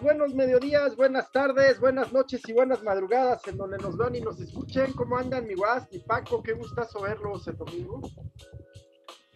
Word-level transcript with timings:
buenos 0.00 0.34
mediodías, 0.34 0.94
buenas 0.94 1.32
tardes, 1.32 1.80
buenas 1.80 2.12
noches 2.12 2.40
y 2.48 2.52
buenas 2.52 2.82
madrugadas 2.84 3.46
en 3.48 3.56
donde 3.56 3.76
nos 3.78 3.96
vean 3.96 4.14
y 4.14 4.20
nos 4.20 4.40
escuchen. 4.40 4.92
¿Cómo 4.92 5.16
andan 5.16 5.48
mi 5.48 5.54
guas, 5.54 5.88
mi 5.90 5.98
Paco? 5.98 6.42
Qué 6.42 6.52
gustazo 6.52 7.00
verlos 7.00 7.46
el 7.48 7.56
domingo. 7.56 8.00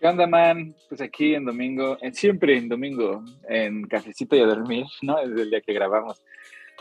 ¿Qué 0.00 0.06
onda, 0.06 0.28
man? 0.28 0.76
Pues 0.88 1.00
aquí 1.00 1.34
en 1.34 1.44
domingo, 1.44 1.98
siempre 2.12 2.56
en 2.56 2.68
domingo, 2.68 3.24
en 3.48 3.82
cafecito 3.88 4.36
y 4.36 4.40
a 4.40 4.46
dormir, 4.46 4.86
¿no? 5.02 5.16
Desde 5.26 5.42
el 5.42 5.50
día 5.50 5.60
que 5.60 5.72
grabamos. 5.72 6.22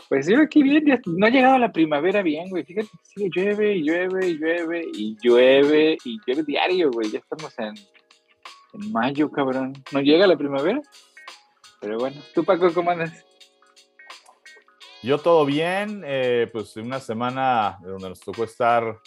Pues 0.08 0.28
yo 0.28 0.40
aquí 0.40 0.62
bien, 0.62 0.84
no 1.06 1.26
ha 1.26 1.30
llegado 1.30 1.58
la 1.58 1.72
primavera 1.72 2.22
bien, 2.22 2.48
güey. 2.50 2.64
Fíjate 2.64 2.88
sigue 3.02 3.28
llueve 3.34 3.74
y 3.74 3.82
llueve 3.82 4.28
y 4.28 4.38
llueve 4.38 4.84
y 4.94 5.16
llueve 5.20 5.98
y 6.04 6.18
llueve 6.24 6.42
diario, 6.44 6.90
güey. 6.92 7.10
Ya 7.10 7.18
estamos 7.18 7.58
en, 7.58 7.74
en 8.74 8.92
mayo, 8.92 9.28
cabrón. 9.32 9.72
¿No 9.92 10.00
llega 10.00 10.28
la 10.28 10.36
primavera? 10.36 10.80
Pero 11.80 11.98
bueno, 11.98 12.16
¿tú, 12.34 12.44
Paco, 12.44 12.72
cómo 12.72 12.92
andas? 12.92 13.27
Yo 15.02 15.18
todo 15.18 15.44
bien, 15.44 16.02
eh, 16.04 16.48
pues 16.52 16.76
una 16.76 16.98
semana 16.98 17.78
donde 17.82 18.08
nos 18.08 18.20
tocó 18.20 18.42
estar, 18.42 18.98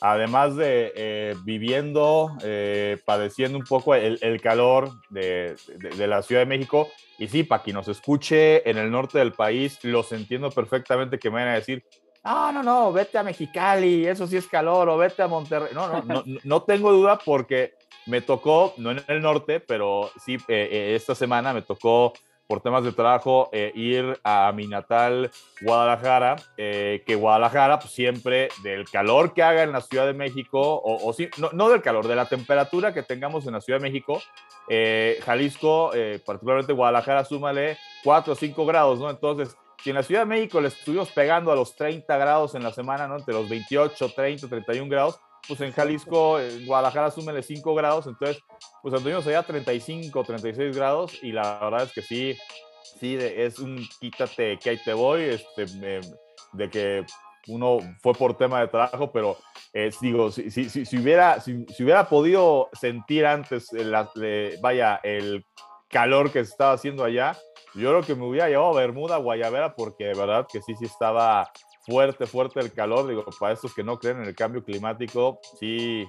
además 0.00 0.54
de 0.54 0.92
eh, 0.94 1.34
viviendo, 1.42 2.36
eh, 2.44 2.98
padeciendo 3.04 3.58
un 3.58 3.64
poco 3.64 3.96
el, 3.96 4.40
calor 4.40 4.90
de, 5.08 5.56
la 5.98 6.22
Ciudad 6.22 6.42
de 6.42 6.46
México. 6.46 6.88
Y 7.18 7.26
sí, 7.26 7.42
para 7.42 7.64
quien 7.64 7.74
nos 7.74 7.88
escuche 7.88 8.68
en 8.68 8.78
el 8.78 8.92
norte 8.92 9.18
del 9.18 9.32
país, 9.32 9.82
los 9.82 10.12
entiendo 10.12 10.50
perfectamente 10.50 11.18
que 11.18 11.30
me 11.30 11.40
van 11.40 11.48
a 11.48 11.54
decir, 11.54 11.84
no, 12.22 12.52
no, 12.52 12.62
no, 12.62 12.92
vete 12.92 13.18
a 13.18 13.24
Mexicali, 13.24 14.06
eso 14.06 14.26
sí 14.26 14.36
es 14.36 14.46
calor, 14.46 14.88
o 14.88 14.98
vete 14.98 15.22
a 15.22 15.26
Monterrey. 15.26 15.70
No, 15.74 15.88
no, 15.88 16.02
no, 16.02 16.22
no 16.44 16.62
tengo 16.62 16.92
duda 16.92 17.18
porque 17.18 17.74
me 18.06 18.20
tocó, 18.20 18.74
no 18.76 18.92
en 18.92 19.02
el 19.08 19.20
norte, 19.20 19.58
pero 19.58 20.12
sí, 20.24 20.36
esta 20.46 21.16
semana 21.16 21.52
me 21.52 21.62
tocó 21.62 22.12
por 22.50 22.60
temas 22.60 22.82
de 22.82 22.90
trabajo 22.90 23.48
eh, 23.52 23.70
ir 23.76 24.18
a 24.24 24.50
mi 24.50 24.66
natal 24.66 25.30
Guadalajara, 25.60 26.34
eh, 26.56 27.00
que 27.06 27.14
Guadalajara 27.14 27.78
pues, 27.78 27.92
siempre 27.92 28.48
del 28.64 28.90
calor 28.90 29.32
que 29.34 29.44
haga 29.44 29.62
en 29.62 29.70
la 29.70 29.80
Ciudad 29.80 30.04
de 30.04 30.14
México, 30.14 30.60
o, 30.60 31.08
o 31.08 31.14
no, 31.38 31.50
no, 31.52 31.68
del 31.68 31.80
calor, 31.80 32.08
de 32.08 32.16
la 32.16 32.26
temperatura 32.26 32.92
que 32.92 33.04
tengamos 33.04 33.46
en 33.46 33.52
la 33.52 33.60
Ciudad 33.60 33.78
de 33.78 33.88
México, 33.88 34.20
eh, 34.68 35.20
Jalisco, 35.24 35.92
particularmente 36.26 36.72
Guadalajara, 36.72 37.24
súmale 37.24 37.78
4 38.02 38.32
o 38.32 38.36
5 38.36 38.66
grados, 38.66 38.98
¿no? 38.98 39.10
Entonces, 39.10 39.56
si 39.84 39.90
en 39.90 39.96
la 39.96 40.02
Ciudad 40.02 40.22
de 40.22 40.26
México 40.26 40.60
le 40.60 40.68
estuvimos 40.68 41.08
pegando 41.12 41.52
a 41.52 41.54
los 41.54 41.76
30 41.76 42.18
grados 42.18 42.56
en 42.56 42.64
la 42.64 42.72
semana, 42.72 43.06
¿no? 43.06 43.16
Entre 43.16 43.32
los 43.32 43.48
28, 43.48 44.12
30, 44.12 44.48
31 44.48 44.90
grados, 44.90 45.20
pues 45.46 45.60
en 45.60 45.72
Jalisco, 45.72 46.38
en 46.38 46.66
Guadalajara, 46.66 47.10
súmele 47.10 47.42
5 47.42 47.74
grados, 47.74 48.06
entonces, 48.06 48.42
pues 48.82 48.94
anduvimos 48.94 49.26
allá 49.26 49.42
35, 49.42 50.24
36 50.24 50.76
grados 50.76 51.22
y 51.22 51.32
la 51.32 51.58
verdad 51.60 51.84
es 51.84 51.92
que 51.92 52.02
sí, 52.02 52.36
sí, 52.98 53.16
es 53.18 53.58
un 53.58 53.86
quítate 54.00 54.58
que 54.58 54.70
ahí 54.70 54.78
te 54.84 54.92
voy, 54.92 55.22
este, 55.22 55.66
de 56.52 56.70
que 56.70 57.04
uno 57.48 57.78
fue 58.00 58.12
por 58.14 58.36
tema 58.36 58.60
de 58.60 58.68
trabajo, 58.68 59.10
pero 59.12 59.36
eh, 59.72 59.90
digo, 60.00 60.30
si, 60.30 60.50
si, 60.50 60.68
si, 60.68 60.98
hubiera, 60.98 61.40
si, 61.40 61.64
hubiera 61.80 62.08
podido 62.08 62.68
sentir 62.72 63.26
antes, 63.26 63.72
la, 63.72 64.10
vaya, 64.60 65.00
el 65.02 65.46
calor 65.88 66.30
que 66.30 66.44
se 66.44 66.50
estaba 66.50 66.72
haciendo 66.72 67.04
allá, 67.04 67.36
yo 67.74 67.90
creo 67.90 68.02
que 68.02 68.14
me 68.14 68.26
hubiera 68.26 68.48
llevado 68.48 68.76
a 68.76 68.80
Bermuda, 68.80 69.16
Guayabera, 69.16 69.74
porque 69.74 70.06
de 70.06 70.14
verdad 70.14 70.46
que 70.50 70.60
sí, 70.60 70.74
sí 70.76 70.84
estaba 70.84 71.50
fuerte, 71.90 72.26
fuerte 72.26 72.60
el 72.60 72.72
calor. 72.72 73.08
Digo, 73.08 73.24
para 73.38 73.54
estos 73.54 73.74
que 73.74 73.82
no 73.82 73.98
creen 73.98 74.18
en 74.18 74.28
el 74.28 74.34
cambio 74.34 74.62
climático, 74.62 75.40
sí 75.58 76.06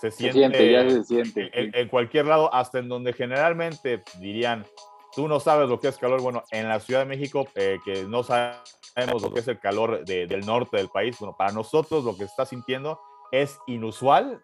se 0.00 0.10
siente, 0.10 0.32
se 0.32 0.38
siente 0.38 0.72
ya 0.72 0.90
se 0.90 1.04
siente. 1.04 1.50
En, 1.52 1.88
cualquier 1.88 2.26
lado, 2.26 2.52
hasta 2.52 2.78
en 2.78 2.88
donde 2.88 3.12
generalmente 3.12 4.02
dirían, 4.20 4.66
tú 5.14 5.28
no 5.28 5.40
sabes 5.40 5.68
lo 5.68 5.80
que 5.80 5.88
es 5.88 5.96
calor. 5.96 6.20
Bueno, 6.20 6.42
en 6.50 6.68
la 6.68 6.80
Ciudad 6.80 7.00
de 7.00 7.06
México, 7.06 7.48
eh, 7.54 7.78
que 7.84 8.04
no 8.04 8.22
sabemos 8.22 9.22
lo 9.22 9.32
que 9.32 9.40
es 9.40 9.48
el 9.48 9.58
calor 9.58 10.04
del 10.04 10.44
norte 10.44 10.76
del 10.76 10.88
país, 10.88 11.16
bueno, 11.18 11.34
para 11.36 11.52
nosotros 11.52 12.04
lo 12.04 12.16
que 12.16 12.24
está 12.24 12.44
sintiendo 12.44 13.00
es 13.32 13.58
inusual. 13.66 14.42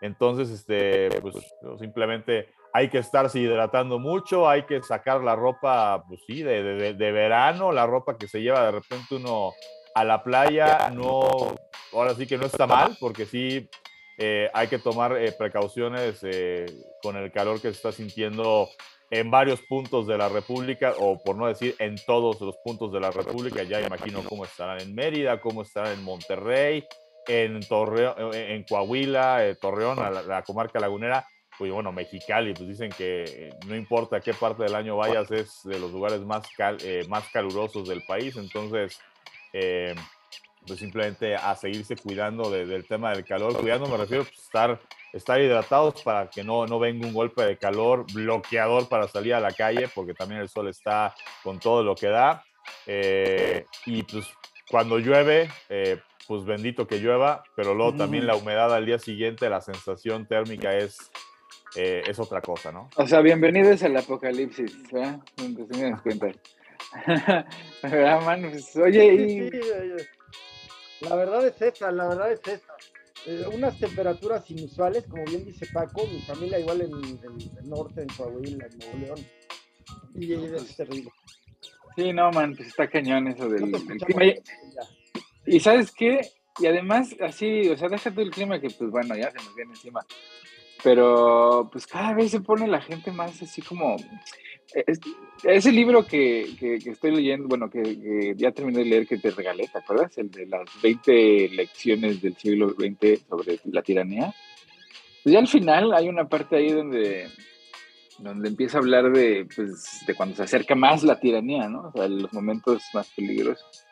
Entonces, 0.00 0.50
este, 0.50 1.10
pues 1.20 1.36
simplemente 1.78 2.48
hay 2.72 2.88
que 2.88 2.98
estarse 2.98 3.38
hidratando 3.38 3.98
mucho, 3.98 4.48
hay 4.48 4.62
que 4.64 4.82
sacar 4.82 5.22
la 5.22 5.36
ropa, 5.36 6.02
pues 6.08 6.22
sí, 6.26 6.42
de, 6.42 6.62
de, 6.62 6.94
de, 6.94 7.12
verano, 7.12 7.70
la 7.70 7.86
ropa 7.86 8.16
que 8.16 8.26
se 8.26 8.40
lleva 8.40 8.64
de 8.64 8.72
repente 8.72 9.16
uno 9.16 9.52
a 9.94 10.04
la 10.04 10.22
playa 10.22 10.90
no, 10.90 11.54
ahora 11.92 12.14
sí 12.14 12.26
que 12.26 12.38
no 12.38 12.46
está 12.46 12.66
mal, 12.66 12.96
porque 13.00 13.26
sí 13.26 13.68
eh, 14.18 14.50
hay 14.52 14.68
que 14.68 14.78
tomar 14.78 15.16
eh, 15.16 15.32
precauciones 15.32 16.20
eh, 16.22 16.66
con 17.02 17.16
el 17.16 17.32
calor 17.32 17.56
que 17.56 17.68
se 17.68 17.76
está 17.76 17.92
sintiendo 17.92 18.68
en 19.10 19.30
varios 19.30 19.60
puntos 19.62 20.06
de 20.06 20.16
la 20.16 20.28
República, 20.28 20.94
o 20.98 21.22
por 21.22 21.36
no 21.36 21.46
decir 21.46 21.74
en 21.78 21.96
todos 22.06 22.40
los 22.40 22.56
puntos 22.58 22.92
de 22.92 23.00
la 23.00 23.10
República. 23.10 23.62
Ya 23.62 23.80
imagino 23.80 24.22
cómo 24.24 24.44
estarán 24.44 24.80
en 24.80 24.94
Mérida, 24.94 25.40
cómo 25.40 25.62
estarán 25.62 25.92
en 25.92 26.02
Monterrey, 26.02 26.84
en 27.26 27.60
Torreón, 27.60 28.34
en 28.34 28.64
Coahuila, 28.64 29.54
Torreón, 29.60 29.98
la, 29.98 30.22
la, 30.22 30.42
comarca 30.42 30.80
lagunera. 30.80 31.26
Pues 31.58 31.70
bueno, 31.70 31.92
Mexicali, 31.92 32.54
pues 32.54 32.68
dicen 32.68 32.90
que 32.90 33.50
no 33.66 33.76
importa 33.76 34.20
qué 34.20 34.32
parte 34.32 34.62
del 34.62 34.74
año 34.74 34.96
vayas, 34.96 35.30
es 35.30 35.60
de 35.64 35.78
los 35.78 35.92
lugares 35.92 36.20
más, 36.20 36.48
más 37.08 37.28
calurosos 37.28 37.86
del 37.86 38.02
país. 38.06 38.36
Entonces, 38.36 38.98
eh, 39.52 39.94
pues 40.66 40.78
simplemente 40.78 41.34
a 41.34 41.54
seguirse 41.56 41.96
cuidando 41.96 42.50
del 42.50 42.86
tema 42.86 43.12
del 43.12 43.24
calor. 43.24 43.58
Cuidando 43.58 43.88
me 43.88 43.96
refiero 43.96 44.22
a 44.22 44.26
pues, 44.26 44.38
estar, 44.38 44.80
estar 45.12 45.40
hidratados 45.40 46.02
para 46.02 46.30
que 46.30 46.44
no, 46.44 46.66
no 46.66 46.78
venga 46.78 47.06
un 47.06 47.12
golpe 47.12 47.44
de 47.44 47.58
calor, 47.58 48.06
bloqueador 48.12 48.88
para 48.88 49.08
salir 49.08 49.34
a 49.34 49.40
la 49.40 49.52
calle, 49.52 49.88
porque 49.92 50.14
también 50.14 50.40
el 50.40 50.48
sol 50.48 50.68
está 50.68 51.14
con 51.42 51.58
todo 51.58 51.82
lo 51.82 51.94
que 51.94 52.08
da. 52.08 52.44
Eh, 52.86 53.66
y 53.86 54.04
pues 54.04 54.26
cuando 54.70 54.98
llueve, 54.98 55.50
eh, 55.68 55.98
pues 56.28 56.44
bendito 56.44 56.86
que 56.86 56.98
llueva, 56.98 57.42
pero 57.56 57.74
luego 57.74 57.96
también 57.96 58.26
la 58.26 58.36
humedad 58.36 58.72
al 58.72 58.86
día 58.86 59.00
siguiente, 59.00 59.50
la 59.50 59.60
sensación 59.60 60.26
térmica 60.26 60.76
es, 60.76 61.10
es 61.74 62.18
otra 62.20 62.40
cosa, 62.40 62.70
¿no? 62.70 62.88
O 62.96 63.06
sea, 63.06 63.20
bienvenidos 63.20 63.82
al 63.82 63.96
apocalipsis, 63.96 64.72
¿eh? 64.92 65.18
Se 65.36 65.90
me 65.90 66.00
cuenta. 66.00 66.28
Pues, 67.80 68.76
oye, 68.76 69.50
La 71.00 71.16
verdad 71.16 71.46
es 71.46 71.60
esa, 71.60 71.90
la 71.90 72.08
verdad 72.08 72.32
es 72.32 72.40
esa. 72.46 72.72
Eh, 73.26 73.44
unas 73.52 73.78
temperaturas 73.78 74.48
inusuales, 74.50 75.04
como 75.06 75.24
bien 75.24 75.44
dice 75.44 75.66
Paco, 75.72 76.06
mi 76.06 76.20
familia 76.22 76.58
igual 76.58 76.80
en, 76.82 76.92
el 76.92 77.68
norte, 77.68 78.02
en 78.02 78.08
Coahuila, 78.08 78.66
en 78.66 78.78
Nuevo 78.78 78.98
León. 78.98 79.26
Y, 80.14 80.32
es 80.32 80.76
terrible. 80.76 81.10
Sí, 81.96 82.12
no, 82.12 82.30
man, 82.30 82.54
pues 82.56 82.68
está 82.68 82.88
cañón 82.88 83.28
eso 83.28 83.48
del, 83.48 83.70
clima. 83.70 84.34
Y, 85.46 85.60
sabes 85.60 85.92
qué, 85.92 86.20
y 86.58 86.66
además, 86.66 87.14
así, 87.20 87.68
o 87.68 87.76
sea, 87.76 87.88
déjate 87.88 88.22
el 88.22 88.30
clima 88.30 88.60
que, 88.60 88.70
pues 88.70 88.90
bueno, 88.90 89.16
ya 89.16 89.30
se 89.30 89.38
nos 89.38 89.54
viene 89.54 89.72
encima. 89.72 90.04
Pero, 90.82 91.68
pues 91.70 91.86
cada 91.86 92.14
vez 92.14 92.32
se 92.32 92.40
pone 92.40 92.66
la 92.66 92.80
gente 92.80 93.12
más 93.12 93.40
así 93.40 93.62
como 93.62 93.96
ese 95.44 95.72
libro 95.72 96.06
que, 96.06 96.80
estoy 96.84 97.14
leyendo, 97.14 97.48
bueno, 97.48 97.68
que, 97.68 98.34
ya 98.36 98.52
terminé 98.52 98.80
de 98.80 98.84
leer, 98.84 99.06
que 99.06 99.18
te 99.18 99.30
regalé, 99.30 99.68
¿te 99.68 99.78
acuerdas? 99.78 100.16
El 100.18 100.30
de 100.30 100.46
las 100.46 100.68
20 100.82 101.48
lecciones 101.50 102.22
del 102.22 102.36
siglo 102.36 102.70
XX 102.70 103.26
sobre 103.28 103.58
la 103.64 103.82
tiranía. 103.82 104.34
Pues 105.22 105.32
ya 105.32 105.38
al 105.38 105.48
final 105.48 105.92
hay 105.92 106.08
una 106.08 106.28
parte 106.28 106.56
ahí 106.56 106.70
donde, 106.70 107.28
donde 108.18 108.48
empieza 108.48 108.78
a 108.78 108.80
hablar 108.80 109.12
de, 109.12 109.46
pues, 109.54 110.04
de 110.06 110.14
cuando 110.14 110.36
se 110.36 110.42
acerca 110.42 110.74
más 110.74 111.02
la 111.02 111.18
tiranía, 111.18 111.68
¿no? 111.68 111.88
O 111.88 111.92
sea, 111.92 112.08
los 112.08 112.32
momentos 112.32 112.82
más 112.94 113.08
peligrosos. 113.10 113.84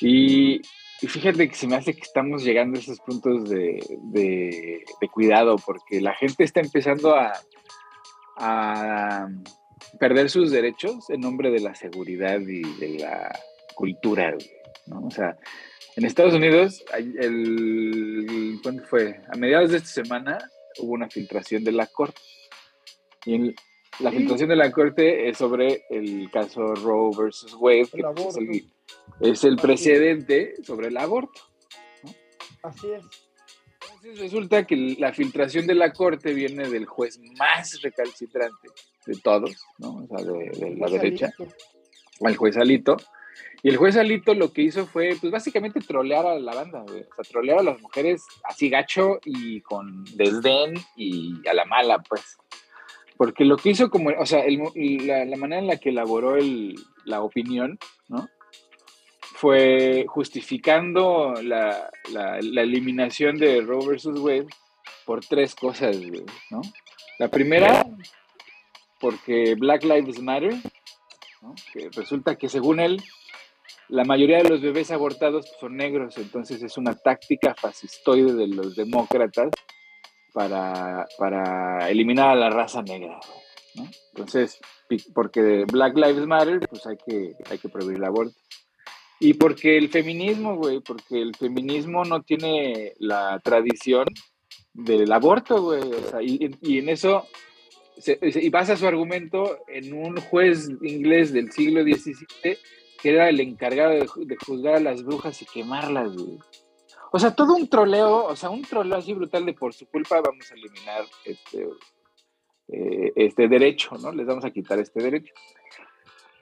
Y, 0.00 0.60
fíjate 1.00 1.48
que 1.48 1.54
se 1.54 1.66
me 1.66 1.76
hace 1.76 1.94
que 1.94 2.02
estamos 2.02 2.44
llegando 2.44 2.78
a 2.78 2.82
esos 2.82 3.00
puntos 3.00 3.48
de, 3.48 3.78
de, 4.12 4.84
cuidado, 5.10 5.56
porque 5.64 6.00
la 6.00 6.14
gente 6.14 6.44
está 6.44 6.60
empezando 6.60 7.14
a 7.14 7.32
perder 9.98 10.30
sus 10.30 10.50
derechos 10.50 11.10
en 11.10 11.20
nombre 11.20 11.50
de 11.50 11.60
la 11.60 11.74
seguridad 11.74 12.40
y 12.40 12.62
de 12.78 12.98
la 13.00 13.38
cultura, 13.74 14.36
¿no? 14.86 15.06
O 15.06 15.10
sea, 15.10 15.36
en 15.96 16.04
Estados 16.04 16.34
Unidos, 16.34 16.84
el, 16.94 18.58
¿cuándo 18.62 18.84
fue? 18.84 19.20
A 19.32 19.36
mediados 19.36 19.70
de 19.70 19.78
esta 19.78 19.88
semana 19.88 20.38
hubo 20.78 20.92
una 20.92 21.08
filtración 21.08 21.64
de 21.64 21.72
la 21.72 21.86
corte. 21.86 22.20
Y 23.24 23.54
la 24.00 24.12
filtración 24.12 24.50
de 24.50 24.56
la 24.56 24.70
corte 24.70 25.28
es 25.28 25.38
sobre 25.38 25.84
el 25.90 26.30
caso 26.30 26.74
Roe 26.74 27.16
versus 27.16 27.54
Wade, 27.54 27.88
que 27.92 28.02
pues, 28.14 28.36
es 29.20 29.44
el, 29.44 29.56
precedente 29.56 30.54
sobre 30.62 30.88
el 30.88 30.96
aborto. 30.98 31.40
Así 32.62 32.88
es. 32.90 33.04
Entonces 33.82 34.18
resulta 34.18 34.66
que 34.66 34.96
la 34.98 35.12
filtración 35.12 35.66
de 35.66 35.74
la 35.74 35.92
corte 35.92 36.34
viene 36.34 36.68
del 36.68 36.84
juez 36.84 37.18
más 37.38 37.80
recalcitrante 37.80 38.68
de 39.06 39.16
todos, 39.22 39.64
¿no? 39.78 39.96
O 39.96 40.06
sea, 40.08 40.26
de, 40.26 40.76
la 40.76 40.88
derecha, 40.88 41.32
al 42.22 42.36
juez 42.36 42.56
Alito. 42.56 42.96
Y 43.62 43.68
el 43.68 43.76
juez 43.76 43.96
Alito 43.96 44.34
lo 44.34 44.52
que 44.52 44.62
hizo 44.62 44.86
fue, 44.86 45.16
pues 45.20 45.32
básicamente 45.32 45.80
trolear 45.80 46.26
a 46.26 46.38
la 46.38 46.54
banda, 46.54 46.82
o 46.82 46.88
sea, 46.88 47.04
trolear 47.30 47.60
a 47.60 47.62
las 47.62 47.80
mujeres 47.80 48.22
así 48.44 48.68
gacho 48.68 49.18
y 49.24 49.60
con 49.62 50.04
desdén 50.14 50.74
y 50.96 51.34
a 51.48 51.54
la 51.54 51.64
mala, 51.64 51.98
pues. 52.00 52.36
Porque 53.16 53.44
lo 53.44 53.56
que 53.56 53.70
hizo 53.70 53.90
como, 53.90 54.10
o 54.10 54.26
sea, 54.26 54.44
la, 54.46 55.36
manera 55.36 55.60
en 55.60 55.68
la 55.68 55.78
que 55.78 55.88
elaboró 55.88 56.36
la 57.04 57.22
opinión, 57.22 57.78
¿no? 58.08 58.28
Fue 59.20 60.04
justificando 60.08 61.34
la, 61.42 61.90
eliminación 62.34 63.36
de 63.36 63.62
Roe 63.62 63.86
versus 63.86 64.18
Wade 64.20 64.48
por 65.04 65.24
tres 65.24 65.54
cosas, 65.54 65.96
¿no? 66.50 66.60
La 67.18 67.28
primera, 67.28 67.86
porque 69.00 69.54
Black 69.54 69.84
Lives 69.84 70.20
Matter, 70.20 70.54
que 71.72 71.90
resulta 71.94 72.36
que 72.36 72.48
según 72.48 72.80
él, 72.80 73.02
la 73.88 74.04
mayoría 74.04 74.38
de 74.38 74.48
los 74.48 74.60
bebés 74.60 74.90
abortados 74.90 75.46
son 75.60 75.76
negros, 75.76 76.18
entonces 76.18 76.62
es 76.62 76.76
una 76.76 76.94
táctica 76.94 77.54
fascistoide 77.54 78.34
de 78.34 78.48
los 78.48 78.74
demócratas 78.74 79.50
para, 80.32 81.06
para 81.18 81.88
eliminar 81.88 82.30
a 82.30 82.34
la 82.34 82.50
raza 82.50 82.82
negra. 82.82 83.20
Entonces, 84.14 84.58
porque 85.14 85.64
Black 85.70 85.96
Lives 85.96 86.26
Matter, 86.26 86.60
pues 86.68 86.86
hay 86.86 86.96
que, 86.96 87.34
hay 87.50 87.58
que 87.58 87.68
prohibir 87.68 87.98
el 87.98 88.04
aborto. 88.04 88.34
Y 89.18 89.34
porque 89.34 89.78
el 89.78 89.88
feminismo, 89.88 90.56
güey, 90.56 90.80
porque 90.80 91.22
el 91.22 91.34
feminismo 91.34 92.04
no 92.04 92.22
tiene 92.22 92.92
la 92.98 93.40
tradición 93.42 94.06
del 94.74 95.10
aborto, 95.10 95.62
güey. 95.62 95.80
Y, 96.20 96.78
en 96.78 96.88
eso, 96.88 97.26
y 98.04 98.48
basa 98.50 98.76
su 98.76 98.86
argumento 98.86 99.58
en 99.68 99.94
un 99.94 100.16
juez 100.16 100.68
inglés 100.82 101.32
del 101.32 101.50
siglo 101.50 101.82
XVII 101.82 102.58
que 103.00 103.10
era 103.10 103.28
el 103.28 103.40
encargado 103.40 103.92
de, 103.92 104.36
juzgar 104.36 104.76
a 104.76 104.80
las 104.80 105.02
brujas 105.02 105.40
y 105.42 105.46
quemarlas, 105.46 106.16
güey. 106.16 106.38
O 107.12 107.18
sea, 107.18 107.34
todo 107.34 107.54
un 107.54 107.68
troleo, 107.68 108.24
o 108.24 108.36
sea, 108.36 108.50
un 108.50 108.62
troleo 108.62 108.98
así 108.98 109.12
brutal 109.12 109.46
de 109.46 109.54
por 109.54 109.72
su 109.72 109.86
culpa 109.86 110.20
vamos 110.20 110.50
a 110.50 110.54
eliminar 110.54 111.04
este, 111.24 111.68
eh, 112.68 113.12
este 113.14 113.48
derecho, 113.48 113.96
¿no? 113.96 114.12
Les 114.12 114.26
vamos 114.26 114.44
a 114.44 114.50
quitar 114.50 114.78
este 114.78 115.02
derecho. 115.02 115.32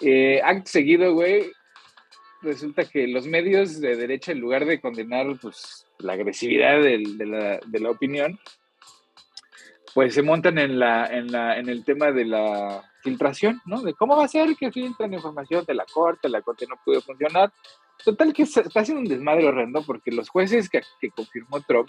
Eh, 0.01 0.41
acto 0.43 0.71
seguido, 0.71 1.13
güey, 1.15 1.53
resulta 2.43 2.85
que 2.85 3.07
los 3.07 3.27
medios 3.27 3.81
de 3.81 3.97
derecha, 3.97 4.33
en 4.33 4.41
lugar 4.41 4.65
de 4.65 4.81
condenar 4.81 5.27
pues, 5.41 5.87
la 5.99 6.15
agresividad 6.15 6.81
de, 6.83 6.99
la, 6.99 7.61
de, 7.65 7.81
la, 7.81 7.91
opinión, 7.91 8.39
pues 9.95 10.15
se 10.15 10.23
montan 10.23 10.59
en, 10.59 10.79
la, 10.79 11.07
en, 11.07 11.31
la, 11.31 11.59
en 11.59 11.69
el 11.69 11.85
tema 11.85 12.11
de 12.11 12.25
la 12.25 12.83
filtración, 13.03 13.61
¿no? 13.65 13.83
De 13.83 13.95
cómo 13.95 14.17
va 14.17 14.25
a 14.25 14.29
ser 14.29 14.57
que 14.57 14.73
filtran 14.73 15.15
información 15.15 15.65
de 15.65 15.75
la 15.75 15.85
corte, 15.85 16.29
la 16.29 16.43
corte 16.43 16.67
no 16.69 16.77
pudo 16.85 17.01
funcionar, 17.01 17.53
Total 18.03 18.33
que 18.33 18.43
está 18.43 18.63
haciendo 18.81 19.03
un 19.03 19.09
desmadre 19.09 19.47
horrendo 19.47 19.83
porque 19.83 20.11
los 20.11 20.29
jueces 20.29 20.69
que, 20.69 20.83
confirmó 21.11 21.61
Trump 21.61 21.89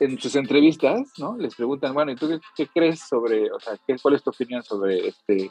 en 0.00 0.18
sus 0.18 0.34
entrevistas, 0.34 1.12
¿no? 1.18 1.36
Les 1.38 1.54
preguntan, 1.54 1.94
bueno, 1.94 2.12
¿y 2.12 2.16
tú 2.16 2.40
qué, 2.56 2.66
crees 2.66 3.00
sobre, 3.00 3.50
o 3.50 3.60
sea, 3.60 3.78
¿qué, 3.86 3.96
cuál 4.02 4.14
es 4.14 4.22
tu 4.22 4.30
opinión 4.30 4.62
sobre 4.62 5.08
este, 5.08 5.50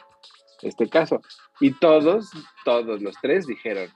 este 0.62 0.88
caso? 0.88 1.20
Y 1.60 1.72
todos, 1.72 2.30
todos 2.64 3.00
los 3.00 3.16
tres 3.20 3.46
dijeron, 3.46 3.88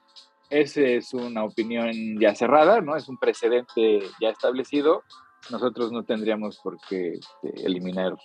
esa 0.49 0.81
es 0.81 1.13
una 1.13 1.45
opinión 1.45 1.93
ya 2.19 2.35
cerrada, 2.35 2.81
¿no? 2.81 2.97
Es 2.97 3.09
un 3.09 3.19
precedente 3.19 4.01
ya 4.21 4.31
establecido, 4.31 5.05
nosotros 5.50 5.93
no 5.93 6.05
tendríamos 6.05 6.58
por 6.58 6.79
qué 6.88 7.14
este, 7.14 7.67
eliminar 7.67 8.17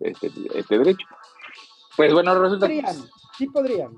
este, 0.00 0.30
este 0.54 0.78
derecho. 0.78 1.06
Pues 1.96 2.12
bueno, 2.12 2.34
resulta 2.34 2.68
sí 3.36 3.46
podrían. 3.48 3.92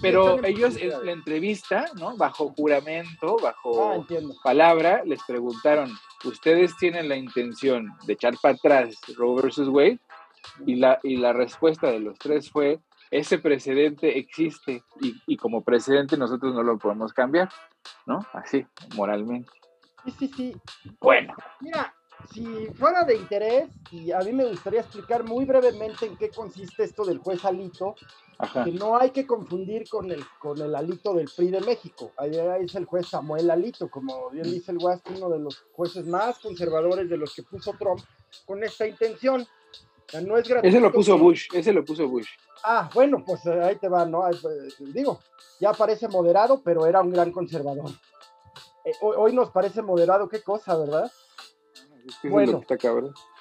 pero 0.00 0.42
ellos 0.44 0.76
en 0.76 1.06
la 1.06 1.12
entrevista, 1.12 1.86
¿no? 1.98 2.16
Bajo 2.16 2.52
juramento, 2.56 3.36
bajo 3.40 3.92
ah, 3.92 4.06
palabra, 4.42 5.02
les 5.04 5.22
preguntaron, 5.24 5.90
¿ustedes 6.24 6.76
tienen 6.76 7.08
la 7.08 7.16
intención 7.16 7.88
de 8.06 8.14
echar 8.14 8.34
para 8.42 8.54
atrás 8.54 8.96
Roe 9.16 9.42
versus 9.42 9.68
Wade? 9.68 10.00
Y 10.66 10.76
la, 10.76 10.98
y 11.04 11.16
la 11.16 11.32
respuesta 11.32 11.88
de 11.90 12.00
los 12.00 12.18
tres 12.18 12.50
fue, 12.50 12.80
ese 13.12 13.38
precedente 13.38 14.18
existe 14.18 14.82
y, 15.00 15.14
y 15.26 15.36
como 15.36 15.62
precedente 15.62 16.16
nosotros 16.16 16.52
no 16.54 16.62
lo 16.62 16.78
podemos 16.78 17.12
cambiar, 17.12 17.48
¿no? 18.06 18.26
Así, 18.32 18.66
moralmente. 18.96 19.50
Sí, 20.04 20.10
sí, 20.18 20.32
sí. 20.36 20.56
Bueno. 21.00 21.34
Mira, 21.60 21.94
si 22.32 22.66
fuera 22.74 23.04
de 23.04 23.16
interés, 23.16 23.68
y 23.90 24.12
a 24.12 24.18
mí 24.20 24.32
me 24.32 24.44
gustaría 24.44 24.80
explicar 24.80 25.24
muy 25.24 25.44
brevemente 25.44 26.06
en 26.06 26.16
qué 26.16 26.30
consiste 26.30 26.84
esto 26.84 27.04
del 27.04 27.18
juez 27.18 27.44
Alito, 27.44 27.94
que 28.64 28.72
no 28.72 28.98
hay 28.98 29.10
que 29.10 29.26
confundir 29.26 29.88
con 29.88 30.10
el, 30.10 30.24
con 30.38 30.60
el 30.60 30.74
Alito 30.74 31.14
del 31.14 31.30
PRI 31.34 31.50
de 31.50 31.60
México. 31.60 32.12
Ahí 32.16 32.32
es 32.60 32.74
el 32.74 32.86
juez 32.86 33.08
Samuel 33.08 33.50
Alito, 33.50 33.88
como 33.88 34.30
bien 34.30 34.44
dice 34.44 34.72
el 34.72 34.78
Guas, 34.78 35.00
uno 35.16 35.28
de 35.30 35.38
los 35.38 35.64
jueces 35.72 36.06
más 36.06 36.38
conservadores 36.38 37.08
de 37.08 37.16
los 37.16 37.34
que 37.34 37.42
puso 37.42 37.72
Trump 37.78 38.00
con 38.46 38.62
esta 38.64 38.86
intención. 38.86 39.46
no 40.24 40.36
es 40.36 40.50
ese 40.62 40.80
lo 40.80 40.92
puso 40.92 41.18
Bush, 41.18 41.48
ese 41.52 41.72
lo 41.72 41.84
puso 41.84 42.08
Bush. 42.08 42.28
Ah, 42.64 42.88
bueno, 42.94 43.24
pues 43.24 43.44
eh, 43.46 43.60
ahí 43.62 43.76
te 43.76 43.88
va, 43.88 44.04
¿no? 44.06 44.22
Pues, 44.40 44.76
digo, 44.92 45.20
ya 45.60 45.72
parece 45.72 46.08
moderado, 46.08 46.62
pero 46.62 46.86
era 46.86 47.00
un 47.00 47.10
gran 47.10 47.32
conservador. 47.32 47.90
Eh, 48.84 48.92
hoy 49.00 49.32
nos 49.32 49.50
parece 49.50 49.82
moderado, 49.82 50.28
qué 50.28 50.42
cosa, 50.42 50.76
¿verdad? 50.76 51.10
bueno, 52.24 52.60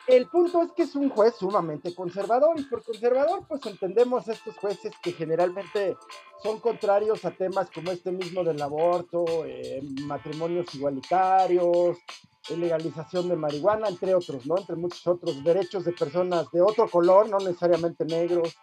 el 0.07 0.27
punto 0.27 0.61
es 0.61 0.71
que 0.73 0.83
es 0.83 0.95
un 0.95 1.09
juez 1.09 1.35
sumamente 1.35 1.93
conservador 1.95 2.59
y 2.59 2.63
por 2.63 2.83
conservador 2.83 3.45
pues 3.47 3.65
entendemos 3.65 4.27
estos 4.27 4.55
jueces 4.57 4.93
que 5.01 5.13
generalmente 5.13 5.95
son 6.43 6.59
contrarios 6.59 7.23
a 7.25 7.31
temas 7.31 7.69
como 7.71 7.91
este 7.91 8.11
mismo 8.11 8.43
del 8.43 8.61
aborto, 8.61 9.25
eh, 9.45 9.81
matrimonios 10.05 10.73
igualitarios, 10.75 11.97
legalización 12.49 13.29
de 13.29 13.35
marihuana, 13.35 13.87
entre 13.87 14.15
otros, 14.15 14.45
¿no? 14.45 14.57
Entre 14.57 14.75
muchos 14.75 15.05
otros 15.07 15.43
derechos 15.43 15.85
de 15.85 15.93
personas 15.93 16.51
de 16.51 16.61
otro 16.61 16.89
color, 16.89 17.29
no 17.29 17.37
necesariamente 17.37 18.03
negros, 18.05 18.55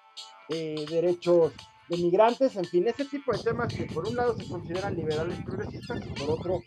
eh, 0.48 0.84
derechos 0.90 1.52
de 1.88 1.96
migrantes, 1.96 2.56
en 2.56 2.64
fin, 2.64 2.86
ese 2.86 3.04
tipo 3.04 3.32
de 3.32 3.42
temas 3.42 3.72
que 3.72 3.84
por 3.84 4.06
un 4.06 4.16
lado 4.16 4.36
se 4.36 4.48
consideran 4.48 4.96
liberales 4.96 5.38
progresistas 5.44 6.04
y 6.06 6.20
por 6.20 6.30
otro, 6.30 6.62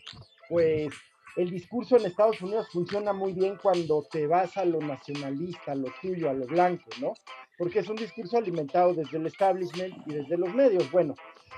pues 0.48 0.92
el 1.36 1.50
discurso 1.50 1.96
en 1.96 2.06
Estados 2.06 2.40
Unidos 2.42 2.68
funciona 2.70 3.12
muy 3.12 3.32
bien 3.32 3.56
cuando 3.56 4.06
te 4.10 4.26
vas 4.26 4.56
a 4.56 4.64
lo 4.64 4.80
nacionalista, 4.80 5.72
a 5.72 5.74
lo 5.74 5.88
tuyo, 6.00 6.28
a 6.28 6.34
lo 6.34 6.46
blanco, 6.46 6.90
¿no? 7.00 7.14
Porque 7.56 7.78
es 7.78 7.88
un 7.88 7.96
discurso 7.96 8.36
alimentado 8.36 8.94
desde 8.94 9.16
el 9.16 9.26
establishment 9.26 9.94
y 10.06 10.14
desde 10.14 10.36
los 10.36 10.52
medios. 10.52 10.90
Bueno, 10.90 11.14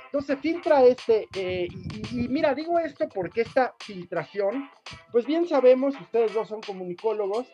entonces 0.07 0.39
filtra 0.39 0.85
este, 0.85 1.29
eh, 1.35 1.67
y, 2.13 2.29
mira, 2.29 2.55
digo 2.55 2.79
esto 2.79 3.09
porque 3.09 3.41
esta 3.41 3.75
filtración, 3.81 4.69
pues 5.11 5.27
bien 5.27 5.49
sabemos, 5.49 6.01
ustedes 6.01 6.33
dos 6.35 6.49
son 6.49 6.61
comunicólogos, 6.61 7.47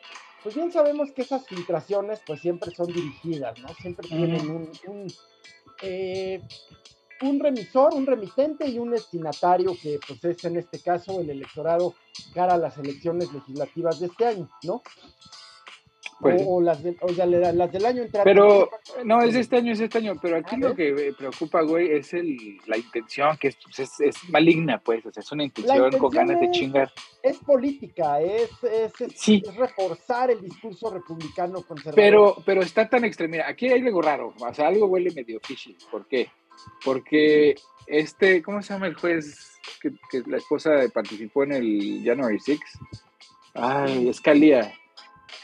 pues 0.43 0.55
bien 0.55 0.73
sabemos 0.73 1.13
que 1.13 1.23
esas 1.23 1.47
filtraciones 1.47 2.21
pues 2.27 2.41
siempre 2.41 2.71
son 2.71 2.89
dirigidas, 2.89 3.59
¿no? 3.61 3.69
Siempre 3.75 4.09
tienen 4.09 4.51
un, 4.51 4.71
un 4.87 5.07
eh, 5.83 6.43
un 7.23 7.39
remisor, 7.39 7.95
un 7.95 8.07
remitente 8.07 8.67
y 8.67 8.79
un 8.79 8.91
destinatario 8.91 9.77
que 9.81 9.99
pues 10.07 10.25
es 10.25 10.45
en 10.45 10.57
este 10.57 10.81
caso 10.81 11.21
el 11.21 11.31
electorado 11.31 11.95
cara 12.35 12.55
a 12.55 12.59
las 12.59 12.79
elecciones 12.79 13.33
legislativas 13.33 14.01
de 14.01 14.07
este 14.07 14.27
año, 14.27 14.51
¿no? 14.63 14.83
Pues 16.21 16.43
o, 16.47 16.61
las, 16.61 16.83
las 16.83 17.73
del 17.73 17.87
año 17.87 18.03
entrante. 18.03 18.31
Pero, 18.31 18.69
no, 19.05 19.23
es 19.23 19.35
este 19.35 19.57
año, 19.57 19.73
es 19.73 19.81
este 19.81 19.99
año, 19.99 20.15
pero 20.21 20.37
aquí 20.37 20.57
lo 20.57 20.75
que 20.75 21.15
preocupa, 21.17 21.63
güey, 21.63 21.93
es 21.93 22.13
el, 22.13 22.59
la 22.67 22.77
intención, 22.77 23.37
que 23.39 23.49
es, 23.49 23.57
pues, 23.57 24.01
es, 24.01 24.29
maligna, 24.29 24.79
pues, 24.79 25.05
o 25.07 25.11
sea, 25.11 25.23
es 25.23 25.33
una 25.33 25.45
intención, 25.45 25.91
con 25.93 26.11
ganas 26.11 26.39
de 26.41 26.51
chingar. 26.51 26.93
Es 27.23 27.39
política, 27.39 28.21
es, 28.21 28.51
es, 28.63 29.57
reforzar 29.57 30.31
el 30.31 30.43
discurso 30.43 30.91
republicano 30.91 31.63
conservador. 31.63 31.95
Pero, 31.95 32.37
pero 32.45 32.61
está 32.61 32.89
tan 32.89 33.05
extremista, 33.05 33.49
aquí 33.49 33.69
hay 33.69 33.81
algo 33.81 34.03
raro, 34.03 34.35
o 34.39 34.55
sea, 34.55 34.69
algo 34.69 34.87
huele 34.87 35.11
medio 35.13 35.41
fishy, 35.41 35.77
¿por 35.91 36.07
qué? 36.07 36.29
porque 36.85 37.57
este, 37.87 38.43
¿cómo 38.43 38.63
se 38.63 38.73
llama 38.73 38.87
el 38.87 38.95
juez 38.95 39.59
que, 39.81 39.93
la 40.27 40.39
esposa 40.39 40.71
participó 40.93 41.45
en 41.45 41.53
el 41.53 42.03
January 42.05 42.39
6? 42.39 42.61
Ay, 43.55 44.13
Scalia. 44.13 44.73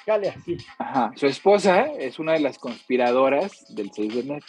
Scalia, 0.06 0.36
sí. 0.44 0.56
Ajá, 0.78 1.10
su 1.16 1.26
esposa 1.26 1.86
es 1.98 2.20
una 2.20 2.34
de 2.34 2.38
las 2.38 2.60
conspiradoras 2.60 3.74
del 3.74 3.90
6 3.90 4.14
de 4.14 4.20
enero. 4.20 4.46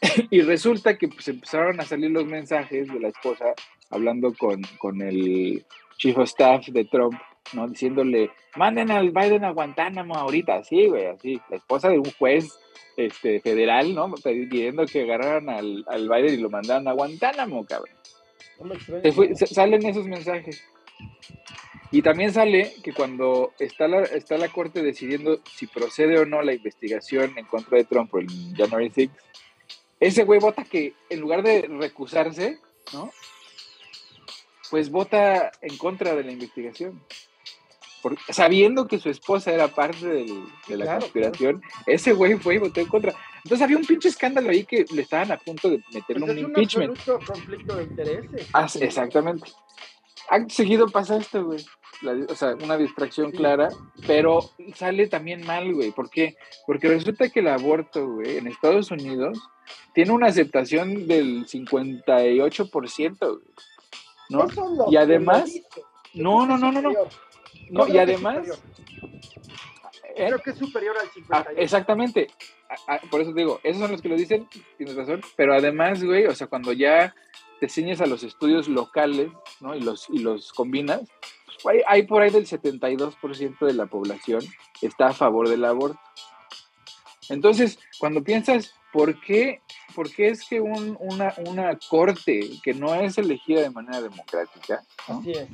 Y 0.30 0.40
resulta 0.40 0.96
que 0.96 1.06
pues, 1.08 1.28
empezaron 1.28 1.78
a 1.78 1.84
salir 1.84 2.10
los 2.10 2.24
mensajes 2.24 2.88
de 2.88 2.98
la 2.98 3.08
esposa 3.08 3.44
hablando 3.90 4.32
con, 4.34 4.62
con 4.78 5.02
el 5.02 5.64
chief 5.96 6.16
of 6.16 6.24
staff 6.24 6.66
de 6.68 6.86
Trump, 6.86 7.14
¿no? 7.52 7.68
Diciéndole, 7.68 8.30
manden 8.56 8.90
al 8.90 9.10
Biden 9.10 9.44
a 9.44 9.50
Guantánamo 9.50 10.14
ahorita, 10.14 10.56
así, 10.56 10.86
güey, 10.86 11.06
así. 11.06 11.40
La 11.50 11.58
esposa 11.58 11.90
de 11.90 11.98
un 11.98 12.10
juez 12.18 12.58
este, 12.96 13.40
federal, 13.40 13.94
¿no? 13.94 14.12
Pidiendo 14.14 14.86
que 14.86 15.02
agarraran 15.02 15.50
al, 15.50 15.84
al 15.86 16.08
Biden 16.08 16.34
y 16.34 16.42
lo 16.42 16.50
mandaran 16.50 16.88
a 16.88 16.92
Guantánamo, 16.92 17.64
cabrón. 17.66 17.94
salen 19.46 19.86
esos 19.86 20.06
mensajes. 20.08 20.64
Y 21.92 22.00
también 22.00 22.32
sale 22.32 22.74
que 22.82 22.94
cuando 22.94 23.52
está 23.58 23.86
la, 23.86 24.00
está 24.00 24.38
la 24.38 24.48
corte 24.48 24.82
decidiendo 24.82 25.40
si 25.54 25.66
procede 25.66 26.18
o 26.18 26.24
no 26.24 26.40
la 26.40 26.54
investigación 26.54 27.36
en 27.36 27.44
contra 27.44 27.76
de 27.76 27.84
Trump 27.84 28.10
por 28.10 28.22
el 28.22 28.28
January 28.56 28.90
6, 28.94 29.10
ese 30.00 30.24
güey 30.24 30.40
vota 30.40 30.64
que 30.64 30.94
en 31.10 31.20
lugar 31.20 31.42
de 31.42 31.68
recusarse, 31.68 32.58
¿no? 32.94 33.12
Pues 34.70 34.90
vota 34.90 35.52
en 35.60 35.76
contra 35.76 36.16
de 36.16 36.24
la 36.24 36.32
investigación. 36.32 37.00
sabiendo 38.30 38.88
que 38.88 38.98
su 38.98 39.10
esposa 39.10 39.52
era 39.52 39.68
parte 39.68 40.24
de 40.66 40.76
la 40.76 40.98
conspiración, 40.98 41.62
ese 41.86 42.14
güey 42.14 42.34
fue 42.34 42.54
y 42.54 42.58
votó 42.58 42.80
en 42.80 42.88
contra. 42.88 43.14
Entonces 43.44 43.62
había 43.62 43.76
un 43.76 43.84
pinche 43.84 44.08
escándalo 44.08 44.48
ahí 44.48 44.64
que 44.64 44.86
le 44.92 45.02
estaban 45.02 45.30
a 45.30 45.36
punto 45.36 45.68
de 45.68 45.84
meterle 45.92 46.26
pues 46.26 46.38
un 46.38 46.38
impeachment. 46.38 46.98
Es 46.98 47.08
un 47.08 47.18
conflicto 47.18 47.76
de 47.76 47.82
intereses. 47.84 48.48
Ah, 48.54 48.66
exactamente. 48.80 49.52
Ha 50.30 50.48
seguido 50.48 50.88
pasa 50.88 51.18
esto, 51.18 51.44
güey. 51.44 51.64
O 52.28 52.34
sea, 52.34 52.54
una 52.56 52.76
distracción 52.76 53.30
clara, 53.30 53.68
pero 54.06 54.50
sale 54.74 55.06
también 55.06 55.44
mal, 55.46 55.72
güey. 55.72 55.90
¿Por 55.90 56.10
qué? 56.10 56.36
Porque 56.66 56.88
resulta 56.88 57.28
que 57.28 57.40
el 57.40 57.48
aborto, 57.48 58.06
güey, 58.06 58.38
en 58.38 58.46
Estados 58.46 58.90
Unidos 58.90 59.38
tiene 59.94 60.12
una 60.12 60.28
aceptación 60.28 61.06
del 61.06 61.46
58%, 61.46 63.18
güey. 63.18 63.40
¿no? 64.30 64.46
y 64.90 64.96
además, 64.96 65.52
no, 66.14 66.46
no, 66.46 66.56
no, 66.56 66.72
no, 66.72 66.82
no. 66.82 66.90
No, 67.70 67.88
y 67.88 67.98
además. 67.98 68.48
¿eh? 70.16 70.26
Creo 70.26 70.38
que 70.38 70.50
es 70.50 70.58
superior 70.58 70.96
al 70.98 71.08
50. 71.08 71.36
Ah, 71.36 71.52
exactamente. 71.56 72.28
por 73.10 73.20
eso 73.20 73.32
te 73.32 73.40
digo, 73.40 73.60
esos 73.62 73.80
son 73.80 73.92
los 73.92 74.02
que 74.02 74.08
lo 74.08 74.16
dicen, 74.16 74.48
tienes 74.76 74.96
razón. 74.96 75.20
Pero 75.36 75.54
además, 75.54 76.02
güey, 76.02 76.26
o 76.26 76.34
sea, 76.34 76.46
cuando 76.46 76.72
ya 76.72 77.14
te 77.60 77.68
ciñes 77.68 78.00
a 78.00 78.06
los 78.06 78.24
estudios 78.24 78.68
locales, 78.68 79.30
¿no? 79.60 79.74
Y 79.74 79.80
los, 79.80 80.08
y 80.10 80.18
los 80.18 80.52
combinas, 80.52 81.02
hay, 81.68 81.80
hay, 81.86 82.02
por 82.04 82.22
ahí 82.22 82.30
del 82.30 82.46
72% 82.46 83.66
de 83.66 83.74
la 83.74 83.86
población 83.86 84.42
está 84.80 85.08
a 85.08 85.12
favor 85.12 85.48
del 85.48 85.64
aborto. 85.64 86.00
Entonces, 87.28 87.78
cuando 87.98 88.22
piensas, 88.22 88.74
¿por 88.92 89.20
qué, 89.20 89.62
por 89.94 90.10
qué 90.10 90.28
es 90.28 90.46
que 90.48 90.60
un, 90.60 90.96
una, 91.00 91.34
una 91.46 91.78
corte 91.88 92.50
que 92.62 92.74
no 92.74 92.94
es 92.94 93.16
elegida 93.16 93.62
de 93.62 93.70
manera 93.70 94.02
democrática, 94.02 94.82
Así 95.06 95.32
es 95.32 95.48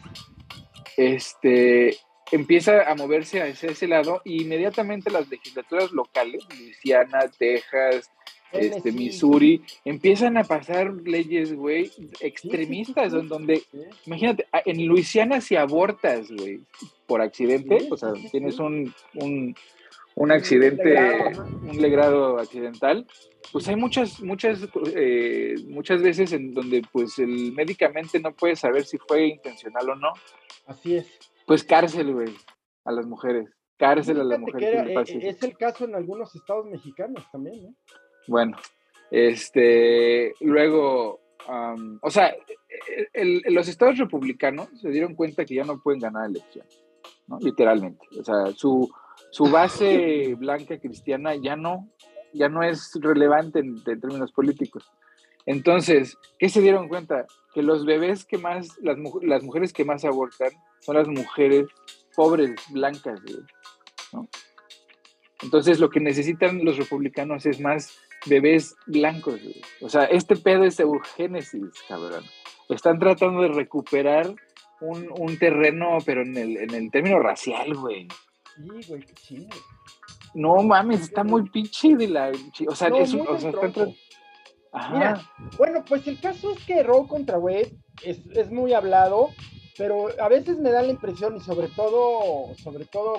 este, 0.99 1.97
empieza 2.33 2.91
a 2.91 2.95
moverse 2.97 3.41
hacia 3.41 3.71
ese 3.71 3.87
lado 3.87 4.21
y 4.25 4.43
inmediatamente 4.43 5.11
las 5.11 5.29
legislaturas 5.29 5.93
locales, 5.93 6.45
Luisiana, 6.59 7.21
Texas, 7.39 8.11
este, 8.53 8.93
Missouri, 8.93 9.63
empiezan 9.85 10.37
a 10.37 10.45
pasar 10.45 10.93
leyes, 11.05 11.55
güey, 11.55 11.91
extremistas, 12.21 13.13
en 13.13 13.29
donde, 13.29 13.63
imagínate, 14.07 14.47
en 14.65 14.87
Luisiana 14.87 15.41
si 15.41 15.57
abortas, 15.57 16.31
güey, 16.31 16.61
por 17.07 17.21
accidente, 17.21 17.89
o 17.91 17.97
sea, 17.97 18.13
tienes 18.31 18.59
un, 18.59 18.93
un, 19.15 19.55
un 20.15 20.33
accidente, 20.33 20.97
un 21.63 21.81
legrado 21.81 22.39
accidental, 22.39 23.07
pues 23.53 23.69
hay 23.69 23.77
muchas, 23.77 24.21
muchas, 24.21 24.67
eh, 24.95 25.55
muchas 25.67 26.03
veces 26.03 26.33
en 26.33 26.53
donde 26.53 26.83
pues 26.93 27.19
el 27.19 27.53
médicamente 27.53 28.21
no 28.21 28.33
puede 28.33 28.57
saber 28.57 28.85
si 28.85 28.99
fue 28.99 29.27
intencional 29.27 29.91
o 29.91 29.97
no. 29.97 30.13
Así 30.67 30.97
es. 30.97 31.19
Pues 31.47 31.65
cárcel, 31.65 32.13
güey, 32.13 32.35
a 32.85 32.93
las 32.93 33.07
mujeres. 33.07 33.49
Cárcel 33.79 34.21
a 34.21 34.25
las 34.25 34.41
mujeres. 34.41 35.09
Eh, 35.11 35.29
es 35.29 35.43
el 35.43 35.57
caso 35.57 35.85
en 35.85 35.95
algunos 35.95 36.35
estados 36.35 36.67
mexicanos 36.67 37.25
también, 37.33 37.63
¿no? 37.63 37.75
Bueno, 38.29 38.57
este, 39.11 40.35
luego, 40.41 41.21
o 42.03 42.11
sea, 42.11 42.35
los 43.47 43.69
estados 43.69 43.99
republicanos 43.99 44.69
se 44.81 44.91
dieron 44.91 45.15
cuenta 45.15 45.45
que 45.45 45.55
ya 45.55 45.65
no 45.65 45.81
pueden 45.81 46.01
ganar 46.01 46.29
elecciones, 46.29 46.85
¿no? 47.27 47.39
Literalmente. 47.41 48.07
O 48.21 48.23
sea, 48.23 48.53
su, 48.55 48.89
su 49.31 49.45
base 49.51 50.35
blanca 50.35 50.79
cristiana 50.79 51.35
ya 51.35 51.57
no, 51.57 51.89
ya 52.35 52.49
no 52.49 52.63
es 52.63 52.93
relevante 53.01 53.61
en 53.61 53.83
términos 53.83 54.31
políticos. 54.33 54.85
Entonces, 55.47 56.19
¿qué 56.39 56.51
se 56.51 56.61
dieron 56.61 56.89
cuenta? 56.89 57.27
Que 57.55 57.63
los 57.63 57.87
bebés 57.87 58.27
que 58.27 58.37
más, 58.37 58.77
las, 58.83 58.99
las 59.23 59.43
mujeres 59.43 59.73
que 59.73 59.87
más 59.87 60.05
abortan 60.05 60.51
son 60.81 60.97
las 60.97 61.09
mujeres 61.09 61.67
pobres, 62.15 62.51
blancas, 62.71 63.19
¿no? 64.13 64.29
Entonces, 65.43 65.81
lo 65.81 65.89
que 65.89 66.01
necesitan 66.01 66.65
los 66.65 66.77
republicanos 66.77 67.47
es 67.47 67.61
más 67.61 67.97
bebés 68.27 68.77
blancos, 68.87 69.41
O 69.81 69.89
sea, 69.89 70.05
este 70.05 70.37
pedo 70.37 70.65
es 70.65 70.79
eugénesis, 70.81 71.71
cabrón. 71.87 72.25
Están 72.69 72.99
tratando 72.99 73.43
de 73.43 73.49
recuperar 73.49 74.35
un, 74.81 75.09
un 75.19 75.39
terreno, 75.39 75.99
pero 76.05 76.23
en 76.23 76.37
el, 76.37 76.57
en 76.57 76.75
el 76.75 76.91
término 76.91 77.19
racial, 77.19 77.75
güey. 77.75 78.09
Sí, 78.57 78.89
güey, 78.89 79.03
qué 79.03 79.15
chido. 79.15 79.49
No 80.35 80.63
mames, 80.63 81.01
está 81.03 81.25
muy 81.25 81.49
pinche 81.49 81.97
de 81.97 82.09
la. 82.09 82.33
O 82.67 82.75
sea, 82.75 82.89
es 82.89 83.15
un, 83.15 83.27
o 83.27 83.39
sea 83.39 83.51
están, 83.51 83.95
Mira, 84.93 85.23
bueno, 85.57 85.85
pues 85.87 86.07
el 86.07 86.21
caso 86.21 86.53
es 86.53 86.65
que 86.65 86.83
Roe 86.83 87.07
contra 87.09 87.39
Wade 87.39 87.75
es, 88.03 88.51
muy 88.51 88.73
hablado, 88.75 89.31
pero 89.77 90.09
a 90.21 90.29
veces 90.29 90.59
me 90.59 90.71
da 90.71 90.83
la 90.83 90.91
impresión, 90.91 91.37
y 91.37 91.41
sobre 91.41 91.69
todo, 91.69 92.55
sobre 92.63 92.85
todo 92.85 93.15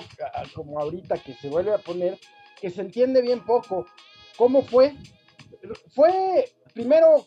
como 0.54 0.78
ahorita 0.78 1.18
que 1.18 1.34
se 1.34 1.48
vuelve 1.48 1.74
a 1.74 1.78
poner, 1.78 2.18
que 2.60 2.70
se 2.70 2.82
entiende 2.82 3.20
bien 3.20 3.44
poco. 3.44 3.86
¿Cómo 4.40 4.62
fue? 4.62 4.96
Fue, 5.94 6.50
primero, 6.72 7.26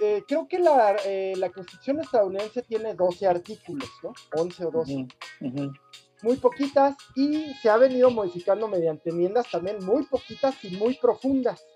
eh, 0.00 0.22
creo 0.28 0.46
que 0.46 0.60
la, 0.60 0.94
eh, 1.04 1.32
la, 1.36 1.50
Constitución 1.50 1.98
estadounidense 1.98 2.62
tiene 2.62 2.94
12 2.94 3.26
artículos, 3.26 3.90
¿no? 4.00 4.12
11 4.32 4.66
o 4.66 4.70
12. 4.70 5.08
Muy 6.22 6.36
poquitas 6.36 6.94
y 7.16 7.52
se 7.54 7.68
ha 7.68 7.76
venido 7.76 8.12
modificando 8.12 8.68
mediante 8.68 9.10
enmiendas 9.10 9.50
también 9.50 9.84
muy 9.84 10.04
poquitas 10.04 10.54
y 10.62 10.70
muy 10.76 10.94
profundas. 10.94 11.66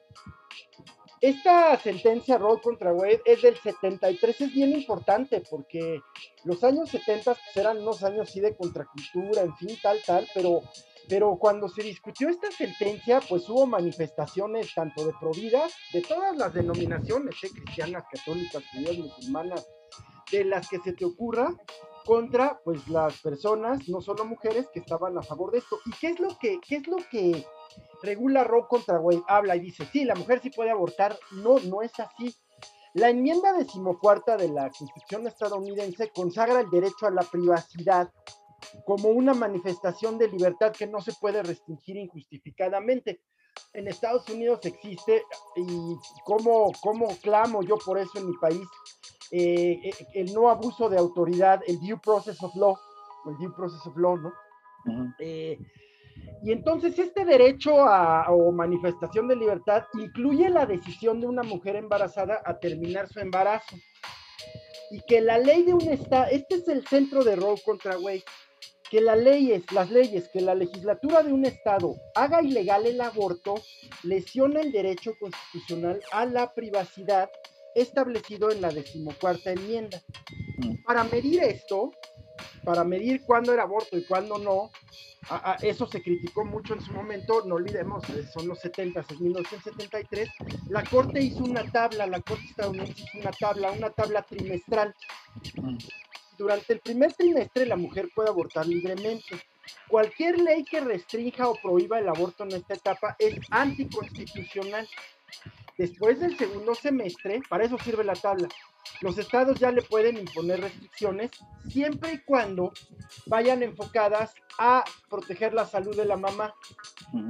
Esta 1.21 1.77
sentencia 1.81 2.39
Roe 2.39 2.61
contra 2.61 2.93
Wade 2.93 3.23
es 3.25 3.43
del 3.43 3.57
73, 3.57 4.41
es 4.41 4.55
bien 4.55 4.71
importante 4.71 5.43
porque 5.51 6.01
los 6.45 6.63
años 6.63 6.91
70 6.91 7.35
pues, 7.35 7.57
eran 7.57 7.79
unos 7.79 8.05
años 8.05 8.29
así 8.29 8.39
de 8.39 8.57
contracultura, 8.57 9.43
en 9.43 9.57
fin, 9.57 9.77
tal, 9.83 9.99
tal, 10.07 10.29
pero, 10.33 10.63
pero 11.11 11.37
cuando 11.37 11.69
se 11.69 11.83
discutió 11.83 12.29
esta 12.29 12.53
sentencia, 12.53 13.21
pues 13.29 13.49
hubo 13.49 13.67
manifestaciones 13.67 14.73
tanto 14.73 15.05
de 15.05 15.13
provida, 15.19 15.67
de 15.93 16.03
todas 16.03 16.37
las 16.37 16.55
denominaciones, 16.55 17.35
¿eh? 17.43 17.51
cristianas, 17.53 18.05
católicas, 18.11 18.63
judías, 18.73 18.97
musulmanas, 18.97 19.69
de 20.31 20.45
las 20.45 20.69
que 20.69 20.79
se 20.79 20.93
te 20.93 21.05
ocurra, 21.05 21.53
contra 22.05 22.61
pues 22.65 22.87
las 22.89 23.21
personas, 23.21 23.89
no 23.89 24.01
solo 24.01 24.25
mujeres, 24.25 24.69
que 24.73 24.79
estaban 24.79 25.19
a 25.19 25.23
favor 25.23 25.51
de 25.51 25.59
esto. 25.59 25.79
¿Y 25.85 25.91
qué 26.01 26.11
es 26.11 26.21
lo 26.21 26.39
que, 26.39 26.61
qué 26.61 26.77
es 26.77 26.87
lo 26.87 26.99
que 27.11 27.45
regula 28.03 28.45
Roe 28.45 28.67
contra 28.69 29.01
Wade, 29.01 29.23
habla 29.27 29.57
y 29.57 29.61
dice, 29.61 29.87
sí, 29.93 30.05
la 30.05 30.15
mujer 30.15 30.41
sí 30.41 30.51
puede 30.51 30.71
abortar. 30.71 31.19
No, 31.33 31.59
no 31.59 31.83
es 31.83 31.99
así. 31.99 32.35
La 32.95 33.11
enmienda 33.11 33.53
decimocuarta 33.53 34.37
de 34.37 34.49
la 34.49 34.71
Constitución 34.71 35.27
estadounidense 35.27 36.11
consagra 36.11 36.61
el 36.61 36.71
derecho 36.71 37.07
a 37.07 37.11
la 37.11 37.23
privacidad 37.23 38.11
como 38.85 39.09
una 39.11 39.35
manifestación 39.35 40.19
de 40.19 40.29
libertad 40.29 40.73
que 40.73 40.87
no 40.87 41.01
se 41.01 41.13
puede 41.13 41.43
restringir 41.43 41.97
injustificadamente. 41.97 43.21
En 43.73 43.89
Estados 43.89 44.29
Unidos 44.29 44.61
existe, 44.65 45.23
y 45.57 45.97
como, 46.25 46.73
como 46.81 47.09
clamo 47.19 47.63
yo 47.63 47.77
por 47.79 47.99
eso 47.99 48.19
en 48.19 48.29
mi 48.29 48.37
país, 48.37 48.67
eh, 49.33 49.81
eh, 49.85 50.07
el 50.15 50.33
no 50.33 50.51
abuso 50.51 50.89
de 50.89 50.99
autoridad, 50.99 51.61
el 51.67 51.79
due 51.81 51.99
process 51.99 52.43
of 52.43 52.55
law, 52.57 52.77
el 53.27 53.37
due 53.39 53.55
process 53.55 53.87
of 53.87 53.97
law, 53.97 54.17
¿no? 54.17 54.33
Y 56.43 56.53
entonces 56.53 56.99
este 56.99 57.25
derecho 57.25 57.85
a, 57.85 58.31
o 58.31 58.51
manifestación 58.51 59.29
de 59.29 59.37
libertad 59.37 59.85
incluye 59.95 60.49
la 60.49 60.65
decisión 60.67 61.21
de 61.21 61.27
una 61.27 61.43
mujer 61.43 61.77
embarazada 61.77 62.41
a 62.45 62.59
terminar 62.59 63.09
su 63.09 63.21
embarazo. 63.21 63.77
Y 64.91 65.01
que 65.03 65.21
la 65.21 65.39
ley 65.39 65.65
de 65.65 65.75
un 65.75 65.83
estado, 65.83 66.27
este 66.31 66.57
es 66.57 66.69
el 66.69 66.87
centro 66.87 67.23
de 67.23 67.37
Roe 67.37 67.61
contra 67.65 67.99
Wade, 67.99 68.25
que 68.91 69.01
la 69.01 69.15
ley 69.15 69.53
es, 69.53 69.71
las 69.73 69.91
leyes, 69.91 70.29
que 70.29 70.41
la 70.41 70.55
legislatura 70.55 71.23
de 71.23 71.33
un 71.33 71.45
estado 71.45 71.95
haga 72.15 72.43
ilegal 72.43 72.87
el 72.87 73.01
aborto, 73.01 73.55
lesiona 74.03 74.61
el 74.61 74.73
derecho 74.73 75.13
constitucional 75.19 76.03
a 76.13 76.27
la 76.27 76.53
privacidad 76.53 77.31
establecido 77.75 78.51
en 78.51 78.61
la 78.61 78.71
decimocuarta 78.71 79.53
enmienda. 79.53 80.03
Mm. 80.59 80.83
Para 80.85 81.05
medir 81.05 81.43
esto, 81.45 81.93
para 82.65 82.83
medir 82.83 83.23
cuándo 83.23 83.53
era 83.55 83.63
aborto 83.63 83.97
y 83.97 84.05
cuándo 84.05 84.39
no, 84.39 84.71
eso 85.63 85.87
se 85.87 86.03
criticó 86.03 86.45
mucho 86.45 86.75
en 86.75 86.81
su 86.81 86.93
momento, 86.93 87.45
no 87.47 87.57
olvidemos, 87.57 88.09
eh, 88.11 88.27
son 88.33 88.49
los 88.49 88.59
70, 88.61 89.01
es 89.01 89.21
1973, 89.21 90.29
la 90.69 90.83
Corte 90.85 91.21
hizo 91.21 91.45
una 91.45 91.63
tabla, 91.71 92.07
la 92.07 92.21
Corte 92.21 92.45
estadounidense 92.51 93.03
hizo 93.03 93.19
una 93.19 93.31
tabla, 93.31 93.71
una 93.71 93.91
tabla 93.91 94.23
trimestral. 94.23 94.95
Durante 96.41 96.73
el 96.73 96.81
primer 96.81 97.13
trimestre 97.13 97.67
la 97.67 97.77
mujer 97.77 98.09
puede 98.15 98.31
abortar 98.31 98.67
libremente. 98.67 99.39
Cualquier 99.87 100.39
ley 100.39 100.65
que 100.65 100.81
restrinja 100.81 101.47
o 101.47 101.55
prohíba 101.55 101.99
el 101.99 102.09
aborto 102.09 102.45
en 102.45 102.53
esta 102.53 102.73
etapa 102.73 103.15
es 103.19 103.35
anticonstitucional. 103.51 104.89
Después 105.81 106.21
del 106.21 106.37
segundo 106.37 106.75
semestre, 106.75 107.41
para 107.49 107.65
eso 107.65 107.79
sirve 107.79 108.05
la 108.05 108.13
tabla, 108.13 108.49
los 109.01 109.17
estados 109.17 109.59
ya 109.59 109.71
le 109.71 109.81
pueden 109.81 110.19
imponer 110.19 110.61
restricciones 110.61 111.31
siempre 111.71 112.13
y 112.13 112.19
cuando 112.19 112.71
vayan 113.25 113.63
enfocadas 113.63 114.35
a 114.59 114.85
proteger 115.09 115.55
la 115.55 115.65
salud 115.65 115.97
de 115.97 116.05
la 116.05 116.19
mamá. 116.19 116.55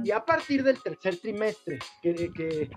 Y 0.03 0.11
a 0.11 0.25
partir 0.25 0.63
del 0.63 0.83
tercer 0.83 1.17
trimestre, 1.17 1.79
que, 2.01 2.69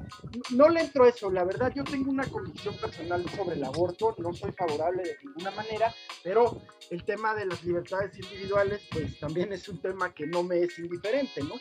no 0.50 0.69
le 0.69 0.81
entro 0.81 1.07
eso, 1.07 1.28
la 1.28 1.43
verdad 1.43 1.73
yo 1.75 1.83
tengo 1.83 2.09
una 2.09 2.26
convicción 2.26 2.76
personal 2.76 3.28
sobre 3.31 3.57
el 3.57 3.64
aborto, 3.64 4.14
no 4.19 4.33
soy 4.33 4.52
favorable 4.52 5.02
de 5.02 5.19
ninguna 5.25 5.50
manera, 5.50 5.93
pero 6.23 6.62
el 6.90 7.04
tema 7.04 7.35
de 7.35 7.47
las 7.47 7.64
libertades 7.64 8.16
individuales 8.16 8.81
pues 8.93 9.19
también 9.19 9.52
es 9.52 9.69
un 9.69 9.78
tema 9.83 10.14
que 10.14 10.26
no 10.28 10.45
me 10.45 10.61
es 10.61 10.78
indiferente, 10.78 11.43
¿no? 11.43 11.57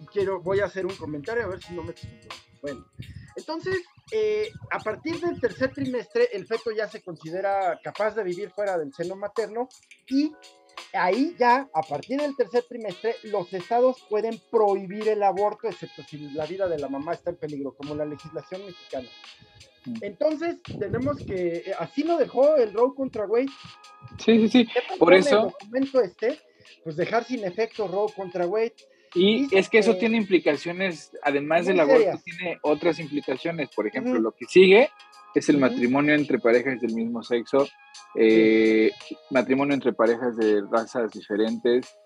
Y 0.00 0.06
quiero, 0.06 0.40
voy 0.42 0.60
a 0.60 0.66
hacer 0.66 0.84
un 0.84 0.94
comentario 0.94 1.44
a 1.44 1.48
ver 1.48 1.62
si 1.62 1.72
no 1.72 1.82
me 1.82 1.92
explico. 1.92 2.28
Bueno, 2.60 2.84
entonces, 3.38 3.76
eh, 4.10 4.50
a 4.70 4.80
partir 4.80 5.20
del 5.20 5.40
tercer 5.40 5.72
trimestre, 5.72 6.28
el 6.32 6.46
feto 6.46 6.72
ya 6.72 6.88
se 6.88 7.02
considera 7.02 7.78
capaz 7.82 8.16
de 8.16 8.24
vivir 8.24 8.50
fuera 8.50 8.76
del 8.76 8.92
seno 8.92 9.14
materno 9.14 9.68
y 10.08 10.32
ahí 10.92 11.36
ya, 11.38 11.68
a 11.72 11.82
partir 11.82 12.20
del 12.20 12.34
tercer 12.36 12.64
trimestre, 12.68 13.14
los 13.22 13.52
estados 13.52 14.04
pueden 14.08 14.40
prohibir 14.50 15.08
el 15.08 15.22
aborto, 15.22 15.68
excepto 15.68 16.02
si 16.02 16.18
la 16.30 16.46
vida 16.46 16.66
de 16.68 16.78
la 16.78 16.88
mamá 16.88 17.12
está 17.12 17.30
en 17.30 17.36
peligro, 17.36 17.74
como 17.76 17.94
la 17.94 18.04
legislación 18.04 18.66
mexicana. 18.66 19.08
Mm. 19.84 19.94
Entonces, 20.02 20.56
tenemos 20.78 21.18
que, 21.18 21.58
eh, 21.58 21.74
así 21.78 22.02
lo 22.02 22.16
dejó 22.16 22.56
el 22.56 22.72
Roe 22.72 22.94
contra 22.94 23.26
Wade. 23.26 23.50
Sí, 24.18 24.48
sí, 24.48 24.66
sí. 24.66 24.68
Por 24.98 25.14
eso. 25.14 25.36
El 25.36 25.42
documento 25.52 26.00
este, 26.00 26.40
pues 26.82 26.96
dejar 26.96 27.24
sin 27.24 27.44
efecto 27.44 27.86
Roe 27.86 28.12
contra 28.12 28.46
Wade. 28.46 28.74
Y 29.14 29.54
es 29.56 29.68
que 29.68 29.78
eso 29.78 29.96
tiene 29.96 30.16
implicaciones, 30.16 31.10
además 31.22 31.66
del 31.66 31.80
aborto, 31.80 32.18
tiene 32.24 32.58
otras 32.62 32.98
implicaciones. 32.98 33.68
Por 33.74 33.86
ejemplo, 33.86 34.18
lo 34.18 34.32
que 34.32 34.44
sigue 34.46 34.90
es 35.34 35.48
el 35.48 35.58
matrimonio 35.58 36.14
entre 36.14 36.38
parejas 36.38 36.80
del 36.80 36.94
mismo 36.94 37.22
sexo, 37.22 37.66
eh, 38.14 38.90
matrimonio 39.30 39.74
entre 39.74 39.92
parejas 39.92 40.36
de 40.36 40.62
razas 40.70 41.10
diferentes. 41.12 41.96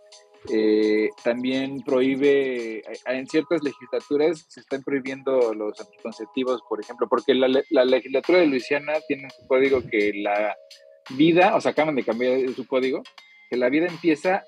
Eh, 0.53 1.09
también 1.23 1.83
prohíbe, 1.83 2.79
eh, 2.79 2.83
en 3.07 3.29
ciertas 3.29 3.63
legislaturas 3.63 4.45
se 4.49 4.59
están 4.59 4.83
prohibiendo 4.83 5.55
los 5.55 5.81
anticonceptivos, 5.81 6.63
por 6.69 6.81
ejemplo, 6.81 7.07
porque 7.09 7.33
la, 7.33 7.49
la 7.71 7.85
legislatura 7.85 8.41
de 8.41 8.47
Luisiana 8.47 8.95
tiene 9.07 9.31
su 9.31 9.47
código 9.47 9.83
que 9.89 10.13
la 10.15 10.57
vida, 11.11 11.55
o 11.55 11.61
sea, 11.61 11.71
acaban 11.71 11.95
de 11.95 12.05
cambiar 12.05 12.49
su 12.51 12.67
código, 12.67 13.03
que 13.51 13.57
la 13.57 13.69
vida 13.69 13.87
empieza 13.87 14.45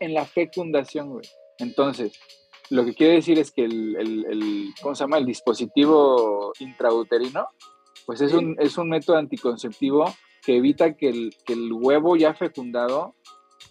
en 0.00 0.14
la 0.14 0.24
fecundación, 0.24 1.10
güey. 1.10 1.24
Entonces, 1.60 2.12
lo 2.70 2.84
que 2.84 2.94
quiere 2.94 3.14
decir 3.14 3.38
es 3.38 3.50
que 3.50 3.64
el, 3.64 3.96
el, 3.96 4.74
¿cómo 4.80 4.94
se 4.94 5.04
llama? 5.04 5.18
El 5.18 5.26
dispositivo 5.26 6.52
intrauterino, 6.60 7.48
pues 8.06 8.20
es, 8.20 8.32
un, 8.32 8.56
es 8.58 8.78
un 8.78 8.88
método 8.88 9.16
anticonceptivo 9.16 10.04
que 10.42 10.56
evita 10.56 10.96
que 10.96 11.08
el, 11.08 11.36
que 11.44 11.52
el 11.52 11.72
huevo 11.72 12.16
ya 12.16 12.34
fecundado 12.34 13.14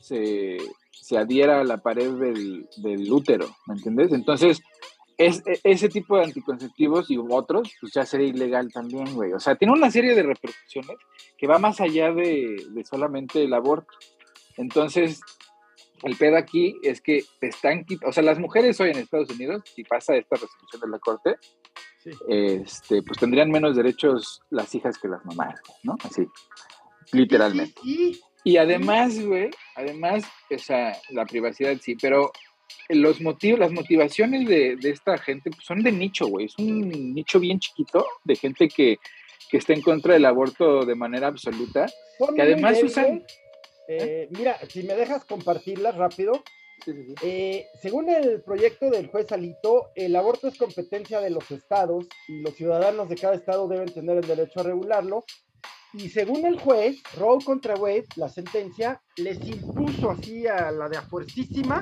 se, 0.01 0.57
se, 0.91 1.17
adhiera 1.17 1.61
a 1.61 1.63
la 1.63 1.77
pared 1.77 2.11
del, 2.11 2.67
del 2.77 3.11
útero, 3.11 3.47
¿me 3.67 3.75
entiendes? 3.75 4.11
Entonces, 4.11 4.61
es, 5.17 5.43
e, 5.45 5.59
ese 5.63 5.89
tipo 5.89 6.17
de 6.17 6.25
anticonceptivos 6.25 7.09
y 7.09 7.17
otros, 7.17 7.71
pues 7.79 7.93
ya 7.93 8.05
sería 8.05 8.27
ilegal 8.27 8.71
también, 8.71 9.13
güey. 9.15 9.33
O 9.33 9.39
sea, 9.39 9.55
tiene 9.55 9.73
una 9.73 9.89
serie 9.89 10.13
de 10.13 10.23
repercusiones 10.23 10.97
que 11.37 11.47
va 11.47 11.57
más 11.57 11.79
allá 11.79 12.11
de, 12.11 12.65
de 12.69 12.85
solamente 12.85 13.43
el 13.43 13.53
aborto. 13.53 13.93
Entonces, 14.57 15.21
el 16.03 16.15
pedo 16.15 16.37
aquí 16.37 16.75
es 16.83 17.01
que 17.01 17.23
te 17.39 17.47
están 17.47 17.85
quitando, 17.85 18.09
o 18.09 18.13
sea, 18.13 18.23
las 18.23 18.39
mujeres 18.39 18.79
hoy 18.79 18.91
en 18.91 18.97
Estados 18.97 19.29
Unidos, 19.29 19.63
si 19.75 19.83
pasa 19.83 20.15
esta 20.15 20.35
resolución 20.35 20.81
de 20.81 20.87
la 20.89 20.99
Corte, 20.99 21.35
este, 22.27 23.01
pues 23.03 23.19
tendrían 23.19 23.51
menos 23.51 23.75
derechos 23.75 24.41
las 24.49 24.73
hijas 24.73 24.97
que 24.97 25.07
las 25.07 25.23
mamás, 25.25 25.59
¿no? 25.83 25.95
Así, 26.03 26.25
literalmente. 27.11 27.79
y 28.43 28.57
además, 28.57 29.19
güey, 29.23 29.49
además, 29.75 30.23
o 30.49 30.57
sea, 30.57 30.97
la 31.09 31.25
privacidad 31.25 31.75
sí, 31.81 31.95
pero 32.01 32.31
los 32.89 33.21
motivos, 33.21 33.59
las 33.59 33.71
motivaciones 33.71 34.47
de, 34.47 34.77
esta 34.83 35.17
gente 35.17 35.51
pues, 35.51 35.65
son 35.65 35.83
de 35.83 35.91
nicho, 35.91 36.27
güey. 36.27 36.45
Es 36.45 36.57
un 36.57 36.89
nicho 37.13 37.39
bien 37.39 37.59
chiquito 37.59 38.05
de 38.23 38.35
gente 38.35 38.67
que, 38.67 38.97
que 39.49 39.57
está 39.57 39.73
en 39.73 39.81
contra 39.81 40.13
del 40.13 40.25
aborto 40.25 40.85
de 40.85 40.95
manera 40.95 41.27
absoluta, 41.27 41.85
que 42.35 42.41
además 42.41 42.81
usan... 42.83 43.23
Eh, 43.91 44.27
mira, 44.37 44.55
si 44.69 44.83
me 44.83 44.95
dejas 44.95 45.25
compartirlas 45.25 45.95
rápido. 45.95 46.43
Eh, 47.23 47.67
según 47.81 48.07
el 48.07 48.41
proyecto 48.41 48.89
del 48.89 49.07
juez 49.07 49.31
Alito, 49.31 49.89
el 49.95 50.15
aborto 50.15 50.47
es 50.47 50.57
competencia 50.57 51.19
de 51.19 51.31
los 51.31 51.49
estados 51.51 52.05
y 52.27 52.41
los 52.41 52.53
ciudadanos 52.53 53.09
de 53.09 53.15
cada 53.15 53.33
estado 53.33 53.67
deben 53.67 53.91
tener 53.91 54.17
el 54.17 54.27
derecho 54.27 54.59
a 54.59 54.63
regularlo. 54.63 55.25
Y 55.93 56.09
según 56.09 56.45
el 56.45 56.59
juez, 56.59 57.01
Roe 57.17 57.43
contra 57.43 57.75
Wade, 57.75 58.05
la 58.15 58.29
sentencia 58.29 59.01
les 59.17 59.39
impuso 59.47 60.11
así 60.11 60.45
a 60.45 60.71
la 60.71 60.87
de 60.87 60.97
afuercísima 60.97 61.81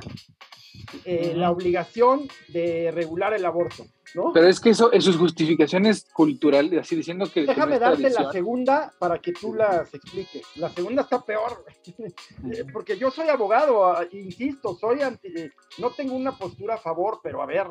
eh, 1.03 1.33
la 1.35 1.51
obligación 1.51 2.27
de 2.47 2.91
regular 2.91 3.33
el 3.33 3.45
aborto. 3.45 3.85
Pero 4.33 4.47
es 4.47 4.59
que 4.59 4.69
eso, 4.69 4.89
sus 4.99 5.17
justificaciones 5.17 6.05
culturales, 6.13 6.79
así 6.79 6.95
diciendo 6.95 7.29
que. 7.31 7.45
Déjame 7.45 7.77
darte 7.77 8.09
la 8.09 8.31
segunda 8.31 8.93
para 8.97 9.19
que 9.19 9.33
tú 9.33 9.53
las 9.53 9.93
expliques. 9.93 10.43
La 10.55 10.69
segunda 10.69 11.01
está 11.01 11.23
peor, 11.23 11.65
porque 12.73 12.97
yo 12.97 13.11
soy 13.11 13.27
abogado, 13.27 13.85
ah, 13.85 14.05
insisto, 14.11 14.75
soy 14.75 15.01
anti. 15.01 15.29
No 15.77 15.91
tengo 15.91 16.15
una 16.15 16.37
postura 16.37 16.75
a 16.75 16.77
favor, 16.77 17.19
pero 17.21 17.41
a 17.41 17.45
ver. 17.45 17.67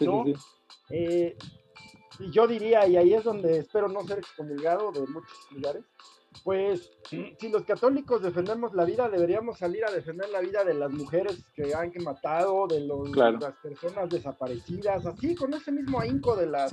¿no? 0.00 0.24
Eh, 0.88 1.36
y 2.18 2.30
yo 2.30 2.46
diría, 2.46 2.86
y 2.86 2.96
ahí 2.96 3.14
es 3.14 3.24
donde 3.24 3.58
espero 3.58 3.88
no 3.88 4.02
ser 4.06 4.18
excomulgado 4.18 4.92
de 4.92 5.00
muchos 5.00 5.38
lugares, 5.50 5.84
pues 6.44 6.90
si 7.08 7.48
los 7.50 7.62
católicos 7.64 8.22
defendemos 8.22 8.74
la 8.74 8.84
vida, 8.84 9.08
deberíamos 9.08 9.58
salir 9.58 9.84
a 9.84 9.90
defender 9.90 10.28
la 10.30 10.40
vida 10.40 10.64
de 10.64 10.74
las 10.74 10.90
mujeres 10.90 11.44
que 11.54 11.74
han 11.74 11.92
matado, 12.02 12.66
de 12.66 12.80
las 12.80 13.54
personas 13.62 14.08
desaparecidas, 14.08 15.06
así 15.06 15.34
con 15.34 15.54
ese 15.54 15.70
mismo 15.70 16.00
ahínco 16.00 16.34
de 16.34 16.46
las 16.46 16.70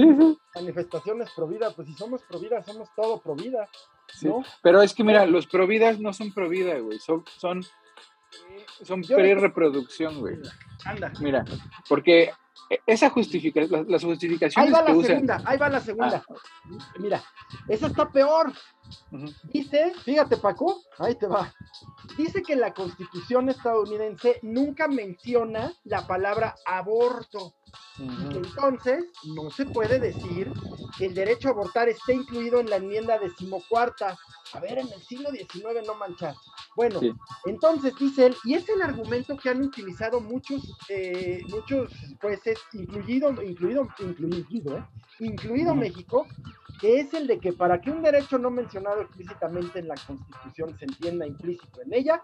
manifestaciones 0.55 1.29
pro 1.35 1.47
vida, 1.47 1.71
pues 1.75 1.87
si 1.87 1.93
somos 1.93 2.21
pro 2.23 2.39
vida, 2.39 2.63
somos 2.63 2.89
todo 2.95 3.19
pro 3.21 3.35
vida. 3.35 3.69
¿no? 4.23 4.43
Pero 4.63 4.81
es 4.81 4.93
que 4.93 5.03
mira, 5.03 5.25
los 5.25 5.45
pro 5.45 5.67
vidas 5.67 5.99
no 5.99 6.13
son 6.13 6.33
pro 6.33 6.49
vida, 6.49 6.79
güey, 6.79 6.97
son, 6.99 7.23
son, 7.37 7.63
son 8.81 9.01
pre-reproducción, 9.01 10.19
güey. 10.19 10.37
Anda. 10.85 11.11
Mira, 11.19 11.43
porque 11.87 12.31
esa 12.85 13.09
justificación, 13.09 13.85
las, 13.87 14.03
justificaciones 14.03 14.67
ahí 14.67 14.71
va 14.71 14.81
la 14.89 15.03
segunda, 15.03 15.41
Ahí 15.45 15.57
va 15.57 15.69
la 15.69 15.79
segunda. 15.79 16.23
Ah. 16.29 16.35
Mira, 16.99 17.23
esa 17.67 17.87
está 17.87 18.09
peor. 18.09 18.51
Dice, 19.51 19.93
fíjate 20.03 20.37
Paco, 20.37 20.81
ahí 20.97 21.15
te 21.15 21.27
va. 21.27 21.53
Dice 22.17 22.41
que 22.41 22.55
la 22.55 22.73
constitución 22.73 23.49
estadounidense 23.49 24.39
nunca 24.41 24.87
menciona 24.87 25.73
la 25.83 26.05
palabra 26.05 26.55
aborto. 26.65 27.55
entonces 28.31 29.05
no 29.35 29.51
se 29.51 29.65
puede 29.65 29.99
decir 29.99 30.51
que 30.97 31.05
el 31.05 31.13
derecho 31.13 31.49
a 31.49 31.51
abortar 31.51 31.87
esté 31.89 32.13
incluido 32.13 32.59
en 32.59 32.69
la 32.69 32.77
enmienda 32.77 33.19
decimocuarta. 33.19 34.17
A 34.53 34.59
ver, 34.59 34.79
en 34.79 34.91
el 34.91 35.01
siglo 35.03 35.29
XIX 35.29 35.85
no 35.85 35.95
manchar. 35.95 36.33
Bueno, 36.75 36.99
entonces 37.45 37.93
dice 37.99 38.27
él, 38.27 38.35
y 38.45 38.55
es 38.55 38.67
el 38.69 38.81
argumento 38.81 39.37
que 39.37 39.49
han 39.49 39.61
utilizado 39.61 40.21
muchos, 40.21 40.75
eh, 40.89 41.41
muchos 41.49 41.91
jueces, 42.19 42.57
incluido, 42.73 43.29
incluido, 43.43 43.87
incluido, 43.99 44.77
¿eh? 44.77 44.85
incluido 45.19 45.75
México, 45.75 46.25
que 46.79 46.99
es 46.99 47.13
el 47.13 47.27
de 47.27 47.39
que 47.39 47.53
para 47.53 47.81
que 47.81 47.91
un 47.91 48.01
derecho 48.01 48.37
no 48.37 48.49
mencionado 48.49 49.01
explícitamente 49.01 49.79
en 49.79 49.87
la 49.87 49.95
Constitución 49.95 50.77
se 50.77 50.85
entienda 50.85 51.27
implícito 51.27 51.81
en 51.81 51.93
ella, 51.93 52.23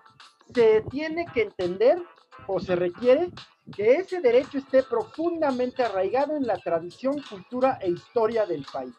se 0.54 0.84
tiene 0.90 1.26
que 1.34 1.44
entender 1.44 2.02
o 2.48 2.60
se 2.60 2.76
requiere 2.76 3.32
que 3.76 3.96
ese 3.96 4.22
derecho 4.22 4.58
esté 4.58 4.84
profundamente 4.84 5.84
arraigado 5.84 6.36
en 6.36 6.46
la 6.46 6.58
tradición, 6.58 7.22
cultura 7.30 7.80
e 7.82 7.90
historia 7.90 8.46
del 8.46 8.66
país. 8.72 8.94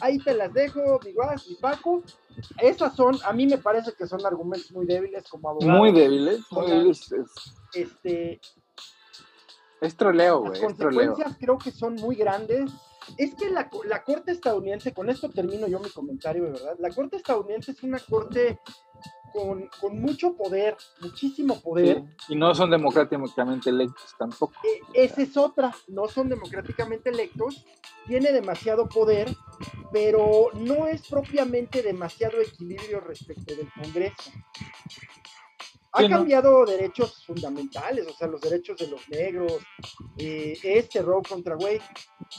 Ahí 0.00 0.18
te 0.18 0.34
las 0.34 0.52
dejo, 0.52 1.00
Miguel 1.04 1.40
y 1.46 1.56
Paco. 1.56 2.02
Esas 2.58 2.94
son, 2.94 3.18
a 3.24 3.32
mí 3.32 3.46
me 3.46 3.58
parece 3.58 3.92
que 3.92 4.06
son 4.06 4.24
argumentos 4.24 4.70
muy 4.72 4.86
débiles 4.86 5.28
como 5.28 5.50
abogado. 5.50 5.78
Muy 5.78 5.92
débiles, 5.92 6.40
muy 6.50 6.70
débiles. 6.70 7.10
Este, 7.74 8.40
es 9.80 9.96
troleo, 9.96 10.40
güey. 10.40 10.52
Las 10.52 10.60
consecuencias 10.60 11.36
creo 11.38 11.58
que 11.58 11.70
son 11.70 11.94
muy 11.96 12.16
grandes 12.16 12.70
es 13.16 13.34
que 13.34 13.50
la, 13.50 13.68
Corte 14.04 14.32
estadounidense, 14.32 14.92
con 14.92 15.08
esto 15.08 15.28
termino 15.30 15.66
yo 15.66 15.80
mi 15.80 15.90
comentario, 15.90 16.44
de 16.44 16.50
verdad, 16.52 16.76
la 16.78 16.90
Corte 16.90 17.16
estadounidense 17.16 17.72
es 17.72 17.82
una 17.82 17.98
Corte 17.98 18.60
con, 19.32 20.00
mucho 20.00 20.34
poder, 20.36 20.76
muchísimo 21.00 21.60
poder. 21.60 22.02
y 22.28 22.34
no 22.34 22.54
son 22.54 22.70
democráticamente 22.70 23.70
electos 23.70 24.14
tampoco. 24.18 24.54
E, 24.94 25.04
esa 25.04 25.22
es 25.22 25.36
otra, 25.36 25.74
no 25.88 26.08
son 26.08 26.28
democráticamente 26.28 27.10
electos, 27.10 27.64
tiene 28.06 28.32
demasiado 28.32 28.88
poder, 28.88 29.28
pero 29.92 30.50
no 30.54 30.86
es 30.86 31.06
propiamente 31.06 31.82
demasiado 31.82 32.40
equilibrio 32.40 33.00
respecto 33.00 33.54
del 33.54 33.70
Congreso. 33.72 34.32
Ha 35.98 36.08
cambiado 36.08 36.64
derechos 36.64 37.24
fundamentales, 37.26 38.06
o 38.06 38.12
sea, 38.12 38.28
los 38.28 38.40
derechos 38.40 38.76
de 38.78 38.88
los 38.88 39.08
negros, 39.08 39.58
eh, 40.16 40.58
este 40.62 41.02
Roe 41.02 41.22
contra 41.28 41.56
Wade, 41.56 41.82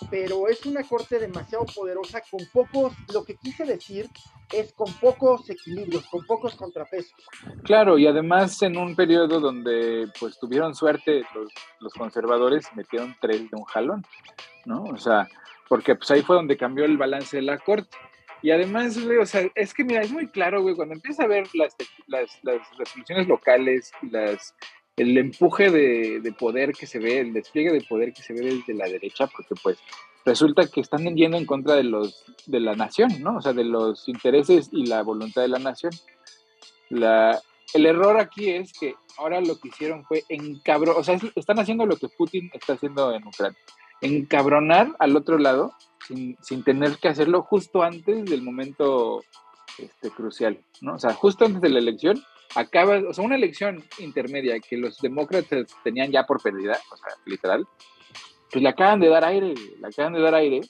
pero 0.10 0.48
es 0.48 0.65
una 0.65 0.84
corte 0.84 1.19
demasiado 1.19 1.65
poderosa 1.65 2.22
con 2.30 2.41
pocos, 2.52 2.93
lo 3.13 3.24
que 3.24 3.36
quise 3.36 3.65
decir 3.65 4.10
es 4.52 4.74
con 4.74 4.91
pocos 4.93 5.50
equilibrios, 5.50 6.06
con 6.08 6.26
pocos 6.26 6.56
contrapesos. 6.56 7.13
Claro, 7.63 7.98
y 7.98 8.08
además 8.08 8.62
en 8.62 8.78
un 8.78 8.95
periodo 8.95 9.39
donde 9.39 10.10
pues 10.19 10.39
tuvieron 10.39 10.74
suerte 10.74 11.24
los, 11.36 11.52
los 11.80 11.93
conservadores, 11.93 12.65
metieron 12.76 13.15
tres 13.22 13.50
de 13.50 13.58
un 13.58 13.63
jalón, 13.65 14.04
¿no? 14.65 14.84
O 14.84 14.98
sea, 14.98 15.28
porque 15.67 15.95
pues 15.95 16.10
ahí 16.12 16.22
fue 16.24 16.36
donde 16.36 16.58
cambió 16.58 16.84
el 16.86 16.98
balance 16.98 17.38
de 17.38 17.43
la 17.43 17.60
corte. 17.60 17.95
Y 18.41 18.52
además, 18.52 19.04
güey, 19.04 19.17
o 19.17 19.25
sea, 19.25 19.49
es 19.56 19.73
que 19.73 19.84
mira, 19.84 20.02
es 20.02 20.12
muy 20.12 20.28
claro, 20.28 20.62
güey, 20.62 20.75
cuando 20.75 20.95
empieza 20.95 21.23
a 21.23 21.28
ver 21.28 21.47
las, 21.54 21.75
las, 22.08 22.39
las 22.43 22.78
resoluciones 22.78 23.28
locales 23.28 23.91
las, 24.02 24.56
el 24.95 25.17
empuje 25.17 25.69
de, 25.69 26.19
de, 26.21 26.32
poder 26.32 26.73
que 26.73 26.88
se 26.88 26.99
ve, 26.99 27.19
el 27.19 27.34
despliegue 27.34 27.71
de 27.71 27.82
poder 27.82 28.13
que 28.13 28.21
se 28.21 28.34
ve 28.34 28.41
desde 28.41 28.73
la 28.73 28.88
derecha, 28.88 29.28
porque 29.28 29.56
pues 29.62 29.78
resulta 30.25 30.67
que 30.67 30.82
están 30.82 31.04
yendo 31.15 31.38
en 31.38 31.45
contra 31.45 31.75
de 31.75 31.84
los 31.84 32.25
de 32.45 32.60
la 32.60 32.75
nación, 32.75 33.10
¿no? 33.21 33.38
O 33.38 33.41
sea, 33.41 33.54
de 33.54 33.63
los 33.63 34.08
intereses 34.08 34.69
y 34.71 34.86
la 34.86 35.02
voluntad 35.04 35.41
de 35.41 35.47
la 35.47 35.60
nación. 35.60 35.91
La, 36.89 37.39
el 37.73 37.86
error 37.86 38.19
aquí 38.19 38.49
es 38.49 38.73
que 38.73 38.95
ahora 39.17 39.41
lo 39.41 39.60
que 39.60 39.69
hicieron 39.69 40.04
fue 40.06 40.23
encabro, 40.30 40.97
o 40.97 41.04
sea, 41.04 41.19
están 41.36 41.60
haciendo 41.60 41.86
lo 41.86 41.97
que 41.97 42.10
Putin 42.10 42.49
está 42.54 42.73
haciendo 42.73 43.13
en 43.13 43.25
Ucrania, 43.25 43.60
encabronar 44.01 44.95
al 44.99 45.15
otro 45.15 45.38
lado 45.38 45.73
sin, 46.07 46.38
sin, 46.41 46.63
tener 46.63 46.97
que 46.97 47.09
hacerlo 47.09 47.43
justo 47.43 47.83
antes 47.83 48.25
del 48.25 48.41
momento 48.41 49.21
este, 49.77 50.09
crucial, 50.09 50.59
¿no? 50.81 50.95
O 50.95 50.99
sea, 50.99 51.13
justo 51.13 51.45
antes 51.45 51.62
de 51.62 51.69
la 51.69 51.79
elección, 51.79 52.21
acaba, 52.55 52.99
o 53.07 53.13
sea, 53.13 53.23
una 53.23 53.35
elección 53.35 53.83
intermedia 53.99 54.59
que 54.59 54.77
los 54.77 54.97
demócratas 54.99 55.67
tenían 55.83 56.12
ya 56.12 56.25
por 56.25 56.41
perdida, 56.41 56.77
o 56.91 56.97
sea, 56.97 57.09
literal, 57.25 57.67
pues 58.51 58.63
le 58.63 58.69
acaban 58.69 58.99
de 58.99 59.09
dar 59.09 59.23
aire, 59.23 59.53
le 59.53 59.88
acaban 59.88 60.13
de 60.13 60.21
dar 60.21 60.35
aire 60.35 60.62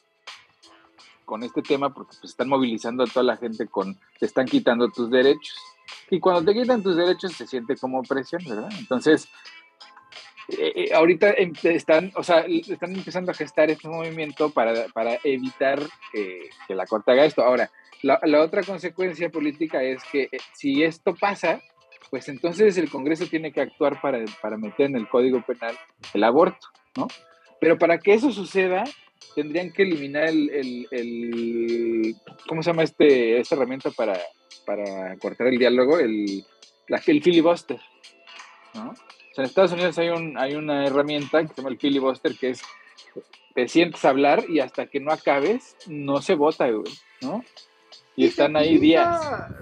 con 1.26 1.44
este 1.44 1.62
tema 1.62 1.94
porque 1.94 2.16
pues 2.20 2.32
están 2.32 2.50
movilizando 2.50 3.04
a 3.04 3.08
toda 3.08 3.24
la 3.24 3.38
gente 3.38 3.68
con, 3.68 3.98
te 4.20 4.26
están 4.26 4.46
quitando 4.46 4.90
tus 4.90 5.10
derechos. 5.10 5.56
Y 6.10 6.20
cuando 6.20 6.44
te 6.44 6.60
quitan 6.60 6.84
tus 6.84 6.96
derechos 6.96 7.34
se 7.34 7.48
siente 7.48 7.78
como 7.78 8.02
presión, 8.04 8.42
¿verdad? 8.48 8.70
Entonces, 8.80 9.30
eh, 10.58 10.74
eh, 10.76 10.94
ahorita 10.94 11.32
em, 11.32 11.54
están, 11.64 12.12
o 12.16 12.24
sea, 12.24 12.46
están 12.48 12.96
empezando 12.96 13.32
a 13.32 13.36
gestar 13.36 13.70
este 13.70 13.88
movimiento 13.88 14.50
para, 14.50 14.88
para 14.88 15.20
evitar 15.24 15.80
que, 16.12 16.50
la 16.70 16.86
Corte 16.86 17.12
haga 17.12 17.26
esto. 17.26 17.44
Ahora, 17.44 17.70
la, 18.02 18.20
la, 18.24 18.42
otra 18.42 18.64
consecuencia 18.64 19.30
política 19.30 19.84
es 19.84 20.02
que 20.12 20.24
eh, 20.24 20.38
si 20.54 20.84
esto 20.84 21.16
pasa, 21.16 21.62
pues 22.10 22.30
entonces 22.30 22.78
el 22.78 22.90
Congreso 22.90 23.28
tiene 23.28 23.52
que 23.52 23.62
actuar 23.62 24.02
para, 24.02 24.24
para 24.42 24.58
meter 24.58 24.88
en 24.88 24.96
el 24.96 25.08
Código 25.08 25.44
Penal 25.46 25.78
el 26.14 26.24
aborto, 26.24 26.68
¿no? 26.96 27.08
Pero 27.60 27.78
para 27.78 28.00
que 28.00 28.14
eso 28.14 28.32
suceda, 28.32 28.84
tendrían 29.36 29.72
que 29.72 29.84
eliminar 29.84 30.30
el, 30.30 30.88
el, 30.90 32.16
¿cómo 32.48 32.64
se 32.64 32.72
llama 32.72 32.84
este, 32.84 33.40
esta 33.40 33.56
herramienta 33.56 33.92
para, 33.92 34.18
para 34.66 35.16
cortar 35.18 35.48
el 35.48 35.60
diálogo? 35.60 36.00
El, 36.00 36.46
el 36.88 37.22
filibuster, 37.22 37.80
¿no? 38.74 38.94
Sea, 39.40 39.44
en 39.44 39.50
Estados 39.50 39.72
Unidos 39.72 39.98
hay, 39.98 40.10
un, 40.10 40.38
hay 40.38 40.56
una 40.56 40.86
herramienta 40.86 41.42
que 41.42 41.48
se 41.48 41.54
llama 41.56 41.70
el 41.70 41.78
filibuster, 41.78 42.36
que 42.36 42.50
es, 42.50 42.62
te 43.56 43.70
sientes 43.70 44.04
a 44.04 44.10
hablar 44.10 44.44
y 44.50 44.60
hasta 44.60 44.88
que 44.88 45.00
no 45.00 45.14
acabes, 45.14 45.78
no 45.88 46.22
se 46.22 46.36
vota, 46.36 46.70
güey, 46.70 46.92
¿no? 47.22 47.44
Y, 48.18 48.26
están 48.26 48.58
ahí 48.58 48.78
días. 48.78 49.18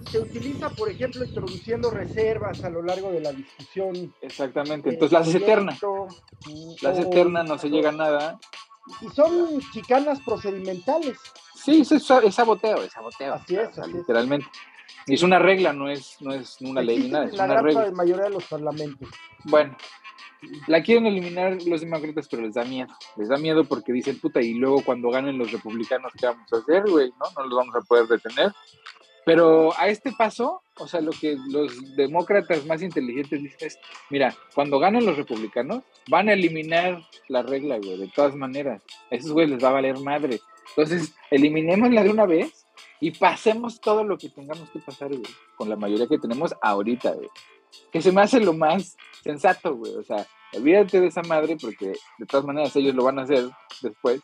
Se 0.10 0.18
utiliza, 0.18 0.72
por 0.72 0.90
ejemplo, 0.90 1.24
introduciendo 1.24 1.92
reservas 1.92 2.64
a 2.64 2.72
lo 2.72 2.82
largo 2.82 3.12
de 3.12 3.22
la 3.22 3.32
discusión. 3.32 4.16
Exactamente, 4.20 4.90
entonces 4.90 5.14
la 5.14 5.20
haces 5.20 5.36
eterna. 5.36 5.78
La 6.82 6.90
haces 6.90 7.06
eterna, 7.06 7.44
no 7.44 7.60
se 7.60 7.70
llega 7.70 7.90
a 7.90 7.92
nada. 7.92 8.40
Y 9.02 9.10
son 9.10 9.62
chicanas 9.74 10.20
procedimentales. 10.22 11.20
Sí, 11.54 11.82
es, 11.82 11.92
es 11.92 12.04
saboteo, 12.34 12.82
es 12.82 12.94
saboteo. 12.94 13.36
Así 13.36 13.56
es, 13.56 13.78
así 13.78 13.94
literalmente. 13.94 14.48
Es 15.08 15.24
una 15.24 15.40
regla, 15.40 15.74
no 15.74 15.90
es, 15.90 16.18
no 16.22 16.34
es 16.34 16.60
una 16.62 16.82
ley 16.82 17.00
ni 17.00 17.10
nada. 17.10 17.26
Es 17.26 17.34
la 17.34 17.46
una 17.46 17.62
regla. 17.62 17.86
de 17.86 17.92
mayoría 17.92 18.26
de 18.26 18.32
los 18.32 18.46
parlamentos. 18.46 19.10
Bueno, 19.46 19.78
la 20.68 20.84
quieren 20.84 21.06
eliminar 21.06 21.58
los 21.64 21.82
demócratas, 21.82 22.28
pero 22.30 22.44
les 22.44 22.54
da 22.54 22.64
miedo. 22.64 22.94
Les 23.16 23.30
da 23.30 23.38
miedo 23.38 23.64
porque 23.64 23.94
dicen, 23.94 24.20
puta, 24.20 24.42
y 24.42 24.54
luego 24.54 24.84
cuando 24.84 25.10
ganen 25.10 25.38
los 25.38 25.52
republicanos, 25.52 26.12
¿qué 26.20 26.28
vamos 26.28 26.52
a 26.52 26.58
hacer, 26.58 26.84
güey? 26.90 27.10
¿No? 27.12 27.26
No 27.36 27.48
los 27.48 27.58
vamos 27.58 27.76
a 27.76 27.82
poder 27.82 28.08
detener. 28.08 28.52
Pero 29.26 29.78
a 29.78 29.90
este 29.90 30.14
paso, 30.14 30.62
o 30.78 30.88
sea, 30.88 31.02
lo 31.02 31.12
que 31.12 31.38
los 31.50 31.98
demócratas 31.98 32.66
más 32.66 32.82
inteligentes 32.82 33.44
dicen 33.44 33.68
es, 33.68 33.80
mira, 34.10 34.34
cuando 34.56 34.80
ganen 34.80 35.06
los 35.06 35.18
republicanos, 35.18 35.84
van 36.10 36.30
a 36.30 36.34
eliminar 36.34 37.02
la 37.28 37.42
regla, 37.42 37.78
güey, 37.78 37.98
de 37.98 38.08
todas 38.08 38.36
maneras. 38.36 38.82
A 39.12 39.16
esos 39.16 39.34
güeyes 39.34 39.52
les 39.52 39.64
va 39.64 39.70
a 39.70 39.74
valer 39.74 40.00
madre. 40.00 40.40
Entonces, 40.70 41.14
eliminémosla 41.30 42.04
de 42.04 42.10
una 42.10 42.26
vez 42.26 42.67
y 43.00 43.12
pasemos 43.12 43.80
todo 43.80 44.04
lo 44.04 44.18
que 44.18 44.30
tengamos 44.30 44.70
que 44.70 44.80
pasar, 44.80 45.10
güey, 45.10 45.24
con 45.56 45.70
la 45.70 45.76
mayoría 45.76 46.08
que 46.08 46.18
tenemos 46.18 46.56
ahorita, 46.62 47.12
güey. 47.12 47.30
Que 47.92 48.02
se 48.02 48.12
me 48.12 48.22
hace 48.22 48.40
lo 48.40 48.54
más 48.54 48.98
sensato, 49.24 49.76
güey. 49.76 49.96
O 49.96 50.04
sea, 50.04 50.26
olvídate 50.54 51.00
de 51.00 51.08
esa 51.08 51.22
madre 51.22 51.58
porque 51.62 51.94
de 52.18 52.26
todas 52.26 52.46
maneras 52.46 52.76
ellos 52.76 52.96
lo 52.96 53.04
van 53.04 53.20
a 53.20 53.24
hacer 53.24 53.50
después 53.82 54.22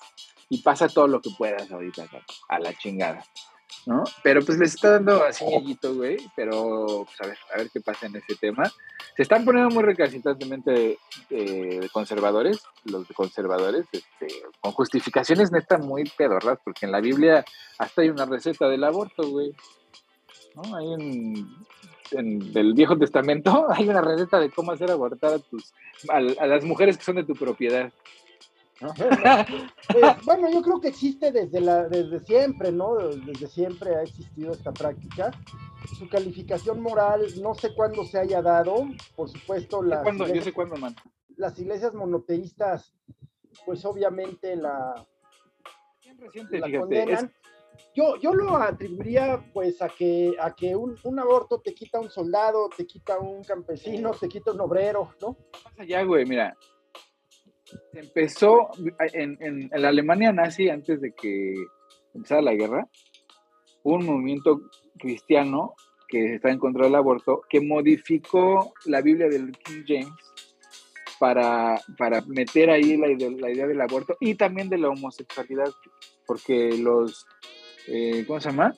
y 0.49 0.62
pasa 0.62 0.88
todo 0.88 1.07
lo 1.07 1.21
que 1.21 1.29
puedas 1.38 1.71
ahorita, 1.71 2.07
a 2.49 2.59
la 2.59 2.73
chingada. 2.73 3.23
¿No? 3.86 4.03
Pero 4.23 4.41
pues 4.41 4.57
les 4.57 4.75
está 4.75 4.91
dando 4.91 5.23
así 5.23 5.45
güey, 5.81 6.17
pero 6.36 7.05
pues 7.05 7.21
a 7.21 7.27
ver, 7.27 7.38
a 7.53 7.57
ver 7.57 7.69
qué 7.71 7.81
pasa 7.81 8.05
en 8.07 8.15
ese 8.15 8.36
tema. 8.36 8.71
Se 9.15 9.23
están 9.23 9.45
poniendo 9.45 9.73
muy 9.73 9.83
recalcitrantemente 9.83 10.97
eh, 11.29 11.88
conservadores, 11.91 12.63
los 12.86 13.07
conservadores, 13.09 13.86
este, 13.91 14.27
con 14.59 14.71
justificaciones 14.71 15.51
neta 15.51 15.77
muy 15.77 16.03
pedorras, 16.17 16.59
porque 16.63 16.86
en 16.86 16.91
la 16.91 17.01
Biblia 17.01 17.45
hasta 17.77 18.01
hay 18.01 18.09
una 18.09 18.25
receta 18.25 18.67
del 18.67 18.83
aborto, 18.83 19.29
güey. 19.29 19.53
¿No? 20.55 20.75
Hay 20.75 20.86
un, 20.86 21.65
en 22.12 22.51
el 22.55 22.73
Viejo 22.73 22.97
Testamento 22.97 23.67
hay 23.69 23.89
una 23.89 24.01
receta 24.01 24.39
de 24.39 24.49
cómo 24.49 24.71
hacer 24.71 24.91
abortar 24.91 25.39
a 26.09 26.47
las 26.47 26.63
mujeres 26.63 26.97
que 26.97 27.03
son 27.03 27.15
de 27.15 27.23
tu 27.23 27.33
propiedad. 27.33 27.91
Pues, 29.91 30.15
bueno, 30.26 30.50
yo 30.52 30.62
creo 30.62 30.80
que 30.82 30.89
existe 30.89 31.32
desde, 31.32 31.62
la, 31.62 31.88
desde 31.88 32.19
siempre, 32.19 32.72
¿no? 32.72 32.96
Desde 32.96 33.48
siempre 33.48 33.96
ha 33.96 34.04
existido 34.04 34.52
esta 34.54 34.72
práctica. 34.72 35.32
Su 35.98 36.08
calificación 36.10 36.82
moral, 36.82 37.26
no 37.41 37.54
sé 37.54 37.74
cuándo 37.76 38.04
se 38.06 38.17
haya 38.19 38.41
dado, 38.41 38.88
por 39.15 39.30
supuesto. 39.30 39.84
Las 39.84 40.04
¿Cuándo? 40.04 40.24
Iglesias, 40.24 40.46
yo 40.46 40.50
sé 40.50 40.54
cuándo, 40.54 40.78
man. 40.78 40.96
Las 41.36 41.60
iglesias 41.60 41.93
monoteístas, 41.93 42.93
pues 43.65 43.84
obviamente 43.86 44.56
la, 44.56 45.06
reciente, 46.17 46.60
la 46.60 46.67
fíjate, 46.67 46.80
condenan. 46.80 47.26
es- 47.26 47.32
Yo, 47.96 48.15
yo 48.17 48.34
lo 48.34 48.56
atribuiría 48.58 49.43
pues 49.54 49.82
a 49.82 49.89
que, 49.89 50.36
a 50.39 50.54
que 50.56 50.76
un, 50.76 50.98
un 51.04 51.19
aborto 51.19 51.60
te 51.60 51.74
quita 51.74 52.00
un 52.00 52.10
soldado, 52.10 52.69
te 52.76 52.86
quita 52.86 53.19
un 53.19 53.43
campesino, 53.43 54.12
te 54.12 54.30
quita 54.30 54.52
un 54.52 54.62
obrero, 54.62 55.10
¿no? 55.22 55.36
más 55.65 55.80
allá, 55.80 56.04
güey, 56.04 56.26
mira. 56.26 56.56
Empezó 57.93 58.69
en, 59.13 59.38
en, 59.41 59.69
la 59.81 59.89
Alemania 59.89 60.31
nazi, 60.31 60.69
antes 60.69 61.01
de 61.01 61.13
que 61.13 61.53
empezara 62.13 62.41
la 62.41 62.53
guerra, 62.53 62.88
un 63.83 64.05
movimiento 64.05 64.62
cristiano 64.97 65.75
que 66.07 66.36
está 66.36 66.51
en 66.51 66.59
contra 66.59 66.86
del 66.86 66.95
aborto, 66.95 67.41
que 67.49 67.59
modificó 67.59 68.73
la 68.86 69.01
Biblia 69.01 69.27
del 69.27 69.51
King 69.51 69.83
James 69.88 70.33
para, 71.19 71.81
para 71.97 72.21
meter 72.21 72.69
ahí 72.69 72.97
la, 72.97 73.07
la 73.07 73.51
idea 73.51 73.67
del 73.67 73.81
aborto 73.81 74.17
y 74.19 74.36
también 74.36 74.69
de 74.69 74.77
la 74.77 74.89
homosexualidad, 74.89 75.71
porque 76.27 76.77
los, 76.77 77.25
eh, 77.88 78.23
¿cómo 78.27 78.39
se 78.39 78.49
llama? 78.49 78.75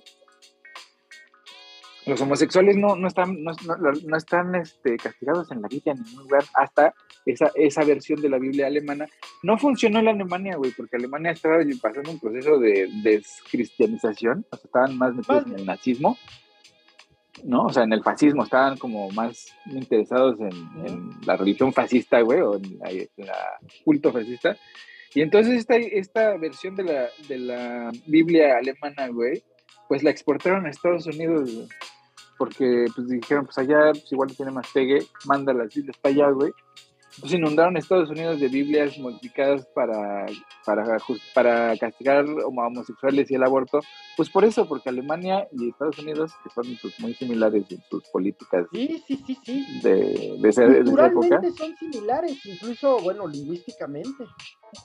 Los 2.06 2.22
homosexuales 2.22 2.78
no, 2.78 2.96
no 2.96 3.08
están, 3.08 3.44
no 3.44 4.18
están 4.18 4.56
este, 4.56 4.96
castigados 4.98 5.52
en 5.52 5.62
la 5.62 5.68
Biblia 5.68 5.94
en 5.94 6.04
ningún 6.04 6.24
lugar 6.24 6.44
hasta 6.54 6.94
esa, 7.26 7.52
esa 7.56 7.84
versión 7.84 8.22
de 8.22 8.30
la 8.30 8.38
Biblia 8.38 8.68
alemana. 8.68 9.08
No 9.44 9.58
funcionó 9.58 10.00
en 10.00 10.08
Alemania, 10.10 10.56
güey, 10.56 10.72
porque 10.72 10.98
Alemania 10.98 11.32
estaba 11.32 11.58
pasando 11.82 12.12
un 12.12 12.20
proceso 12.20 12.60
de 12.60 12.90
descristianización, 13.04 14.46
o 14.50 14.56
sea, 14.58 14.66
estaban 14.66 14.98
más 14.98 15.16
metidos 15.16 15.48
en 15.48 15.60
el 15.60 15.66
nazismo, 15.66 16.18
¿no? 17.44 17.66
O 17.66 17.70
sea, 17.70 17.84
en 17.84 17.94
el 17.94 18.04
fascismo, 18.04 18.44
estaban 18.44 18.78
como 18.78 19.10
más 19.12 19.48
interesados 19.66 20.40
en, 20.40 20.86
en 20.86 21.10
la 21.26 21.36
religión 21.36 21.74
fascista, 21.74 22.22
güey, 22.22 22.42
o 22.42 22.56
en 22.56 22.80
la, 22.80 22.92
en 22.92 23.10
la 23.18 23.60
culto 23.84 24.12
fascista. 24.12 24.58
Y 25.14 25.22
entonces 25.22 25.56
esta, 25.56 25.76
esta 25.78 26.38
versión 26.38 26.76
de 26.76 26.84
la, 26.84 27.10
de 27.28 27.38
la 27.38 27.92
Biblia 28.06 28.58
alemana, 28.58 29.08
güey, 29.08 29.44
pues 29.88 30.04
la 30.04 30.10
exportaron 30.10 30.66
a 30.66 30.70
Estados 30.70 31.06
Unidos, 31.08 31.54
güey, 31.54 31.68
porque 32.38 32.86
pues 32.94 33.08
dijeron, 33.08 33.46
pues 33.46 33.58
allá 33.58 33.92
pues, 33.92 34.12
igual 34.12 34.36
tiene 34.36 34.52
más 34.52 34.68
pegue, 34.74 35.00
manda 35.26 35.54
las 35.54 35.74
Biblias 35.74 35.98
para 35.98 36.14
allá, 36.14 36.30
güey. 36.32 36.52
Pues 37.20 37.34
inundaron 37.34 37.78
Estados 37.78 38.10
Unidos 38.10 38.40
de 38.40 38.48
Biblias 38.48 38.98
modificadas 38.98 39.66
para, 39.68 40.26
para, 40.66 40.98
para 41.34 41.78
castigar 41.78 42.26
homosexuales 42.46 43.30
y 43.32 43.36
el 43.36 43.44
aborto, 43.44 43.80
pues 44.18 44.30
por 44.30 44.46
eso, 44.46 44.68
porque 44.68 44.90
Alemania 44.90 45.48
y 45.52 45.70
Estados 45.70 46.00
Unidos, 46.00 46.34
que 46.44 46.50
son 46.50 46.66
pues, 46.82 47.00
muy 47.00 47.14
similares 47.14 47.66
en 47.70 47.82
sus 47.90 48.04
políticas 48.10 48.66
sí, 48.72 49.04
sí, 49.08 49.24
sí, 49.26 49.38
sí. 49.44 49.66
De, 49.82 50.38
de, 50.40 50.50
esa, 50.50 50.66
época. 50.66 51.42
son 51.58 51.76
similares, 51.78 52.46
incluso, 52.46 53.00
bueno, 53.00 53.28
lingüísticamente. 53.28 54.26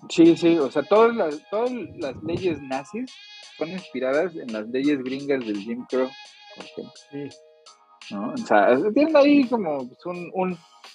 Sí, 0.09 0.37
sí, 0.37 0.59
o 0.59 0.71
sea, 0.71 0.83
todas 0.83 1.15
las, 1.15 1.49
todas 1.51 1.71
las 1.99 2.15
leyes 2.23 2.61
nazis 2.63 3.11
son 3.59 3.71
inspiradas 3.71 4.35
en 4.37 4.53
las 4.53 4.69
leyes 4.69 4.99
gringas 5.03 5.45
del 5.45 5.59
Jim 5.59 5.85
Crow, 5.89 6.09
por 6.57 6.65
ejemplo. 6.65 6.93
Sí. 7.11 7.50
¿No? 8.13 8.33
O 8.33 8.37
sea, 8.37 8.77
tienen 8.93 9.17
ahí 9.17 9.45
como 9.49 9.79
pues, 9.89 10.07
un, 10.07 10.31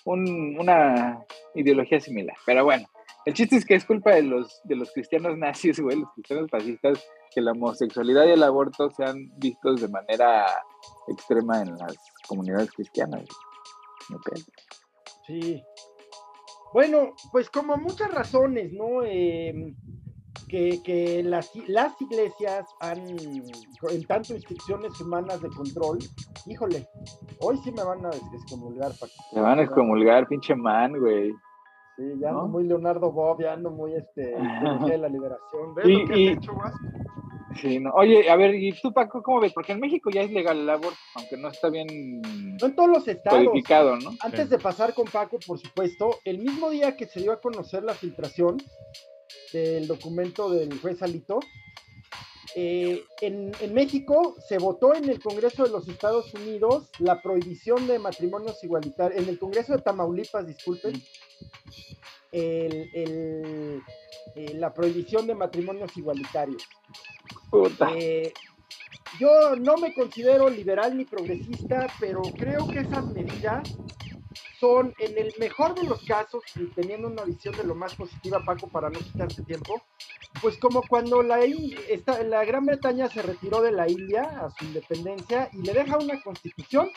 un, 0.05 0.59
una 0.59 1.19
ideología 1.53 1.99
similar. 1.99 2.35
Pero 2.45 2.63
bueno, 2.63 2.87
el 3.25 3.33
chiste 3.33 3.55
es 3.55 3.65
que 3.65 3.75
es 3.75 3.85
culpa 3.85 4.11
de 4.11 4.23
los, 4.23 4.61
de 4.63 4.75
los 4.75 4.91
cristianos 4.91 5.37
nazis, 5.37 5.79
güey, 5.79 5.99
los 5.99 6.11
cristianos 6.13 6.49
fascistas, 6.49 7.03
que 7.33 7.41
la 7.41 7.51
homosexualidad 7.51 8.25
y 8.25 8.31
el 8.31 8.43
aborto 8.43 8.89
sean 8.91 9.31
vistos 9.37 9.81
de 9.81 9.89
manera 9.89 10.45
extrema 11.07 11.61
en 11.61 11.75
las 11.77 11.97
comunidades 12.27 12.71
cristianas. 12.71 13.25
Sí. 15.25 15.63
Bueno, 16.71 17.15
pues 17.31 17.49
como 17.49 17.77
muchas 17.77 18.13
razones, 18.13 18.71
¿no? 18.73 19.03
Eh, 19.03 19.73
que, 20.83 21.21
las, 21.23 21.51
las, 21.67 22.01
iglesias 22.01 22.65
han, 22.79 22.99
en 22.99 24.03
tanto 24.07 24.33
instrucciones 24.33 24.99
humanas 25.01 25.41
de 25.41 25.49
control, 25.49 25.99
híjole, 26.45 26.87
hoy 27.41 27.57
sí 27.57 27.71
me 27.71 27.83
van 27.83 28.05
a 28.05 28.09
excomulgar. 28.33 28.91
Me 29.33 29.41
van 29.41 29.59
a 29.59 29.63
excomulgar, 29.63 30.27
pinche 30.27 30.55
man, 30.55 30.97
güey. 30.99 31.31
Sí, 31.97 32.03
ya 32.19 32.29
ando 32.29 32.47
muy 32.47 32.65
Leonardo 32.65 33.11
Bob, 33.11 33.41
ya 33.41 33.53
ando 33.53 33.71
muy 33.71 33.93
este, 33.93 34.35
de 34.87 34.97
la 34.97 35.09
liberación. 35.09 35.75
¿Ves 35.75 35.87
lo 35.87 36.05
que 36.05 36.13
has 36.13 36.37
hecho, 36.37 36.51
Sí, 37.55 37.79
no. 37.79 37.91
Oye, 37.91 38.29
a 38.29 38.35
ver, 38.35 38.53
¿y 38.53 38.73
tú, 38.73 38.91
Paco, 38.91 39.23
cómo 39.23 39.39
ves? 39.39 39.53
Porque 39.53 39.71
en 39.71 39.79
México 39.79 40.09
ya 40.09 40.23
es 40.23 40.31
legal 40.31 40.59
el 40.59 40.69
aborto, 40.69 40.97
aunque 41.15 41.37
no 41.37 41.47
está 41.47 41.69
bien 41.69 41.87
no 42.59 42.67
en 42.67 42.75
todos 42.75 42.89
los 42.89 43.07
estados. 43.07 43.45
codificado, 43.45 43.95
¿no? 43.95 44.11
Antes 44.19 44.49
de 44.49 44.59
pasar 44.59 44.93
con 44.93 45.05
Paco, 45.05 45.37
por 45.45 45.57
supuesto, 45.57 46.17
el 46.25 46.39
mismo 46.39 46.69
día 46.69 46.97
que 46.97 47.05
se 47.05 47.21
dio 47.21 47.31
a 47.31 47.39
conocer 47.39 47.83
la 47.83 47.93
filtración, 47.93 48.57
del 49.53 49.87
documento 49.87 50.49
del 50.49 50.79
juez 50.79 51.01
Alito. 51.01 51.39
Eh, 52.57 53.03
en, 53.19 53.51
México 53.73 54.35
se 54.47 54.57
votó 54.57 54.95
en 54.95 55.09
el 55.09 55.19
Congreso 55.19 55.65
de 55.65 55.71
los 55.71 55.89
Estados 55.89 56.33
Unidos 56.33 56.89
la 56.99 57.21
prohibición 57.21 57.85
de 57.85 57.99
matrimonios 57.99 58.63
igualitarios, 58.63 59.21
en 59.21 59.27
el 59.27 59.37
Congreso 59.37 59.73
de 59.73 59.81
Tamaulipas, 59.81 60.47
disculpen, 60.47 60.93
eh, 62.31 63.81
la 64.53 64.73
prohibición 64.73 65.27
de 65.27 65.35
matrimonios 65.35 65.95
igualitarios. 65.97 66.63
Eh, 67.97 68.33
yo 69.19 69.55
no 69.55 69.77
me 69.77 69.93
considero 69.93 70.49
liberal 70.49 70.97
ni 70.97 71.05
progresista, 71.05 71.87
pero 71.99 72.21
creo 72.37 72.67
que 72.67 72.79
esas 72.79 73.05
medidas 73.07 73.69
son, 74.59 74.93
en 74.99 75.17
el 75.17 75.33
mejor 75.39 75.75
de 75.75 75.83
los 75.83 76.03
casos, 76.05 76.43
y 76.55 76.65
teniendo 76.67 77.07
una 77.07 77.23
visión 77.23 77.55
de 77.55 77.63
lo 77.63 77.75
más 77.75 77.95
positiva, 77.95 78.43
Paco, 78.45 78.67
para 78.67 78.89
no 78.89 78.99
quitarte 78.99 79.43
tiempo, 79.43 79.81
pues 80.41 80.57
como 80.57 80.81
cuando 80.87 81.23
la, 81.23 81.39
esta, 81.89 82.21
la 82.23 82.43
Gran 82.45 82.65
Bretaña 82.65 83.09
se 83.09 83.21
retiró 83.21 83.61
de 83.61 83.71
la 83.71 83.89
India 83.89 84.23
a 84.23 84.49
su 84.51 84.65
independencia 84.65 85.49
y 85.53 85.61
le 85.61 85.73
deja 85.73 85.97
una 85.97 86.21
constitución, 86.21 86.89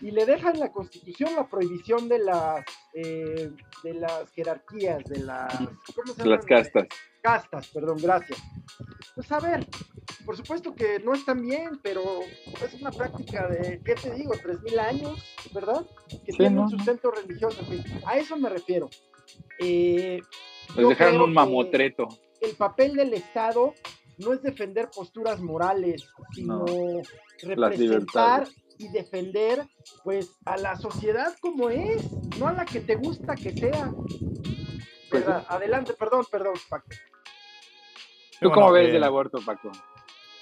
y 0.00 0.10
le 0.10 0.26
deja 0.26 0.50
en 0.50 0.60
la 0.60 0.72
constitución 0.72 1.34
la 1.34 1.48
prohibición 1.48 2.08
de 2.08 2.18
las, 2.18 2.64
eh, 2.94 3.50
de 3.82 3.94
las 3.94 4.30
jerarquías, 4.32 5.04
de 5.04 5.18
las... 5.20 5.54
¿cómo 5.94 6.14
se 6.14 6.26
Las 6.26 6.44
castas. 6.44 6.86
Castas, 7.28 7.68
perdón, 7.68 7.98
gracias. 8.00 8.40
Pues 9.14 9.30
a 9.32 9.38
ver, 9.38 9.66
por 10.24 10.34
supuesto 10.34 10.74
que 10.74 10.98
no 11.00 11.12
están 11.12 11.42
bien, 11.42 11.78
pero 11.82 12.02
es 12.64 12.80
una 12.80 12.90
práctica 12.90 13.46
de, 13.48 13.82
¿qué 13.84 13.94
te 13.94 14.14
digo? 14.14 14.32
Tres 14.42 14.62
mil 14.62 14.78
años, 14.78 15.22
¿verdad? 15.52 15.86
Que 16.24 16.32
tiene 16.32 16.58
un 16.58 16.70
sustento 16.70 17.10
religioso. 17.10 17.60
A 18.06 18.16
eso 18.16 18.34
me 18.38 18.48
refiero. 18.48 18.88
Eh, 19.58 20.22
pues 20.74 20.88
dejaron 20.88 21.20
un 21.20 21.34
mamotreto. 21.34 22.08
El 22.40 22.56
papel 22.56 22.94
del 22.94 23.12
Estado 23.12 23.74
no 24.16 24.32
es 24.32 24.40
defender 24.40 24.88
posturas 24.88 25.38
morales, 25.38 26.08
sino 26.32 26.64
representar 27.42 28.48
y 28.78 28.88
defender 28.88 29.66
pues 30.02 30.30
a 30.46 30.56
la 30.56 30.76
sociedad 30.76 31.36
como 31.42 31.68
es, 31.68 32.10
no 32.38 32.48
a 32.48 32.54
la 32.54 32.64
que 32.64 32.80
te 32.80 32.96
gusta 32.96 33.34
que 33.34 33.52
sea. 33.52 33.92
Pues 35.10 35.26
Adelante, 35.26 35.92
perdón, 35.92 36.24
perdón, 36.30 36.54
Paco. 36.70 36.88
¿Tú 38.40 38.50
cómo 38.50 38.72
ves 38.72 38.94
el 38.94 39.04
aborto, 39.04 39.38
Paco? 39.44 39.70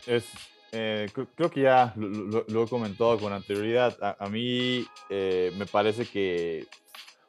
es, 0.06 0.24
eh, 0.72 1.08
creo 1.34 1.50
que 1.50 1.62
ya 1.62 1.92
lo, 1.96 2.64
he 2.64 2.68
comentado 2.68 3.18
con 3.18 3.32
anterioridad. 3.32 3.96
A, 4.18 4.28
mí 4.28 4.86
eh, 5.10 5.52
me 5.56 5.66
parece 5.66 6.06
que 6.06 6.66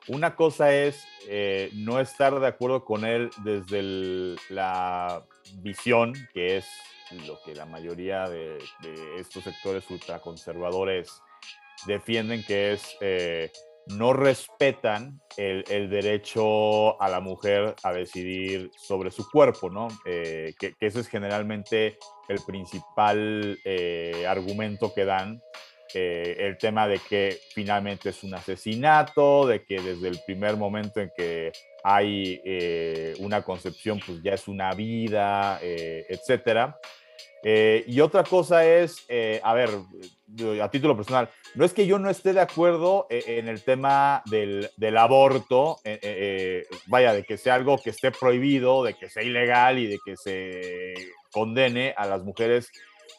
una 0.08 0.36
cosa 0.36 0.74
es 0.74 1.06
eh, 1.28 1.70
no 1.74 2.00
estar 2.00 2.40
de 2.40 2.48
acuerdo 2.48 2.86
con 2.86 3.04
él 3.04 3.30
desde 3.44 4.36
la 4.50 5.24
visión, 5.56 6.14
que 6.34 6.58
es 6.58 6.68
lo 7.26 7.40
que 7.44 7.56
la 7.56 7.66
mayoría 7.66 8.28
de, 8.30 8.58
de 8.82 9.20
estos 9.20 9.44
sectores 9.44 9.90
ultraconservadores 9.90 11.22
defienden, 11.86 12.44
que 12.44 12.74
es 12.74 12.98
no 13.90 14.14
respetan 14.14 15.22
el, 15.38 15.90
derecho 15.90 17.02
a 17.02 17.10
la 17.10 17.20
mujer 17.20 17.76
a 17.84 17.94
decidir 17.94 18.72
sobre 18.78 19.12
su 19.12 19.30
cuerpo, 19.30 19.70
¿no? 19.70 19.88
que, 20.04 20.54
que, 20.60 20.76
ese 20.80 21.02
es 21.02 21.08
generalmente 21.08 21.98
el 22.28 22.40
principal 22.46 23.58
eh, 23.64 24.26
argumento 24.28 24.94
que 24.94 25.06
dan, 25.06 25.42
eh, 25.94 26.36
el 26.40 26.58
tema 26.58 26.88
de 26.88 27.00
que 27.00 27.40
finalmente 27.54 28.10
es 28.10 28.24
un 28.24 28.34
asesinato, 28.34 29.48
de 29.48 29.64
que 29.64 29.82
desde 29.82 30.10
el 30.10 30.20
primer 30.26 30.58
momento 30.58 31.00
en 31.00 31.12
que 31.16 31.52
hay 31.84 32.42
eh, 32.44 33.16
una 33.20 33.42
concepción, 33.42 34.00
pues 34.06 34.22
ya 34.22 34.34
es 34.34 34.48
una 34.48 34.74
vida, 34.74 35.60
etcétera. 35.62 36.78
Y 37.44 38.00
otra 38.02 38.24
cosa 38.24 38.66
es, 38.66 39.06
a 39.44 39.54
ver, 39.54 39.70
a 40.62 40.70
título 40.70 40.96
personal, 40.96 41.30
no 41.56 41.64
es 41.64 41.74
que 41.74 41.88
yo 41.88 42.00
no 42.00 42.10
esté 42.10 42.34
de 42.34 42.42
acuerdo 42.42 43.08
en 43.10 43.48
el 43.48 43.64
tema 43.64 44.22
del, 44.26 44.70
del 44.78 44.98
aborto, 44.98 45.80
vaya, 46.88 47.14
de 47.14 47.24
que 47.24 47.38
sea 47.38 47.56
algo 47.56 47.78
que 47.78 47.92
esté 47.92 48.12
prohibido, 48.12 48.84
de 48.84 48.94
que 48.96 49.10
sea 49.10 49.24
ilegal 49.24 49.80
y 49.80 49.88
de 49.88 50.00
que 50.04 50.18
se 50.18 50.94
condene 51.32 51.94
a 51.98 52.06
las 52.06 52.24
mujeres 52.24 52.70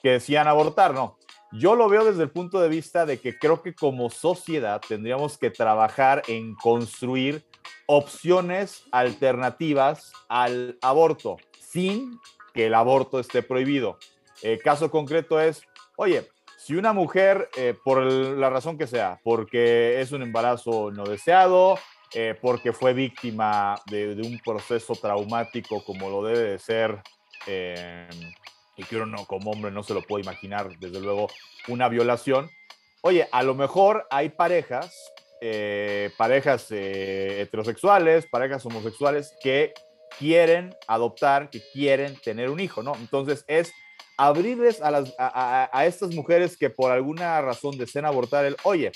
que 0.02 0.11
decían 0.11 0.48
abortar, 0.48 0.94
no. 0.94 1.16
Yo 1.50 1.74
lo 1.74 1.88
veo 1.88 2.04
desde 2.04 2.24
el 2.24 2.31
punto 2.31 2.61
de 2.61 2.68
vista 2.68 3.07
de 3.07 3.20
que 3.20 3.38
creo 3.38 3.62
que 3.62 3.74
como 3.74 4.11
sociedad 4.11 4.83
tendríamos 4.87 5.38
que 5.38 5.50
trabajar 5.50 6.22
en 6.28 6.54
construir 6.54 7.42
opciones 7.87 8.85
alternativas 8.92 10.12
al 10.28 10.76
aborto, 10.83 11.38
sin 11.59 12.18
que 12.59 12.66
el 12.66 12.75
aborto 12.75 13.21
esté 13.21 13.44
prohibido. 13.44 14.01
El 14.42 14.61
caso 14.61 14.90
concreto 14.90 15.40
es, 15.40 15.62
oye, 15.94 16.29
si 16.57 16.75
una 16.75 16.92
mujer, 16.92 17.49
eh, 17.57 17.73
por 17.85 18.03
la 18.03 18.51
razón 18.51 18.77
que 18.77 18.88
sea, 18.88 19.21
porque 19.23 20.01
es 20.01 20.11
un 20.11 20.25
embarazo 20.25 20.90
no 20.90 21.05
deseado, 21.05 21.79
eh, 22.14 22.37
porque 22.42 22.73
fue 22.73 22.94
víctima 22.94 23.81
de, 23.87 24.16
de, 24.16 24.27
un 24.27 24.40
proceso 24.40 24.97
traumático 24.97 25.85
como 25.85 26.11
lo 26.11 26.25
debe 26.25 26.40
de 26.40 26.59
ser 26.59 27.01
y 28.77 28.83
que 28.83 28.97
uno 28.97 29.25
como 29.27 29.53
hombre 29.53 29.71
no 29.71 29.85
se 29.85 29.94
lo 29.94 30.03
puede 30.03 30.25
imaginar, 30.25 30.77
desde 30.81 31.01
luego, 31.01 31.29
una 31.68 31.88
violación. 31.88 32.51
Oye, 33.03 33.29
a 33.31 33.44
lo 33.44 33.55
mejor 33.55 34.05
hay 34.11 34.31
parejas, 34.31 35.12
eh, 35.40 36.11
parejas 36.16 36.66
eh, 36.73 37.42
heterosexuales, 37.42 38.27
parejas 38.27 38.66
homosexuales 38.66 39.33
que 39.40 39.75
quieren 40.18 40.75
adoptar, 40.87 41.51
que 41.51 41.62
quieren 41.73 42.16
tener 42.16 42.51
un 42.51 42.61
hijo, 42.61 42.83
¿no? 42.83 42.94
Entonces 42.97 43.44
es 43.47 43.73
abrirles 44.18 44.81
a, 44.83 45.85
estas 45.87 46.12
mujeres 46.12 46.57
que 46.57 46.71
por 46.71 46.90
alguna 46.90 47.40
razón 47.40 47.79
deseen 47.79 48.05
abortar 48.05 48.44
el, 48.44 48.57
oye, 48.64 48.90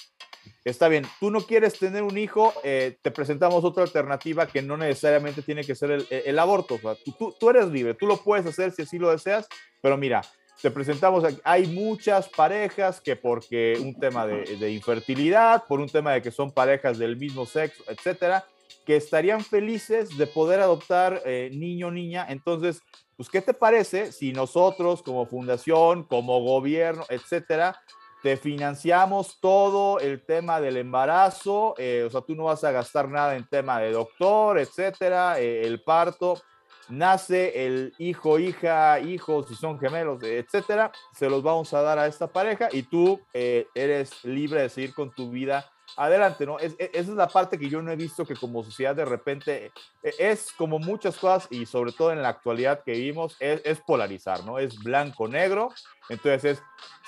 está 0.64 0.88
bien, 0.88 1.07
tú 1.20 1.31
no 1.31 1.40
quieres 1.42 1.79
tener 1.79 2.03
un 2.03 2.18
hijo, 2.18 2.53
eh, 2.64 2.98
te 3.01 3.12
presentamos 3.12 3.64
otra 3.64 3.85
alternativa 3.85 4.46
que 4.46 4.62
no 4.62 4.77
necesariamente 4.77 5.42
tiene 5.42 5.62
que 5.64 5.77
ser 5.77 5.92
el, 5.92 6.07
el 6.11 6.38
aborto. 6.40 6.79
tú, 7.16 7.35
tú, 7.38 7.51
eres 7.51 7.68
libre, 7.68 7.94
tú 7.94 8.07
lo 8.07 8.16
puedes 8.16 8.46
hacer 8.46 8.72
si 8.72 8.83
así 8.83 8.98
lo 8.98 9.11
deseas, 9.11 9.46
pero 9.81 9.96
mira, 9.96 10.22
te 10.61 10.72
presentamos, 10.72 11.25
hay 11.44 11.66
muchas 11.68 12.29
parejas 12.29 13.01
que 13.01 13.14
porque 13.14 13.79
un 13.81 13.94
tema 13.98 14.27
de, 14.27 14.57
de 14.57 14.72
infertilidad, 14.72 15.64
por 15.68 15.79
un 15.81 15.88
tema 15.88 16.14
de 16.14 16.22
que 16.22 16.33
son 16.33 16.51
parejas 16.51 16.98
del 16.98 17.16
mismo 17.16 17.46
sexo, 17.46 17.85
etcétera, 17.88 18.44
que 18.85 18.97
estarían 18.97 19.45
felices 19.45 20.16
de 20.16 20.27
poder 20.27 20.61
adoptar 20.61 21.23
eh, 21.25 21.51
niño 21.53 21.88
o 21.88 21.90
niña. 21.90 22.27
Entonces, 22.29 22.81
pues, 23.16 23.29
¿qué 23.29 23.40
te 23.40 23.55
parece 23.55 24.12
si 24.12 24.33
nosotros 24.33 25.03
como 25.03 25.27
fundación, 25.27 26.05
como 26.05 26.42
gobierno, 26.42 27.05
etcétera, 27.09 27.81
te 28.23 28.37
financiamos 28.37 29.38
todo 29.40 29.99
el 29.99 30.25
tema 30.25 30.61
del 30.61 30.77
embarazo, 30.77 31.75
eh, 31.77 32.05
o 32.07 32.11
sea, 32.11 32.21
tú 32.21 32.37
no 32.37 32.45
vas 32.45 32.62
a 32.62 32.71
gastar 32.71 33.09
nada 33.09 33.35
en 33.37 33.49
tema 33.49 33.81
de 33.81 33.90
doctor, 33.90 34.59
etcétera, 34.59 35.40
eh, 35.40 35.62
el 35.62 35.83
parto, 35.83 36.40
nace 36.88 37.66
el 37.66 37.92
hijo, 37.99 38.38
hija, 38.38 39.01
hijos, 39.01 39.49
si 39.49 39.57
son 39.57 39.79
gemelos, 39.79 40.23
etcétera, 40.23 40.92
se 41.12 41.29
los 41.29 41.42
vamos 41.42 41.75
a 41.75 41.83
dar 41.83 41.99
a 41.99 42.07
esta 42.07 42.29
pareja 42.29 42.68
y 42.71 42.85
tú 42.85 43.21
eres 43.33 44.25
libre 44.25 44.62
de 44.62 44.68
seguir 44.68 44.95
con 44.95 45.11
tu 45.12 45.31
vida 45.31 45.71
adelante, 45.96 46.46
¿no? 46.46 46.59
Es, 46.59 46.74
esa 46.78 46.98
es 46.98 47.09
la 47.09 47.28
parte 47.28 47.59
que 47.59 47.68
yo 47.68 47.83
no 47.83 47.90
he 47.90 47.96
visto 47.96 48.24
que 48.24 48.37
como 48.37 48.64
sociedad 48.64 48.94
de 48.94 49.05
repente 49.05 49.72
es 50.02 50.52
como 50.52 50.78
muchas 50.78 51.16
cosas 51.16 51.48
y 51.50 51.66
sobre 51.66 51.92
todo 51.92 52.12
en 52.12 52.22
la 52.22 52.28
actualidad 52.28 52.83
que 52.85 52.92
vivimos, 52.92 53.37
es, 53.40 53.61
es 53.64 53.81
polarizar, 53.81 54.44
¿no? 54.44 54.59
Es 54.59 54.78
blanco-negro, 54.83 55.72
entonces 56.09 56.44
es 56.44 56.62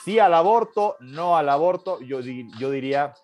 sí 0.05 0.19
al 0.19 0.35
aborto, 0.35 0.97
no 1.01 1.37
al 1.37 1.49
aborto, 1.49 2.01
yo, 2.01 2.21
yo 2.21 2.71
diría, 2.71 3.15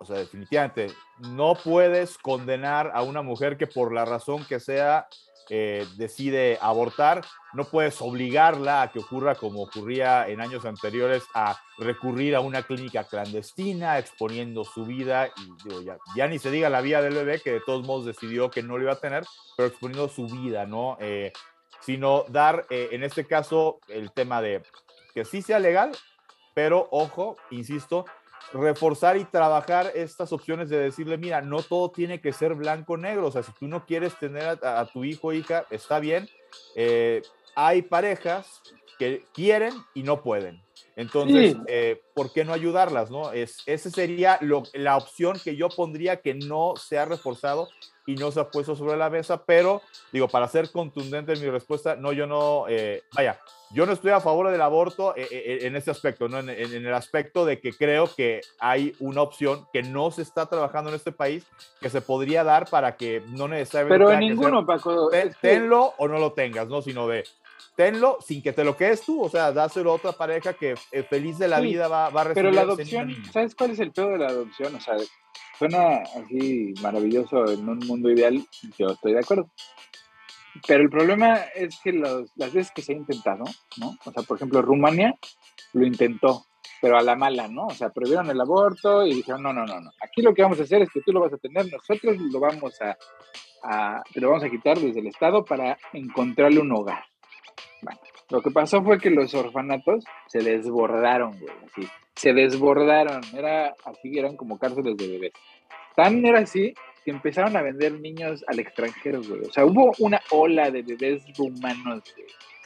o 0.00 0.04
sea, 0.04 0.16
definitivamente, 0.16 0.88
no 1.18 1.54
puedes 1.54 2.18
condenar 2.18 2.90
a 2.94 3.02
una 3.02 3.22
mujer 3.22 3.56
que 3.56 3.66
por 3.66 3.92
la 3.92 4.04
razón 4.04 4.44
que 4.44 4.60
sea 4.60 5.06
eh, 5.50 5.86
decide 5.96 6.58
abortar, 6.60 7.24
no 7.52 7.64
puedes 7.64 8.00
obligarla 8.00 8.82
a 8.82 8.90
que 8.90 8.98
ocurra 8.98 9.34
como 9.34 9.62
ocurría 9.62 10.28
en 10.28 10.40
años 10.40 10.64
anteriores, 10.64 11.24
a 11.34 11.58
recurrir 11.78 12.34
a 12.34 12.40
una 12.40 12.62
clínica 12.62 13.04
clandestina, 13.04 13.98
exponiendo 13.98 14.64
su 14.64 14.84
vida, 14.84 15.30
ya 16.16 16.26
ni 16.26 16.38
se 16.38 16.50
diga 16.50 16.70
la 16.70 16.80
vida 16.80 17.02
del 17.02 17.14
bebé, 17.14 17.40
que 17.40 17.52
de 17.52 17.60
todos 17.60 17.86
modos 17.86 18.06
decidió 18.06 18.50
que 18.50 18.62
no 18.62 18.78
lo 18.78 18.84
iba 18.84 18.92
a 18.92 19.00
tener, 19.00 19.24
pero 19.56 19.68
exponiendo 19.68 20.08
su 20.08 20.26
vida, 20.26 20.66
¿no? 20.66 20.96
Eh, 21.00 21.32
sino 21.80 22.24
dar, 22.28 22.66
eh, 22.70 22.88
en 22.92 23.04
este 23.04 23.26
caso, 23.26 23.80
el 23.88 24.10
tema 24.12 24.40
de 24.40 24.62
que 25.14 25.24
sí 25.24 25.42
sea 25.42 25.58
legal, 25.58 25.92
pero 26.54 26.88
ojo, 26.90 27.36
insisto, 27.50 28.06
reforzar 28.54 29.16
y 29.16 29.24
trabajar 29.24 29.90
estas 29.94 30.32
opciones 30.32 30.68
de 30.68 30.78
decirle, 30.78 31.18
mira, 31.18 31.42
no 31.42 31.62
todo 31.62 31.90
tiene 31.90 32.20
que 32.20 32.32
ser 32.32 32.54
blanco-negro, 32.54 33.26
o 33.26 33.30
sea, 33.30 33.42
si 33.42 33.52
tú 33.52 33.66
no 33.66 33.84
quieres 33.84 34.16
tener 34.18 34.58
a, 34.64 34.86
tu 34.86 35.04
hijo 35.04 35.28
o 35.28 35.32
hija, 35.32 35.66
está 35.70 35.98
bien. 35.98 36.28
Eh, 36.76 37.20
hay 37.56 37.82
parejas 37.82 38.62
que 38.98 39.24
quieren 39.34 39.74
y 39.92 40.02
no 40.02 40.22
pueden. 40.22 40.63
Entonces, 40.96 41.56
eh, 41.66 42.00
¿por 42.14 42.32
qué 42.32 42.44
no 42.44 42.52
ayudarlas? 42.52 43.10
No? 43.10 43.32
Es, 43.32 43.58
ese 43.66 43.90
sería 43.90 44.38
la 44.72 44.96
opción 44.96 45.38
que 45.42 45.56
yo 45.56 45.68
pondría 45.68 46.20
que 46.20 46.34
no 46.34 46.74
se 46.76 46.98
ha 46.98 47.04
reforzado 47.04 47.68
y 48.06 48.14
no 48.14 48.30
se 48.30 48.40
ha 48.40 48.50
puesto 48.50 48.76
sobre 48.76 48.96
la 48.96 49.10
mesa, 49.10 49.44
pero 49.44 49.80
digo, 50.12 50.28
para 50.28 50.46
ser 50.46 50.70
contundente 50.70 51.32
en 51.32 51.40
mi 51.40 51.48
respuesta, 51.48 51.96
no, 51.96 52.12
yo 52.12 52.26
no, 52.26 52.66
eh, 52.68 53.02
vaya, 53.14 53.40
yo 53.70 53.86
no 53.86 53.92
estoy 53.92 54.10
a 54.10 54.20
favor 54.20 54.50
del 54.50 54.60
aborto 54.60 55.14
eh, 55.16 55.60
en 55.62 55.74
ese 55.74 55.90
aspecto, 55.90 56.28
¿no? 56.28 56.38
En, 56.38 56.48
el 56.48 56.94
aspecto 56.94 57.46
de 57.46 57.60
que 57.60 57.72
creo 57.72 58.08
que 58.14 58.42
hay 58.58 58.94
una 59.00 59.22
opción 59.22 59.66
que 59.72 59.82
no 59.82 60.10
se 60.10 60.22
está 60.22 60.46
trabajando 60.46 60.90
en 60.90 60.96
este 60.96 61.12
país 61.12 61.46
que 61.80 61.88
se 61.88 62.02
podría 62.02 62.44
dar 62.44 62.68
para 62.68 62.96
que 62.96 63.22
no 63.28 63.48
necesariamente... 63.48 64.04
Pero 64.04 64.12
en 64.12 64.20
ninguno, 64.20 64.66
Paco. 64.66 65.10
Tenlo 65.40 65.94
o 65.96 66.06
no 66.06 66.18
lo 66.18 66.32
tengas, 66.32 66.68
¿no? 66.68 66.82
Sino 66.82 67.08
de 67.08 67.24
tenlo 67.76 68.18
sin 68.20 68.42
que 68.42 68.52
te 68.52 68.64
lo 68.64 68.76
quedes 68.76 69.02
tú, 69.02 69.22
o 69.22 69.28
sea, 69.28 69.52
dáselo 69.52 69.92
a 69.92 69.94
otra 69.94 70.12
pareja 70.12 70.52
que 70.54 70.74
eh, 70.92 71.02
feliz 71.02 71.38
de 71.38 71.48
la 71.48 71.60
vida 71.60 71.88
va, 71.88 72.10
va, 72.10 72.22
a 72.22 72.24
recibir. 72.24 72.50
Pero 72.50 72.54
la 72.54 72.62
adopción, 72.62 73.14
¿sabes 73.32 73.54
cuál 73.54 73.70
es 73.70 73.80
el 73.80 73.92
peor 73.92 74.12
de 74.12 74.18
la 74.18 74.28
adopción? 74.28 74.74
O 74.74 74.80
sea, 74.80 74.94
suena 75.58 76.02
así 76.16 76.74
maravilloso 76.82 77.46
en 77.46 77.68
un 77.68 77.78
mundo 77.80 78.10
ideal, 78.10 78.44
yo 78.78 78.88
estoy 78.88 79.12
de 79.12 79.20
acuerdo. 79.20 79.50
Pero 80.66 80.82
el 80.82 80.90
problema 80.90 81.36
es 81.54 81.80
que 81.82 81.92
las 81.92 82.52
veces 82.52 82.70
que 82.72 82.82
se 82.82 82.92
ha 82.92 82.96
intentado, 82.96 83.44
¿no? 83.78 83.96
O 84.04 84.12
sea, 84.12 84.22
por 84.22 84.36
ejemplo, 84.36 84.62
Rumania 84.62 85.14
lo 85.72 85.84
intentó, 85.84 86.46
pero 86.80 86.96
a 86.96 87.02
la 87.02 87.16
mala, 87.16 87.48
¿no? 87.48 87.66
O 87.66 87.74
sea, 87.74 87.90
prohibieron 87.90 88.30
el 88.30 88.40
aborto 88.40 89.04
y 89.04 89.14
dijeron, 89.14 89.42
no, 89.42 89.52
no, 89.52 89.66
no, 89.66 89.80
no. 89.80 89.90
Aquí 90.00 90.22
lo 90.22 90.32
que 90.32 90.42
vamos 90.42 90.60
a 90.60 90.62
hacer 90.62 90.82
es 90.82 90.90
que 90.90 91.00
tú 91.00 91.12
lo 91.12 91.20
vas 91.20 91.32
a 91.32 91.38
tener, 91.38 91.66
nosotros 91.72 92.16
lo 92.18 92.38
vamos 92.38 92.80
a, 92.80 92.96
a 93.64 94.02
lo 94.14 94.28
vamos 94.28 94.44
a 94.44 94.50
quitar 94.50 94.78
desde 94.78 95.00
el 95.00 95.08
Estado 95.08 95.44
para 95.44 95.76
encontrarle 95.92 96.60
un 96.60 96.70
hogar. 96.70 97.02
Bueno, 97.84 98.00
lo 98.30 98.42
que 98.42 98.50
pasó 98.50 98.82
fue 98.82 98.98
que 98.98 99.10
los 99.10 99.34
orfanatos 99.34 100.04
se 100.28 100.40
desbordaron, 100.40 101.38
güey, 101.38 101.52
así. 101.64 101.88
Se 102.16 102.32
desbordaron. 102.32 103.20
Era 103.34 103.74
así, 103.84 104.18
eran 104.18 104.36
como 104.36 104.58
cárceles 104.58 104.96
de 104.96 105.08
bebés. 105.08 105.32
Tan 105.94 106.24
era 106.24 106.40
así 106.40 106.74
que 107.04 107.10
empezaron 107.10 107.56
a 107.56 107.62
vender 107.62 107.92
niños 108.00 108.44
al 108.48 108.58
extranjero, 108.58 109.22
güey. 109.22 109.42
O 109.42 109.52
sea, 109.52 109.66
hubo 109.66 109.92
una 109.98 110.20
ola 110.30 110.70
de 110.70 110.82
bebés 110.82 111.22
rumanos 111.36 112.02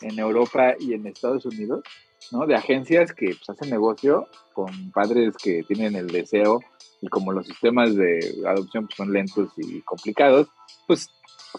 en 0.00 0.18
Europa 0.18 0.74
y 0.78 0.94
en 0.94 1.06
Estados 1.06 1.44
Unidos, 1.44 1.82
¿no? 2.30 2.46
De 2.46 2.54
agencias 2.54 3.12
que 3.12 3.26
pues, 3.26 3.48
hacen 3.48 3.70
negocio 3.70 4.28
con 4.52 4.92
padres 4.92 5.36
que 5.36 5.62
tienen 5.64 5.96
el 5.96 6.06
deseo 6.06 6.60
y 7.00 7.08
como 7.08 7.32
los 7.32 7.46
sistemas 7.46 7.94
de 7.96 8.20
adopción 8.46 8.86
pues, 8.86 8.96
son 8.96 9.12
lentos 9.12 9.50
y 9.56 9.80
complicados, 9.82 10.48
pues 10.86 11.08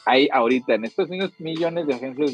hay 0.06 0.30
ahorita 0.32 0.73
en 0.73 0.86
Estados 0.86 1.10
Unidos 1.10 1.32
millones 1.39 1.88
de 1.88 1.93
agencias 1.93 2.34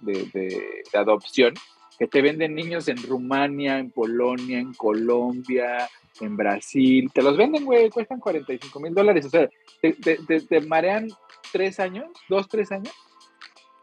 de, 0.00 0.82
adopción 0.94 1.54
que 1.98 2.06
te 2.06 2.20
venden 2.20 2.54
niños 2.54 2.88
en 2.88 3.02
Rumania, 3.02 3.78
en 3.78 3.90
Polonia, 3.90 4.58
en 4.58 4.74
Colombia, 4.74 5.88
en 6.20 6.36
Brasil. 6.36 7.10
Te 7.12 7.22
los 7.22 7.36
venden, 7.36 7.64
güey, 7.64 7.88
cuestan 7.88 8.20
45 8.20 8.80
mil 8.80 8.94
dólares. 8.94 9.24
O 9.24 9.30
sea, 9.30 9.48
te, 9.80 10.60
marean 10.60 11.08
tres 11.52 11.80
años, 11.80 12.06
dos, 12.28 12.48
tres 12.48 12.70
años, 12.70 12.92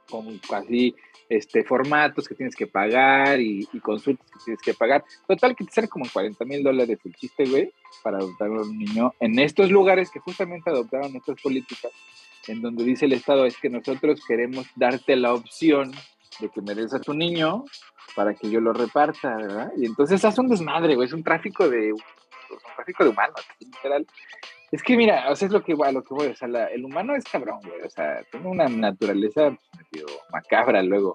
con 0.08 0.40
así 0.52 0.94
este, 1.28 1.64
formatos 1.64 2.28
que 2.28 2.36
tienes 2.36 2.56
que 2.56 2.68
pagar 2.68 3.40
y, 3.40 3.66
consultas 3.82 4.30
que 4.30 4.40
tienes 4.46 4.62
que 4.62 4.76
pagar. 4.76 5.04
Total, 5.28 5.56
que 5.56 5.64
te 5.64 5.72
sale 5.72 5.88
como 5.88 6.06
40 6.12 6.46
mil 6.46 6.62
dólares 6.62 7.00
el 7.04 7.16
chiste, 7.16 7.46
güey, 7.46 7.74
para 8.04 8.18
adoptar 8.18 8.50
a 8.50 8.62
un 8.62 8.78
niño 8.78 9.14
en 9.20 9.40
estos 9.40 9.72
lugares 9.72 10.12
que 10.12 10.20
justamente 10.20 10.70
adoptaron 10.70 11.16
estas 11.16 11.42
políticas 11.42 11.92
en 12.48 12.62
donde 12.62 12.84
dice 12.84 13.06
el 13.06 13.14
Estado 13.14 13.46
es 13.46 13.58
que 13.58 13.70
nosotros 13.70 14.22
queremos 14.28 14.68
darte 14.76 15.16
la 15.16 15.34
opción 15.34 15.92
de 16.40 16.50
que 16.50 16.62
me 16.62 16.76
des 16.76 16.94
a 16.94 17.00
tu 17.00 17.14
niño 17.14 17.66
para 18.16 18.34
que 18.34 18.50
yo 18.50 18.60
lo 18.60 18.74
reparta, 18.74 19.36
¿verdad? 19.36 19.72
Y 19.78 19.86
entonces 19.86 20.24
hace 20.26 20.42
un 20.42 20.48
desmadre, 20.48 20.96
güey, 20.96 21.08
es 21.08 21.14
un 21.14 21.24
tráfico 21.24 21.68
de, 21.70 21.94
un 21.94 22.00
tráfico 22.76 23.04
de 23.04 23.10
humanos, 23.10 23.42
literal. 23.60 24.06
Es 24.72 24.82
que 24.82 24.98
mira, 24.98 25.30
o 25.30 25.36
sea, 25.36 25.48
es 25.48 25.54
lo 25.54 25.64
que, 25.64 25.74
lo 25.74 26.04
que 26.04 26.14
voy, 26.14 26.28
o 26.28 26.36
sea, 26.36 26.48
el 26.66 26.84
humano 26.84 27.16
es 27.16 27.24
cabrón, 27.26 27.60
güey, 27.64 27.82
o 27.82 27.90
sea, 27.90 28.24
tiene 28.32 28.48
una 28.48 28.68
naturaleza 28.68 29.50
medio 29.52 30.06
macabra 30.32 30.82
luego. 30.82 31.14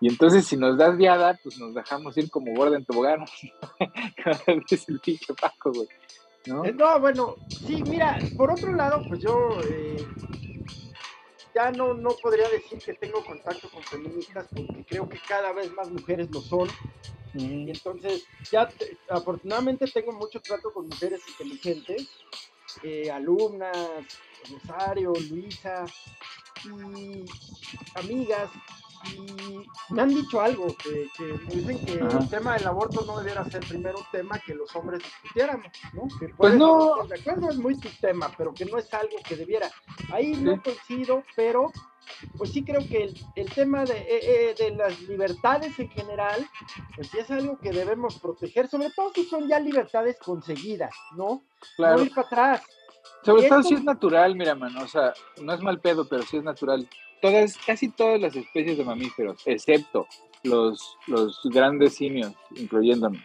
Y 0.00 0.08
entonces 0.08 0.46
si 0.46 0.56
nos 0.56 0.78
das 0.78 0.96
viada, 0.96 1.38
pues 1.42 1.58
nos 1.58 1.74
dejamos 1.74 2.16
ir 2.16 2.30
como 2.30 2.54
gorda 2.54 2.76
en 2.76 2.84
tobogán. 2.84 3.24
es 4.70 4.88
el 4.88 5.00
pinche 5.00 5.34
Paco, 5.34 5.72
güey. 5.72 5.88
¿no? 6.46 6.64
Eh, 6.64 6.72
no, 6.72 7.00
bueno, 7.00 7.34
sí, 7.48 7.82
mira, 7.82 8.16
por 8.36 8.52
otro 8.52 8.72
lado, 8.72 9.02
pues 9.08 9.20
yo 9.20 9.58
eh, 9.68 10.06
ya 11.58 11.72
no, 11.72 11.92
no 11.92 12.10
podría 12.10 12.48
decir 12.48 12.78
que 12.78 12.94
tengo 12.94 13.24
contacto 13.24 13.68
con 13.68 13.82
feministas 13.82 14.46
porque 14.54 14.84
creo 14.88 15.08
que 15.08 15.18
cada 15.18 15.52
vez 15.52 15.72
más 15.72 15.90
mujeres 15.90 16.30
lo 16.30 16.40
son. 16.40 16.68
Y 17.34 17.68
entonces, 17.68 18.24
ya 18.52 18.68
afortunadamente 19.10 19.86
tengo 19.88 20.12
mucho 20.12 20.40
trato 20.40 20.72
con 20.72 20.86
mujeres 20.86 21.20
inteligentes, 21.28 22.08
eh, 22.84 23.10
alumnas, 23.10 23.76
Rosario, 24.48 25.12
Luisa, 25.28 25.84
y 26.64 27.24
amigas 27.96 28.50
y 29.04 29.66
me 29.90 30.02
han 30.02 30.08
dicho 30.08 30.40
algo, 30.40 30.74
que, 30.76 31.08
me 31.18 31.54
dicen 31.54 31.84
que 31.84 31.92
el 31.92 32.28
tema 32.28 32.54
del 32.54 32.66
aborto 32.66 33.04
no 33.06 33.18
debiera 33.18 33.44
ser 33.44 33.60
primero 33.66 33.98
un 33.98 34.04
tema 34.10 34.38
que 34.38 34.54
los 34.54 34.74
hombres 34.76 35.02
discutiéramos, 35.02 35.66
¿no? 35.94 36.08
Que 36.18 36.28
pues 36.28 36.54
no. 36.54 37.04
De 37.06 37.18
acuerdo, 37.18 37.50
es 37.50 37.56
muy 37.56 37.78
tu 37.78 37.88
tema, 38.00 38.30
pero 38.36 38.52
que 38.52 38.64
no 38.64 38.78
es 38.78 38.92
algo 38.92 39.16
que 39.26 39.36
debiera. 39.36 39.70
Ahí 40.12 40.32
no 40.32 40.60
coincido, 40.62 41.24
pero 41.36 41.72
pues 42.36 42.52
sí 42.52 42.64
creo 42.64 42.80
que 42.80 43.12
el, 43.34 43.52
tema 43.52 43.84
de, 43.84 43.98
eh, 43.98 44.50
eh, 44.50 44.54
de, 44.58 44.70
las 44.72 45.00
libertades 45.02 45.78
en 45.78 45.90
general, 45.90 46.46
pues 46.94 47.08
sí 47.08 47.18
es 47.18 47.30
algo 47.30 47.58
que 47.58 47.70
debemos 47.70 48.18
proteger, 48.18 48.68
sobre 48.68 48.90
todo 48.90 49.12
si 49.14 49.24
son 49.24 49.48
ya 49.48 49.60
libertades 49.60 50.18
conseguidas, 50.18 50.94
¿no? 51.16 51.42
Claro. 51.76 51.98
No 51.98 52.04
ir 52.04 52.14
para 52.14 52.26
atrás. 52.26 52.62
Sobre 53.22 53.48
todo 53.48 53.62
si 53.62 53.74
es 53.74 53.84
natural, 53.84 54.34
mira, 54.34 54.54
mano, 54.54 54.82
o 54.82 54.88
sea, 54.88 55.12
no 55.42 55.52
es 55.52 55.60
mal 55.60 55.80
pedo, 55.80 56.08
pero 56.08 56.22
si 56.22 56.38
es 56.38 56.44
natural 56.44 56.88
todas, 57.20 57.56
casi 57.58 57.88
todas 57.88 58.20
las 58.20 58.36
especies 58.36 58.78
de 58.78 58.84
mamíferos, 58.84 59.42
excepto 59.46 60.06
los, 60.42 60.96
los 61.06 61.40
grandes 61.44 61.94
simios, 61.94 62.32
incluyéndonos, 62.56 63.22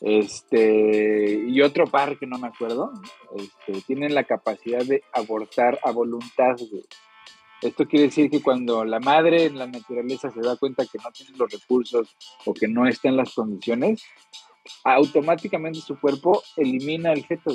este, 0.00 1.44
y 1.48 1.60
otro 1.62 1.86
par 1.86 2.18
que 2.18 2.26
no 2.26 2.38
me 2.38 2.48
acuerdo, 2.48 2.92
este, 3.36 3.80
tienen 3.86 4.14
la 4.14 4.24
capacidad 4.24 4.84
de 4.84 5.02
abortar 5.12 5.78
a 5.82 5.90
voluntad. 5.90 6.56
Esto 7.62 7.86
quiere 7.86 8.06
decir 8.06 8.30
que 8.30 8.42
cuando 8.42 8.84
la 8.84 9.00
madre 9.00 9.44
en 9.46 9.58
la 9.58 9.66
naturaleza 9.66 10.30
se 10.30 10.40
da 10.40 10.56
cuenta 10.56 10.84
que 10.84 10.98
no 10.98 11.10
tiene 11.12 11.36
los 11.38 11.50
recursos 11.50 12.14
o 12.44 12.52
que 12.52 12.68
no 12.68 12.86
está 12.86 13.08
en 13.08 13.16
las 13.16 13.34
condiciones, 13.34 14.02
automáticamente 14.84 15.80
su 15.80 15.98
cuerpo 15.98 16.42
elimina 16.56 17.12
el 17.12 17.24
feto, 17.24 17.52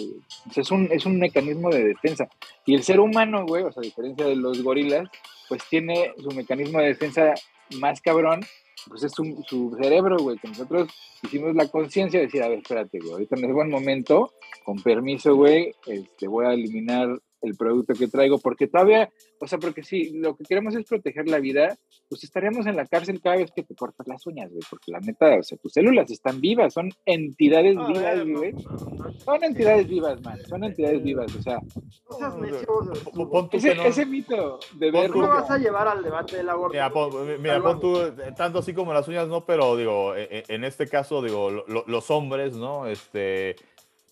es, 0.56 0.72
un, 0.72 0.90
es 0.92 1.06
un 1.06 1.20
mecanismo 1.20 1.70
de 1.70 1.84
defensa. 1.84 2.28
Y 2.66 2.76
el 2.76 2.84
ser 2.84 3.00
humano, 3.00 3.46
güey, 3.46 3.64
o 3.64 3.72
sea, 3.72 3.82
a 3.82 3.84
diferencia 3.84 4.26
de 4.26 4.36
los 4.36 4.62
gorilas, 4.62 5.10
pues 5.50 5.62
tiene 5.70 6.14
su 6.18 6.32
mecanismo 6.32 6.80
de 6.80 6.88
defensa 6.88 7.34
más 7.80 8.02
cabrón 8.02 8.42
pues 8.88 9.04
es 9.04 9.12
su, 9.12 9.44
su 9.48 9.78
cerebro, 9.82 10.18
güey, 10.18 10.38
que 10.38 10.48
nosotros 10.48 10.90
hicimos 11.22 11.56
la 11.56 11.68
conciencia 11.68 12.20
de 12.20 12.26
decir, 12.26 12.44
a 12.44 12.48
ver, 12.48 12.60
espérate, 12.60 13.00
güey, 13.00 13.12
ahorita 13.12 13.36
no 13.36 13.48
es 13.48 13.54
buen 13.54 13.70
momento, 13.70 14.34
con 14.64 14.82
permiso, 14.82 15.36
güey, 15.36 15.74
este, 15.88 16.28
voy 16.28 16.46
a 16.46 16.54
eliminar 16.54 17.20
el 17.42 17.56
producto 17.56 17.94
que 17.94 18.08
traigo, 18.08 18.40
porque 18.40 18.68
todavía, 18.68 19.10
o 19.40 19.48
sea, 19.48 19.60
porque 19.60 19.84
si 19.84 20.18
lo 20.18 20.36
que 20.36 20.44
queremos 20.44 20.76
es 20.76 20.86
proteger 20.86 21.28
la 21.28 21.40
vida, 21.40 21.78
pues 22.10 22.24
estaríamos 22.24 22.66
en 22.68 22.76
la 22.76 22.86
cárcel 22.86 23.22
cada 23.22 23.38
vez 23.38 23.52
que 23.52 23.64
te 23.64 23.76
cortas 23.76 24.08
las 24.08 24.26
uñas, 24.28 24.50
güey, 24.50 24.62
porque 24.70 24.92
la 24.92 25.00
neta, 25.00 25.38
o 25.40 25.44
sea, 25.44 25.58
tus 25.58 25.74
células 25.74 26.10
están 26.12 26.40
vivas, 26.40 26.74
son 26.74 26.90
entidades 27.06 27.76
vivas, 27.88 28.28
güey. 28.28 28.54
son 29.18 29.44
entidades 29.44 29.88
vivas, 29.88 30.22
man, 30.22 30.40
son 30.48 30.64
entidades 30.64 31.04
vivas, 31.04 31.36
o 31.36 31.42
sea. 31.42 31.60
ese, 33.52 33.88
ese, 33.88 34.06
mito 34.06 34.60
de 34.76 34.92
ver. 34.92 35.12
¿Cómo 35.12 35.28
vas 35.28 35.50
a 35.50 35.58
llevar 35.58 35.88
al 35.88 36.04
debate 36.04 36.38
del 36.38 36.50
aborto? 36.50 36.74
Mira, 37.40 37.62
pon, 37.62 37.80
tú, 37.80 37.98
tanto 38.36 38.60
así 38.60 38.74
como 38.74 38.94
las 38.94 39.08
uñas, 39.08 39.28
no, 39.28 39.46
pero 39.46 39.76
digo, 39.76 40.16
e, 40.16 40.28
e, 40.32 40.44
en 40.48 40.64
este 40.64 40.88
caso, 40.88 41.22
digo, 41.22 41.50
los 41.52 42.12
hombres, 42.12 42.56
¿no? 42.56 42.88
Este 42.88 43.56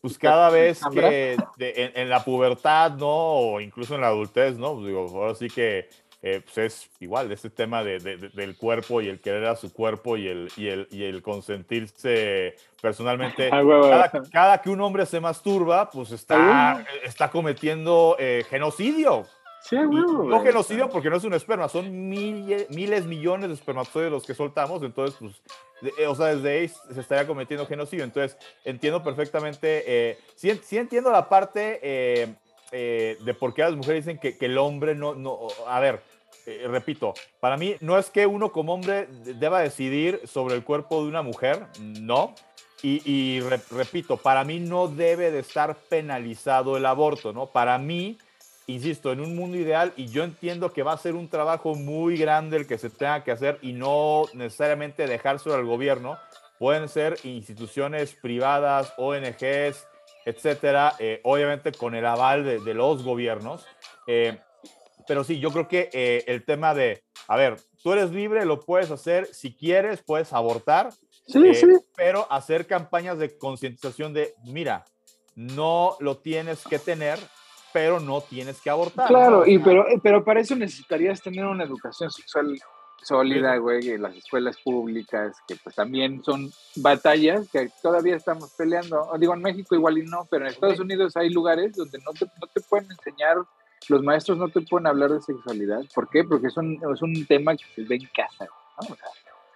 pues 0.01 0.17
cada 0.17 0.49
vez 0.49 0.81
que 0.93 1.37
en, 1.57 2.09
la 2.09 2.23
pubertad, 2.23 2.91
¿no? 2.93 3.07
O 3.07 3.61
incluso 3.61 3.95
en 3.95 4.01
la 4.01 4.07
adultez, 4.07 4.57
¿no? 4.57 4.75
Pues 4.75 4.87
digo, 4.87 5.07
ahora 5.13 5.35
sí 5.35 5.49
que 5.49 5.89
eh, 6.21 6.41
pues 6.43 6.57
es 6.57 6.89
igual, 6.99 7.31
ese 7.31 7.49
tema 7.49 7.81
de, 7.81 7.99
del 7.99 8.57
cuerpo 8.57 8.99
y 9.01 9.07
el 9.07 9.21
querer 9.21 9.45
a 9.45 9.55
su 9.55 9.71
cuerpo 9.71 10.17
y 10.17 10.27
el, 10.27 10.51
y 10.57 10.67
el, 10.67 10.87
y 10.91 11.03
el 11.03 11.21
consentirse 11.21 12.55
personalmente. 12.81 13.49
Ah, 13.59 14.11
cada, 14.31 14.61
que 14.61 14.69
un 14.69 14.81
hombre 14.81 15.05
se 15.05 15.19
masturba, 15.19 15.89
pues 15.89 16.11
está, 16.11 16.85
está 17.03 17.29
cometiendo 17.29 18.15
eh, 18.19 18.45
genocidio. 18.49 19.25
Sí, 19.61 19.75
no 19.75 20.41
genocidio 20.41 20.89
porque 20.89 21.09
no 21.09 21.17
es 21.17 21.23
un 21.23 21.33
esperma, 21.33 21.67
son 21.67 22.09
miles, 22.09 22.69
miles, 22.69 23.05
millones 23.05 23.49
de 23.49 23.55
espermatozoides 23.55 24.11
los 24.11 24.25
que 24.25 24.33
soltamos, 24.33 24.81
entonces, 24.83 25.17
pues, 25.19 25.41
eh, 25.97 26.07
o 26.07 26.15
sea, 26.15 26.27
desde 26.27 26.59
ahí 26.59 26.67
se 26.67 26.99
estaría 26.99 27.27
cometiendo 27.27 27.65
genocidio. 27.65 28.03
Entonces, 28.03 28.37
entiendo 28.63 29.03
perfectamente, 29.03 29.83
eh, 29.85 30.17
sí, 30.35 30.59
sí, 30.63 30.77
entiendo 30.77 31.11
la 31.11 31.27
parte 31.27 31.79
eh, 31.83 33.17
de 33.19 33.33
por 33.33 33.53
qué 33.53 33.63
las 33.63 33.75
mujeres 33.75 34.05
dicen 34.05 34.19
que, 34.19 34.37
que, 34.37 34.45
el 34.45 34.57
hombre 34.57 34.95
no, 34.95 35.13
no, 35.15 35.47
a 35.67 35.79
ver, 35.79 36.01
repito, 36.67 37.13
para 37.39 37.57
mí 37.57 37.75
no 37.81 37.97
es 37.97 38.09
que 38.09 38.25
uno 38.25 38.51
como 38.51 38.73
hombre 38.73 39.07
deba 39.09 39.59
decidir 39.59 40.21
sobre 40.25 40.55
el 40.55 40.63
cuerpo 40.63 41.01
de 41.03 41.09
una 41.09 41.21
mujer, 41.21 41.67
no. 41.79 42.33
Y, 42.81 43.01
y 43.05 43.41
repito, 43.41 44.15
para 44.15 44.45
mí 44.45 44.59
no 44.59 44.87
debe 44.87 45.31
de 45.31 45.39
estar 45.39 45.75
penalizado 45.75 46.77
el 46.77 46.85
aborto, 46.85 47.33
¿no? 47.33 47.47
Para 47.47 47.77
mí 47.77 48.17
insisto, 48.69 49.11
en 49.11 49.19
un 49.19 49.35
mundo 49.35 49.57
ideal 49.57 49.93
y 49.95 50.07
yo 50.07 50.23
entiendo 50.23 50.71
que 50.71 50.83
va 50.83 50.93
a 50.93 50.97
ser 50.97 51.15
un 51.15 51.27
trabajo 51.27 51.75
muy 51.75 52.17
grande 52.17 52.57
el 52.57 52.67
que 52.67 52.77
se 52.77 52.89
tenga 52.89 53.23
que 53.23 53.31
hacer 53.31 53.57
y 53.61 53.73
no 53.73 54.25
necesariamente 54.33 55.07
dejárselo 55.07 55.55
al 55.55 55.65
gobierno. 55.65 56.17
Pueden 56.59 56.87
ser 56.89 57.17
instituciones 57.23 58.13
privadas, 58.13 58.93
ONGs, 58.97 59.87
etcétera, 60.25 60.93
eh, 60.99 61.19
obviamente 61.23 61.71
con 61.71 61.95
el 61.95 62.05
aval 62.05 62.43
de, 62.43 62.73
los 62.73 63.03
gobiernos. 63.03 63.65
Eh, 64.05 64.37
pero 65.07 65.23
sí, 65.23 65.39
yo 65.39 65.51
creo 65.51 65.67
que 65.67 65.89
eh, 65.91 66.23
el 66.27 66.45
tema 66.45 66.75
de, 66.75 67.03
a 67.27 67.37
ver, 67.37 67.57
tú 67.81 67.93
eres 67.93 68.11
libre, 68.11 68.45
lo 68.45 68.59
puedes 68.59 68.91
hacer, 68.91 69.25
si 69.33 69.55
quieres, 69.55 70.03
puedes 70.03 70.33
abortar, 70.33 70.91
sí, 71.25 71.55
sí. 71.55 71.67
pero 71.95 72.31
hacer 72.31 72.67
campañas 72.67 73.17
de 73.17 73.35
concientización 73.37 74.13
de, 74.13 74.35
mira, 74.43 74.85
no 75.35 75.95
lo 75.99 76.17
tienes 76.17 76.63
que 76.65 76.77
tener, 76.77 77.17
pero 77.73 77.99
no 77.99 78.21
tienes 78.21 78.61
que 78.61 78.69
abortar. 78.69 79.07
Claro, 79.07 79.45
y 79.45 79.59
pero, 79.59 79.85
pero 80.01 80.23
para 80.23 80.41
eso 80.41 80.55
necesitarías 80.55 81.21
tener 81.21 81.45
una 81.45 81.63
educación 81.63 82.09
sexual 82.11 82.59
sólida, 83.03 83.57
güey, 83.57 83.89
en 83.89 84.01
las 84.01 84.15
escuelas 84.15 84.57
públicas, 84.63 85.37
que 85.47 85.55
pues 85.55 85.75
también 85.75 86.23
son 86.23 86.51
batallas 86.75 87.49
que 87.49 87.69
todavía 87.81 88.15
estamos 88.15 88.51
peleando. 88.57 89.09
Digo, 89.17 89.33
en 89.33 89.41
México 89.41 89.75
igual 89.75 89.97
y 89.97 90.03
no, 90.03 90.27
pero 90.29 90.45
en 90.45 90.51
Estados 90.51 90.79
Unidos 90.79 91.15
hay 91.15 91.29
lugares 91.29 91.73
donde 91.75 91.99
no 91.99 92.11
te, 92.13 92.25
no 92.25 92.47
te 92.53 92.61
pueden 92.61 92.91
enseñar, 92.91 93.37
los 93.87 94.03
maestros 94.03 94.37
no 94.37 94.49
te 94.49 94.61
pueden 94.61 94.87
hablar 94.87 95.11
de 95.11 95.21
sexualidad. 95.21 95.81
¿Por 95.93 96.09
qué? 96.09 96.23
Porque 96.23 96.47
es 96.47 96.57
un, 96.57 96.79
es 96.93 97.01
un 97.01 97.25
tema 97.25 97.55
que 97.55 97.65
se 97.75 97.83
ve 97.83 97.95
en 97.95 98.09
casa, 98.13 98.45
¿no? 98.45 98.93
O 98.93 98.95
sea, 98.95 99.07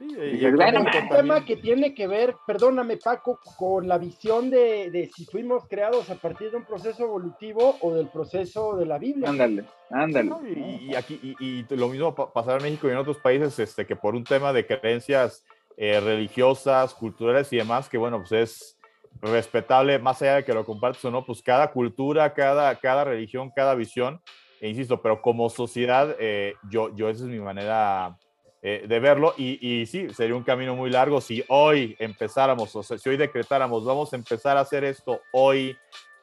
y 0.04 0.46
es 0.46 0.54
un 0.54 1.10
tema 1.10 1.46
que 1.46 1.58
tiene 1.58 1.94
que 1.94 2.08
ver, 2.08 2.36
perdóname 2.46 2.98
Paco, 2.98 3.40
con 3.58 3.88
la 3.88 3.98
visión 3.98 4.50
de, 4.50 5.10
si 5.16 5.26
fuimos 5.26 5.68
creados 5.68 6.10
a 6.10 6.16
partir 6.16 6.52
de 6.52 6.58
un 6.58 6.66
proceso 6.66 7.04
evolutivo 7.04 7.78
o 7.82 7.94
del 7.94 8.08
proceso 8.08 8.76
de 8.76 8.86
la 8.86 8.98
Biblia. 8.98 9.30
Ándale, 9.30 9.66
ándale. 9.90 10.32
y, 10.56 10.96
aquí, 10.96 11.36
y, 11.40 11.64
lo 11.76 11.90
mismo 11.90 12.14
pasar 12.14 12.58
en 12.58 12.64
México 12.64 12.88
y 12.88 12.92
en 12.92 12.98
otros 12.98 13.18
países, 13.18 13.58
este, 13.60 13.86
que 13.86 13.96
por 13.96 14.16
un 14.16 14.24
tema 14.24 14.54
de 14.54 14.66
creencias 14.66 15.44
eh, 15.78 16.00
religiosas, 16.00 16.94
culturales 16.94 17.52
y 17.54 17.58
demás, 17.58 17.90
que 17.90 17.98
bueno, 17.98 18.20
pues 18.20 18.32
es 18.32 18.80
respetable, 19.22 20.00
más 20.00 20.22
allá 20.22 20.36
de 20.36 20.46
que 20.46 20.54
lo 20.54 20.66
compartes 20.66 21.04
o 21.06 21.12
no, 21.12 21.26
pues 21.26 21.42
cada 21.42 21.72
cultura, 21.72 22.34
cada, 22.34 22.76
cada 22.76 23.04
religión, 23.04 23.52
cada 23.56 23.74
visión, 23.76 24.22
e 24.60 24.70
insisto, 24.70 25.02
pero 25.02 25.22
como 25.22 25.50
sociedad, 25.50 26.16
eh, 26.20 26.56
yo, 26.70 26.94
yo 26.96 27.10
esa 27.10 27.24
es 27.24 27.30
mi 27.30 27.40
manera 27.40 28.18
eh, 28.66 28.86
de 28.88 29.00
verlo. 29.00 29.34
Y, 29.38 29.60
y, 29.62 29.86
sí, 29.86 30.08
sería 30.14 30.36
un 30.36 30.44
camino 30.44 30.74
muy 30.74 30.90
largo 30.90 31.20
si 31.20 31.44
hoy 31.50 31.98
empezáramos, 32.00 32.74
o 32.76 32.82
sea, 32.82 32.98
si 32.98 33.10
hoy 33.10 33.18
decretáramos, 33.18 33.84
vamos 33.84 34.14
a 34.14 34.16
empezar 34.16 34.56
a 34.56 34.62
hacer 34.62 34.86
esto 34.86 35.20
hoy, 35.34 35.78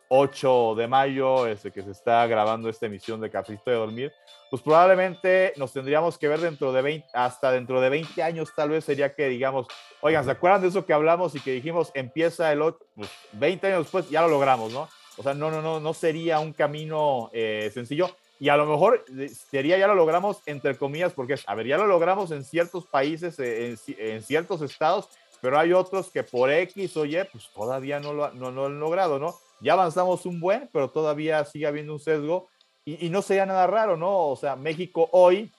8 0.08 0.74
de 0.74 0.88
mayo, 0.88 1.46
este, 1.46 1.70
que 1.70 1.82
se 1.82 1.90
está 1.90 2.26
grabando 2.26 2.70
esta 2.70 2.86
emisión 2.86 3.20
de 3.20 3.30
Cafecito 3.30 3.70
de 3.70 3.76
Dormir, 3.76 4.12
pues 4.48 4.62
probablemente 4.62 5.52
nos 5.56 5.72
tendríamos 5.72 6.16
que 6.16 6.28
ver 6.28 6.40
dentro 6.40 6.72
de 6.72 6.80
20, 6.82 7.06
hasta 7.12 7.52
dentro 7.52 7.80
de 7.80 7.90
20 7.90 8.22
años, 8.22 8.48
tal 8.56 8.70
vez 8.70 8.84
sería 8.86 9.14
que 9.14 9.28
digamos, 9.28 9.68
oigan, 10.00 10.24
¿se 10.24 10.30
acuerdan 10.30 10.62
de 10.62 10.68
eso 10.68 10.86
que 10.86 10.94
hablamos 10.94 11.36
y 11.36 11.40
que 11.40 11.52
dijimos 11.52 11.92
empieza 11.94 12.50
el 12.50 12.62
8, 12.62 12.78
pues 12.96 13.10
20 13.32 13.66
años 13.66 13.80
después 13.80 14.08
ya 14.08 14.22
lo 14.22 14.28
logramos, 14.28 14.72
¿no? 14.72 14.88
O 15.16 15.22
sea, 15.22 15.34
no, 15.34 15.50
no, 15.50 15.60
no, 15.60 15.78
no 15.78 15.94
sería 15.94 16.40
un 16.40 16.54
camino 16.54 17.30
eh, 17.32 17.70
sencillo 17.72 18.10
y 18.40 18.48
a 18.48 18.56
lo 18.56 18.64
mejor 18.64 19.04
sería 19.50 19.76
ya 19.76 19.86
lo 19.86 19.94
logramos 19.94 20.38
entre 20.46 20.76
comillas, 20.76 21.12
porque 21.12 21.36
a 21.46 21.54
ver, 21.54 21.66
ya 21.66 21.76
lo 21.76 21.86
logramos 21.86 22.30
en 22.30 22.42
ciertos 22.42 22.86
países, 22.86 23.38
eh, 23.38 23.76
en, 23.98 24.22
ciertos 24.22 24.62
estados, 24.62 25.10
pero 25.42 25.58
hay 25.58 25.74
otros 25.74 26.10
que 26.10 26.22
por 26.22 26.50
X 26.50 26.96
o 26.96 27.04
Y, 27.04 27.18
pues 27.30 27.50
todavía 27.54 28.00
no 28.00 28.14
lo, 28.14 28.32
no, 28.32 28.64
han 28.64 28.80
logrado, 28.80 29.18
¿no? 29.18 29.34
Ya 29.60 29.74
avanzamos 29.74 30.24
un 30.24 30.40
buen, 30.40 30.70
pero 30.72 30.88
todavía 30.88 31.44
sigue 31.44 31.66
habiendo 31.66 31.92
un 31.92 32.00
sesgo 32.00 32.48
y, 32.86 33.10
no 33.10 33.20
sería 33.20 33.44
nada 33.44 33.66
raro, 33.66 33.98
¿no? 33.98 34.28
O 34.28 34.36
sea, 34.36 34.56
México 34.56 35.10
hoy, 35.12 35.52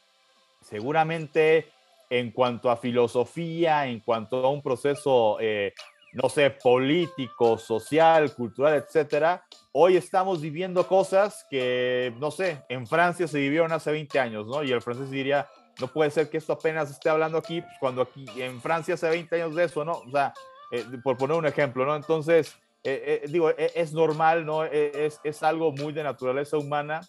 seguramente 0.61 1.67
en 2.09 2.31
cuanto 2.31 2.71
a 2.71 2.77
filosofía, 2.77 3.85
en 3.85 3.99
cuanto 3.99 4.43
a 4.43 4.49
un 4.49 4.63
proceso, 4.63 5.37
eh, 5.39 5.71
no 6.13 6.29
sé, 6.29 6.49
político, 6.49 7.59
social, 7.59 8.33
cultural, 8.33 8.73
etcétera, 8.73 9.45
hoy 9.73 9.97
estamos 9.97 10.41
viviendo 10.41 10.87
cosas 10.87 11.45
que, 11.49 12.13
no 12.19 12.31
sé, 12.31 12.63
en 12.69 12.85
Francia 12.87 13.27
se 13.27 13.39
vivieron 13.39 13.71
hace 13.71 13.91
20 13.91 14.19
años, 14.19 14.47
¿no? 14.47 14.63
Y 14.63 14.71
el 14.71 14.81
francés 14.81 15.09
diría, 15.09 15.47
no 15.79 15.87
puede 15.87 16.11
ser 16.11 16.29
que 16.29 16.37
esto 16.37 16.53
apenas 16.53 16.91
esté 16.91 17.09
hablando 17.09 17.37
aquí, 17.37 17.61
pues, 17.61 17.73
cuando 17.79 18.01
aquí 18.01 18.25
en 18.37 18.61
Francia 18.61 18.95
hace 18.95 19.09
20 19.09 19.35
años 19.35 19.55
de 19.55 19.63
eso, 19.65 19.85
¿no? 19.85 19.93
O 19.93 20.11
sea, 20.11 20.33
eh, 20.71 20.85
por 21.03 21.17
poner 21.17 21.37
un 21.37 21.45
ejemplo, 21.45 21.85
¿no? 21.85 21.95
Entonces, 21.95 22.57
eh, 22.83 23.21
eh, 23.23 23.27
digo, 23.29 23.49
es 23.51 23.93
normal, 23.93 24.45
¿no? 24.45 24.63
Es, 24.63 25.19
es, 25.23 25.43
algo 25.43 25.71
muy 25.71 25.93
de 25.93 26.03
naturaleza 26.03 26.57
humana. 26.57 27.01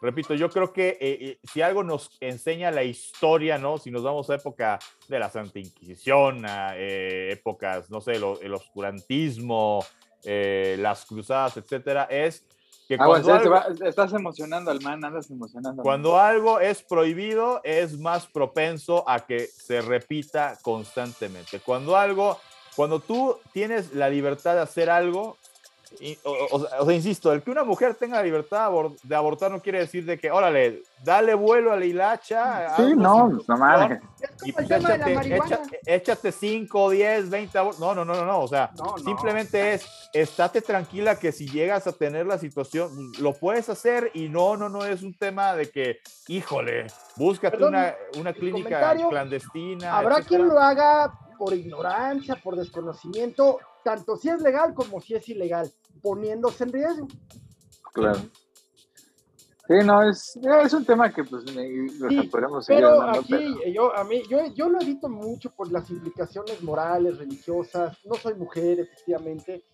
Repito, 0.00 0.34
yo 0.34 0.48
creo 0.48 0.72
que 0.72 1.38
si 1.42 1.60
algo 1.60 1.82
nos 1.82 2.16
enseña 2.20 2.70
la 2.70 2.84
historia, 2.84 3.58
¿no? 3.58 3.78
Si 3.78 3.90
nos 3.90 4.02
vamos 4.02 4.30
a 4.30 4.36
época 4.36 4.78
de 5.08 5.18
la 5.18 5.28
Santa 5.28 5.58
Inquisición, 5.58 6.44
a 6.46 6.76
épocas, 6.76 7.90
no 7.90 8.00
sé, 8.00 8.12
el 8.12 8.54
oscurantismo, 8.54 9.84
eh, 10.24 10.76
las 10.78 11.04
cruzadas, 11.04 11.56
etcétera, 11.56 12.04
es 12.04 12.44
que 12.88 12.94
ah, 12.94 13.04
cuando 13.04 13.84
estás 13.84 14.12
emocionando 14.14 14.70
al 14.70 14.80
man, 14.80 15.04
andas 15.04 15.30
emocionando. 15.30 15.82
Cuando 15.82 16.18
algo 16.18 16.58
es 16.58 16.82
prohibido, 16.82 17.60
es 17.62 17.98
más 17.98 18.26
propenso 18.26 19.08
a 19.08 19.26
que 19.26 19.46
se 19.46 19.82
repita 19.82 20.56
constantemente. 20.62 21.60
Cuando 21.60 21.96
algo, 21.96 22.38
cuando 22.74 23.00
tú 23.00 23.36
tienes 23.52 23.92
la 23.92 24.08
libertad 24.08 24.54
de 24.54 24.62
hacer 24.62 24.88
algo, 24.88 25.36
o, 26.22 26.84
sea, 26.84 26.94
insisto, 26.94 27.32
el 27.32 27.42
que 27.42 27.50
una 27.50 27.64
mujer 27.64 27.94
tenga 27.94 28.16
la 28.16 28.22
libertad 28.22 28.70
de 29.02 29.14
abortar 29.14 29.50
no 29.50 29.60
quiere 29.60 29.78
decir 29.78 30.04
de 30.04 30.18
que, 30.18 30.30
órale, 30.30 30.82
dale 31.02 31.34
vuelo 31.34 31.72
a 31.72 31.76
la 31.76 31.84
hilacha. 31.84 32.76
Sí, 32.76 32.94
no, 32.96 33.28
no 33.46 33.56
mames. 33.56 34.00
Y 34.44 34.52
pues 34.52 34.68
échate, 35.86 36.32
5, 36.32 36.90
10, 36.90 37.30
20 37.30 37.58
abortos. 37.58 37.80
No, 37.80 37.94
no, 37.94 38.04
no, 38.04 38.14
no, 38.14 38.24
no. 38.26 38.40
O 38.40 38.48
sea, 38.48 38.70
simplemente 39.02 39.74
es, 39.74 39.86
estate 40.12 40.60
tranquila 40.60 41.18
que 41.18 41.32
si 41.32 41.48
llegas 41.48 41.86
a 41.86 41.92
tener 41.92 42.26
la 42.26 42.38
situación, 42.38 43.12
lo 43.18 43.32
puedes 43.32 43.68
hacer 43.68 44.10
y 44.14 44.28
no, 44.28 44.56
no, 44.56 44.68
no 44.68 44.84
es 44.84 45.02
un 45.02 45.14
tema 45.14 45.54
de 45.54 45.70
que, 45.70 46.00
híjole, 46.26 46.86
búscate 47.16 47.64
una, 47.64 47.94
una 48.18 48.32
clínica 48.32 48.94
clandestina. 49.08 49.96
Habrá 49.96 50.22
quien 50.22 50.46
lo 50.46 50.58
haga 50.58 51.12
por 51.38 51.54
ignorancia, 51.54 52.36
por 52.42 52.56
desconocimiento, 52.56 53.58
tanto 53.84 54.16
si 54.16 54.28
es 54.28 54.40
legal 54.40 54.74
como 54.74 55.00
si 55.00 55.14
es 55.14 55.28
ilegal, 55.28 55.70
poniéndose 56.02 56.64
en 56.64 56.72
riesgo. 56.72 57.08
Claro. 57.92 58.20
Sí, 59.68 59.74
no, 59.84 60.02
es, 60.02 60.38
es 60.64 60.72
un 60.72 60.84
tema 60.86 61.12
que 61.12 61.24
pues 61.24 61.44
sí, 61.46 62.22
podemos 62.30 62.64
seguir 62.64 62.84
pero 62.84 63.02
aquí 63.02 63.54
yo 63.74 63.94
a 63.94 64.02
mí 64.02 64.22
yo, 64.30 64.46
yo 64.54 64.70
lo 64.70 64.80
evito 64.80 65.10
mucho 65.10 65.50
por 65.50 65.70
las 65.70 65.90
implicaciones 65.90 66.62
morales, 66.62 67.18
religiosas. 67.18 67.98
No 68.06 68.14
soy 68.14 68.34
mujer, 68.34 68.80
efectivamente, 68.80 69.66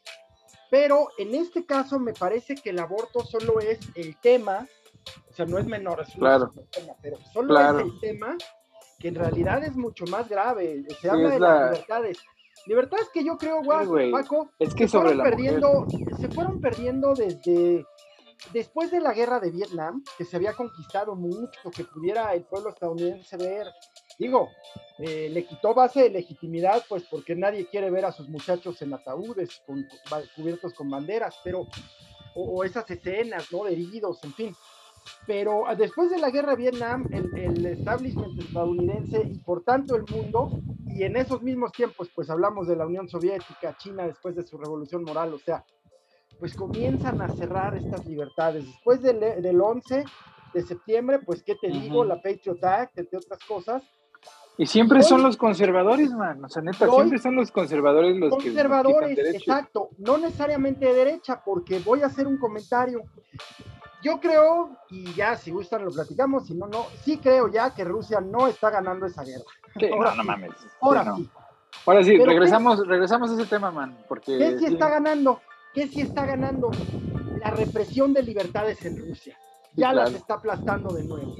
pero 0.68 1.10
en 1.16 1.36
este 1.36 1.64
caso 1.64 2.00
me 2.00 2.12
parece 2.12 2.56
que 2.56 2.70
el 2.70 2.80
aborto 2.80 3.20
solo 3.24 3.60
es 3.60 3.78
el 3.94 4.18
tema, 4.20 4.66
o 5.30 5.32
sea, 5.32 5.46
no 5.46 5.58
es 5.58 5.66
menor, 5.66 6.00
es 6.00 6.12
claro. 6.14 6.52
tema, 6.72 6.94
pero 7.00 7.16
solo 7.32 7.56
es 7.56 7.84
el 7.84 8.00
tema 8.00 8.36
que 8.98 9.08
en 9.08 9.14
realidad 9.14 9.62
es 9.62 9.76
mucho 9.76 10.04
más 10.06 10.28
grave. 10.28 10.84
Se 11.00 11.08
habla 11.08 11.30
de 11.30 11.38
las 11.38 11.70
libertades. 11.70 12.18
Libertades 12.66 13.08
que 13.12 13.22
yo 13.22 13.36
creo, 13.36 13.62
guau, 13.62 14.10
Paco, 14.10 14.50
es 14.58 14.74
que 14.74 14.84
se 14.84 14.92
sobre 14.92 15.14
fueron 15.14 15.30
perdiendo, 15.30 15.86
se 16.18 16.28
fueron 16.28 16.60
perdiendo 16.60 17.14
desde 17.14 17.84
después 18.52 18.90
de 18.90 19.00
la 19.00 19.12
guerra 19.12 19.40
de 19.40 19.50
Vietnam, 19.50 20.02
que 20.18 20.24
se 20.24 20.36
había 20.36 20.52
conquistado 20.52 21.14
mucho, 21.14 21.70
que 21.70 21.84
pudiera 21.84 22.34
el 22.34 22.44
pueblo 22.44 22.70
estadounidense 22.70 23.36
ver, 23.36 23.68
digo, 24.18 24.50
eh, 24.98 25.28
le 25.30 25.44
quitó 25.44 25.74
base 25.74 26.04
de 26.04 26.10
legitimidad, 26.10 26.82
pues 26.88 27.04
porque 27.10 27.34
nadie 27.34 27.66
quiere 27.66 27.90
ver 27.90 28.04
a 28.04 28.12
sus 28.12 28.28
muchachos 28.28 28.80
en 28.82 28.92
ataúdes 28.92 29.62
con, 29.66 29.86
cubiertos 30.36 30.74
con 30.74 30.90
banderas, 30.90 31.38
pero, 31.42 31.66
o, 32.34 32.64
esas 32.64 32.88
escenas, 32.90 33.50
¿no? 33.52 33.64
De 33.64 33.72
heridos, 33.72 34.22
en 34.24 34.32
fin. 34.34 34.56
Pero 35.26 35.64
después 35.76 36.10
de 36.10 36.18
la 36.18 36.30
guerra 36.30 36.50
de 36.50 36.56
Vietnam, 36.56 37.06
el, 37.10 37.36
el 37.36 37.66
establishment 37.66 38.38
estadounidense 38.38 39.22
y 39.22 39.38
por 39.38 39.62
tanto 39.62 39.96
el 39.96 40.04
mundo, 40.10 40.50
y 40.86 41.02
en 41.02 41.16
esos 41.16 41.42
mismos 41.42 41.72
tiempos, 41.72 42.10
pues 42.14 42.30
hablamos 42.30 42.68
de 42.68 42.76
la 42.76 42.86
Unión 42.86 43.08
Soviética, 43.08 43.76
China 43.76 44.06
después 44.06 44.36
de 44.36 44.42
su 44.44 44.56
revolución 44.58 45.02
moral, 45.02 45.34
o 45.34 45.38
sea, 45.38 45.64
pues 46.38 46.54
comienzan 46.54 47.20
a 47.20 47.28
cerrar 47.28 47.76
estas 47.76 48.04
libertades. 48.06 48.64
Después 48.64 49.02
del, 49.02 49.20
del 49.20 49.60
11 49.60 50.04
de 50.52 50.62
septiembre, 50.62 51.18
pues, 51.18 51.42
¿qué 51.42 51.54
te 51.56 51.68
digo? 51.68 52.04
La 52.04 52.20
Patriot 52.20 52.62
Act, 52.62 52.98
entre 52.98 53.18
otras 53.18 53.40
cosas. 53.44 53.82
Y 54.56 54.66
siempre 54.66 55.02
son 55.02 55.22
los 55.22 55.36
conservadores, 55.36 56.12
man. 56.12 56.44
O 56.44 56.48
sea, 56.48 56.62
neta, 56.62 56.88
siempre 56.88 57.18
son 57.18 57.34
los 57.34 57.50
conservadores 57.50 58.16
los 58.16 58.30
conservadores, 58.30 59.16
que. 59.16 59.30
exacto. 59.30 59.90
No 59.98 60.16
necesariamente 60.16 60.86
de 60.86 60.94
derecha, 60.94 61.42
porque 61.44 61.80
voy 61.80 62.02
a 62.02 62.06
hacer 62.06 62.28
un 62.28 62.38
comentario. 62.38 63.02
Yo 64.04 64.20
creo, 64.20 64.76
y 64.90 65.14
ya 65.14 65.34
si 65.34 65.50
gustan 65.50 65.82
lo 65.86 65.90
platicamos, 65.90 66.46
si 66.46 66.54
no, 66.54 66.66
no, 66.66 66.84
sí 67.02 67.16
creo 67.16 67.48
ya 67.48 67.74
que 67.74 67.84
Rusia 67.84 68.20
no 68.20 68.46
está 68.46 68.68
ganando 68.68 69.06
esa 69.06 69.24
guerra. 69.24 69.44
no, 69.90 70.14
no 70.14 70.24
mames. 70.24 70.52
Ahora 70.82 71.16
sí. 71.16 71.30
Ahora 71.86 72.04
sí, 72.04 72.18
regresamos, 72.18 72.86
regresamos 72.86 73.30
a 73.30 73.34
ese 73.34 73.46
tema, 73.46 73.70
man. 73.70 73.96
Porque, 74.06 74.36
¿Qué 74.36 74.58
sí 74.58 74.66
está 74.66 74.90
ganando? 74.90 75.40
¿Qué 75.72 75.88
sí 75.88 76.02
está 76.02 76.26
ganando? 76.26 76.70
La 77.40 77.50
represión 77.50 78.12
de 78.12 78.22
libertades 78.22 78.84
en 78.84 78.98
Rusia. 79.08 79.38
Ya 79.74 79.94
las 79.94 80.12
está 80.12 80.34
aplastando 80.34 80.94
de 80.94 81.04
nuevo. 81.04 81.34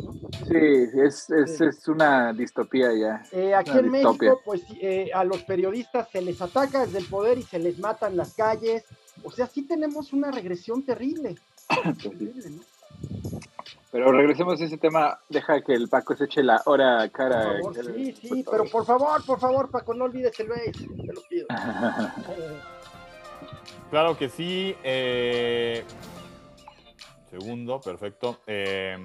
Sí, 0.48 0.56
es, 1.04 1.30
es, 1.30 1.60
es, 1.60 1.86
una 1.86 2.32
distopía 2.32 2.92
ya. 2.94 3.22
Eh, 3.30 3.54
aquí 3.54 3.78
en 3.78 3.90
México, 3.90 4.40
pues 4.42 4.62
eh, 4.80 5.10
a 5.14 5.22
los 5.22 5.42
periodistas 5.44 6.08
se 6.10 6.22
les 6.22 6.40
ataca 6.40 6.86
desde 6.86 6.98
el 6.98 7.06
poder 7.06 7.38
y 7.38 7.42
se 7.42 7.58
les 7.58 7.78
mata 7.78 8.08
en 8.08 8.16
las 8.16 8.34
calles. 8.34 8.84
O 9.22 9.30
sea, 9.30 9.46
sí 9.46 9.62
tenemos 9.62 10.14
una 10.14 10.30
regresión 10.30 10.82
terrible. 10.82 11.36
Pero 13.92 14.10
regresemos 14.10 14.60
a 14.60 14.64
ese 14.64 14.76
tema. 14.76 15.20
Deja 15.28 15.60
que 15.62 15.72
el 15.72 15.88
Paco 15.88 16.16
se 16.16 16.24
eche 16.24 16.42
la 16.42 16.60
hora 16.66 17.08
cara. 17.10 17.60
sí, 17.94 18.12
sí, 18.12 18.44
pero 18.50 18.64
por 18.64 18.84
favor, 18.84 19.24
por 19.24 19.38
favor, 19.38 19.70
Paco, 19.70 19.94
no 19.94 20.06
olvides 20.06 20.38
el 20.40 20.48
beso. 20.48 20.84
Te 20.96 21.12
lo 21.12 21.22
pido. 21.28 21.46
Claro 23.90 24.16
que 24.16 24.28
sí. 24.28 24.74
Eh, 24.82 25.84
segundo, 27.30 27.80
perfecto. 27.80 28.40
Eh, 28.44 28.96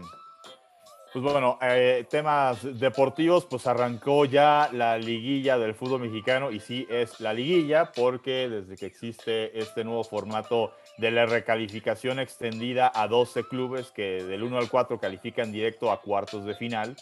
pues 1.12 1.24
bueno, 1.24 1.60
eh, 1.62 2.06
temas 2.10 2.80
deportivos, 2.80 3.46
pues 3.46 3.68
arrancó 3.68 4.26
ya 4.26 4.70
la 4.74 4.98
liguilla 4.98 5.58
del 5.58 5.76
fútbol 5.76 6.02
mexicano 6.02 6.52
y 6.52 6.60
sí 6.60 6.88
es 6.90 7.20
la 7.20 7.34
liguilla 7.34 7.92
porque 7.92 8.50
desde 8.50 8.76
que 8.78 8.86
existe 8.86 9.58
este 9.58 9.84
nuevo 9.84 10.04
formato 10.04 10.74
de 11.00 11.12
la 11.12 11.26
recalificación 11.26 12.20
extendida 12.20 12.92
a 12.94 13.08
12 13.08 13.46
clubes 13.46 13.92
que 13.92 14.24
del 14.24 14.44
1 14.44 14.58
al 14.58 14.70
4 14.70 15.00
califican 15.00 15.52
directo 15.52 15.92
a 15.92 16.02
cuartos 16.02 16.46
de 16.46 16.56
final, 16.56 16.96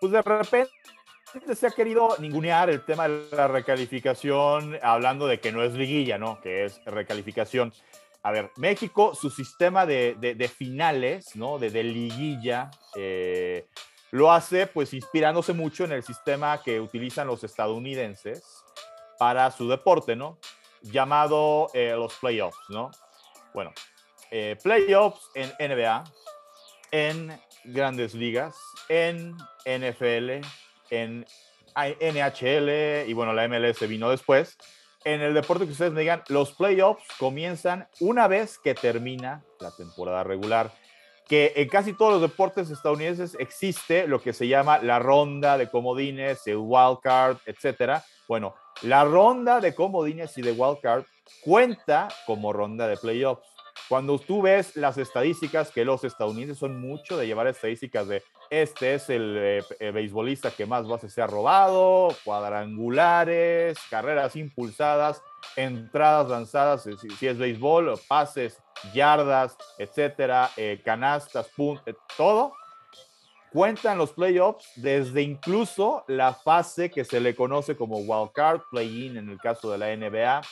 pues 0.00 0.12
de 0.12 0.22
repente 0.22 0.70
se 1.54 1.66
ha 1.66 1.70
querido 1.70 2.16
ningunear 2.18 2.68
el 2.68 2.84
tema 2.84 3.08
de 3.08 3.26
la 3.32 3.48
recalificación, 3.48 4.78
hablando 4.82 5.26
de 5.26 5.40
que 5.40 5.52
no 5.52 5.62
es 5.62 5.72
liguilla, 5.74 6.18
¿no? 6.18 6.40
Que 6.40 6.64
es 6.64 6.80
recalificación. 6.84 7.72
A 8.22 8.32
ver, 8.32 8.50
México, 8.56 9.14
su 9.14 9.30
sistema 9.30 9.86
de, 9.86 10.14
de, 10.18 10.48
finales, 10.48 11.34
¿no? 11.34 11.58
De, 11.58 11.70
de 11.70 11.84
liguilla, 11.84 12.70
eh, 12.96 13.66
lo 14.10 14.32
hace 14.32 14.66
pues 14.66 14.92
inspirándose 14.92 15.52
mucho 15.52 15.84
en 15.84 15.92
el 15.92 16.02
sistema 16.02 16.62
que 16.62 16.80
utilizan 16.80 17.26
los 17.26 17.44
estadounidenses 17.44 18.64
para 19.18 19.50
su 19.50 19.68
deporte, 19.68 20.16
¿no? 20.16 20.38
Llamado 20.82 21.68
eh, 21.74 21.92
los 21.96 22.14
playoffs, 22.14 22.58
¿no? 22.68 22.90
Bueno, 23.54 23.72
eh, 24.30 24.56
playoffs 24.62 25.30
en 25.34 25.50
NBA, 25.58 26.04
en 26.90 27.40
grandes 27.64 28.14
ligas, 28.14 28.56
en 28.88 29.36
NFL, 29.64 30.40
en 30.90 31.26
NHL 31.76 33.08
y 33.08 33.12
bueno, 33.12 33.32
la 33.32 33.48
MLS 33.48 33.86
vino 33.88 34.10
después. 34.10 34.56
En 35.04 35.20
el 35.22 35.32
deporte 35.32 35.64
que 35.64 35.72
ustedes 35.72 35.92
me 35.92 36.00
digan, 36.00 36.22
los 36.28 36.52
playoffs 36.52 37.04
comienzan 37.18 37.88
una 38.00 38.26
vez 38.26 38.58
que 38.58 38.74
termina 38.74 39.44
la 39.60 39.70
temporada 39.70 40.24
regular. 40.24 40.72
Que 41.26 41.52
en 41.56 41.68
casi 41.68 41.92
todos 41.92 42.12
los 42.12 42.22
deportes 42.22 42.70
estadounidenses 42.70 43.36
existe 43.38 44.08
lo 44.08 44.20
que 44.20 44.32
se 44.32 44.48
llama 44.48 44.78
la 44.78 44.98
ronda 44.98 45.58
de 45.58 45.68
comodines, 45.68 46.46
el 46.46 46.56
wild 46.56 47.00
card, 47.02 47.36
etcétera. 47.44 48.02
Bueno, 48.26 48.54
la 48.82 49.04
ronda 49.04 49.60
de 49.60 49.74
comodines 49.74 50.36
y 50.38 50.42
de 50.42 50.52
wild 50.52 50.80
card 50.80 51.04
cuenta 51.42 52.08
como 52.26 52.52
ronda 52.52 52.86
de 52.86 52.96
playoffs. 52.96 53.46
Cuando 53.88 54.18
tú 54.18 54.42
ves 54.42 54.76
las 54.76 54.98
estadísticas, 54.98 55.70
que 55.70 55.84
los 55.84 56.04
estadounidenses 56.04 56.58
son 56.58 56.80
mucho 56.80 57.16
de 57.16 57.26
llevar 57.26 57.46
estadísticas 57.46 58.08
de 58.08 58.22
este 58.50 58.94
es 58.94 59.10
el 59.10 59.36
eh, 59.36 59.64
eh, 59.78 59.90
beisbolista 59.90 60.50
que 60.50 60.64
más 60.64 60.88
bases 60.88 61.12
se 61.12 61.20
ha 61.20 61.26
robado, 61.26 62.08
cuadrangulares, 62.24 63.76
carreras 63.90 64.36
impulsadas, 64.36 65.22
entradas 65.54 66.30
lanzadas, 66.30 66.88
si, 67.18 67.26
es 67.26 67.36
béisbol, 67.36 67.98
pases, 68.08 68.62
yardas, 68.94 69.56
etcétera, 69.76 70.50
eh, 70.56 70.80
canastas, 70.82 71.48
puntos, 71.48 71.94
todo. 72.16 72.54
Cuentan 73.52 73.96
los 73.96 74.12
playoffs 74.12 74.70
desde 74.76 75.22
incluso 75.22 76.04
la 76.06 76.34
fase 76.34 76.90
que 76.90 77.04
se 77.04 77.20
le 77.20 77.34
conoce 77.34 77.76
como 77.76 77.98
wild 77.98 78.32
card, 78.32 78.60
play-in 78.70 79.16
en 79.16 79.30
el 79.30 79.38
caso 79.38 79.70
de 79.70 79.78
la 79.78 79.96
NBA, 79.96 80.42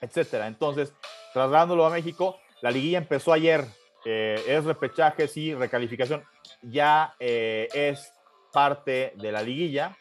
etcétera. 0.00 0.48
Entonces, 0.48 0.92
trasladándolo 1.32 1.86
a 1.86 1.90
México, 1.90 2.38
la 2.60 2.70
liguilla 2.70 2.98
empezó 2.98 3.32
ayer. 3.32 3.64
Eh, 4.04 4.42
es 4.46 4.64
repechaje, 4.64 5.28
sí, 5.28 5.54
recalificación. 5.54 6.24
Ya 6.62 7.14
eh, 7.20 7.68
es 7.72 8.12
parte 8.52 9.12
de 9.16 9.32
la 9.32 9.42
liguilla. 9.42 9.96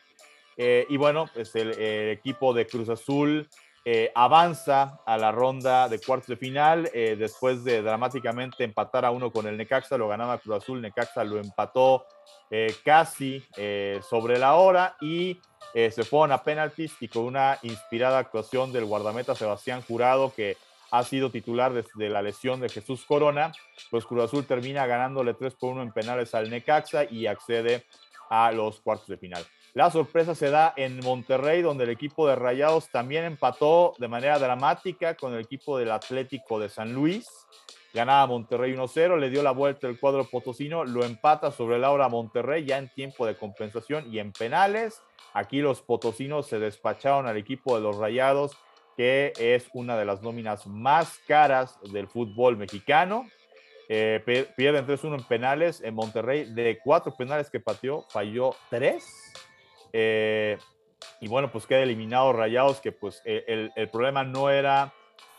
Eh, 0.58 0.86
y 0.90 0.98
bueno, 0.98 1.28
pues 1.34 1.56
el, 1.56 1.72
equipo 2.10 2.54
de 2.54 2.68
Cruz 2.68 2.90
Azul 2.90 3.48
avanza 4.14 5.00
a 5.06 5.18
la 5.18 5.32
ronda 5.32 5.90
de 5.90 6.00
cuartos 6.00 6.28
de 6.28 6.36
final 6.38 6.90
después 6.94 7.64
de 7.64 7.82
dramáticamente 7.82 8.64
empatar 8.64 9.06
a 9.06 9.12
uno 9.12 9.32
con 9.32 9.48
el 9.48 9.58
Necaxa. 9.58 9.98
Lo 9.98 10.08
ganaba 10.08 10.38
Cruz 10.38 10.58
Azul, 10.64 10.82
Necaxa 10.82 11.24
lo 11.24 11.40
empató 11.40 12.06
casi 12.84 13.44
sobre 14.08 14.38
la 14.38 14.56
hora 14.56 14.96
y 15.02 15.40
se 15.74 16.04
fueron 16.04 16.32
a 16.32 16.44
penaltis 16.44 16.94
y 17.00 17.08
con 17.08 17.24
una 17.24 17.58
inspirada 17.64 18.20
actuación 18.20 18.72
del 18.72 18.86
guardameta 18.86 19.36
Sebastián 19.36 19.82
Jurado 19.82 20.34
que 20.36 20.58
ha 20.92 21.04
sido 21.04 21.32
titular 21.32 21.72
desde 21.72 22.10
la 22.10 22.22
lesión 22.22 22.60
de 22.60 22.68
Jesús 22.68 23.06
Corona, 23.06 23.54
pues 23.90 24.06
Cruz 24.06 24.26
Azul 24.26 24.46
termina 24.46 24.86
ganándole 24.86 25.34
3 25.34 25.56
por 25.56 25.72
1 25.72 25.84
en 25.84 25.94
penales 25.94 26.36
al 26.36 26.50
Necaxa 26.50 27.06
y 27.06 27.28
accede 27.28 27.86
a 28.30 28.52
los 28.52 28.82
cuartos 28.82 29.08
de 29.08 29.18
final. 29.18 29.46
La 29.74 29.90
sorpresa 29.90 30.36
se 30.36 30.50
da 30.50 30.74
en 30.76 31.00
Monterrey, 31.00 31.62
donde 31.62 31.86
el 31.86 31.90
equipo 31.92 32.28
de 32.28 32.36
Rayados 32.36 32.90
también 32.90 33.24
empató 33.24 33.94
de 34.00 34.10
manera 34.10 34.38
dramática 34.38 35.16
con 35.16 35.34
el 35.34 35.40
equipo 35.42 35.78
del 35.78 35.92
Atlético 35.92 36.60
de 36.60 36.68
San 36.68 36.94
Luis. 36.94 37.30
Ganaba 37.94 38.28
Monterrey 38.28 38.74
1-0, 38.74 39.18
le 39.18 39.30
dio 39.30 39.44
la 39.44 39.52
vuelta 39.52 39.88
el 39.88 40.00
cuadro 40.00 40.26
potosino, 40.26 40.84
lo 40.84 41.04
empata 41.04 41.52
sobre 41.52 41.80
Laura 41.80 42.10
Monterrey 42.10 42.66
ya 42.66 42.78
en 42.78 42.90
tiempo 42.90 43.26
de 43.26 43.36
compensación 43.36 44.14
y 44.14 44.20
en 44.20 44.32
penales. 44.32 45.02
Aquí 45.34 45.60
los 45.60 45.82
potosinos 45.82 46.48
se 46.48 46.60
despacharon 46.60 47.28
al 47.28 47.38
equipo 47.38 47.76
de 47.76 47.82
los 47.82 47.98
Rayados 47.98 48.58
que 48.98 49.34
es 49.40 49.70
una 49.74 49.98
de 49.98 50.06
las 50.06 50.22
nóminas 50.22 50.68
más 50.68 51.20
caras 51.28 51.80
del 51.92 52.08
fútbol 52.08 52.58
mexicano. 52.58 53.28
Eh, 53.90 54.22
pierden 54.56 54.86
3-1 54.86 55.16
en 55.16 55.24
penales. 55.24 55.82
En 55.82 55.96
Monterrey, 55.96 56.46
de 56.54 56.80
cuatro 56.84 57.14
penales 57.16 57.50
que 57.50 57.60
pateó, 57.60 58.06
falló 58.10 58.56
tres. 58.70 59.34
Eh, 59.94 60.58
y 61.20 61.28
bueno, 61.28 61.52
pues 61.52 61.66
queda 61.66 61.84
eliminado 61.84 62.34
Rayados, 62.34 62.80
que 62.80 62.92
pues 62.92 63.22
eh, 63.26 63.72
el, 63.76 63.90
problema 63.90 64.24
no 64.24 64.50
era 64.50 64.94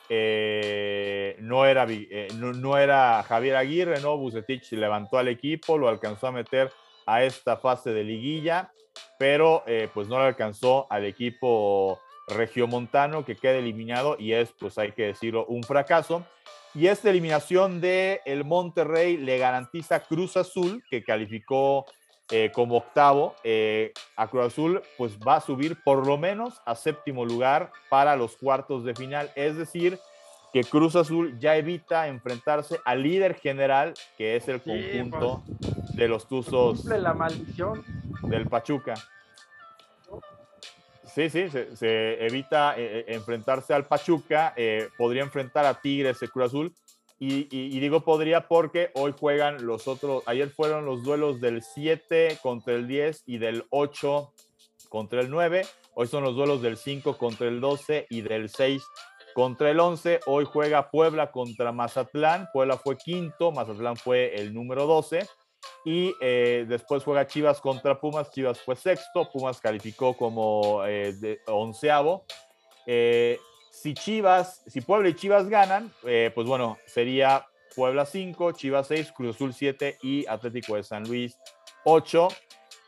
eh, 0.08 1.36
no, 1.40 1.64
era, 1.66 1.86
no, 2.34 2.78
era 2.78 3.22
Javier 3.22 3.56
Aguirre, 3.56 4.00
¿no? 4.00 4.16
Bucetich 4.16 4.72
levantó 4.72 5.18
al 5.18 5.28
equipo, 5.28 5.78
lo 5.78 5.88
alcanzó 5.88 6.28
a 6.28 6.32
meter 6.32 6.70
a 7.06 7.24
esta 7.24 7.56
fase 7.56 7.92
de 7.92 8.04
liguilla, 8.04 8.72
pero 9.18 9.64
pues 9.94 10.08
no 10.08 10.18
le 10.18 10.26
alcanzó 10.26 10.86
al 10.90 11.04
equipo 11.04 11.98
regiomontano 12.28 13.24
que 13.24 13.36
queda 13.36 13.54
eliminado 13.54 14.16
y 14.18 14.32
es, 14.32 14.52
pues 14.52 14.78
hay 14.78 14.92
que 14.92 15.06
decirlo, 15.06 15.46
un 15.46 15.62
fracaso. 15.62 16.26
Y 16.74 16.86
esta 16.86 17.10
eliminación 17.10 17.80
de 17.80 18.22
el 18.24 18.44
Monterrey 18.44 19.18
le 19.18 19.36
garantiza 19.38 20.00
Cruz 20.00 20.36
Azul, 20.36 20.82
que 20.88 21.04
calificó 21.04 21.84
como 22.54 22.76
octavo. 22.76 23.34
a 24.16 24.28
Cruz 24.28 24.46
Azul, 24.46 24.82
pues 24.96 25.18
va 25.18 25.36
a 25.36 25.40
subir 25.40 25.82
por 25.82 26.06
lo 26.06 26.16
menos 26.18 26.60
a 26.64 26.74
séptimo 26.74 27.24
lugar 27.24 27.70
para 27.88 28.16
los 28.16 28.36
cuartos 28.36 28.84
de 28.84 28.94
final. 28.94 29.30
Es 29.34 29.56
decir, 29.56 29.98
que 30.52 30.64
Cruz 30.64 30.96
Azul 30.96 31.38
ya 31.38 31.56
evita 31.56 32.08
enfrentarse 32.08 32.78
al 32.84 33.02
líder 33.02 33.34
general, 33.34 33.94
que 34.18 34.36
es 34.36 34.46
el 34.48 34.60
conjunto 34.60 35.42
pues, 35.46 35.96
de 35.96 36.08
los 36.08 36.28
Tuzos. 36.28 36.84
la 36.84 37.14
maldición. 37.14 37.84
Del 38.22 38.46
Pachuca. 38.46 38.94
Sí, 41.06 41.28
sí, 41.28 41.48
se, 41.50 42.24
evita 42.24 42.74
eh, 42.78 43.00
eh, 43.00 43.04
enfrentarse 43.08 43.74
al 43.74 43.84
Pachuca, 43.84 44.54
eh, 44.56 44.88
podría 44.96 45.22
enfrentar 45.22 45.66
a 45.66 45.74
Tigres 45.74 46.20
de 46.20 46.28
Cruz 46.28 46.46
Azul, 46.46 46.74
y, 47.24 47.78
digo 47.78 48.00
podría 48.00 48.48
porque 48.48 48.90
hoy 48.94 49.14
juegan 49.18 49.64
los 49.64 49.86
otros, 49.86 50.24
ayer 50.26 50.50
fueron 50.50 50.84
los 50.84 51.04
duelos 51.04 51.40
del 51.40 51.62
7 51.62 52.38
contra 52.42 52.74
el 52.74 52.88
10 52.88 53.22
y 53.26 53.38
del 53.38 53.64
8 53.70 54.32
contra 54.88 55.20
el 55.20 55.30
9, 55.30 55.62
hoy 55.94 56.06
son 56.08 56.24
los 56.24 56.34
duelos 56.34 56.62
del 56.62 56.76
5 56.76 57.16
contra 57.18 57.46
el 57.46 57.60
12 57.60 58.06
y 58.10 58.22
del 58.22 58.48
6 58.48 58.82
contra 59.34 59.70
el 59.70 59.80
11. 59.80 60.20
Hoy 60.26 60.44
juega 60.44 60.90
Puebla 60.90 61.30
contra 61.30 61.72
Mazatlán. 61.72 62.48
Puebla 62.52 62.76
fue 62.76 62.96
quinto, 62.96 63.52
Mazatlán 63.52 63.96
fue 63.96 64.34
el 64.34 64.52
número 64.52 64.86
12. 64.86 65.26
Y 65.84 66.14
eh, 66.20 66.66
después 66.68 67.04
juega 67.04 67.26
Chivas 67.26 67.60
contra 67.60 68.00
Pumas. 68.00 68.30
Chivas 68.30 68.60
fue 68.60 68.76
sexto, 68.76 69.30
Pumas 69.30 69.60
calificó 69.60 70.16
como 70.16 70.82
eh, 70.86 71.40
onceavo. 71.46 72.24
Eh, 72.86 73.38
si 73.72 73.94
Chivas, 73.94 74.62
si 74.66 74.80
Puebla 74.80 75.08
y 75.08 75.14
Chivas 75.14 75.48
ganan, 75.48 75.90
pues 76.02 76.46
bueno, 76.46 76.78
sería 76.86 77.46
Puebla 77.74 78.06
5, 78.06 78.52
Chivas 78.52 78.86
6, 78.86 79.12
Cruz 79.12 79.34
Azul 79.34 79.54
7 79.54 79.98
y 80.02 80.26
Atlético 80.26 80.76
de 80.76 80.84
San 80.84 81.08
Luis 81.08 81.38
8 81.84 82.28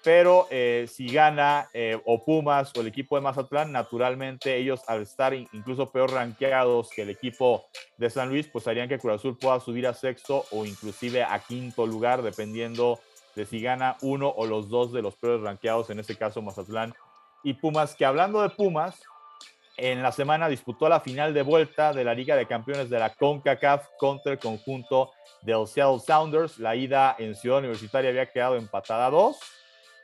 pero 0.05 0.47
eh, 0.51 0.87
si 0.87 1.09
gana 1.09 1.71
eh, 1.73 1.99
o 2.05 2.23
Pumas 2.23 2.73
o 2.77 2.83
el 2.83 2.89
equipo 2.89 3.17
de 3.17 3.23
Mazatlán, 3.23 3.73
naturalmente 3.73 4.55
ellos 4.55 4.83
al 4.87 5.01
estar 5.01 5.33
incluso 5.33 5.91
peor 5.91 6.13
rankeados 6.13 6.91
que 6.91 7.03
el 7.03 7.11
equipo 7.11 7.65
de 7.97 8.11
San 8.11 8.29
Luis, 8.29 8.47
pues 8.47 8.69
harían 8.69 8.87
que 8.87 8.99
Cruz 8.99 9.15
Azul 9.15 9.39
pueda 9.39 9.59
subir 9.61 9.87
a 9.87 9.95
sexto 9.95 10.45
o 10.51 10.67
inclusive 10.67 11.23
a 11.25 11.39
quinto 11.39 11.87
lugar, 11.87 12.21
dependiendo 12.21 13.01
de 13.35 13.47
si 13.47 13.63
gana 13.63 13.97
uno 14.03 14.29
o 14.29 14.45
los 14.45 14.69
dos 14.69 14.93
de 14.93 15.01
los 15.01 15.17
peores 15.17 15.41
rankeados, 15.41 15.89
en 15.89 15.99
este 15.99 16.17
caso 16.17 16.43
Mazatlán 16.43 16.95
y 17.43 17.55
Pumas, 17.55 17.95
que 17.95 18.05
hablando 18.05 18.43
de 18.43 18.51
Pumas, 18.51 19.01
en 19.77 20.03
la 20.03 20.13
semana 20.13 20.49
disputó 20.49 20.89
la 20.89 21.01
final 21.01 21.35
de 21.35 21.43
vuelta 21.43 21.93
de 21.93 22.05
la 22.05 22.15
Liga 22.15 22.37
de 22.37 22.47
Campeones 22.47 22.91
de 22.91 22.99
la 22.99 23.15
CONCACAF 23.15 23.89
contra 23.99 24.33
el 24.33 24.39
conjunto 24.39 25.13
del 25.43 25.67
Seattle 25.67 26.01
Sounders. 26.01 26.59
La 26.59 26.77
ida 26.77 27.17
en 27.19 27.35
Ciudad 27.35 27.59
Universitaria 27.59 28.11
había 28.11 28.27
quedado 28.27 28.57
empatada 28.57 29.07
a 29.07 29.11
dos 29.11 29.39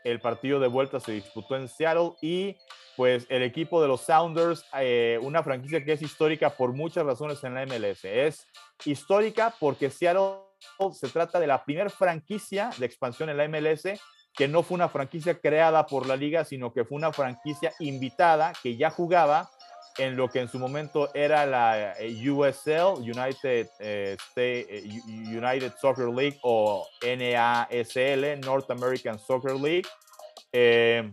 el 0.05 0.21
partido 0.21 0.61
de 0.61 0.69
vuelta 0.69 1.01
se 1.01 1.13
disputó 1.13 1.57
en 1.57 1.69
Seattle 1.69 2.13
y 2.21 2.57
pues 2.97 3.27
el 3.29 3.43
equipo 3.43 3.81
de 3.81 3.89
los 3.89 4.03
Sounders, 4.03 4.65
eh, 4.79 5.19
una 5.23 5.43
franquicia 5.43 5.85
que 5.85 5.93
es 5.93 6.03
histórica 6.03 6.51
por 6.51 6.73
muchas 6.73 7.05
razones 7.05 7.43
en 7.45 7.55
la 7.55 7.65
MLS. 7.67 8.05
Es 8.05 8.47
histórica 8.85 9.55
porque 9.59 9.91
Seattle 9.91 10.39
se 10.93 11.09
trata 11.09 11.41
de 11.41 11.47
la 11.47 11.65
primera 11.65 11.89
franquicia 11.89 12.71
de 12.79 12.87
expansión 12.87 13.31
en 13.31 13.37
la 13.37 13.49
MLS 13.49 14.01
que 14.35 14.49
no 14.49 14.63
fue 14.63 14.77
una 14.77 14.89
franquicia 14.89 15.39
creada 15.39 15.87
por 15.87 16.07
la 16.07 16.17
liga, 16.17 16.45
sino 16.45 16.73
que 16.73 16.85
fue 16.85 16.97
una 16.97 17.13
franquicia 17.13 17.73
invitada 17.81 18.53
que 18.63 18.77
ya 18.77 18.91
jugaba 18.91 19.51
en 20.01 20.17
lo 20.17 20.29
que 20.29 20.41
en 20.41 20.49
su 20.49 20.59
momento 20.59 21.11
era 21.15 21.45
la 21.45 21.93
eh, 21.99 22.31
USL, 22.31 23.01
United, 23.01 23.69
eh, 23.79 24.17
State, 24.29 24.83
United 25.07 25.75
Soccer 25.79 26.09
League 26.09 26.39
o 26.43 26.87
NASL, 27.03 28.41
North 28.41 28.71
American 28.71 29.19
Soccer 29.19 29.53
League. 29.53 29.87
Eh, 30.53 31.13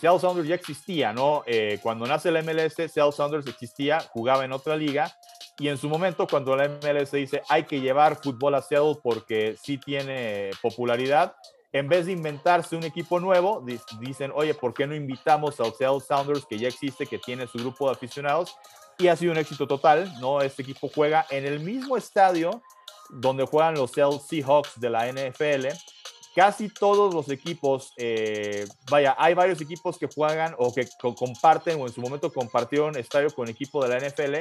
Seattle 0.00 0.20
Sounders 0.20 0.46
ya 0.46 0.54
existía, 0.54 1.12
¿no? 1.12 1.42
Eh, 1.46 1.80
cuando 1.82 2.06
nace 2.06 2.28
el 2.28 2.42
MLS, 2.44 2.74
Seattle 2.74 3.12
Sounders 3.12 3.46
existía, 3.48 3.98
jugaba 4.12 4.44
en 4.44 4.52
otra 4.52 4.76
liga 4.76 5.12
y 5.58 5.68
en 5.68 5.76
su 5.76 5.88
momento 5.88 6.28
cuando 6.28 6.54
la 6.54 6.68
MLS 6.68 7.10
dice 7.10 7.42
hay 7.48 7.64
que 7.64 7.80
llevar 7.80 8.22
fútbol 8.22 8.54
a 8.54 8.62
Seattle 8.62 8.98
porque 9.02 9.56
sí 9.60 9.76
tiene 9.76 10.50
popularidad, 10.62 11.34
en 11.72 11.88
vez 11.88 12.06
de 12.06 12.12
inventarse 12.12 12.76
un 12.76 12.84
equipo 12.84 13.20
nuevo, 13.20 13.64
dicen, 14.00 14.32
oye, 14.34 14.54
¿por 14.54 14.74
qué 14.74 14.86
no 14.86 14.94
invitamos 14.94 15.60
al 15.60 15.74
Seattle 15.74 16.00
Sounders 16.00 16.46
que 16.46 16.58
ya 16.58 16.68
existe, 16.68 17.06
que 17.06 17.18
tiene 17.18 17.46
su 17.46 17.58
grupo 17.58 17.86
de 17.86 17.92
aficionados? 17.92 18.56
Y 18.98 19.08
ha 19.08 19.16
sido 19.16 19.32
un 19.32 19.38
éxito 19.38 19.66
total, 19.66 20.12
¿no? 20.20 20.40
Este 20.40 20.62
equipo 20.62 20.90
juega 20.92 21.26
en 21.30 21.44
el 21.44 21.60
mismo 21.60 21.96
estadio 21.96 22.62
donde 23.10 23.46
juegan 23.46 23.74
los 23.74 23.92
Seahawks 23.92 24.80
de 24.80 24.90
la 24.90 25.10
NFL 25.12 25.68
casi 26.38 26.68
todos 26.68 27.12
los 27.12 27.30
equipos, 27.30 27.92
eh, 27.96 28.64
vaya, 28.88 29.16
hay 29.18 29.34
varios 29.34 29.60
equipos 29.60 29.98
que 29.98 30.06
juegan 30.06 30.54
o 30.56 30.72
que 30.72 30.86
comparten 31.16 31.80
o 31.80 31.86
en 31.88 31.92
su 31.92 32.00
momento 32.00 32.32
compartieron 32.32 32.96
estadio 32.96 33.28
con 33.34 33.48
equipo 33.48 33.84
de 33.84 33.88
la 33.88 34.08
NFL, 34.08 34.36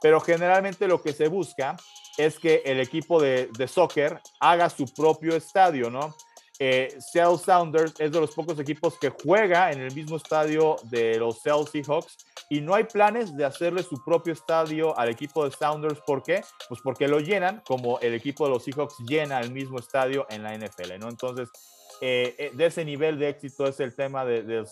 pero 0.00 0.18
generalmente 0.18 0.88
lo 0.88 1.02
que 1.02 1.12
se 1.12 1.28
busca 1.28 1.76
es 2.16 2.38
que 2.38 2.62
el 2.64 2.80
equipo 2.80 3.20
de, 3.20 3.50
de 3.58 3.68
soccer 3.68 4.18
haga 4.40 4.70
su 4.70 4.86
propio 4.94 5.36
estadio, 5.36 5.90
¿no? 5.90 6.16
Eh, 6.64 6.96
Seattle 7.00 7.38
Sounders 7.38 7.92
es 7.98 8.12
de 8.12 8.20
los 8.20 8.30
pocos 8.30 8.56
equipos 8.60 8.96
que 8.96 9.10
juega 9.10 9.72
en 9.72 9.80
el 9.80 9.92
mismo 9.92 10.16
estadio 10.16 10.76
de 10.84 11.18
los 11.18 11.40
Seattle 11.42 11.66
Seahawks 11.66 12.16
y 12.50 12.60
no 12.60 12.76
hay 12.76 12.84
planes 12.84 13.36
de 13.36 13.44
hacerle 13.44 13.82
su 13.82 14.00
propio 14.04 14.32
estadio 14.32 14.96
al 14.96 15.08
equipo 15.08 15.44
de 15.44 15.50
Sounders. 15.50 15.98
¿Por 16.06 16.22
qué? 16.22 16.44
Pues 16.68 16.80
porque 16.80 17.08
lo 17.08 17.18
llenan 17.18 17.64
como 17.66 17.98
el 17.98 18.14
equipo 18.14 18.44
de 18.44 18.50
los 18.50 18.62
Seahawks 18.62 18.98
llena 18.98 19.40
el 19.40 19.50
mismo 19.50 19.80
estadio 19.80 20.24
en 20.30 20.44
la 20.44 20.56
NFL, 20.56 21.00
¿no? 21.00 21.08
Entonces, 21.08 21.48
eh, 22.00 22.36
eh, 22.38 22.50
de 22.54 22.66
ese 22.66 22.84
nivel 22.84 23.18
de 23.18 23.30
éxito 23.30 23.66
es 23.66 23.80
el 23.80 23.96
tema 23.96 24.24
de, 24.24 24.42
los 24.42 24.70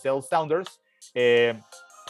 Seattle 0.00 0.22
Sounders. 0.22 0.80
Eh, 1.12 1.60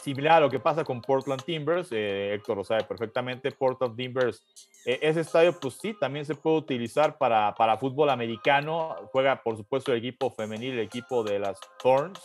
similar 0.02 0.38
a 0.38 0.40
lo 0.40 0.50
que 0.50 0.60
pasa 0.60 0.84
con 0.84 1.00
Portland 1.00 1.42
Timbers, 1.42 1.88
eh, 1.92 2.34
Héctor 2.34 2.58
lo 2.58 2.64
sabe 2.64 2.84
perfectamente, 2.84 3.50
Portland 3.52 3.96
Timbers, 3.96 4.42
eh, 4.86 4.98
ese 5.02 5.20
estadio 5.20 5.58
pues 5.58 5.74
sí, 5.74 5.94
también 5.98 6.24
se 6.24 6.34
puede 6.34 6.56
utilizar 6.56 7.18
para, 7.18 7.54
para 7.54 7.76
fútbol 7.76 8.10
americano, 8.10 8.96
juega 9.12 9.42
por 9.42 9.56
supuesto 9.56 9.92
el 9.92 9.98
equipo 9.98 10.30
femenil, 10.30 10.72
el 10.72 10.80
equipo 10.80 11.22
de 11.22 11.38
las 11.38 11.58
Thorns, 11.82 12.20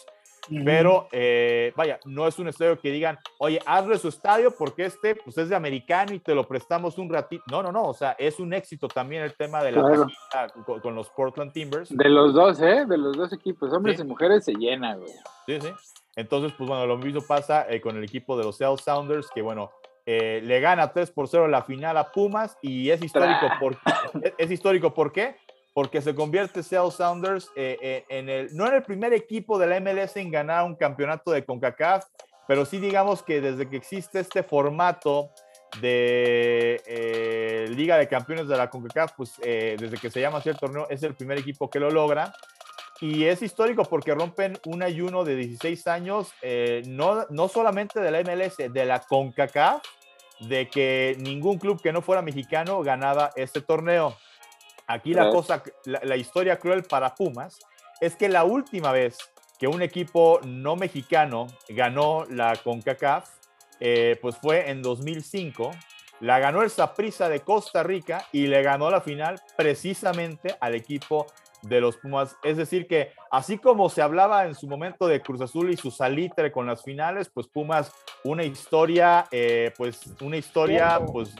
pero 0.63 1.07
eh, 1.11 1.73
vaya, 1.75 1.99
no 2.05 2.27
es 2.27 2.37
un 2.39 2.47
estadio 2.47 2.79
que 2.79 2.91
digan, 2.91 3.17
oye, 3.39 3.59
hazle 3.65 3.97
su 3.97 4.09
estadio 4.09 4.51
porque 4.55 4.85
este 4.85 5.15
pues 5.15 5.37
es 5.37 5.49
de 5.49 5.55
americano 5.55 6.13
y 6.13 6.19
te 6.19 6.35
lo 6.35 6.47
prestamos 6.47 6.97
un 6.97 7.09
ratito. 7.09 7.43
No, 7.49 7.63
no, 7.63 7.71
no, 7.71 7.85
o 7.85 7.93
sea, 7.93 8.11
es 8.19 8.39
un 8.39 8.53
éxito 8.53 8.87
también 8.87 9.23
el 9.23 9.35
tema 9.35 9.63
de 9.63 9.71
la 9.71 9.81
con, 10.65 10.79
con, 10.81 10.95
los 10.95 11.09
Portland 11.09 11.51
Timbers. 11.51 11.95
De 11.95 12.09
los 12.09 12.33
dos, 12.33 12.61
¿eh? 12.61 12.85
De 12.85 12.97
los 12.97 13.17
dos 13.17 13.33
equipos, 13.33 13.73
hombres 13.73 13.99
y 13.99 14.03
mujeres 14.03 14.45
se 14.45 14.53
llena, 14.53 14.95
güey. 14.95 15.11
Sí, 15.47 15.61
sí. 15.61 15.69
Entonces, 16.15 16.53
pues 16.57 16.67
bueno, 16.69 16.85
lo 16.85 16.97
mismo 16.97 17.21
pasa 17.21 17.65
eh, 17.69 17.81
con 17.81 17.97
el 17.97 18.03
equipo 18.03 18.37
de 18.37 18.45
los 18.45 18.57
Seattle 18.57 18.81
Sounders, 18.81 19.27
que 19.33 19.41
bueno, 19.41 19.71
eh, 20.05 20.39
le 20.43 20.59
gana 20.61 20.93
3 20.93 21.11
por 21.11 21.27
0 21.27 21.47
la 21.47 21.63
final 21.63 21.97
a 21.97 22.11
Pumas 22.11 22.57
y 22.61 22.89
es 22.89 23.01
histórico, 23.03 23.47
por, 23.59 23.77
es, 24.37 24.51
histórico 24.51 24.93
¿por 24.93 25.11
qué? 25.11 25.35
Porque 25.73 26.01
se 26.01 26.15
convierte 26.15 26.63
Seattle 26.63 26.91
Sounders 26.91 27.51
eh, 27.55 28.05
en 28.07 28.29
el, 28.29 28.55
no 28.55 28.65
en 28.67 28.75
el 28.75 28.83
primer 28.83 29.13
equipo 29.13 29.59
de 29.59 29.67
la 29.67 29.79
MLS 29.81 30.15
en 30.15 30.31
ganar 30.31 30.63
un 30.63 30.75
campeonato 30.75 31.31
de 31.31 31.43
CONCACAF, 31.43 32.05
pero 32.47 32.63
sí 32.63 32.79
digamos 32.79 33.21
que 33.21 33.41
desde 33.41 33.69
que 33.69 33.75
existe 33.75 34.19
este 34.21 34.43
formato 34.43 35.31
de 35.81 37.65
Liga 37.75 37.97
de 37.97 38.07
Campeones 38.07 38.47
de 38.47 38.55
la 38.55 38.69
CONCACAF, 38.69 39.11
pues 39.17 39.33
desde 39.41 39.97
que 39.97 40.09
se 40.09 40.21
llama 40.21 40.37
así 40.37 40.47
el 40.47 40.57
torneo, 40.57 40.87
es 40.89 41.03
el 41.03 41.13
primer 41.15 41.39
equipo 41.39 41.69
que 41.69 41.81
lo 41.81 41.91
logra. 41.91 42.33
Y 43.01 43.25
es 43.25 43.41
histórico 43.41 43.83
porque 43.83 44.13
rompen 44.13 44.57
un 44.65 44.81
ayuno 44.81 45.25
de 45.25 45.35
16 45.35 45.87
años, 45.87 46.33
eh, 46.41 46.81
no, 46.87 47.25
no 47.29 47.47
solamente 47.47 47.99
de 47.99 48.11
la 48.11 48.21
MLS, 48.21 48.57
de 48.57 48.85
la 48.85 49.01
CONCACAF, 49.01 49.83
de 50.39 50.69
que 50.69 51.15
ningún 51.19 51.57
club 51.57 51.81
que 51.81 51.91
no 51.91 52.01
fuera 52.01 52.21
mexicano 52.21 52.81
ganaba 52.81 53.31
este 53.35 53.61
torneo. 53.61 54.15
Aquí 54.87 55.13
la 55.13 55.29
cosa, 55.29 55.63
la, 55.85 56.15
historia 56.15 56.59
cruel 56.59 56.83
para 56.83 57.15
Pumas 57.15 57.59
es 57.99 58.15
que 58.15 58.29
la 58.29 58.43
última 58.43 58.91
vez 58.91 59.17
que 59.57 59.67
un 59.67 59.81
equipo 59.81 60.39
no 60.43 60.75
mexicano 60.75 61.47
ganó 61.69 62.25
la 62.29 62.55
CONCACAF, 62.55 63.29
eh, 63.79 64.17
pues 64.21 64.37
fue 64.37 64.69
en 64.69 64.81
2005. 64.81 65.71
La 66.21 66.39
ganó 66.39 66.61
el 66.61 66.69
Saprissa 66.69 67.29
de 67.29 67.41
Costa 67.41 67.83
Rica 67.83 68.25
y 68.31 68.47
le 68.47 68.61
ganó 68.61 68.89
la 68.89 69.01
final 69.01 69.41
precisamente 69.57 70.55
al 70.59 70.75
equipo 70.75 71.25
de 71.61 71.81
los 71.81 71.97
Pumas. 71.97 72.37
Es 72.43 72.57
decir, 72.57 72.87
que 72.87 73.11
así 73.31 73.57
como 73.57 73.89
se 73.89 74.01
hablaba 74.01 74.45
en 74.45 74.55
su 74.55 74.67
momento 74.67 75.07
de 75.07 75.21
Cruz 75.21 75.41
Azul 75.41 75.71
y 75.71 75.77
su 75.77 75.91
salitre 75.91 76.51
con 76.51 76.67
las 76.67 76.83
finales, 76.83 77.29
pues 77.29 77.47
Pumas, 77.47 77.91
una 78.23 78.43
historia, 78.43 79.25
eh, 79.31 79.71
pues 79.77 80.01
una 80.21 80.37
historia 80.37 80.99
pues, 81.11 81.35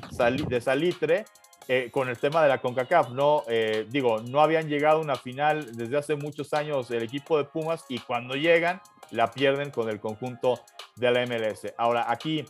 de 0.47 0.61
salitre. 0.61 1.25
Eh, 1.67 1.89
con 1.91 2.09
el 2.09 2.19
tema 2.19 2.43
de 2.43 2.49
la 2.49 2.61
CONCACAF, 2.61 3.09
no 3.09 3.41
eh, 3.47 3.87
digo, 3.89 4.21
no 4.21 4.39
habían 4.39 4.69
llegado 4.69 4.99
a 4.99 5.01
una 5.01 5.15
final 5.15 5.75
desde 5.75 5.97
hace 5.97 6.15
muchos 6.15 6.53
años 6.53 6.91
el 6.91 7.01
equipo 7.01 7.39
de 7.39 7.45
Pumas 7.45 7.85
y 7.89 7.97
cuando 7.97 8.35
llegan 8.35 8.81
la 9.09 9.31
pierden 9.31 9.71
con 9.71 9.89
el 9.89 9.99
conjunto 9.99 10.59
de 10.95 11.09
la 11.09 11.25
MLS. 11.25 11.73
Ahora, 11.77 12.05
aquí, 12.11 12.45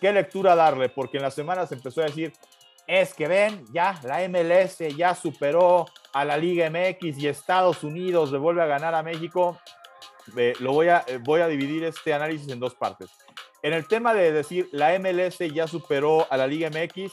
¿qué 0.00 0.12
lectura 0.12 0.54
darle? 0.54 0.88
Porque 0.88 1.16
en 1.16 1.24
las 1.24 1.34
semanas 1.34 1.72
empezó 1.72 2.00
a 2.00 2.04
decir, 2.04 2.32
es 2.90 3.14
que 3.14 3.28
ven, 3.28 3.64
ya 3.72 4.00
la 4.02 4.28
MLS 4.28 4.78
ya 4.96 5.14
superó 5.14 5.86
a 6.12 6.24
la 6.24 6.36
Liga 6.36 6.68
MX 6.68 7.18
y 7.18 7.28
Estados 7.28 7.84
Unidos 7.84 8.32
le 8.32 8.38
vuelve 8.38 8.62
a 8.62 8.66
ganar 8.66 8.96
a 8.96 9.04
México. 9.04 9.60
Eh, 10.36 10.54
lo 10.58 10.72
voy 10.72 10.88
a, 10.88 11.04
eh, 11.06 11.18
voy 11.22 11.40
a 11.40 11.46
dividir 11.46 11.84
este 11.84 12.12
análisis 12.12 12.48
en 12.48 12.58
dos 12.58 12.74
partes. 12.74 13.08
En 13.62 13.74
el 13.74 13.86
tema 13.86 14.12
de 14.12 14.32
decir 14.32 14.68
la 14.72 14.98
MLS 14.98 15.38
ya 15.54 15.68
superó 15.68 16.26
a 16.30 16.36
la 16.36 16.48
Liga 16.48 16.68
MX, 16.68 17.12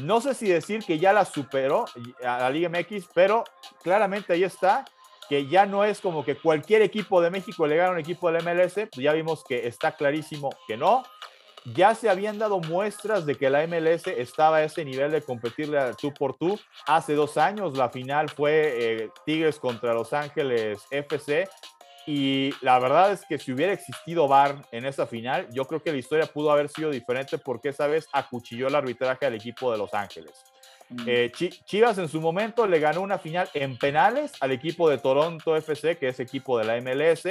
no 0.00 0.20
sé 0.20 0.34
si 0.34 0.48
decir 0.48 0.82
que 0.84 0.98
ya 0.98 1.12
la 1.12 1.24
superó 1.24 1.84
a 2.24 2.38
la 2.38 2.50
Liga 2.50 2.68
MX, 2.68 3.06
pero 3.14 3.44
claramente 3.80 4.32
ahí 4.32 4.42
está 4.42 4.84
que 5.28 5.46
ya 5.46 5.66
no 5.66 5.84
es 5.84 6.00
como 6.00 6.24
que 6.24 6.34
cualquier 6.34 6.82
equipo 6.82 7.20
de 7.20 7.30
México 7.30 7.64
le 7.68 7.76
gana 7.76 7.90
a 7.90 7.92
un 7.92 8.00
equipo 8.00 8.28
de 8.28 8.42
la 8.42 8.52
MLS, 8.52 8.88
ya 8.96 9.12
vimos 9.12 9.44
que 9.44 9.68
está 9.68 9.92
clarísimo 9.92 10.50
que 10.66 10.76
no 10.76 11.04
ya 11.64 11.94
se 11.94 12.08
habían 12.08 12.38
dado 12.38 12.60
muestras 12.60 13.26
de 13.26 13.36
que 13.36 13.50
la 13.50 13.66
MLS 13.66 14.06
estaba 14.06 14.58
a 14.58 14.64
ese 14.64 14.84
nivel 14.84 15.10
de 15.12 15.22
competirle 15.22 15.78
al 15.78 15.96
tú 15.96 16.12
por 16.12 16.36
tú. 16.36 16.58
Hace 16.86 17.14
dos 17.14 17.36
años 17.36 17.76
la 17.76 17.88
final 17.88 18.28
fue 18.28 18.74
eh, 18.76 19.10
Tigres 19.24 19.58
contra 19.58 19.94
Los 19.94 20.12
Ángeles 20.12 20.82
FC 20.90 21.48
y 22.06 22.52
la 22.62 22.78
verdad 22.78 23.12
es 23.12 23.24
que 23.24 23.38
si 23.38 23.52
hubiera 23.52 23.72
existido 23.72 24.26
VAR 24.26 24.66
en 24.72 24.86
esa 24.86 25.06
final, 25.06 25.46
yo 25.52 25.66
creo 25.66 25.82
que 25.82 25.92
la 25.92 25.98
historia 25.98 26.26
pudo 26.26 26.50
haber 26.50 26.68
sido 26.68 26.90
diferente 26.90 27.38
porque 27.38 27.68
esa 27.68 27.86
vez 27.86 28.08
acuchilló 28.12 28.68
el 28.68 28.74
arbitraje 28.74 29.26
al 29.26 29.34
equipo 29.34 29.70
de 29.70 29.78
Los 29.78 29.94
Ángeles. 29.94 30.32
Mm. 30.88 31.04
Eh, 31.06 31.32
Chivas 31.64 31.98
en 31.98 32.08
su 32.08 32.20
momento 32.20 32.66
le 32.66 32.80
ganó 32.80 33.02
una 33.02 33.18
final 33.18 33.48
en 33.54 33.78
penales 33.78 34.32
al 34.40 34.50
equipo 34.50 34.90
de 34.90 34.98
Toronto 34.98 35.56
FC, 35.56 35.96
que 35.96 36.08
es 36.08 36.18
equipo 36.18 36.58
de 36.58 36.64
la 36.64 36.80
MLS. 36.80 37.28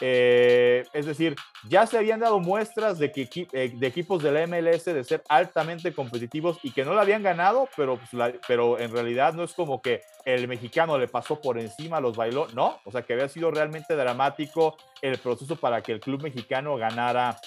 Eh, 0.00 0.84
es 0.92 1.06
decir, 1.06 1.36
ya 1.68 1.86
se 1.86 1.96
habían 1.96 2.20
dado 2.20 2.40
muestras 2.40 2.98
de, 2.98 3.12
que, 3.12 3.28
eh, 3.52 3.72
de 3.74 3.86
equipos 3.86 4.22
de 4.22 4.32
la 4.32 4.46
MLS 4.46 4.86
de 4.86 5.04
ser 5.04 5.22
altamente 5.28 5.92
competitivos 5.92 6.58
y 6.62 6.72
que 6.72 6.84
no 6.84 6.94
la 6.94 7.02
habían 7.02 7.22
ganado, 7.22 7.68
pero, 7.76 7.96
pues, 7.96 8.34
pero 8.48 8.78
en 8.78 8.90
realidad 8.90 9.34
no 9.34 9.44
es 9.44 9.52
como 9.54 9.80
que 9.80 10.02
el 10.24 10.48
mexicano 10.48 10.98
le 10.98 11.06
pasó 11.06 11.40
por 11.40 11.58
encima, 11.58 12.00
los 12.00 12.16
bailó, 12.16 12.48
no, 12.54 12.80
o 12.84 12.90
sea 12.90 13.02
que 13.02 13.12
había 13.12 13.28
sido 13.28 13.50
realmente 13.50 13.94
dramático 13.94 14.76
el 15.00 15.18
proceso 15.18 15.56
para 15.56 15.80
que 15.80 15.92
el 15.92 16.00
club 16.00 16.22
mexicano 16.22 16.76
ganara 16.76 17.38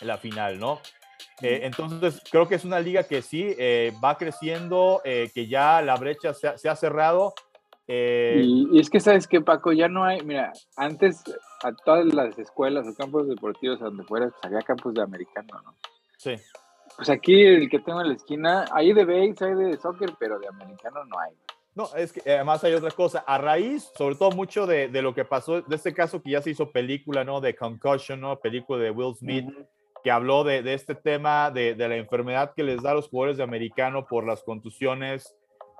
la 0.00 0.18
final, 0.18 0.58
¿no? 0.58 0.80
Eh, 1.42 1.60
entonces, 1.62 2.20
creo 2.30 2.48
que 2.48 2.56
es 2.56 2.64
una 2.64 2.80
liga 2.80 3.04
que 3.04 3.22
sí 3.22 3.56
va 4.02 4.18
creciendo, 4.18 5.00
que 5.04 5.46
ya 5.46 5.80
la 5.80 5.96
brecha 5.96 6.34
se 6.34 6.68
ha 6.68 6.76
cerrado 6.76 7.34
eh, 7.86 8.40
y, 8.42 8.80
es 8.80 8.88
que, 8.88 9.00
¿sabes 9.00 9.26
que 9.28 9.40
Paco? 9.40 9.72
Ya 9.72 9.88
no 9.88 10.04
hay, 10.04 10.22
mira, 10.22 10.52
antes 10.76 11.22
a 11.62 11.72
todas 11.72 12.06
las 12.06 12.38
escuelas 12.38 12.86
o 12.86 12.94
campos 12.94 13.28
deportivos 13.28 13.80
a 13.82 13.86
donde 13.86 14.04
fuera, 14.04 14.28
pues 14.30 14.44
había 14.44 14.60
campos 14.60 14.94
de 14.94 15.02
americano, 15.02 15.60
¿no? 15.64 15.76
Sí. 16.16 16.34
Pues 16.96 17.10
aquí 17.10 17.42
el 17.42 17.68
que 17.68 17.80
tengo 17.80 18.00
en 18.00 18.08
la 18.08 18.14
esquina, 18.14 18.64
hay 18.72 18.92
de 18.92 19.04
base, 19.04 19.44
hay 19.44 19.54
de 19.54 19.76
soccer, 19.76 20.10
pero 20.18 20.38
de 20.38 20.48
americano 20.48 21.04
no 21.04 21.18
hay. 21.18 21.34
No, 21.74 21.88
es 21.96 22.12
que 22.12 22.20
además 22.30 22.62
hay 22.62 22.72
otra 22.74 22.90
cosa. 22.92 23.24
A 23.26 23.36
raíz, 23.36 23.90
sobre 23.96 24.14
todo 24.14 24.30
mucho 24.30 24.64
de, 24.66 24.88
de, 24.88 25.02
lo 25.02 25.12
que 25.12 25.24
pasó, 25.24 25.60
de 25.60 25.76
este 25.76 25.92
caso 25.92 26.22
que 26.22 26.30
ya 26.30 26.40
se 26.40 26.50
hizo 26.50 26.70
película, 26.70 27.24
¿no? 27.24 27.40
De 27.40 27.56
Concussion, 27.56 28.20
¿no? 28.20 28.38
Película 28.38 28.82
de 28.82 28.92
Will 28.92 29.16
Smith, 29.16 29.46
que 30.04 30.10
habló 30.10 30.44
de, 30.44 30.62
de, 30.62 30.74
este 30.74 30.94
tema 30.94 31.50
de, 31.50 31.74
de, 31.74 31.88
la 31.88 31.96
enfermedad 31.96 32.52
que 32.54 32.62
les 32.62 32.80
da 32.80 32.92
a 32.92 32.94
los 32.94 33.08
jugadores 33.08 33.38
de 33.38 33.42
americano 33.42 34.06
por 34.06 34.24
las 34.24 34.44
contusiones. 34.44 35.36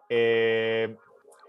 Eh, 0.09 0.97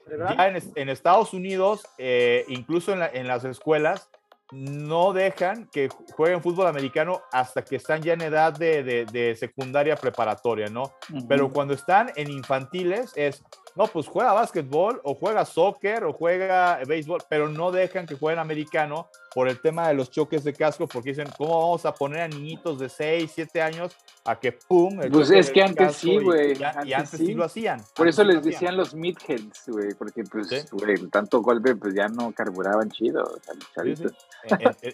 ya 0.09 0.47
en, 0.47 0.89
Estados 0.89 1.33
Unidos, 1.33 1.85
eh, 1.97 2.45
incluso 2.47 2.93
en, 2.93 3.27
las 3.27 3.43
escuelas, 3.45 4.09
no 4.51 5.11
dejan 5.11 5.67
que 5.71 5.89
jueguen 6.13 6.41
fútbol 6.41 6.67
americano 6.67 7.21
hasta 7.31 7.63
que 7.63 7.77
están 7.77 8.01
ya 8.03 8.13
en 8.13 8.21
edad 8.21 8.53
de, 8.53 9.35
secundaria 9.39 9.95
preparatoria, 9.95 10.67
¿no? 10.67 10.93
Pero 11.27 11.51
cuando 11.51 11.73
están 11.73 12.11
en 12.15 12.29
infantiles 12.29 13.11
es 13.15 13.43
no, 13.75 13.87
pues 13.87 14.07
juega 14.07 14.31
básquetbol 14.31 15.01
o 15.03 15.15
juega 15.15 15.43
soccer 15.43 16.05
o 16.05 16.13
juega 16.13 16.79
béisbol, 16.87 17.23
pero 17.27 17.49
no 17.49 17.71
dejan 17.71 18.05
que 18.05 18.15
jueguen 18.15 18.39
americano 18.39 19.09
por 19.35 19.49
el 19.49 19.59
tema 19.59 19.89
de 19.89 19.93
los 19.93 20.09
choques 20.09 20.45
de 20.45 20.53
casco, 20.53 20.87
porque 20.87 21.09
dicen, 21.09 21.27
¿cómo 21.37 21.59
vamos 21.59 21.85
a 21.85 21.93
poner 21.93 22.21
a 22.21 22.27
niñitos 22.29 22.79
de 22.79 22.87
6, 22.87 23.29
7 23.35 23.61
años 23.61 23.93
a 24.23 24.39
que 24.39 24.53
pum? 24.53 24.97
Pues 25.11 25.29
es 25.29 25.51
que 25.51 25.61
antes 25.61 25.97
sí, 25.97 26.17
güey. 26.19 26.53
Y, 26.85 26.93
antes, 26.93 27.19
sí. 27.19 27.33
lo 27.33 27.43
hacían. 27.43 27.81
Por 27.97 28.07
eso 28.07 28.23
les 28.23 28.41
decían 28.41 28.77
los 28.77 28.95
midheads, 28.95 29.65
güey, 29.67 29.93
porque 29.95 30.23
pues, 30.23 30.71
güey, 30.71 30.95
tanto 31.11 31.41
golpe, 31.41 31.75
pues 31.75 31.93
ya 31.93 32.07
no 32.07 32.31
carburaban 32.31 32.89
chido. 32.89 33.29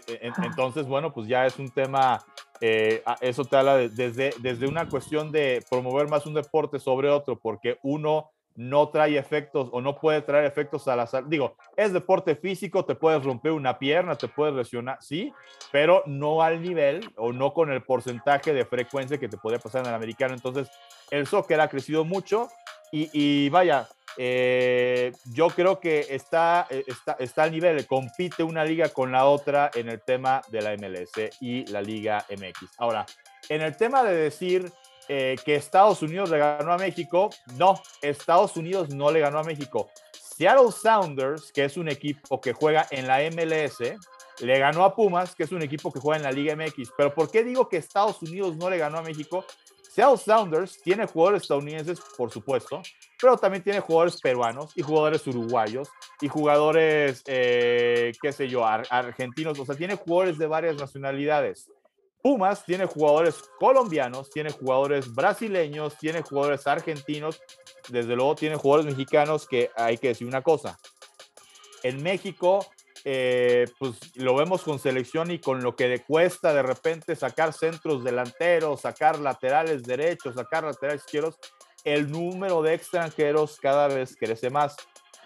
Entonces, 0.07 0.87
bueno, 0.87 1.13
pues 1.13 1.27
ya 1.27 1.45
es 1.45 1.59
un 1.59 1.69
tema 1.69 2.25
eh, 2.61 3.03
eso 3.21 3.45
te 3.45 3.57
habla 3.57 3.77
desde, 3.77 4.33
desde 4.39 4.67
una 4.67 4.89
cuestión 4.89 5.31
de 5.31 5.63
promover 5.69 6.07
más 6.07 6.25
un 6.25 6.33
deporte 6.33 6.79
sobre 6.79 7.09
otro, 7.09 7.37
porque 7.37 7.77
uno 7.83 8.31
no 8.55 8.89
trae 8.89 9.17
efectos 9.17 9.69
o 9.71 9.81
no 9.81 9.95
puede 9.95 10.21
traer 10.21 10.45
efectos 10.45 10.87
a 10.87 10.95
la 10.95 11.07
salud. 11.07 11.29
Digo, 11.29 11.55
es 11.75 11.93
deporte 11.93 12.35
físico, 12.35 12.85
te 12.85 12.95
puedes 12.95 13.23
romper 13.23 13.51
una 13.51 13.77
pierna, 13.79 14.15
te 14.15 14.27
puedes 14.27 14.53
lesionar, 14.53 14.97
sí, 15.01 15.33
pero 15.71 16.03
no 16.05 16.41
al 16.41 16.61
nivel 16.61 17.11
o 17.15 17.31
no 17.31 17.53
con 17.53 17.71
el 17.71 17.83
porcentaje 17.83 18.53
de 18.53 18.65
frecuencia 18.65 19.17
que 19.17 19.29
te 19.29 19.37
podría 19.37 19.59
pasar 19.59 19.81
en 19.81 19.89
el 19.89 19.95
americano. 19.95 20.33
Entonces, 20.33 20.69
el 21.09 21.27
soccer 21.27 21.59
ha 21.61 21.69
crecido 21.69 22.03
mucho 22.03 22.49
y, 22.91 23.49
vaya, 23.49 23.87
eh, 24.17 25.13
yo 25.33 25.47
creo 25.47 25.79
que 25.79 26.07
está, 26.09 26.67
eh, 26.69 26.83
está, 26.85 27.13
está 27.19 27.43
al 27.43 27.51
nivel, 27.51 27.87
compite 27.87 28.43
una 28.43 28.65
liga 28.65 28.89
con 28.89 29.13
la 29.13 29.25
otra 29.25 29.71
en 29.73 29.87
el 29.87 30.01
tema 30.01 30.41
de 30.49 30.61
la 30.61 30.75
MLS 30.75 31.37
y 31.39 31.65
la 31.67 31.81
Liga 31.81 32.25
MX. 32.29 32.69
Ahora, 32.77 33.05
en 33.47 33.61
el 33.61 33.77
tema 33.77 34.03
de 34.03 34.15
decir 34.15 34.71
eh, 35.14 35.36
que 35.43 35.55
Estados 35.55 36.01
Unidos 36.01 36.30
le 36.30 36.38
ganó 36.38 36.72
a 36.72 36.78
México. 36.78 37.30
No, 37.57 37.78
Estados 38.01 38.55
Unidos 38.55 38.95
no 38.95 39.12
le 39.12 39.20
ganó 39.20 39.39
a 39.39 39.43
México. 39.43 39.89
Seattle 40.14 40.72
Sounders, 40.72 41.51
que 41.51 41.66
es 41.66 41.76
un 41.76 41.89
equipo 41.89 42.39
que 42.39 42.53
juega 42.53 42.88
en 42.91 43.07
la 43.07 43.20
MLS, 43.30 43.80
le 44.39 44.57
ganó 44.57 44.86
a 44.86 44.95
Pumas, 44.95 45.36
que 45.36 45.43
es 45.43 45.51
un 45.51 45.62
equipo 45.64 45.91
que 45.91 45.99
juega 45.99 46.16
en 46.16 46.24
la 46.24 46.32
Liga 46.32 46.55
MX. 46.55 46.93
Pero 46.95 47.14
¿por 47.14 47.30
qué 47.30 47.43
digo 47.43 47.68
que 47.68 47.76
Estados 47.76 48.22
Unidos 48.22 48.55
no 48.55 48.70
le 48.70 48.78
ganó 48.78 48.99
a 48.99 49.01
México? 49.01 49.43
Seattle 49.82 50.16
Sounders 50.16 50.82
tiene 50.82 51.05
jugadores 51.05 51.41
estadounidenses, 51.41 51.99
por 52.18 52.32
supuesto, 52.32 52.82
pero 53.22 53.36
también 53.36 53.66
tiene 53.66 53.82
jugadores 53.82 54.22
peruanos 54.22 54.72
y 54.78 54.82
jugadores 54.82 55.28
uruguayos 55.28 55.89
y 56.22 56.30
jugadores, 56.30 57.22
eh, 57.28 58.14
qué 58.22 58.32
sé 58.32 58.47
yo, 58.47 58.66
argentinos. 58.66 59.59
O 59.59 59.66
sea, 59.66 59.76
tiene 59.76 59.95
jugadores 59.95 60.38
de 60.38 60.47
varias 60.47 60.78
nacionalidades. 60.78 61.70
Pumas 62.22 62.63
tiene 62.65 62.86
jugadores 62.86 63.36
colombianos, 63.59 64.30
tiene 64.30 64.51
jugadores 64.51 65.13
brasileños, 65.13 65.97
tiene 65.97 66.22
jugadores 66.22 66.67
argentinos, 66.67 67.41
desde 67.89 68.15
luego 68.15 68.36
tiene 68.36 68.55
jugadores 68.55 68.91
mexicanos 68.93 69.47
que 69.47 69.72
hay 69.76 69.97
que 69.97 70.09
decir 70.09 70.28
una 70.28 70.41
cosa. 70.41 70.78
En 71.84 72.03
México, 72.03 72.65
eh, 73.03 73.65
pues 73.80 73.95
lo 74.15 74.36
vemos 74.36 74.61
con 74.61 74.78
selección 74.78 75.32
y 75.32 75.39
con 75.39 75.63
lo 75.63 75.76
que 75.76 75.88
le 75.88 76.03
cuesta 76.03 76.53
de 76.53 76.61
repente 76.61 77.15
sacar 77.15 77.53
centros 77.53 78.03
delanteros, 78.03 78.82
sacar 78.82 79.19
laterales 79.19 79.84
derechos, 79.84 80.36
sacar 80.36 80.63
laterales 80.63 81.03
izquierdos, 81.03 81.39
el 81.84 82.11
número 82.11 82.61
de 82.61 82.76
extranjeros 82.76 83.57
cada 83.59 83.88
vez 83.88 84.15
crece 84.15 84.51
más. 84.51 84.76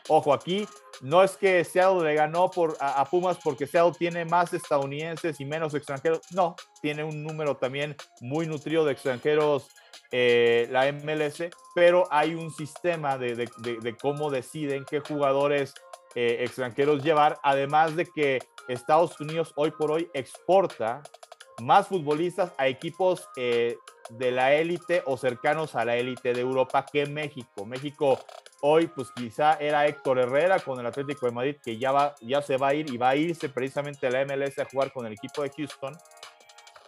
Ojo, 0.08 0.34
aquí 0.34 0.68
no 1.02 1.24
es 1.24 1.36
que 1.36 1.64
Seattle 1.64 2.04
le 2.04 2.16
ganó 2.16 2.50
por, 2.50 2.78
a, 2.80 3.04
Pumas 3.06 3.38
porque 3.44 3.68
Seattle 3.68 3.94
tiene 3.98 4.26
más 4.26 4.54
estadounidenses 4.54 5.40
y 5.40 5.46
menos 5.46 5.74
extranjeros. 5.74 6.22
No, 6.32 6.56
tiene 6.82 7.04
un 7.04 7.24
número 7.24 7.58
también 7.58 7.96
muy 8.22 8.48
nutrido 8.48 8.86
de 8.86 8.94
extranjeros 8.94 9.68
eh, 10.12 10.68
la 10.72 10.92
MLS, 10.92 11.50
pero 11.74 12.08
hay 12.12 12.36
un 12.36 12.52
sistema 12.52 13.18
de, 13.18 13.50
cómo 14.02 14.30
deciden 14.30 14.86
qué 14.86 15.00
jugadores 15.00 15.74
eh, 16.14 16.38
extranjeros 16.42 17.04
llevar, 17.04 17.40
además 17.44 17.96
de 17.96 18.06
que 18.06 18.40
Estados 18.68 19.20
Unidos 19.20 19.52
hoy 19.56 19.72
por 19.72 19.92
hoy 19.92 20.10
exporta 20.14 21.02
más 21.62 21.88
futbolistas 21.88 22.52
a 22.58 22.68
equipos 22.68 23.28
eh, 23.36 23.78
de 24.10 24.32
la 24.32 24.54
élite 24.54 25.04
o 25.06 25.18
cercanos 25.18 25.76
a 25.76 25.86
la 25.86 25.96
élite 25.96 26.34
de 26.34 26.42
Europa 26.42 26.86
que 26.86 27.06
México. 27.06 27.66
México 27.66 28.20
Hoy, 28.68 28.88
pues 28.88 29.12
quizá 29.12 29.58
era 29.60 29.86
Héctor 29.86 30.18
Herrera 30.18 30.60
con 30.60 30.80
el 30.80 30.86
Atlético 30.88 31.28
de 31.28 31.32
Madrid, 31.32 31.56
que 31.64 31.78
ya, 31.78 31.92
va, 31.92 32.16
ya 32.20 32.42
se 32.42 32.58
va 32.58 32.70
a 32.70 32.74
ir 32.74 32.92
y 32.92 32.98
va 32.98 33.10
a 33.10 33.16
irse 33.16 33.48
precisamente 33.48 34.08
a 34.08 34.10
la 34.10 34.26
MLS 34.26 34.58
a 34.58 34.66
jugar 34.66 34.92
con 34.92 35.06
el 35.06 35.14
equipo 35.14 35.44
de 35.44 35.52
Houston. 35.52 35.96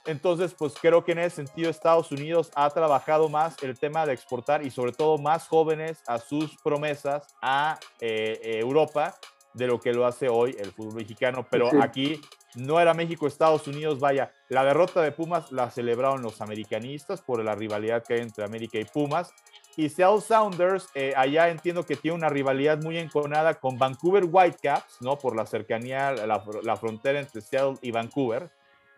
Entonces, 0.07 0.55
pues 0.57 0.73
creo 0.81 1.03
que 1.03 1.11
en 1.11 1.19
ese 1.19 1.35
sentido 1.35 1.69
Estados 1.69 2.11
Unidos 2.11 2.49
ha 2.55 2.67
trabajado 2.71 3.29
más 3.29 3.61
el 3.61 3.77
tema 3.77 4.07
de 4.07 4.13
exportar 4.13 4.65
y 4.65 4.71
sobre 4.71 4.91
todo 4.91 5.19
más 5.19 5.47
jóvenes 5.47 6.01
a 6.07 6.17
sus 6.17 6.57
promesas 6.63 7.35
a 7.43 7.77
eh, 7.99 8.39
Europa 8.59 9.15
de 9.53 9.67
lo 9.67 9.79
que 9.79 9.93
lo 9.93 10.07
hace 10.07 10.29
hoy 10.29 10.55
el 10.57 10.71
fútbol 10.71 10.95
mexicano. 10.95 11.45
Pero 11.47 11.69
aquí 11.79 12.19
no 12.55 12.79
era 12.79 12.93
México-Estados 12.93 13.67
Unidos, 13.67 13.99
vaya, 13.99 14.31
la 14.49 14.63
derrota 14.63 15.01
de 15.01 15.11
Pumas 15.11 15.51
la 15.51 15.69
celebraron 15.69 16.21
los 16.21 16.41
americanistas 16.41 17.21
por 17.21 17.43
la 17.43 17.55
rivalidad 17.55 18.03
que 18.03 18.15
hay 18.15 18.21
entre 18.21 18.45
América 18.45 18.79
y 18.79 18.85
Pumas. 18.85 19.33
Y 19.75 19.89
Seattle 19.89 20.21
Sounders, 20.21 20.89
eh, 20.95 21.13
allá 21.15 21.49
entiendo 21.49 21.83
que 21.83 21.95
tiene 21.95 22.17
una 22.17 22.29
rivalidad 22.29 22.81
muy 22.81 22.97
enconada 22.97 23.53
con 23.55 23.77
Vancouver 23.77 24.25
Whitecaps, 24.25 25.01
¿no? 25.01 25.19
Por 25.19 25.35
la 25.35 25.45
cercanía, 25.45 26.13
la, 26.13 26.43
la 26.63 26.77
frontera 26.77 27.19
entre 27.19 27.41
Seattle 27.41 27.77
y 27.81 27.91
Vancouver. 27.91 28.49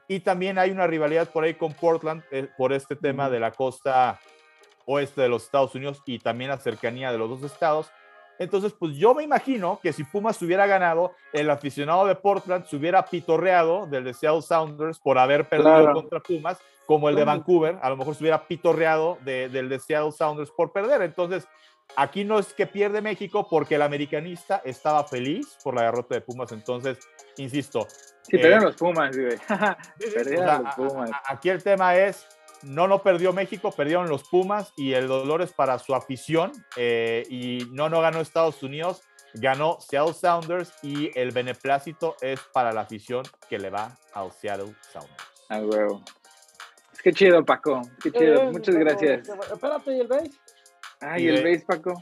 Y 0.08 0.22
también 0.22 0.58
hay 0.58 0.72
una 0.72 0.88
rivalidad 0.88 1.30
por 1.30 1.44
ahí 1.44 1.54
con 1.54 1.74
Portland 1.74 2.24
eh, 2.32 2.48
por 2.58 2.72
este 2.72 2.96
tema 2.96 3.30
de 3.30 3.40
la 3.40 3.52
costa 3.52 4.20
oeste 4.86 5.22
de 5.22 5.30
los 5.30 5.44
Estados 5.44 5.76
Unidos 5.76 6.02
y 6.06 6.18
también 6.18 6.50
la 6.50 6.58
cercanía 6.58 7.12
de 7.12 7.18
los 7.18 7.30
dos 7.30 7.52
estados. 7.52 7.92
Entonces, 8.40 8.74
pues 8.74 8.96
yo 8.96 9.14
me 9.14 9.24
imagino 9.24 9.80
que 9.84 9.94
si 9.94 10.04
Pumas 10.04 10.42
hubiera 10.42 10.66
ganado, 10.66 11.14
el 11.34 11.50
aficionado 11.50 12.06
de 12.06 12.16
Portland 12.16 12.66
se 12.66 12.78
hubiera 12.78 13.06
pitorreado 13.06 13.86
del 13.86 14.06
de 14.06 14.14
Seattle 14.14 14.42
Sounders 14.42 14.98
por 15.00 15.18
haber 15.18 15.48
perdido 15.48 15.94
contra 15.94 16.20
Pumas, 16.22 16.58
como 16.86 17.10
el 17.10 17.16
de 17.16 17.26
Vancouver, 17.26 17.78
a 17.82 17.90
lo 17.90 17.98
mejor 17.98 18.16
se 18.16 18.24
hubiera 18.24 18.48
pitorreado 18.48 19.18
del 19.24 19.70
de 19.70 19.80
Seattle 19.80 20.12
Sounders 20.12 20.50
por 20.50 20.72
perder. 20.72 21.02
Entonces, 21.02 21.48
aquí 21.96 22.24
no 22.24 22.40
es 22.40 22.54
que 22.54 22.66
pierde 22.66 23.02
México 23.02 23.48
porque 23.48 23.76
el 23.76 23.82
americanista 23.82 24.62
estaba 24.64 25.04
feliz 25.04 25.58
por 25.64 25.76
la 25.76 25.84
derrota 25.84 26.16
de 26.16 26.22
Pumas. 26.22 26.52
Entonces, 26.52 26.98
insisto, 27.38 27.86
Sí, 28.30 28.38
perdieron 28.38 28.66
los 28.66 28.76
Pumas, 28.76 29.18
güey. 29.18 29.38
perdieron 30.14 30.64
los 30.64 30.76
Pumas. 30.76 31.12
aquí 31.26 31.50
el 31.50 31.64
tema 31.64 31.96
es, 31.96 32.28
no 32.64 32.88
no 32.88 33.02
perdió 33.02 33.34
México, 33.34 33.72
perdieron 33.72 34.10
los 34.10 34.28
Pumas 34.28 34.74
y 34.76 34.94
el 34.94 35.08
dolor 35.08 35.42
es 35.42 35.54
para 35.54 35.80
su 35.80 35.96
afición. 35.96 36.52
Eh, 36.76 37.24
y 37.30 37.68
no, 37.72 37.90
no 37.90 38.02
ganó 38.02 38.22
Estados 38.22 38.62
Unidos, 38.64 39.02
ganó 39.34 39.78
Seattle 39.80 40.14
Sounders 40.14 40.74
y 40.84 41.12
el 41.18 41.32
beneplácito 41.32 42.16
es 42.22 42.40
para 42.54 42.72
la 42.72 42.82
afición 42.82 43.24
que 43.50 43.60
le 43.60 43.70
va 43.70 43.98
al 44.14 44.32
Seattle 44.32 44.74
Sounders. 44.92 45.24
Ah, 45.50 45.60
huevo. 45.60 46.04
Es 46.94 47.02
que 47.02 47.14
chido, 47.14 47.44
Paco. 47.44 47.82
Qué 48.02 48.12
chido. 48.12 48.52
Muchas 48.52 48.76
gracias. 48.76 49.30
Espérate, 49.52 49.96
¿y 49.96 50.00
el 50.02 50.08
base? 50.08 50.32
Ah, 51.02 51.20
¿y 51.20 51.28
el 51.28 51.44
base, 51.44 51.66
Paco? 51.66 51.94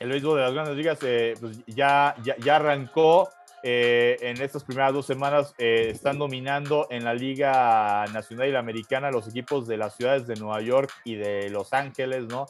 El 0.00 0.08
béisbol 0.10 0.36
de 0.36 0.42
las 0.42 0.52
grandes 0.52 0.76
ligas 0.76 0.98
eh, 1.02 1.34
pues 1.40 1.64
ya, 1.66 2.16
ya, 2.22 2.36
ya 2.38 2.56
arrancó. 2.56 3.28
Eh, 3.66 4.18
en 4.20 4.42
estas 4.42 4.62
primeras 4.62 4.92
dos 4.92 5.06
semanas 5.06 5.54
eh, 5.56 5.88
están 5.88 6.18
dominando 6.18 6.86
en 6.90 7.02
la 7.02 7.14
Liga 7.14 8.04
Nacional 8.12 8.46
y 8.46 8.52
la 8.52 8.58
Americana 8.58 9.10
los 9.10 9.26
equipos 9.26 9.66
de 9.66 9.78
las 9.78 9.96
ciudades 9.96 10.26
de 10.26 10.34
Nueva 10.34 10.60
York 10.60 10.90
y 11.02 11.14
de 11.14 11.48
Los 11.48 11.72
Ángeles, 11.72 12.24
¿no? 12.26 12.44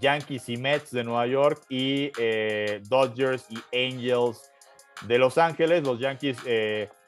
Yankees 0.00 0.48
y 0.48 0.56
Mets 0.56 0.90
de 0.90 1.04
Nueva 1.04 1.28
York 1.28 1.62
y 1.68 2.10
eh, 2.18 2.82
Dodgers 2.88 3.46
y 3.48 3.58
Angels 3.72 4.50
de 5.02 5.18
Los 5.18 5.38
Ángeles. 5.38 5.84
Los 5.84 6.00
Yankees 6.00 6.38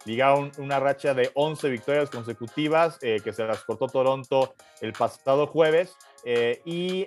ligaron 0.05 0.53
una 0.59 0.79
racha 0.79 1.13
de 1.13 1.33
11 1.35 1.69
victorias 1.69 2.11
consecutivas 2.11 2.97
que 2.99 3.33
se 3.33 3.45
las 3.45 3.65
cortó 3.65 3.89
Toronto 3.89 4.55
el 4.81 4.93
pasado 4.93 5.49
jueves. 5.49 5.97
y 6.65 7.07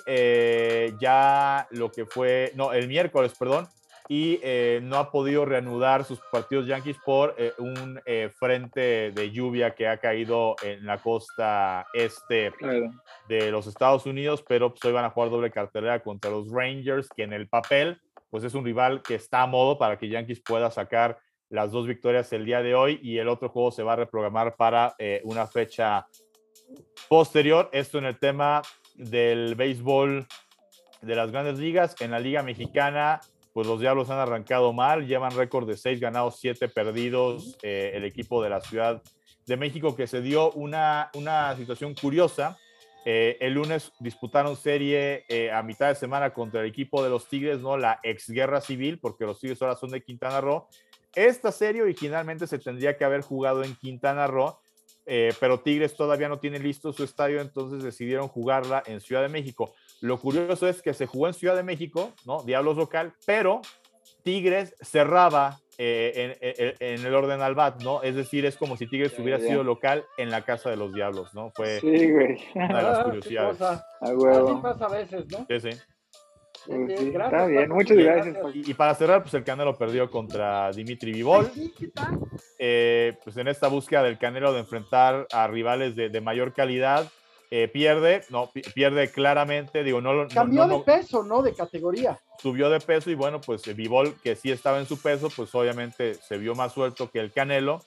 ya 1.00 1.66
lo 1.72 1.90
que 1.90 2.06
fue, 2.06 2.52
no, 2.56 2.74
el 2.74 2.90
miércoles, 2.90 3.32
perdón, 3.40 3.70
y 4.12 4.42
eh, 4.44 4.82
no 4.84 4.98
ha 4.98 5.10
podido 5.10 5.46
reanudar 5.46 6.04
sus 6.04 6.20
partidos 6.34 6.68
Yankees 6.68 6.98
por 7.06 7.34
eh, 7.38 7.54
un 7.60 7.98
eh, 8.06 8.30
frente 8.38 9.12
de 9.12 9.32
lluvia 9.32 9.74
que 9.74 9.88
ha 9.88 10.00
caído 10.00 10.58
en 10.62 10.86
la 10.86 10.98
costa 10.98 11.88
este 11.94 12.52
de 13.30 13.52
los 13.52 13.68
Estados 13.68 14.06
Unidos, 14.06 14.44
pero 14.46 14.72
pues 14.72 14.84
hoy 14.84 14.92
van 14.92 15.06
a 15.06 15.12
jugar 15.12 15.30
doble 15.30 15.50
cartelera 15.50 16.04
contra 16.04 16.30
los 16.30 16.52
Rangers, 16.52 17.08
que 17.16 17.24
en 17.24 17.32
el 17.32 17.48
papel 17.48 18.02
pues 18.30 18.44
es 18.44 18.54
un 18.54 18.66
rival 18.66 19.02
que 19.02 19.16
está 19.16 19.44
a 19.44 19.48
modo 19.48 19.78
para 19.78 19.98
que 19.98 20.10
Yankees 20.10 20.42
pueda 20.42 20.70
sacar 20.72 21.18
las 21.48 21.72
dos 21.72 21.88
victorias 21.88 22.34
el 22.34 22.44
día 22.44 22.62
de 22.62 22.76
hoy 22.76 23.00
y 23.02 23.18
el 23.18 23.30
otro 23.30 23.48
juego 23.48 23.72
se 23.72 23.82
va 23.82 23.94
a 23.94 23.96
reprogramar 23.96 24.58
para 24.58 24.94
una 25.24 25.48
fecha 25.48 26.06
posterior. 27.08 27.70
Esto 27.72 27.98
en 27.98 28.06
el 28.06 28.20
tema 28.20 28.62
del 28.96 29.56
béisbol 29.56 30.28
de 31.02 31.16
las 31.16 31.32
grandes 31.32 31.60
ligas. 31.60 31.96
En 32.02 32.12
la 32.12 32.20
Liga 32.20 32.44
Mexicana, 32.44 33.22
pues 33.54 33.68
los 33.68 33.80
Diablos 33.80 34.10
han 34.10 34.20
arrancado 34.20 34.74
mal, 34.74 35.08
llevan 35.08 35.36
récord 35.36 35.68
de 35.68 35.78
seis 35.78 36.00
ganados, 36.00 36.40
siete 36.40 36.70
perdidos, 36.70 37.58
eh, 37.62 37.92
el 37.96 38.06
equipo 38.06 38.42
de 38.42 38.50
la 38.50 38.62
Ciudad 38.62 39.02
de 39.46 39.58
México 39.58 39.96
que 39.96 40.08
se 40.08 40.22
dio 40.22 40.52
una, 40.52 41.10
una 41.14 41.56
situación 41.58 41.94
curiosa. 41.94 42.58
Eh, 43.04 43.38
el 43.42 43.54
lunes 43.54 43.92
disputaron 44.00 44.56
serie 44.56 45.26
eh, 45.28 45.52
a 45.52 45.64
mitad 45.64 45.90
de 45.90 45.96
semana 45.96 46.34
contra 46.34 46.62
el 46.62 46.68
equipo 46.68 47.04
de 47.04 47.10
los 47.10 47.28
Tigres, 47.28 47.60
¿no? 47.60 47.76
La 47.76 48.00
exguerra 48.04 48.62
civil, 48.62 49.00
porque 49.00 49.26
los 49.26 49.40
Tigres 49.40 49.62
ahora 49.62 49.76
son 49.76 49.90
de 49.90 50.04
Quintana 50.04 50.40
Roo. 50.40 50.68
Esta 51.16 51.52
serie 51.52 51.82
originalmente 51.82 52.48
se 52.48 52.60
tendría 52.60 52.98
que 52.98 53.04
haber 53.04 53.22
jugado 53.22 53.64
en 53.64 53.76
Quintana 53.76 54.28
Roo, 54.28 54.58
pero 55.06 55.60
Tigres 55.60 55.96
todavía 55.96 56.30
no 56.30 56.40
tiene 56.40 56.60
listo 56.60 56.94
su 56.94 57.04
estadio, 57.04 57.42
entonces 57.42 57.84
decidieron 57.84 58.28
jugarla 58.28 58.84
en 58.86 59.02
Ciudad 59.02 59.22
de 59.22 59.30
México. 59.30 59.74
Lo 60.02 60.20
curioso 60.20 60.68
es 60.68 60.82
que 60.82 60.94
se 60.94 61.06
jugó 61.06 61.28
en 61.28 61.34
Ciudad 61.34 61.56
de 61.56 61.64
México, 61.64 62.14
¿no? 62.26 62.44
Diablos 62.44 62.78
local, 62.78 63.14
pero 63.26 63.62
Tigres 64.24 64.76
cerraba 64.82 65.60
eh, 65.78 66.76
en, 66.80 67.06
el 67.06 67.16
orden 67.16 67.42
al 67.42 67.56
bat, 67.56 67.82
¿no? 67.82 68.04
Es 68.04 68.16
decir, 68.16 68.46
es 68.46 68.56
como 68.56 68.78
si 68.78 68.88
Tigres 68.88 69.18
hubiera 69.18 69.40
sido 69.40 69.64
local 69.64 70.06
en 70.18 70.30
la 70.30 70.44
casa 70.44 70.70
de 70.70 70.76
los 70.76 70.94
Diablos, 70.94 71.34
¿no? 71.34 71.52
Fue 71.56 71.80
sí, 71.80 72.12
güey. 72.12 72.38
una 72.54 72.68
de 72.68 72.84
las 72.84 73.00
ah, 73.00 73.04
curiosidades. 73.04 73.62
Así 73.62 74.62
pasa 74.62 74.86
a 74.86 74.90
veces, 74.90 75.26
¿no? 75.32 75.46
Sí, 75.50 75.60
sí. 75.60 75.80
Pues 76.66 77.00
está 77.00 77.46
bien, 77.46 77.70
muchas 77.70 77.98
gracias. 77.98 78.38
Y, 78.54 78.74
para 78.74 78.96
cerrar, 78.96 79.22
pues 79.22 79.34
el 79.34 79.44
Canelo 79.44 79.78
perdió 79.78 80.10
contra 80.10 80.72
Dimitri 80.72 81.12
Vivol. 81.12 81.52
Eh, 82.60 83.18
pues 83.24 83.38
en 83.38 83.48
esta 83.48 83.68
búsqueda 83.68 84.04
del 84.04 84.18
Canelo 84.18 84.54
de 84.54 84.60
enfrentar 84.60 85.28
a 85.32 85.48
rivales 85.48 85.96
de, 85.96 86.10
de 86.10 86.22
mayor 86.22 86.54
calidad, 86.54 87.12
eh, 87.54 87.68
pierde, 87.68 88.24
no, 88.30 88.50
pierde 88.74 89.12
claramente, 89.12 89.84
digo, 89.84 90.00
no 90.00 90.26
Cambió 90.30 90.66
de 90.68 90.80
peso, 90.80 91.22
¿no? 91.22 91.42
De 91.42 91.54
categoría. 91.54 92.18
Subió 92.40 92.70
de 92.70 92.80
peso 92.80 93.12
y 93.12 93.16
bueno, 93.16 93.42
pues 93.42 93.64
Vivol, 93.76 94.16
que 94.24 94.38
sí 94.38 94.52
estaba 94.52 94.80
en 94.80 94.86
su 94.86 95.02
peso, 95.02 95.30
pues 95.36 95.54
obviamente 95.54 96.16
se 96.16 96.38
vio 96.38 96.56
más 96.56 96.72
suelto 96.72 97.12
que 97.12 97.20
el 97.20 97.34
Canelo, 97.34 97.84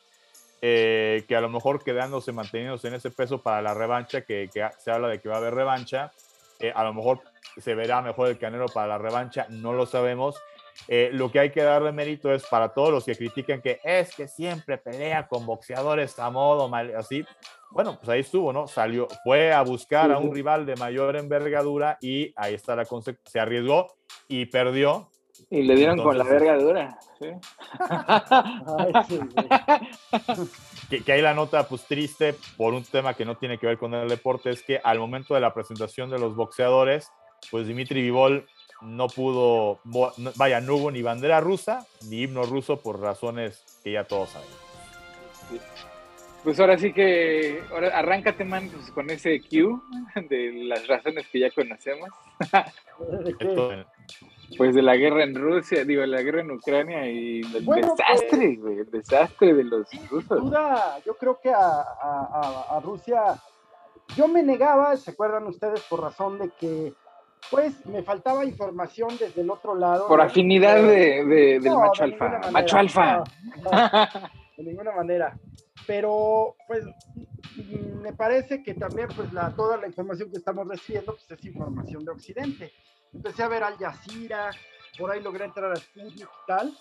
eh, 0.60 1.24
que 1.26 1.34
a 1.34 1.40
lo 1.40 1.48
mejor 1.48 1.82
quedándose, 1.82 2.30
manteniéndose 2.32 2.88
en 2.88 2.94
ese 2.94 3.10
peso 3.10 3.40
para 3.40 3.62
la 3.62 3.72
revancha, 3.72 4.20
que, 4.20 4.50
se 4.78 4.90
habla 4.90 5.08
de 5.08 5.22
que 5.22 5.30
va 5.30 5.36
a 5.36 5.38
haber 5.38 5.54
revancha, 5.54 6.12
eh, 6.60 6.70
a 6.74 6.84
lo 6.84 6.92
mejor 6.92 7.22
se 7.61 7.74
verá 7.74 8.02
mejor 8.02 8.28
el 8.28 8.38
Canelo 8.38 8.66
para 8.66 8.88
la 8.88 8.98
revancha, 8.98 9.46
no 9.50 9.72
lo 9.72 9.86
sabemos. 9.86 10.36
lo 10.88 11.30
que 11.30 11.38
hay 11.38 11.50
que 11.50 11.62
darle 11.62 11.92
mérito 11.92 12.32
es 12.32 12.44
para 12.46 12.74
todos 12.74 12.90
los 12.90 13.05
que 13.05 13.16
critican 13.16 13.62
que 13.62 13.80
es 13.84 14.14
que 14.14 14.26
siempre 14.26 14.78
pelea 14.78 15.28
con 15.28 15.46
boxeadores 15.46 16.18
a 16.18 16.30
modo, 16.30 16.68
mal, 16.68 16.94
así 16.96 17.24
bueno, 17.74 17.98
pues 17.98 18.09
ahí 18.09 18.20
estuvo, 18.20 18.52
¿no? 18.52 18.68
Salió, 18.68 19.09
fue 19.24 19.52
a 19.52 19.62
buscar 19.62 20.12
a 20.12 20.18
un 20.18 20.32
rival 20.32 20.64
de 20.64 20.76
mayor 20.76 21.16
envergadura 21.16 21.98
y 22.00 22.32
ahí 22.36 22.55
está 22.55 22.76
la 22.76 22.84
consecuencia. 22.84 23.32
Se 23.32 23.40
arriesgó 23.40 23.96
y 24.28 24.46
perdió. 24.46 25.11
Y 25.50 25.62
le 25.62 25.74
dieron 25.74 26.00
con 26.00 26.16
la 26.16 26.22
envergadura, 26.22 26.96
¿sí? 27.18 27.26
que, 30.88 31.02
que, 31.02 31.12
ahí 31.12 31.20
la 31.20 31.34
nota, 31.34 31.66
pues 31.66 31.84
triste, 31.84 32.36
por 32.57 32.72
un 32.72 32.84
tema 32.84 33.14
que 33.14 33.24
no 33.24 33.36
tiene 33.36 33.59
que 33.59 33.66
ver 33.66 33.76
con 33.76 33.92
el 33.92 34.09
deporte, 34.09 34.50
es 34.50 34.62
que 34.62 34.80
al 34.82 35.00
momento 35.00 35.34
de 35.34 35.40
la 35.40 35.52
presentación 35.52 36.11
de 36.11 36.20
los 36.20 36.36
boxeadores, 36.36 37.11
pues 37.51 37.66
Dimitri 37.66 38.03
Vivol 38.03 38.47
no 38.82 39.09
pudo, 39.09 39.80
vaya, 40.36 40.61
no 40.61 40.76
hubo 40.76 40.90
ni 40.90 41.03
bandera 41.03 41.40
rusa 41.40 41.86
ni 42.09 42.22
himno 42.22 42.42
ruso 42.42 42.80
por 42.80 43.01
razones 43.01 43.80
que 43.82 43.92
ya 43.92 44.05
todos 44.05 44.30
sabemos. 44.30 44.64
Pues 46.45 46.61
ahora 46.61 46.76
sí 46.76 46.92
que, 46.92 47.62
ahora 47.72 47.99
arráncate, 47.99 48.45
man, 48.45 48.68
pues, 48.68 48.90
con 48.90 49.09
ese 49.09 49.40
cue 49.40 49.80
de 50.28 50.53
las 50.64 50.86
razones 50.86 51.26
que 51.28 51.40
ya 51.40 51.51
conocemos. 51.51 52.11
pues 54.59 54.74
de 54.74 54.82
la 54.82 54.95
guerra 54.97 55.24
en 55.24 55.34
Rusia, 55.34 55.86
digo, 55.86 56.05
la 56.05 56.20
guerra 56.20 56.42
en 56.42 56.51
Ucrania 56.51 57.11
y 57.11 57.40
el 57.40 57.64
desastre, 57.64 58.57
güey, 58.57 58.80
el 58.80 58.90
desastre 58.90 59.55
de 59.55 59.64
los 59.64 59.88
rusos. 60.11 60.42
Duda, 60.42 60.99
yo 61.07 61.16
creo 61.16 61.40
que 61.40 61.51
a, 61.51 62.78
Rusia, 62.82 63.40
yo 64.14 64.28
me 64.28 64.42
negaba, 64.42 64.99
¿se 64.99 65.12
acuerdan 65.12 65.47
ustedes? 65.47 65.80
Por 65.88 66.03
razón 66.03 66.38
de 66.38 66.51
que, 66.61 66.92
pues, 67.51 67.86
me 67.86 68.03
faltaba 68.03 68.45
información 68.45 69.11
desde 69.18 69.40
el 69.40 69.51
otro 69.51 69.74
lado. 69.74 70.09
Por 70.09 70.20
afinidad 70.20 70.76
de, 70.76 71.61
del 71.61 71.74
macho 71.76 72.05
alfa. 72.05 72.40
Macho 72.51 72.76
alfa. 72.78 73.24
de 74.57 74.62
ninguna 74.62 74.92
manera 74.92 75.36
pero 75.86 76.57
pues 76.66 76.84
me 78.01 78.12
parece 78.12 78.62
que 78.62 78.74
también 78.74 79.09
pues 79.14 79.32
la, 79.32 79.55
toda 79.55 79.76
la 79.76 79.86
información 79.86 80.30
que 80.30 80.38
estamos 80.38 80.66
recibiendo 80.66 81.14
pues 81.14 81.30
es 81.30 81.45
información 81.45 82.05
de 82.05 82.12
Occidente. 82.12 82.72
Empecé 83.12 83.42
a 83.42 83.49
ver 83.49 83.62
Al 83.62 83.76
Jazeera, 83.76 84.51
por 84.99 85.11
ahí 85.11 85.22
logré 85.22 85.45
entrar 85.45 85.72
a 85.72 85.76
Sputnik 85.76 86.20
y 86.20 86.47
tal, 86.47 86.76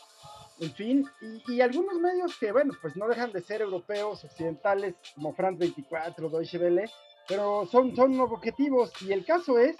en 0.59 0.71
fin, 0.73 1.05
y, 1.47 1.61
algunos 1.61 1.99
medios 1.99 2.37
que, 2.37 2.51
bueno, 2.51 2.73
pues 2.81 2.95
no 2.95 3.07
dejan 3.07 3.31
de 3.31 3.41
ser 3.41 3.61
europeos, 3.61 4.23
occidentales, 4.23 4.95
como 5.15 5.33
France 5.33 5.59
24, 5.59 6.29
Deutsche 6.29 6.57
Welle, 6.59 6.89
pero 7.27 7.65
son, 7.65 7.95
son 7.95 8.19
objetivos. 8.19 8.93
Y 9.01 9.11
el 9.11 9.25
caso 9.25 9.57
es 9.57 9.77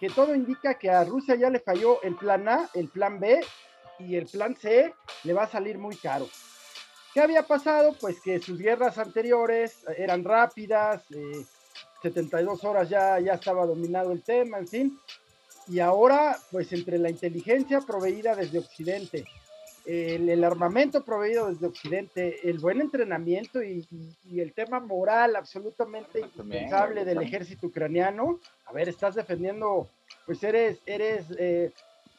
que 0.00 0.08
todo 0.08 0.34
indica 0.34 0.78
que 0.78 0.90
a 0.90 1.04
Rusia 1.04 1.34
ya 1.34 1.50
le 1.50 1.60
falló 1.60 2.02
el 2.02 2.16
plan 2.16 2.48
A, 2.48 2.70
el 2.72 2.88
plan 2.88 3.20
B 3.20 3.38
y 3.98 4.16
el 4.16 4.26
plan 4.26 4.56
C 4.56 4.94
le 5.24 5.32
va 5.34 5.42
a 5.42 5.50
salir 5.50 5.76
muy 5.76 5.94
caro. 5.94 6.26
¿Qué 7.12 7.20
había 7.20 7.42
pasado? 7.42 7.94
Pues 8.00 8.20
que 8.20 8.40
sus 8.40 8.58
guerras 8.58 8.96
anteriores 8.96 9.84
eran 9.98 10.24
rápidas, 10.24 11.02
72 12.02 12.64
eh, 12.64 12.66
horas 12.66 12.88
ya, 12.88 13.20
ya 13.20 13.34
estaba 13.34 13.66
dominado 13.66 14.12
el 14.12 14.22
tema, 14.22 14.58
en 14.58 14.68
fin. 14.68 14.98
Y 15.68 15.80
ahora, 15.80 16.38
pues 16.50 16.72
entre 16.72 16.98
la 16.98 17.10
inteligencia 17.10 17.80
proveída 17.80 18.34
desde 18.34 18.58
Occidente, 18.58 19.24
el, 19.86 20.44
armamento 20.44 21.04
proveído 21.04 21.48
desde 21.48 21.66
Occidente, 21.66 22.48
el 22.48 22.58
buen 22.58 22.80
entrenamiento 22.80 23.62
y, 23.62 23.86
el 24.32 24.52
tema 24.52 24.80
moral 24.80 25.36
absolutamente 25.36 26.20
indispensable 26.20 27.04
del 27.04 27.22
ejército 27.22 27.66
ucraniano. 27.66 28.38
A 28.66 28.72
ver, 28.72 28.88
estás 28.88 29.14
defendiendo, 29.14 29.88
pues 30.26 30.42
eres, 30.42 30.80
eres 30.86 31.26
eh, 31.38 31.72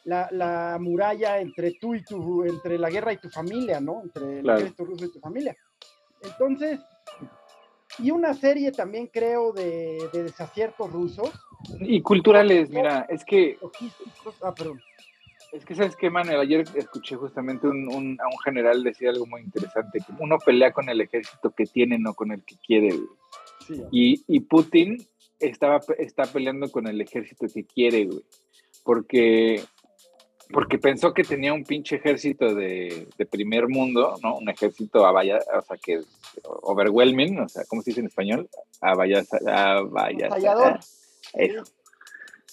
la, 0.04 0.76
muralla 0.80 1.40
entre 1.40 1.72
tú 1.72 1.94
y 1.94 2.02
tu, 2.02 2.44
entre 2.44 2.78
la 2.78 2.90
guerra 2.90 3.12
y 3.12 3.18
tu 3.18 3.30
familia, 3.30 3.80
¿no? 3.80 4.02
Entre 4.02 4.40
el 4.40 4.48
ejército 4.48 4.84
ruso 4.84 5.04
y 5.06 5.12
tu 5.12 5.20
familia. 5.20 5.56
Entonces, 6.22 6.80
y 7.98 8.10
una 8.10 8.34
serie 8.34 8.72
también 8.72 9.06
creo 9.06 9.52
de, 9.52 10.08
de 10.12 10.24
desaciertos 10.24 10.90
rusos. 10.90 11.30
Y 11.80 12.02
culturales, 12.02 12.70
mira, 12.70 13.06
es 13.08 13.24
que... 13.24 13.58
Ah, 14.42 14.54
perdón 14.54 14.80
es 15.52 15.66
que, 15.66 15.74
¿sabes 15.74 15.96
qué, 15.96 16.08
Manuel? 16.08 16.40
Ayer 16.40 16.64
escuché 16.74 17.16
justamente 17.16 17.68
un, 17.68 18.18
a 18.20 18.26
un 18.26 18.38
general 18.42 18.82
decir 18.82 19.08
algo 19.08 19.26
muy 19.26 19.42
interesante, 19.42 19.98
que 19.98 20.12
uno 20.18 20.38
pelea 20.38 20.72
con 20.72 20.88
el 20.88 21.00
ejército 21.00 21.50
que 21.50 21.66
tiene, 21.66 21.98
no 21.98 22.14
con 22.14 22.32
el 22.32 22.42
que 22.42 22.56
quiere. 22.56 22.98
y, 23.90 24.22
y, 24.26 24.40
Putin 24.40 24.96
estaba, 25.38 25.80
está 25.98 26.24
peleando 26.24 26.70
con 26.70 26.86
el 26.86 27.00
ejército 27.00 27.46
que 27.52 27.64
quiere, 27.64 28.06
güey. 28.06 28.24
Porque, 28.82 29.62
porque 30.50 30.78
pensó 30.78 31.12
que 31.12 31.22
tenía 31.22 31.52
un 31.52 31.64
pinche 31.64 31.96
ejército 31.96 32.54
de, 32.54 33.08
de 33.16 33.26
primer 33.26 33.68
mundo, 33.68 34.14
¿no? 34.22 34.38
Un 34.38 34.48
ejército 34.48 35.02
vaya 35.12 35.38
o 35.38 35.62
sea, 35.62 35.76
que 35.76 36.00
overwhelming, 36.62 37.40
o 37.40 37.48
sea, 37.48 37.64
¿cómo 37.68 37.82
se 37.82 37.90
dice 37.90 38.00
en 38.00 38.06
español? 38.06 38.48
Avaya, 38.80 39.22
avaya, 39.46 40.80
Eso. 41.34 41.62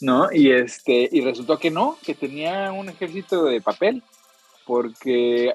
¿No? 0.02 0.32
Y, 0.32 0.52
este, 0.52 1.10
y 1.12 1.22
resultó 1.22 1.58
que 1.58 1.72
no, 1.72 1.98
que 2.04 2.16
tenía 2.16 2.72
un 2.72 2.90
ejército 2.90 3.46
de 3.46 3.62
papel, 3.62 4.04
porque 4.66 5.54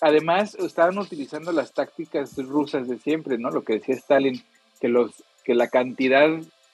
además 0.00 0.54
estaban 0.56 0.98
utilizando 0.98 1.52
las 1.52 1.72
tácticas 1.72 2.36
rusas 2.36 2.88
de 2.88 2.98
siempre, 2.98 3.38
¿no? 3.38 3.50
Lo 3.50 3.62
que 3.62 3.74
decía 3.74 3.94
Stalin, 3.94 4.42
que, 4.80 4.88
los, 4.88 5.12
que 5.44 5.54
la 5.54 5.68
cantidad 5.68 6.28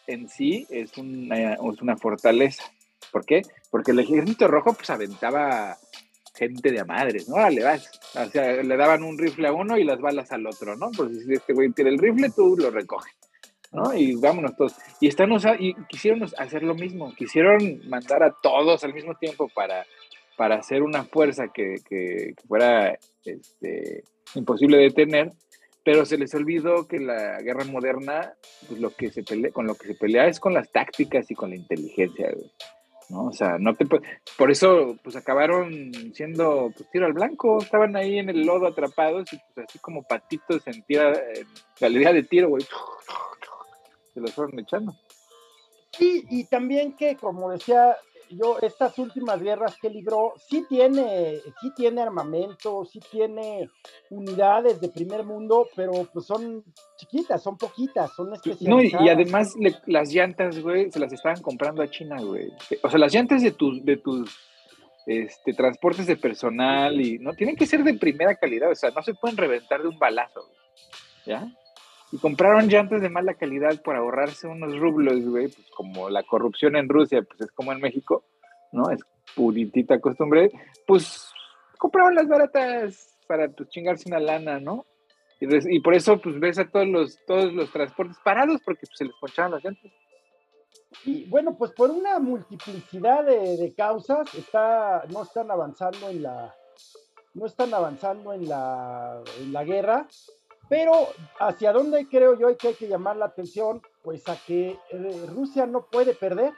en 0.07 0.29
sí 0.29 0.67
es 0.71 0.97
una, 0.99 1.55
es 1.55 1.83
una 1.83 1.97
fortaleza. 1.97 2.65
¿Por 3.11 3.25
qué? 3.25 3.43
Porque 3.71 3.93
el 3.93 4.01
ejército 4.01 4.49
rojo 4.49 4.73
pues 4.73 4.91
aventaba 4.91 5.79
gente 6.35 6.73
de 6.73 6.81
a 6.81 6.85
¿no? 6.85 7.51
le 7.51 7.63
vas. 7.63 7.91
O 8.15 8.31
sea, 8.31 8.63
le 8.63 8.77
daban 8.77 9.03
un 9.03 9.19
rifle 9.19 9.49
a 9.49 9.53
uno 9.53 9.77
y 9.77 9.85
las 9.85 10.01
balas 10.01 10.33
al 10.33 10.47
otro, 10.47 10.77
¿no? 10.77 10.91
Pues 10.91 11.25
si 11.25 11.35
este 11.35 11.53
güey 11.53 11.71
tiene 11.71 11.91
el 11.91 11.99
rifle, 11.99 12.31
tú 12.31 12.57
lo 12.59 12.71
recoges. 12.71 13.13
¿No? 13.73 13.95
Y 13.95 14.15
vámonos 14.17 14.55
todos. 14.57 14.77
Y 15.01 15.09
están 15.09 15.31
y 15.59 15.75
quisieron 15.89 16.23
hacer 16.39 16.63
lo 16.63 16.75
mismo, 16.75 17.13
quisieron 17.15 17.81
mandar 17.89 18.23
a 18.23 18.35
todos 18.43 18.85
al 18.85 18.95
mismo 18.95 19.15
tiempo 19.15 19.49
para, 19.55 19.87
para 20.37 20.57
hacer 20.57 20.83
una 20.83 21.05
fuerza 21.05 21.49
que, 21.53 21.77
que, 21.89 22.35
fuera 22.47 22.99
este, 23.25 24.05
imposible 24.35 24.77
de 24.77 24.85
detener, 24.85 25.33
pero 25.85 26.05
se 26.05 26.19
les 26.19 26.35
olvidó 26.35 26.87
que 26.87 27.01
la 27.01 27.41
guerra 27.41 27.65
moderna, 27.65 28.35
pues 28.69 28.79
lo 28.81 28.91
que 28.91 29.11
se 29.11 29.23
pelea, 29.23 29.51
con 29.51 29.67
lo 29.67 29.75
que 29.75 29.89
se 29.89 29.95
pelea 29.95 30.27
es 30.27 30.39
con 30.39 30.55
las 30.55 30.71
tácticas 30.71 31.31
y 31.31 31.35
con 31.35 31.51
la 31.51 31.57
inteligencia, 31.57 32.31
¿no? 33.09 33.27
O 33.27 33.33
sea, 33.33 33.57
no 33.59 33.75
te 33.75 33.87
por 34.37 34.51
eso 34.51 34.97
pues 35.03 35.17
acabaron 35.17 35.93
siendo 36.15 36.71
pues, 36.77 36.89
tiro 36.91 37.07
al 37.07 37.15
blanco, 37.15 37.59
estaban 37.59 37.97
ahí 37.97 38.19
en 38.19 38.29
el 38.29 38.43
lodo 38.43 38.67
atrapados 38.67 39.33
y 39.33 39.39
pues 39.55 39.67
así 39.69 39.79
como 39.81 40.05
patitos 40.05 40.65
en 40.67 40.83
tira, 40.83 41.13
en 41.35 41.47
galería 41.81 42.13
de 42.13 42.23
tiro, 42.23 42.49
güey 42.49 42.65
se 44.13 44.21
los 44.21 44.33
fueron 44.33 44.59
echando. 44.59 44.95
Sí, 45.91 46.25
y 46.31 46.45
también 46.45 46.97
que, 46.97 47.17
como 47.17 47.51
decía 47.51 47.97
yo, 48.33 48.59
estas 48.61 48.99
últimas 48.99 49.41
guerras 49.41 49.77
que 49.81 49.91
libró, 49.91 50.35
sí 50.49 50.65
tiene, 50.69 51.41
sí 51.61 51.71
tiene 51.77 52.03
armamento, 52.03 52.85
sí 52.85 53.01
tiene 53.11 53.69
unidades 54.11 54.81
de 54.81 54.89
primer 54.89 55.25
mundo, 55.25 55.69
pero 55.77 55.93
pues 56.13 56.27
son 56.27 56.65
chiquitas, 56.97 57.43
son 57.43 57.57
poquitas, 57.57 58.11
son 58.15 58.33
especializadas. 58.33 58.93
No, 58.93 59.05
y, 59.05 59.09
además 59.09 59.55
las 59.87 60.13
llantas, 60.13 60.59
güey, 60.61 60.91
se 60.91 60.99
las 60.99 61.13
estaban 61.13 61.43
comprando 61.43 61.83
a 61.83 61.91
China, 61.91 62.17
güey. 62.23 62.51
O 62.83 62.89
sea, 62.89 62.99
las 62.99 63.13
llantas 63.13 63.43
de 63.43 63.53
tus, 63.53 63.85
de 63.85 63.97
tus 63.99 64.35
este, 65.07 65.53
transportes 65.53 66.07
de 66.07 66.17
personal 66.17 67.01
y 67.01 67.19
no 67.19 67.33
tienen 67.33 67.57
que 67.57 67.67
ser 67.67 67.85
de 67.85 67.95
primera 67.95 68.35
calidad, 68.37 68.71
o 68.71 68.75
sea, 68.75 68.91
no 68.91 69.03
se 69.03 69.15
pueden 69.15 69.37
reventar 69.37 69.83
de 69.83 69.89
un 69.89 69.99
balazo, 69.99 70.49
¿ya? 71.27 71.53
Y 72.13 72.19
compraron 72.19 72.69
llantas 72.69 73.01
de 73.01 73.09
mala 73.09 73.35
calidad 73.35 73.81
por 73.83 73.97
ahorrarse 73.97 74.47
unos 74.47 74.79
rublos, 74.79 75.25
güey, 75.25 75.49
pues 75.49 75.67
como 75.75 76.11
la 76.11 76.23
corrupción 76.23 76.77
en 76.77 76.89
Rusia, 76.89 77.23
pues 77.23 77.41
es 77.41 77.51
como 77.53 77.73
en 77.73 77.81
México, 77.81 78.23
¿no? 78.71 78.91
Es 78.91 79.01
puritita 79.35 79.99
costumbre, 79.99 80.51
pues 80.87 81.33
compraron 81.79 82.15
las 82.15 82.29
baratas 82.29 83.17
para 83.27 83.49
pues, 83.49 83.71
chingarse 83.71 84.11
una 84.11 84.21
lana, 84.21 84.61
¿no? 84.61 84.85
Y, 85.41 85.81
por 85.81 85.95
eso 85.95 86.21
pues 86.21 86.39
ves 86.39 86.59
a 86.59 86.69
todos 86.69 86.87
los, 86.87 87.19
todos 87.27 87.53
los 87.53 87.73
transportes 87.73 88.17
parados 88.23 88.61
porque 88.65 88.87
pues, 88.87 88.97
se 88.97 89.07
les 89.07 89.15
ponchaban 89.19 89.53
las 89.53 89.65
llantas. 89.65 89.91
Y 91.05 91.25
bueno, 91.25 91.57
pues 91.57 91.73
por 91.73 91.91
una 91.91 92.19
multiplicidad 92.19 93.25
de, 93.25 93.57
de, 93.57 93.75
causas 93.75 94.33
está, 94.35 95.03
no 95.11 95.23
están 95.23 95.51
avanzando 95.51 96.11
en 96.11 96.23
la, 96.23 96.55
no 97.35 97.47
están 97.47 97.73
avanzando 97.73 98.33
en 98.35 98.49
la, 98.49 99.23
en 99.41 99.53
la 99.53 99.65
guerra 99.65 100.07
pero 100.73 101.09
hacia 101.39 101.71
dónde 101.71 102.09
creo 102.09 102.39
yo 102.39 102.57
que 102.57 102.69
hay 102.69 102.75
que 102.75 102.89
llamar 102.89 103.19
la 103.19 103.27
atención, 103.27 103.83
pues 104.03 104.27
a 104.27 104.37
que 104.47 104.79
eh, 104.91 105.27
Rusia 105.29 105.67
no 105.67 105.85
puede 105.85 106.15
perder. 106.15 106.55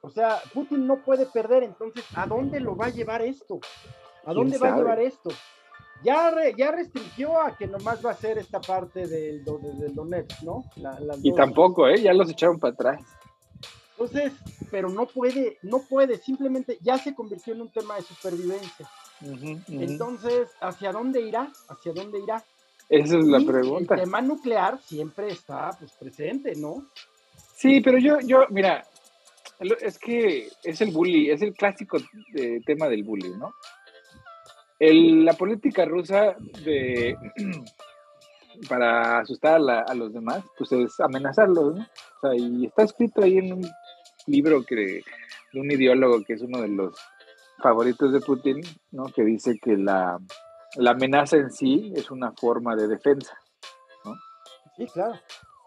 O 0.00 0.10
sea, 0.10 0.38
Putin 0.54 0.86
no 0.86 1.02
puede 1.02 1.26
perder, 1.26 1.64
entonces, 1.64 2.04
¿a 2.14 2.24
dónde 2.24 2.60
lo 2.60 2.76
va 2.76 2.86
a 2.86 2.90
llevar 2.90 3.20
esto? 3.20 3.58
¿A 4.24 4.32
dónde 4.32 4.58
va 4.58 4.72
a 4.72 4.76
llevar 4.76 5.00
esto? 5.00 5.30
Ya, 6.04 6.32
ya 6.56 6.70
restringió 6.70 7.40
a 7.40 7.56
que 7.56 7.66
nomás 7.66 8.06
va 8.06 8.12
a 8.12 8.14
ser 8.14 8.38
esta 8.38 8.60
parte 8.60 9.08
del, 9.08 9.44
del 9.44 9.92
Donetsk, 9.92 10.42
¿no? 10.42 10.64
y 11.24 11.34
tampoco, 11.34 11.88
¿eh? 11.88 12.00
Ya 12.00 12.12
los 12.12 12.30
echaron 12.30 12.60
para 12.60 12.74
atrás. 12.74 13.00
Entonces, 13.98 14.34
pero 14.70 14.88
no 14.88 15.06
puede, 15.06 15.58
no 15.62 15.80
puede, 15.80 16.16
simplemente 16.16 16.78
ya 16.80 16.96
se 16.96 17.12
convirtió 17.12 17.54
en 17.54 17.62
un 17.62 17.72
tema 17.72 17.96
de 17.96 18.02
supervivencia. 18.02 18.88
Entonces, 19.66 20.48
¿hacia 20.60 20.92
dónde 20.92 21.22
irá? 21.22 21.50
¿Hacia 21.68 21.92
dónde 21.92 22.20
irá? 22.20 22.44
Esa 22.92 23.16
es 23.16 23.24
la 23.24 23.40
pregunta. 23.40 23.94
El 23.94 24.02
tema 24.02 24.20
nuclear 24.20 24.78
siempre 24.82 25.28
está 25.28 25.70
pues, 25.78 25.92
presente, 25.92 26.54
¿no? 26.56 26.84
Sí, 27.54 27.80
pero 27.80 27.96
yo, 27.96 28.20
yo, 28.20 28.44
mira, 28.50 28.84
es 29.80 29.98
que 29.98 30.48
es 30.62 30.80
el 30.82 30.90
bully, 30.90 31.30
es 31.30 31.40
el 31.40 31.54
clásico 31.54 31.96
eh, 32.34 32.60
tema 32.66 32.88
del 32.88 33.02
bully, 33.02 33.30
¿no? 33.30 33.54
la 34.78 35.32
política 35.34 35.84
rusa 35.84 36.34
de 36.64 37.16
para 38.68 39.20
asustar 39.20 39.60
a, 39.70 39.94
los 39.94 40.12
demás, 40.12 40.42
pues 40.58 40.72
es 40.72 41.00
amenazarlos, 41.00 41.76
¿no? 41.76 41.82
O 41.82 42.20
sea, 42.20 42.34
y 42.34 42.66
está 42.66 42.82
escrito 42.82 43.22
ahí 43.22 43.38
en 43.38 43.52
un 43.52 43.70
libro 44.26 44.64
que, 44.64 45.02
de 45.52 45.60
un 45.60 45.70
ideólogo 45.70 46.24
que 46.24 46.34
es 46.34 46.42
uno 46.42 46.60
de 46.60 46.68
los 46.68 46.94
favoritos 47.62 48.12
de 48.12 48.20
Putin, 48.20 48.60
¿no? 48.90 49.04
Que 49.04 49.22
dice 49.22 49.56
que 49.62 49.76
la, 49.76 50.18
la 50.76 50.92
amenaza 50.92 51.36
en 51.36 51.50
sí 51.50 51.92
es 51.94 52.10
una 52.10 52.32
forma 52.32 52.74
de 52.76 52.88
defensa. 52.88 53.38
¿no? 54.04 54.14
Sí, 54.76 54.86
claro. 54.86 55.18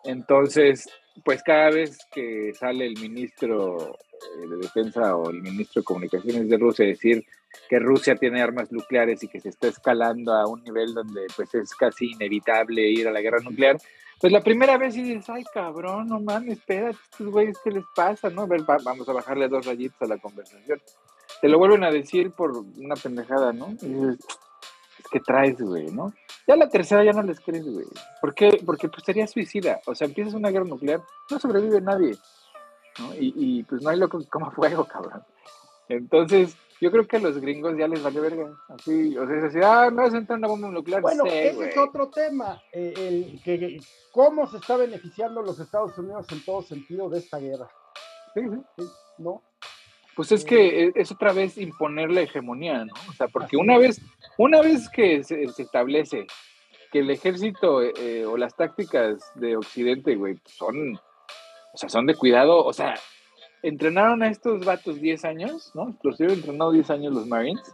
Entonces, 0.04 0.88
pues 1.24 1.42
cada 1.44 1.70
vez 1.72 1.98
que 2.12 2.54
sale 2.54 2.86
el 2.86 3.00
ministro 3.00 3.98
eh, 4.14 4.48
de 4.50 4.58
Defensa 4.58 5.16
o 5.16 5.30
el 5.30 5.42
ministro 5.42 5.82
de 5.82 5.86
Comunicaciones 5.86 6.50
de 6.50 6.58
Rusia 6.58 6.86
decir 6.86 7.26
que 7.70 7.80
Rusia 7.80 8.16
tiene 8.16 8.42
armas 8.42 8.72
nucleares 8.72 9.24
y 9.24 9.28
que 9.28 9.40
se 9.40 9.50
está 9.50 9.68
escalando 9.68 10.34
a 10.34 10.48
un 10.48 10.64
nivel 10.64 10.94
donde 10.94 11.26
pues 11.36 11.54
es 11.56 11.74
casi 11.74 12.12
inevitable 12.12 12.90
ir 12.90 13.08
a 13.08 13.12
la 13.12 13.22
guerra 13.22 13.40
nuclear, 13.40 13.78
pues 14.20 14.32
la 14.32 14.42
primera 14.42 14.78
vez 14.78 14.94
dices, 14.94 15.30
ay 15.30 15.44
cabrón, 15.54 16.08
no 16.08 16.20
mames, 16.20 16.60
espérate, 16.60 16.98
estos 17.12 17.28
güeyes, 17.28 17.58
¿qué 17.64 17.72
les 17.72 17.86
pasa? 17.96 18.30
¿No? 18.30 18.48
vamos 18.48 19.08
a 19.08 19.14
bajarle 19.14 19.48
dos 19.48 19.66
rayitos 19.66 20.02
a 20.02 20.08
la 20.08 20.18
conversación. 20.18 20.82
Te 21.42 21.50
lo 21.50 21.58
vuelven 21.58 21.84
a 21.84 21.92
decir 21.92 22.32
por 22.32 22.52
una 22.78 22.96
pendejada, 22.96 23.52
¿no? 23.52 23.72
Y 23.82 23.88
dices, 23.88 24.18
que 25.08 25.20
traes, 25.20 25.60
güey, 25.62 25.92
¿no? 25.92 26.14
Ya 26.48 26.56
la 26.56 26.70
tercera 26.70 27.04
ya 27.04 27.14
no 27.14 27.24
les 27.24 27.40
crees, 27.40 27.66
güey. 27.66 27.86
¿Por 28.22 28.34
qué? 28.34 28.62
Porque 28.66 28.88
pues 28.88 29.04
sería 29.04 29.28
suicida. 29.28 29.82
O 29.86 29.96
sea, 29.96 30.08
empiezas 30.08 30.34
una 30.34 30.50
guerra 30.50 30.66
nuclear, 30.66 31.02
no 31.30 31.40
sobrevive 31.40 31.82
nadie, 31.82 32.16
¿no? 33.00 33.14
Y, 33.16 33.34
y 33.36 33.64
pues 33.64 33.82
no 33.82 33.90
hay 33.90 33.98
loco 33.98 34.20
que 34.20 34.28
coma 34.28 34.52
fuego, 34.52 34.86
cabrón. 34.92 35.24
Entonces, 35.88 36.58
yo 36.82 36.92
creo 36.92 37.08
que 37.08 37.18
a 37.18 37.20
los 37.20 37.40
gringos 37.40 37.78
ya 37.78 37.88
les 37.88 38.04
vale 38.04 38.20
verga. 38.20 38.54
Así, 38.70 39.18
o 39.18 39.26
sea, 39.26 39.38
es 39.38 39.44
así, 39.46 39.60
ah, 39.64 39.84
a 39.84 40.18
entrar 40.18 40.38
una 40.38 40.48
bomba 40.48 40.70
nuclear. 40.70 41.02
Bueno, 41.02 41.26
ese 41.26 41.70
es 41.70 41.78
otro 41.78 42.10
tema, 42.10 42.62
eh, 42.72 42.94
el, 42.98 43.42
que, 43.44 43.80
cómo 44.12 44.48
se 44.48 44.58
está 44.58 44.76
beneficiando 44.76 45.42
los 45.42 45.60
Estados 45.60 45.98
Unidos 45.98 46.28
en 46.32 46.44
todo 46.44 46.62
sentido 46.62 47.10
de 47.10 47.20
esta 47.20 47.40
guerra. 47.40 47.70
Sí, 48.34 48.42
sí. 48.78 48.86
¿No? 49.18 49.42
Pues 50.16 50.32
es 50.32 50.46
que 50.46 50.92
es 50.96 51.12
otra 51.12 51.34
vez 51.34 51.58
imponer 51.58 52.10
la 52.10 52.22
hegemonía, 52.22 52.86
¿no? 52.86 52.94
O 53.10 53.14
sea, 53.14 53.28
porque 53.28 53.58
una 53.58 53.78
vez, 53.78 54.02
una 54.38 54.62
vez 54.62 54.90
que 54.90 55.24
se, 55.24 55.44
establece 55.44 56.28
que 56.92 57.00
el 57.00 57.10
ejército 57.10 57.82
eh, 57.82 58.26
o 58.26 58.38
las 58.38 58.56
tácticas 58.56 59.32
de 59.36 59.58
Occidente, 59.58 60.16
güey, 60.16 60.40
son, 60.46 60.96
o 61.74 61.78
sea, 61.78 61.90
son 61.90 62.06
de 62.06 62.16
cuidado, 62.16 62.64
o 62.64 62.74
sea, 62.74 62.96
entrenaron 63.64 64.24
a 64.24 64.30
estos 64.30 64.64
vatos 64.66 65.02
10 65.02 65.26
años, 65.26 65.72
¿no? 65.74 65.98
Los 66.04 66.20
hubieron 66.20 66.38
entrenado 66.38 66.72
10 66.72 66.90
años 66.92 67.14
los 67.14 67.28
Marines, 67.28 67.74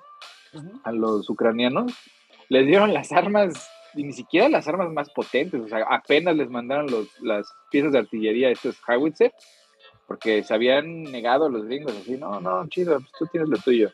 a 0.84 0.92
los 0.92 1.30
ucranianos, 1.30 1.94
les 2.50 2.66
dieron 2.68 2.94
las 2.94 3.12
armas, 3.12 3.70
y 3.94 4.04
ni 4.04 4.14
siquiera 4.14 4.50
las 4.50 4.68
armas 4.68 4.92
más 4.92 5.10
potentes, 5.10 5.62
o 5.62 5.68
sea, 5.68 5.86
apenas 5.90 6.36
les 6.36 6.50
mandaron 6.50 6.90
los, 6.90 7.08
las 7.22 7.52
piezas 7.70 7.92
de 7.92 8.00
artillería, 8.00 8.50
estos 8.50 8.78
howitzer, 8.88 9.34
porque 10.08 10.44
se 10.44 10.54
habían 10.54 11.04
negado 11.04 11.50
los 11.50 11.66
gringos, 11.66 11.96
así, 11.96 12.18
no, 12.18 12.40
no, 12.40 12.68
chido, 12.68 13.00
pues 13.00 13.12
tú 13.18 13.26
tienes 13.28 13.50
lo 13.50 13.58
tuyo, 13.58 13.92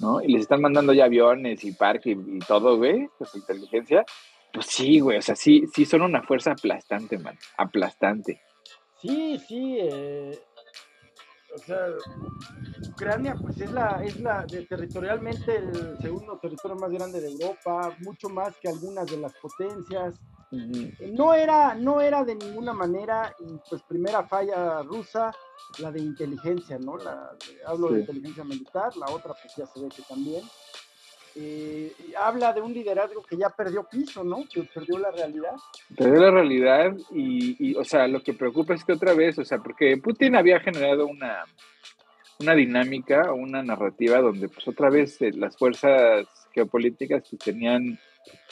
¿no? 0.00 0.22
Y 0.22 0.28
les 0.32 0.42
están 0.42 0.60
mandando 0.60 0.92
ya 0.92 1.04
aviones 1.04 1.64
y 1.64 1.72
parque 1.72 2.10
y, 2.10 2.38
todo, 2.40 2.76
güey, 2.76 3.08
pues 3.18 3.34
inteligencia. 3.34 4.04
Pues 4.52 4.66
sí, 4.66 5.00
güey, 5.00 5.18
o 5.18 5.22
sea, 5.22 5.34
sí, 5.34 5.64
sí 5.72 5.84
son 5.84 6.02
una 6.02 6.22
fuerza 6.22 6.52
aplastante, 6.52 7.18
man, 7.18 7.36
aplastante. 7.56 8.40
Sí, 9.00 9.38
sí, 9.46 9.78
eh, 9.80 10.38
o 11.54 11.58
sea, 11.58 11.86
Ucrania 12.90 13.36
pues 13.40 13.60
es 13.60 13.70
la, 13.72 14.02
es 14.04 14.20
la 14.20 14.46
territorialmente 14.46 15.56
el 15.56 15.98
segundo 16.00 16.38
territorio 16.38 16.76
más 16.76 16.90
grande 16.90 17.20
de 17.20 17.30
Europa, 17.30 17.96
mucho 18.00 18.28
más 18.28 18.56
que 18.56 18.68
algunas 18.68 19.06
de 19.06 19.18
las 19.18 19.32
potencias. 19.34 20.14
No 21.12 21.34
era, 21.34 21.74
no 21.74 22.00
era 22.00 22.24
de 22.24 22.36
ninguna 22.36 22.72
manera, 22.72 23.34
y 23.40 23.58
pues 23.68 23.82
primera 23.82 24.24
falla 24.24 24.82
rusa, 24.82 25.32
la 25.78 25.90
de 25.90 26.00
inteligencia, 26.00 26.78
¿no? 26.78 26.96
La, 26.96 27.36
hablo 27.66 27.88
de 27.88 28.00
inteligencia 28.00 28.44
militar, 28.44 28.96
la 28.96 29.06
otra 29.06 29.34
pues 29.34 29.54
ya 29.56 29.66
se 29.66 29.80
ve 29.80 29.88
que 29.88 30.02
también. 30.02 30.44
Eh, 31.36 31.92
habla 32.16 32.52
de 32.52 32.60
un 32.60 32.72
liderazgo 32.72 33.22
que 33.22 33.36
ya 33.36 33.50
perdió 33.50 33.84
piso, 33.84 34.22
¿no? 34.22 34.44
Que 34.52 34.62
perdió 34.62 34.98
la 34.98 35.10
realidad. 35.10 35.54
Perdió 35.96 36.20
la 36.20 36.30
realidad 36.30 36.94
y, 37.10 37.74
o 37.74 37.84
sea, 37.84 38.06
lo 38.06 38.22
que 38.22 38.34
preocupa 38.34 38.74
es 38.74 38.84
que 38.84 38.92
otra 38.92 39.14
vez, 39.14 39.38
o 39.38 39.44
sea, 39.44 39.58
porque 39.58 39.96
Putin 39.96 40.36
había 40.36 40.60
generado 40.60 41.06
una, 41.06 41.44
una 42.38 42.54
dinámica, 42.54 43.32
una 43.32 43.62
narrativa 43.64 44.20
donde 44.20 44.48
pues 44.48 44.68
otra 44.68 44.90
vez 44.90 45.20
eh, 45.22 45.32
las 45.32 45.56
fuerzas 45.56 46.26
geopolíticas 46.52 47.24
pues, 47.28 47.42
tenían 47.42 47.98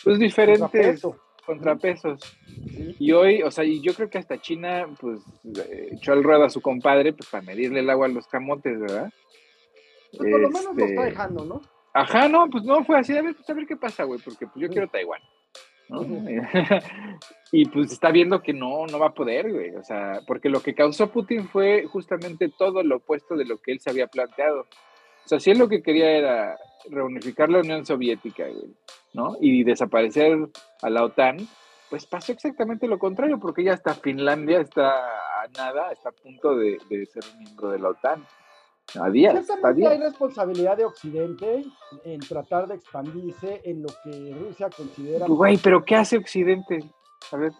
pues 0.02 0.18
diferentes 0.18 1.02
contrapesos. 1.46 2.20
Y 2.98 3.12
hoy, 3.12 3.42
o 3.42 3.50
sea, 3.52 3.64
y 3.64 3.80
yo 3.80 3.94
creo 3.94 4.10
que 4.10 4.18
hasta 4.18 4.40
China, 4.40 4.88
pues, 5.00 5.20
echó 5.92 6.12
al 6.12 6.22
ruedo 6.22 6.44
a 6.44 6.50
su 6.50 6.60
compadre, 6.60 7.12
pues, 7.12 7.28
para 7.30 7.44
medirle 7.44 7.80
el 7.80 7.90
agua 7.90 8.06
a 8.06 8.10
los 8.10 8.26
camotes, 8.26 8.78
¿verdad? 8.80 9.12
Pues, 10.16 10.30
por 10.30 10.40
lo 10.40 10.50
menos 10.50 10.64
lo 10.76 10.84
está 10.84 10.84
este, 10.84 11.04
dejando, 11.04 11.44
¿no? 11.44 11.62
Ajá, 11.94 12.28
no, 12.28 12.48
pues 12.48 12.64
no, 12.64 12.84
fue 12.84 12.98
así, 12.98 13.16
a 13.16 13.22
ver, 13.22 13.34
pues, 13.34 13.48
a 13.48 13.54
ver 13.54 13.66
qué 13.66 13.76
pasa, 13.76 14.04
güey, 14.04 14.20
porque 14.24 14.46
pues 14.46 14.56
yo 14.56 14.68
quiero 14.68 14.88
Taiwán. 14.88 15.20
y 17.52 17.66
pues 17.66 17.92
está 17.92 18.10
viendo 18.10 18.42
que 18.42 18.52
no, 18.52 18.86
no 18.86 18.98
va 18.98 19.08
a 19.08 19.14
poder, 19.14 19.52
güey. 19.52 19.74
O 19.76 19.84
sea, 19.84 20.20
porque 20.26 20.48
lo 20.48 20.62
que 20.62 20.74
causó 20.74 21.10
Putin 21.10 21.48
fue 21.48 21.84
justamente 21.86 22.48
todo 22.48 22.82
lo 22.82 22.96
opuesto 22.96 23.36
de 23.36 23.44
lo 23.44 23.58
que 23.58 23.72
él 23.72 23.80
se 23.80 23.90
había 23.90 24.06
planteado. 24.06 24.60
O 24.62 25.28
sea, 25.28 25.38
si 25.38 25.50
él 25.50 25.58
lo 25.58 25.68
que 25.68 25.82
quería 25.82 26.10
era 26.10 26.58
reunificar 26.90 27.48
la 27.48 27.60
Unión 27.60 27.86
Soviética, 27.86 28.44
güey, 28.44 28.74
¿no? 29.12 29.36
Y 29.40 29.62
desaparecer 29.64 30.36
a 30.80 30.90
la 30.90 31.04
OTAN, 31.04 31.36
pues 31.90 32.06
pasó 32.06 32.32
exactamente 32.32 32.88
lo 32.88 32.98
contrario, 32.98 33.38
porque 33.38 33.62
ya 33.62 33.74
hasta 33.74 33.94
Finlandia 33.94 34.60
está 34.60 34.96
a 34.96 35.48
nada, 35.56 35.92
está 35.92 36.08
a 36.08 36.12
punto 36.12 36.56
de, 36.56 36.78
de 36.88 37.06
ser 37.06 37.22
miembro 37.38 37.70
de 37.70 37.78
la 37.78 37.90
OTAN. 37.90 38.26
A 39.00 39.08
días, 39.10 39.48
hay 39.64 39.98
responsabilidad 39.98 40.76
de 40.76 40.84
Occidente 40.84 41.64
en 42.04 42.20
tratar 42.20 42.68
de 42.68 42.74
expandirse 42.74 43.62
en 43.64 43.82
lo 43.82 43.88
que 44.04 44.34
Rusia 44.38 44.68
considera. 44.68 45.26
Güey, 45.26 45.56
pero 45.56 45.84
¿qué 45.84 45.96
hace 45.96 46.18
Occidente? 46.18 46.78
A 47.30 47.36
ver. 47.36 47.52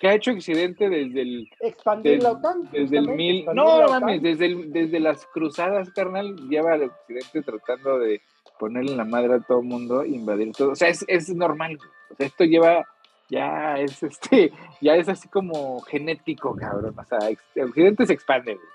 ¿Qué 0.00 0.08
ha 0.08 0.14
hecho 0.14 0.32
Occidente 0.32 0.88
desde 0.88 1.22
el. 1.22 1.48
Expandir 1.60 2.22
la 2.22 2.32
OTAN. 2.32 2.68
Desde 2.72 2.98
el 2.98 3.08
mil. 3.08 3.44
No, 3.54 3.88
mames, 3.88 4.22
desde, 4.22 4.54
desde 4.66 5.00
las 5.00 5.26
cruzadas, 5.26 5.90
carnal, 5.90 6.36
lleva 6.48 6.74
al 6.74 6.84
Occidente 6.84 7.42
tratando 7.42 7.98
de 7.98 8.20
ponerle 8.58 8.96
la 8.96 9.04
madre 9.04 9.34
a 9.34 9.40
todo 9.40 9.60
el 9.60 9.66
mundo, 9.66 10.04
invadir 10.04 10.52
todo. 10.52 10.72
O 10.72 10.76
sea, 10.76 10.88
es, 10.88 11.04
es 11.08 11.28
normal. 11.34 11.78
O 12.10 12.14
sea, 12.14 12.26
esto 12.26 12.44
lleva. 12.44 12.86
Ya 13.28 13.76
es 13.78 14.02
este. 14.02 14.52
Ya 14.80 14.96
es 14.96 15.08
así 15.08 15.28
como 15.28 15.80
genético, 15.82 16.56
cabrón. 16.56 16.94
O 16.98 17.04
sea, 17.04 17.18
Occidente 17.64 18.06
se 18.06 18.12
expande, 18.12 18.54
güey. 18.54 18.66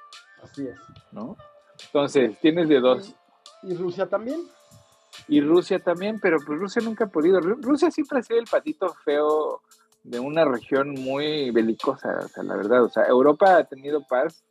Así 0.43 0.67
es. 0.67 0.79
¿No? 1.11 1.37
Entonces, 1.85 2.37
tienes 2.39 2.69
de 2.69 2.79
dos. 2.79 3.15
¿Y 3.63 3.75
Rusia 3.75 4.07
también? 4.07 4.41
Y 5.27 5.41
Rusia 5.41 5.79
también, 5.79 6.19
pero 6.19 6.37
pues 6.45 6.59
Rusia 6.59 6.81
nunca 6.81 7.05
ha 7.05 7.09
podido. 7.09 7.39
Rusia 7.39 7.91
siempre 7.91 8.19
ha 8.19 8.23
sido 8.23 8.39
el 8.39 8.45
patito 8.45 8.93
feo 9.05 9.61
de 10.03 10.19
una 10.19 10.43
región 10.43 10.91
muy 10.91 11.51
belicosa, 11.51 12.09
o 12.23 12.27
sea, 12.27 12.43
la 12.43 12.55
verdad. 12.55 12.83
O 12.83 12.89
sea, 12.89 13.03
Europa 13.05 13.57
ha 13.57 13.63
tenido 13.63 14.05
paz 14.05 14.43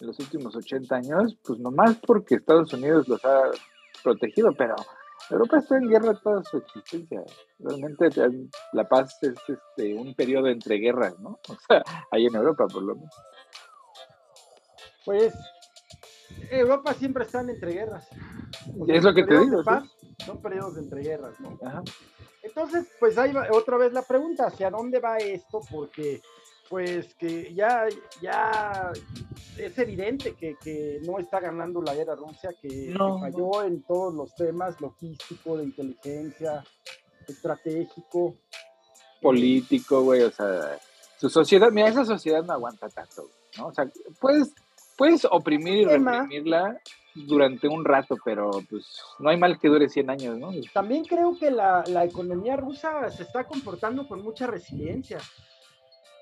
en 0.00 0.06
los 0.06 0.18
últimos 0.18 0.54
80 0.54 0.94
años, 0.94 1.36
pues 1.44 1.58
nomás 1.58 1.96
porque 2.06 2.36
Estados 2.36 2.72
Unidos 2.72 3.08
los 3.08 3.24
ha 3.24 3.50
protegido, 4.02 4.52
pero 4.56 4.76
Europa 5.30 5.58
está 5.58 5.76
en 5.76 5.88
guerra 5.88 6.14
toda 6.14 6.42
su 6.44 6.58
existencia. 6.58 7.22
Realmente 7.58 8.08
la 8.72 8.88
paz 8.88 9.18
es 9.22 9.34
este, 9.48 9.94
un 9.94 10.14
periodo 10.14 10.48
entre 10.48 10.76
guerras, 10.76 11.18
¿no? 11.18 11.38
O 11.48 11.56
sea, 11.68 11.82
ahí 12.10 12.26
en 12.26 12.34
Europa, 12.34 12.66
por 12.66 12.82
lo 12.82 12.94
menos. 12.94 13.14
Pues 15.04 15.34
Europa 16.50 16.94
siempre 16.94 17.24
está 17.24 17.40
en 17.40 17.50
entreguerras. 17.50 18.08
es 18.88 19.04
lo 19.04 19.14
que 19.14 19.24
te 19.24 19.38
digo. 19.38 19.62
Son 20.24 20.42
periodos 20.42 20.74
de 20.74 20.82
entreguerras, 20.82 21.38
¿no? 21.40 21.58
Entonces, 22.42 22.86
pues 22.98 23.18
ahí 23.18 23.32
va 23.32 23.46
otra 23.52 23.76
vez 23.76 23.92
la 23.92 24.02
pregunta, 24.02 24.46
¿hacia 24.46 24.70
dónde 24.70 24.98
va 24.98 25.18
esto? 25.18 25.60
Porque, 25.70 26.20
pues 26.68 27.14
que 27.14 27.52
ya, 27.54 27.86
ya 28.20 28.92
es 29.56 29.78
evidente 29.78 30.34
que, 30.34 31.00
no 31.04 31.18
está 31.18 31.40
ganando 31.40 31.82
la 31.82 31.94
guerra 31.94 32.16
Rusia, 32.16 32.50
que, 32.60 32.94
falló 32.96 33.62
en 33.62 33.82
todos 33.82 34.14
los 34.14 34.34
temas, 34.34 34.80
logístico, 34.80 35.58
de 35.58 35.64
inteligencia, 35.64 36.64
estratégico. 37.28 38.36
Político, 39.20 40.02
güey, 40.02 40.22
o 40.22 40.30
sea, 40.30 40.78
su 41.18 41.28
sociedad, 41.28 41.70
mira, 41.70 41.88
esa 41.88 42.06
sociedad 42.06 42.42
no 42.42 42.54
aguanta 42.54 42.88
tanto, 42.88 43.28
¿no? 43.58 43.66
O 43.66 43.74
sea, 43.74 43.86
puedes 44.18 44.54
puedes 45.00 45.24
oprimir 45.24 45.78
y 45.78 45.84
reprimirla 45.86 46.78
durante 47.14 47.66
un 47.66 47.86
rato, 47.86 48.16
pero 48.22 48.50
pues 48.68 49.02
no 49.18 49.30
hay 49.30 49.38
mal 49.38 49.58
que 49.58 49.68
dure 49.68 49.88
100 49.88 50.10
años, 50.10 50.36
¿no? 50.36 50.50
También 50.74 51.06
creo 51.06 51.38
que 51.38 51.50
la, 51.50 51.82
economía 52.04 52.54
rusa 52.56 53.10
se 53.10 53.22
está 53.22 53.44
comportando 53.44 54.06
con 54.06 54.22
mucha 54.22 54.46
resiliencia. 54.46 55.16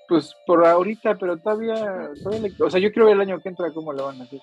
Pues 0.07 0.33
por 0.47 0.65
ahorita, 0.65 1.17
pero 1.17 1.35
todavía, 1.37 2.09
o 2.57 2.69
sea, 2.69 2.79
yo 2.79 2.89
quiero 2.93 3.07
ver 3.07 3.15
el 3.15 3.21
año 3.21 3.41
que 3.41 3.49
entra 3.49 3.73
cómo 3.73 3.91
lo 3.91 4.05
van 4.05 4.21
a 4.21 4.23
hacer. 4.23 4.39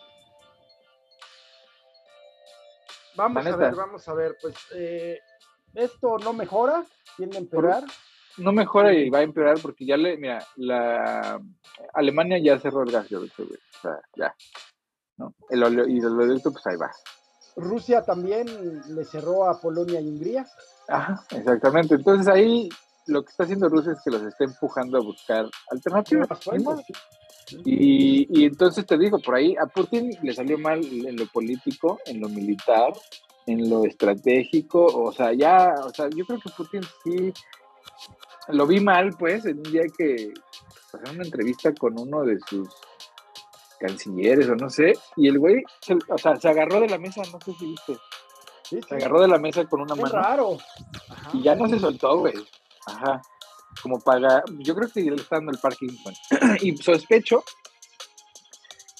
Vamos 3.15 3.47
a 3.47 3.57
ver, 3.57 3.75
vamos 3.75 4.07
a 4.07 4.15
ver, 4.15 4.37
pues 4.43 4.55
eh, 4.75 5.19
esto 5.73 6.19
no 6.19 6.35
mejora, 6.35 6.85
tiende 7.17 7.39
a 7.39 7.41
empeorar 7.41 7.85
no 8.39 8.53
mejora 8.53 8.93
y 8.93 9.11
va 9.11 9.19
a 9.19 9.23
empeorar 9.23 9.59
porque 9.61 9.87
ya 9.87 9.97
le, 9.97 10.17
mira, 10.17 10.45
la 10.57 11.41
Alemania 11.95 12.39
ya 12.39 12.59
cerró 12.59 12.83
el 12.83 12.93
gas, 12.93 13.11
o 13.13 13.27
sea, 13.83 14.01
ya, 14.17 14.35
¿no? 15.17 15.35
El 15.49 15.61
y 15.91 15.99
el 15.99 16.07
oleoducto, 16.07 16.53
pues 16.53 16.67
ahí 16.67 16.77
va. 16.77 16.91
Rusia 17.57 18.05
también 18.05 18.47
le 18.95 19.05
cerró 19.05 19.49
a 19.49 19.59
Polonia 19.61 20.01
y 20.01 20.09
Hungría. 20.09 20.47
Ajá, 20.89 21.25
exactamente. 21.31 21.95
Entonces 21.95 22.29
ahí 22.29 22.69
lo 23.07 23.23
que 23.23 23.31
está 23.31 23.45
haciendo 23.45 23.69
Rusia 23.69 23.93
es 23.93 24.03
que 24.05 24.11
los 24.11 24.23
está 24.23 24.45
empujando 24.45 24.99
a 24.99 25.01
buscar 25.01 25.49
alternativas. 25.71 26.29
Y, 27.65 28.41
y 28.41 28.45
entonces 28.45 28.85
te 28.85 28.99
digo, 28.99 29.19
por 29.21 29.37
ahí 29.37 29.55
a 29.57 29.67
Putin 29.67 30.11
le 30.23 30.35
salió 30.35 30.59
mal 30.59 30.85
en 30.85 31.17
lo 31.17 31.27
político, 31.29 32.01
en 32.05 32.21
lo 32.21 32.29
militar, 32.29 32.93
en 33.47 33.71
lo 33.71 33.85
estratégico, 33.85 34.85
o 34.85 35.13
sea, 35.13 35.33
ya, 35.33 35.75
o 35.85 35.95
sea, 35.95 36.09
yo 36.11 36.27
creo 36.27 36.41
que 36.41 36.51
Putin 36.51 36.83
sí 37.05 37.33
lo 38.49 38.67
vi 38.67 38.81
mal, 38.81 39.11
pues, 39.19 39.45
en 39.47 39.59
un 39.59 39.73
día 39.73 39.83
que 39.97 40.33
pasaron 40.91 41.17
una 41.17 41.25
entrevista 41.25 41.73
con 41.75 41.99
uno 41.99 42.23
de 42.23 42.39
sus 42.49 42.69
cancilleres 43.79 44.49
o 44.49 44.55
no 44.55 44.71
sé, 44.71 44.95
y 45.17 45.29
el 45.29 45.39
güey, 45.39 45.63
o 46.09 46.19
sea, 46.19 46.37
se 46.37 46.49
agarró 46.49 46.81
de 46.81 46.89
la 46.89 46.99
mesa, 46.99 47.23
no 47.33 47.39
sé 47.41 47.53
si 47.59 47.67
viste. 47.67 47.97
Se 48.89 48.95
agarró 48.97 49.21
de 49.21 49.29
la 49.29 49.39
mesa 49.39 49.65
con 49.65 49.81
una 49.81 49.95
mano. 49.95 50.09
raro. 50.13 50.59
y 51.33 51.43
ya 51.43 51.55
no 51.55 51.69
se 51.69 51.79
soltó, 51.79 52.19
güey. 52.19 52.35
Ajá. 52.87 53.23
Como 53.83 54.01
para, 54.01 54.43
yo 54.59 54.75
creo 54.75 54.91
que 54.91 55.03
le 55.03 55.17
está 55.17 55.37
dando 55.37 55.53
el 55.53 55.59
Parkinson. 55.59 56.15
y 56.61 56.77
sospecho 56.77 57.45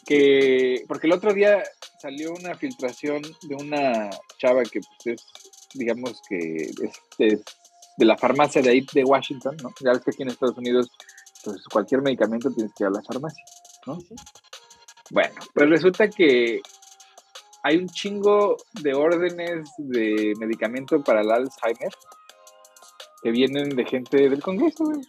que, 0.07 0.85
porque 0.87 1.09
el 1.09 1.15
otro 1.15 1.33
día 1.35 1.63
salió 2.01 2.33
una 2.33 2.55
filtración 2.55 3.23
de 3.43 3.55
una 3.57 4.11
chava 4.39 4.63
que 4.63 4.81
pues, 4.81 5.19
es, 5.19 5.27
digamos 5.75 6.21
que 6.29 6.71
es, 7.19 7.43
de 7.97 8.05
la 8.05 8.17
farmacia 8.17 8.63
de 8.63 8.71
ahí 8.71 8.87
de 8.93 9.05
Washington, 9.05 9.57
¿no? 9.63 9.71
Ya 9.81 9.93
ves 9.93 10.03
que 10.03 10.11
aquí 10.11 10.23
en 10.23 10.29
Estados 10.29 10.57
Unidos, 10.59 10.91
pues 11.45 11.63
cualquier 11.73 12.03
medicamento 12.03 12.51
tienes 12.51 12.73
que 12.75 12.85
ir 12.85 12.89
a 12.89 12.91
la 12.91 13.03
farmacia, 13.03 13.45
¿no? 13.87 13.99
Bueno, 15.11 15.35
pues 15.55 15.71
resulta 15.71 16.09
que 16.09 16.61
hay 17.63 17.77
un 17.77 17.89
chingo 17.89 18.57
de 18.83 18.95
órdenes 18.95 19.69
de 19.79 20.35
medicamento 20.39 21.03
para 21.03 21.21
el 21.21 21.31
Alzheimer 21.31 21.93
que 23.23 23.31
vienen 23.31 23.71
de 23.71 23.85
gente 23.85 24.29
del 24.29 24.43
Congreso, 24.43 24.85
güey. 24.85 25.01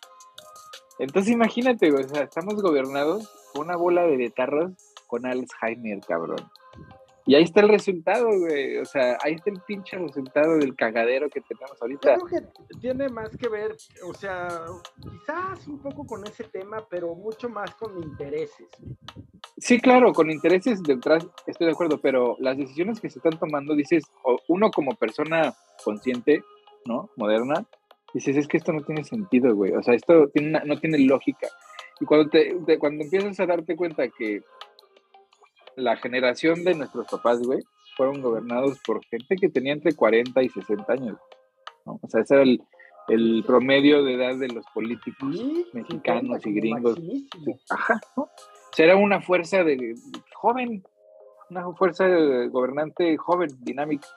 Entonces 1.00 1.34
imagínate, 1.34 1.92
o 1.92 2.08
sea, 2.08 2.24
estamos 2.24 2.56
gobernados 2.56 3.30
por 3.54 3.66
una 3.66 3.76
bola 3.76 4.04
de 4.04 4.18
betarros 4.18 4.72
con 5.08 5.26
Alzheimer, 5.26 6.00
cabrón. 6.08 6.50
Y 7.28 7.36
ahí 7.36 7.44
está 7.44 7.60
el 7.60 7.68
resultado, 7.68 8.28
güey. 8.40 8.78
O 8.78 8.86
sea, 8.86 9.18
ahí 9.22 9.34
está 9.34 9.52
el 9.52 9.60
pinche 9.68 9.98
resultado 9.98 10.58
del 10.58 10.76
cagadero 10.76 11.30
que 11.30 11.41
tenemos 11.41 11.80
ahorita. 11.82 12.16
Yo 12.16 12.26
creo 12.26 12.41
que 12.41 12.80
tiene 12.80 13.10
más 13.10 13.36
que 13.36 13.49
ver, 13.49 13.76
o 14.06 14.14
sea, 14.14 14.48
quizás 15.02 15.68
un 15.68 15.80
poco 15.80 16.08
con 16.08 16.26
ese 16.26 16.45
tema, 16.45 16.88
pero 16.90 17.14
mucho 17.16 17.49
más 17.49 17.76
con 17.76 18.02
intereses. 18.02 18.70
Sí, 19.58 19.80
claro, 19.82 20.14
con 20.14 20.32
intereses 20.32 20.82
detrás, 20.84 21.28
estoy 21.48 21.68
de 21.68 21.74
acuerdo, 21.74 21.99
pero 21.99 22.38
las 22.40 22.58
decisiones 22.58 23.02
que 23.02 23.10
se 23.10 23.20
están 23.20 23.38
tomando, 23.38 23.76
dices, 23.76 24.06
uno 24.48 24.72
como 24.72 24.95
persona 24.95 25.54
consciente, 25.84 26.44
¿no? 26.86 27.10
Moderna, 27.18 27.66
dices, 28.14 28.38
es 28.38 28.48
que 28.48 28.56
esto 28.56 28.72
no 28.72 28.84
tiene 28.84 29.04
sentido, 29.04 29.54
güey. 29.54 29.74
O 29.74 29.84
sea, 29.84 29.95
esto 29.95 30.30
tiene 30.30 30.62
no 30.64 30.80
tiene 30.80 30.99
lógica. 30.99 31.48
Y 31.99 32.06
cuando, 32.06 32.30
te, 32.30 32.78
cuando 32.80 33.04
empiezas 33.04 33.40
a 33.40 33.45
darte 33.45 33.76
cuenta 33.76 34.08
que 34.08 34.41
la 35.78 35.95
generación 35.95 36.64
de 36.64 36.74
nuestros 36.74 37.08
papás, 37.08 37.41
güey, 37.41 37.62
fueron 37.95 38.22
gobernados 38.22 38.80
por 38.86 39.06
gente 39.06 39.36
que 39.36 39.48
tenía 39.48 39.74
entre 39.74 39.94
40 39.94 40.41
y 40.44 40.49
60 40.49 40.91
años. 40.91 41.18
¿no? 41.86 41.99
O 42.02 42.10
sea, 42.10 42.22
ese 42.22 42.34
era 42.34 42.44
el, 42.44 42.62
el 43.08 43.44
promedio 43.45 44.04
de 44.04 44.16
edad 44.16 44.36
de 44.38 44.49
los 44.49 44.66
políticos 44.74 45.36
mexicanos 45.74 46.45
y 46.45 46.54
gringos. 46.54 46.99
Ajá, 47.70 48.02
¿no? 48.16 48.24
O 48.24 48.30
sea, 48.74 48.86
era 48.86 48.95
una 48.95 49.22
fuerza 49.22 49.64
de, 49.64 49.95
joven, 50.34 50.84
una 51.49 51.72
fuerza 51.74 52.06
de 52.06 52.48
gobernante 52.49 53.16
joven, 53.18 53.49
dinámica. 53.62 54.08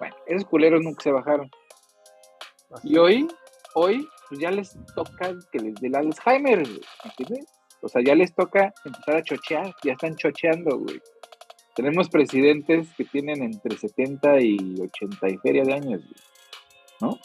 Bueno, 0.00 0.16
esos 0.26 0.44
culeros 0.48 0.82
nunca 0.82 1.02
se 1.02 1.12
bajaron. 1.12 1.50
Y 2.82 2.98
hoy, 2.98 3.28
hoy, 3.74 4.06
pues 4.28 4.40
ya 4.40 4.50
les 4.50 4.76
toca 4.94 5.32
que 5.52 5.60
les 5.60 5.74
dé 5.76 5.88
el 5.88 5.94
Alzheimer, 5.94 6.66
¿entiendes? 7.04 7.57
O 7.80 7.88
sea, 7.88 8.02
ya 8.02 8.14
les 8.14 8.34
toca 8.34 8.72
empezar 8.84 9.16
a 9.16 9.22
chochear, 9.22 9.74
ya 9.84 9.92
están 9.92 10.16
chocheando, 10.16 10.78
güey. 10.78 11.00
Tenemos 11.74 12.08
presidentes 12.08 12.88
que 12.96 13.04
tienen 13.04 13.42
entre 13.42 13.76
70 13.76 14.40
y 14.40 14.56
80 14.80 15.28
y 15.28 15.36
feria 15.38 15.62
de 15.62 15.74
años, 15.74 16.02
güey. 16.02 16.28
¿no? 17.00 17.18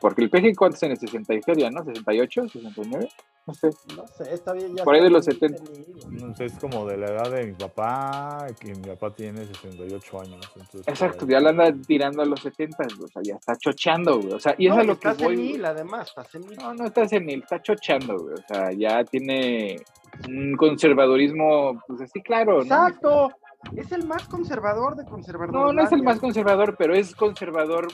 Porque 0.00 0.22
el 0.22 0.30
PG, 0.30 0.56
¿cuántos 0.56 0.82
en 0.82 0.92
el 0.92 0.96
60 0.96 1.34
y 1.34 1.42
feria, 1.42 1.70
no? 1.70 1.84
¿68, 1.84 2.50
69? 2.50 3.08
No 3.46 3.54
sé. 3.54 3.70
No 3.94 4.06
sé, 4.06 4.32
está 4.32 4.54
bien. 4.54 4.74
Ya 4.74 4.84
Por 4.84 4.94
ahí 4.94 5.02
de 5.02 5.10
los 5.10 5.24
70. 5.26 5.62
No 6.10 6.34
sé, 6.34 6.46
es 6.46 6.58
como 6.58 6.86
de 6.86 6.96
la 6.96 7.06
edad 7.06 7.30
de 7.30 7.46
mi 7.46 7.52
papá, 7.52 8.46
que 8.58 8.74
mi 8.74 8.88
papá 8.88 9.14
tiene 9.14 9.44
68 9.44 10.20
años. 10.20 10.52
Exacto, 10.86 11.26
ya 11.26 11.40
la 11.40 11.50
anda 11.50 11.72
tirando 11.86 12.22
a 12.22 12.24
los 12.24 12.40
70, 12.40 12.86
o 13.02 13.08
sea, 13.08 13.22
ya 13.22 13.34
está 13.34 13.56
chocheando, 13.56 14.20
güey. 14.20 14.32
O 14.32 14.40
sea, 14.40 14.54
y 14.56 14.68
eso 14.68 14.80
es 14.80 14.86
lo 14.86 14.98
que 14.98 15.08
voy. 15.08 15.36
Senil, 15.36 15.64
además, 15.66 16.08
está 16.08 16.24
senil. 16.24 16.56
No, 16.56 16.74
no 16.74 16.86
está 16.86 17.06
senil, 17.06 17.42
está 17.42 17.60
chocheando, 17.60 18.18
güey. 18.18 18.34
O 18.34 18.44
sea, 18.48 18.72
ya 18.72 19.04
tiene 19.04 19.82
un 20.26 20.56
conservadurismo, 20.56 21.82
pues 21.86 22.00
así, 22.00 22.22
claro. 22.22 22.62
Exacto. 22.62 23.30
Es 23.76 23.92
el 23.92 24.06
más 24.06 24.26
conservador 24.28 24.96
de 24.96 25.04
conservador. 25.04 25.52
No, 25.52 25.72
no 25.74 25.82
es 25.82 25.92
el 25.92 26.02
más 26.02 26.18
conservador, 26.18 26.76
pero 26.78 26.94
es 26.94 27.14
conservador 27.14 27.88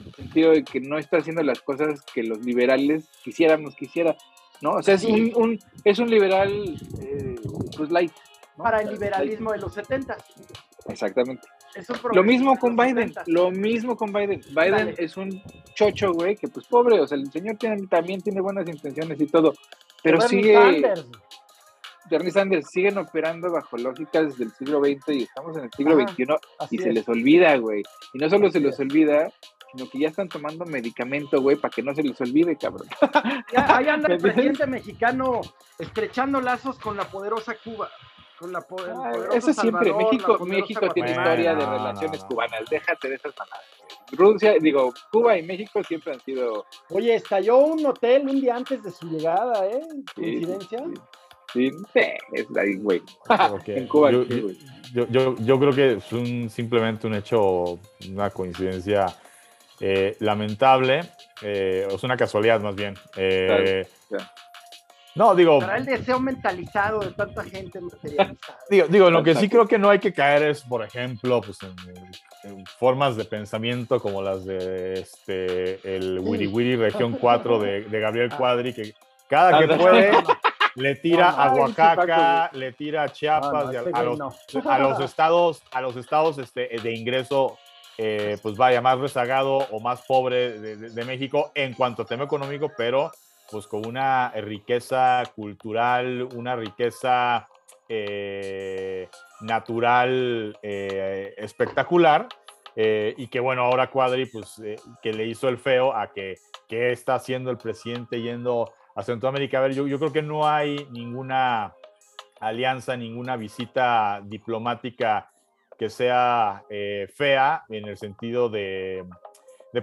en 0.00 0.06
el 0.06 0.14
sentido 0.14 0.50
de 0.52 0.64
que 0.64 0.80
no 0.80 0.98
está 0.98 1.18
haciendo 1.18 1.42
las 1.42 1.60
cosas 1.60 2.02
que 2.14 2.22
los 2.22 2.44
liberales 2.44 3.08
quisiéramos 3.22 3.74
que 3.76 3.86
hiciera. 3.86 4.16
¿no? 4.60 4.72
O 4.72 4.82
sea, 4.82 4.94
es, 4.94 5.04
un, 5.04 5.58
es 5.84 5.98
un 5.98 6.10
liberal, 6.10 6.50
eh, 7.00 7.36
pues 7.76 7.90
light. 7.90 8.12
Para 8.56 8.80
el 8.80 8.90
liberalismo 8.90 9.52
de 9.52 9.58
los 9.58 9.74
70. 9.74 10.16
Exactamente. 10.88 11.46
lo 12.12 12.22
mismo 12.22 12.58
con 12.58 12.76
Biden, 12.76 13.12
lo 13.26 13.50
mismo 13.50 13.96
con 13.96 14.12
Biden. 14.12 14.40
Biden 14.50 14.94
es 14.96 15.16
un 15.16 15.42
chocho, 15.74 16.12
güey, 16.12 16.36
que 16.36 16.48
pues 16.48 16.66
pobre, 16.66 17.00
o 17.00 17.06
sea, 17.06 17.18
el 17.18 17.30
señor 17.30 17.56
tiene, 17.56 17.86
también 17.86 18.20
tiene 18.22 18.40
buenas 18.40 18.68
intenciones 18.68 19.20
y 19.20 19.26
todo, 19.26 19.52
pero 20.02 20.20
sigue... 20.20 20.54
Sanders. 20.54 21.06
Bernie 22.08 22.30
Sanders 22.30 22.68
siguen 22.70 22.98
operando 22.98 23.50
bajo 23.50 23.76
lógicas 23.76 24.38
del 24.38 24.52
siglo 24.52 24.80
XX 24.80 25.08
y 25.08 25.22
estamos 25.24 25.56
en 25.56 25.64
el 25.64 25.70
siglo 25.72 26.00
XXI 26.00 26.24
y 26.70 26.78
se 26.78 26.92
les 26.92 27.08
olvida, 27.08 27.56
güey. 27.56 27.82
Y 28.14 28.18
no 28.18 28.30
solo 28.30 28.48
se 28.48 28.60
les 28.60 28.78
olvida, 28.78 29.28
sino 29.76 29.90
que 29.90 29.98
ya 29.98 30.08
están 30.08 30.28
tomando 30.28 30.64
medicamento, 30.64 31.40
güey, 31.40 31.56
para 31.56 31.70
que 31.70 31.82
no 31.82 31.94
se 31.94 32.02
les 32.02 32.18
olvide, 32.20 32.56
cabrón. 32.56 32.88
Ya, 33.52 33.76
ahí 33.76 33.88
anda 33.88 34.12
el 34.12 34.18
presidente 34.20 34.66
mexicano 34.66 35.40
estrechando 35.78 36.40
lazos 36.40 36.78
con 36.78 36.96
la 36.96 37.04
poderosa 37.04 37.54
Cuba. 37.62 37.90
Con 38.38 38.52
la 38.52 38.58
ah, 38.58 39.12
eso 39.32 39.52
siempre, 39.54 39.94
México, 39.94 40.44
México 40.44 40.88
tiene 40.92 41.10
historia 41.10 41.54
de 41.54 41.64
relaciones 41.64 42.22
cubanas, 42.24 42.64
déjate 42.68 43.08
de 43.08 43.14
esas 43.14 43.34
manadas. 43.38 43.64
Rusia, 44.12 44.56
digo, 44.60 44.92
Cuba 45.10 45.38
y 45.38 45.42
México 45.42 45.82
siempre 45.82 46.12
han 46.12 46.20
sido. 46.20 46.66
Oye, 46.90 47.14
estalló 47.14 47.58
un 47.58 47.86
hotel 47.86 48.28
un 48.28 48.38
día 48.38 48.56
antes 48.56 48.82
de 48.82 48.90
su 48.90 49.08
llegada, 49.08 49.66
¿eh? 49.66 49.80
¿Coincidencia? 50.14 50.84
Sí, 51.50 51.70
sí, 51.94 52.00
es 52.32 52.46
ahí, 52.58 52.76
güey. 52.76 53.02
en 53.68 53.88
Cuba, 53.88 54.10
yo, 54.10 54.24
yo, 54.24 55.06
yo, 55.08 55.36
yo, 55.38 55.58
creo 55.58 55.72
que 55.72 55.92
es 55.94 56.12
un, 56.12 56.50
simplemente 56.50 57.06
un 57.06 57.14
hecho, 57.14 57.78
una 58.10 58.28
coincidencia 58.28 59.06
eh, 59.80 60.16
lamentable, 60.20 61.00
eh, 61.42 61.86
es 61.90 62.02
una 62.02 62.16
casualidad 62.16 62.60
más 62.60 62.74
bien. 62.74 62.94
Eh, 63.16 63.86
no, 65.14 65.34
digo. 65.34 65.60
Para 65.60 65.78
el 65.78 65.86
deseo 65.86 66.20
mentalizado 66.20 67.00
de 67.00 67.10
tanta 67.12 67.42
gente 67.44 67.80
materializada. 67.80 68.58
digo, 68.68 68.86
digo 68.88 69.10
lo 69.10 69.22
que 69.22 69.34
sí 69.34 69.48
creo 69.48 69.66
que 69.66 69.78
no 69.78 69.88
hay 69.88 69.98
que 69.98 70.12
caer 70.12 70.42
es, 70.42 70.62
por 70.62 70.84
ejemplo, 70.84 71.40
pues 71.40 71.58
en, 71.62 72.64
formas 72.78 73.16
de 73.16 73.24
pensamiento 73.24 74.00
como 74.00 74.22
las 74.22 74.44
de 74.44 74.92
este, 74.94 75.96
el 75.96 76.20
Wiri 76.20 76.46
Wiri 76.46 76.76
Región 76.76 77.12
4 77.20 77.58
de, 77.58 77.80
de 77.82 78.00
Gabriel 78.00 78.30
ah. 78.32 78.36
Cuadri, 78.36 78.72
que 78.74 78.94
cada 79.28 79.58
que 79.58 79.74
puede 79.74 80.12
le 80.76 80.94
tira 80.96 81.30
a 81.30 81.54
Oaxaca, 81.54 82.50
le 82.52 82.72
tira 82.72 83.04
a 83.04 83.08
Chiapas, 83.08 83.74
a, 83.74 84.02
los, 84.02 84.20
a, 84.66 84.78
los, 84.78 85.00
estados, 85.00 85.62
a 85.72 85.80
los 85.80 85.96
estados 85.96 86.38
este, 86.38 86.68
de 86.82 86.94
ingreso 86.94 87.58
eh, 87.98 88.36
pues 88.42 88.56
vaya, 88.56 88.82
más 88.82 88.98
rezagado 88.98 89.56
o 89.70 89.80
más 89.80 90.02
pobre 90.02 90.58
de, 90.58 91.04
México 91.04 91.50
en 91.54 91.72
cuanto 91.72 92.02
a 92.02 92.04
tema 92.04 92.24
económico, 92.24 92.70
pero 92.76 93.10
pues 93.50 93.66
con 93.66 93.86
una 93.86 94.30
riqueza 94.32 95.22
cultural, 95.34 96.28
una 96.34 96.56
riqueza 96.56 97.48
eh, 97.88 99.08
natural 99.40 100.58
eh, 100.62 101.34
espectacular. 101.38 102.28
y 102.74 103.28
que 103.28 103.40
bueno, 103.40 103.62
ahora 103.62 103.90
Cuadri, 103.90 104.26
pues 104.26 104.60
que 105.02 105.12
le 105.14 105.24
hizo 105.24 105.48
el 105.48 105.56
feo 105.56 105.94
a 105.94 106.12
que, 106.12 106.36
está 106.68 107.14
haciendo 107.14 107.50
el 107.50 107.56
presidente 107.56 108.20
yendo 108.20 108.74
a 108.94 109.02
Centroamérica. 109.02 109.58
A 109.58 109.62
ver, 109.62 109.72
yo, 109.72 109.86
yo 109.86 109.98
creo 109.98 110.12
que 110.12 110.22
no 110.22 110.46
hay 110.46 110.86
ninguna 110.90 111.72
alianza, 112.40 112.96
ninguna 112.96 113.36
visita 113.36 114.20
diplomática 114.22 115.30
que 115.78 115.90
sea 115.90 116.64
eh, 116.70 117.08
fea 117.14 117.64
en 117.68 117.86
el 117.86 117.96
sentido 117.96 118.48
de, 118.48 119.04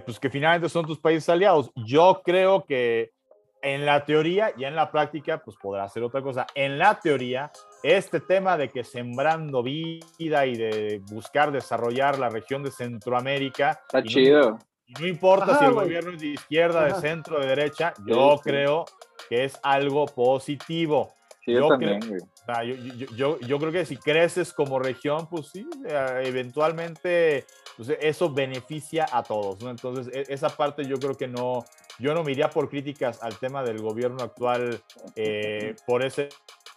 pues, 0.04 0.18
que 0.18 0.30
finalmente 0.30 0.68
son 0.68 0.86
tus 0.86 0.98
países 0.98 1.28
aliados. 1.28 1.70
Yo 1.74 2.22
creo 2.24 2.64
que 2.64 3.12
en 3.62 3.86
la 3.86 4.04
teoría 4.04 4.52
y 4.56 4.64
en 4.64 4.76
la 4.76 4.90
práctica, 4.90 5.38
pues 5.42 5.56
podrá 5.56 5.88
ser 5.88 6.02
otra 6.02 6.20
cosa. 6.20 6.46
En 6.54 6.78
la 6.78 7.00
teoría, 7.00 7.50
este 7.82 8.20
tema 8.20 8.58
de 8.58 8.68
que 8.68 8.84
sembrando 8.84 9.62
vida 9.62 10.44
y 10.44 10.56
de 10.56 11.00
buscar 11.10 11.50
desarrollar 11.50 12.18
la 12.18 12.28
región 12.28 12.62
de 12.62 12.70
Centroamérica. 12.70 13.80
Está 13.86 14.02
chido. 14.02 14.58
y 14.86 14.92
no 15.00 15.06
importa 15.06 15.58
si 15.58 15.64
el 15.64 15.72
gobierno 15.72 16.12
es 16.12 16.20
de 16.20 16.26
izquierda, 16.26 16.84
de 16.84 16.94
centro, 16.96 17.40
de 17.40 17.46
derecha, 17.46 17.94
yo 18.06 18.38
creo 18.42 18.84
que 19.30 19.44
es 19.44 19.58
algo 19.62 20.04
positivo. 20.06 21.14
Yo, 21.46 21.68
también, 21.68 22.00
yo, 23.16 23.38
yo, 23.40 23.58
creo 23.58 23.72
que 23.72 23.84
si 23.84 23.96
creces 23.96 24.52
como 24.52 24.78
región, 24.78 25.28
pues 25.28 25.48
sí, 25.48 25.66
eventualmente 26.22 27.44
pues 27.76 27.90
eso 28.00 28.32
beneficia 28.32 29.06
a 29.10 29.22
todos, 29.22 29.60
¿no? 29.62 29.70
Entonces, 29.70 30.08
e, 30.14 30.32
esa 30.32 30.48
parte 30.48 30.84
yo 30.84 30.96
creo 30.96 31.14
que 31.16 31.28
no, 31.28 31.64
yo 31.98 32.14
no 32.14 32.22
me 32.22 32.32
iría 32.32 32.48
por 32.48 32.68
críticas 32.68 33.22
al 33.22 33.38
tema 33.38 33.62
del 33.62 33.80
gobierno 33.80 34.22
actual 34.22 34.80
eh, 35.16 35.74
por 35.86 36.04
ese 36.04 36.28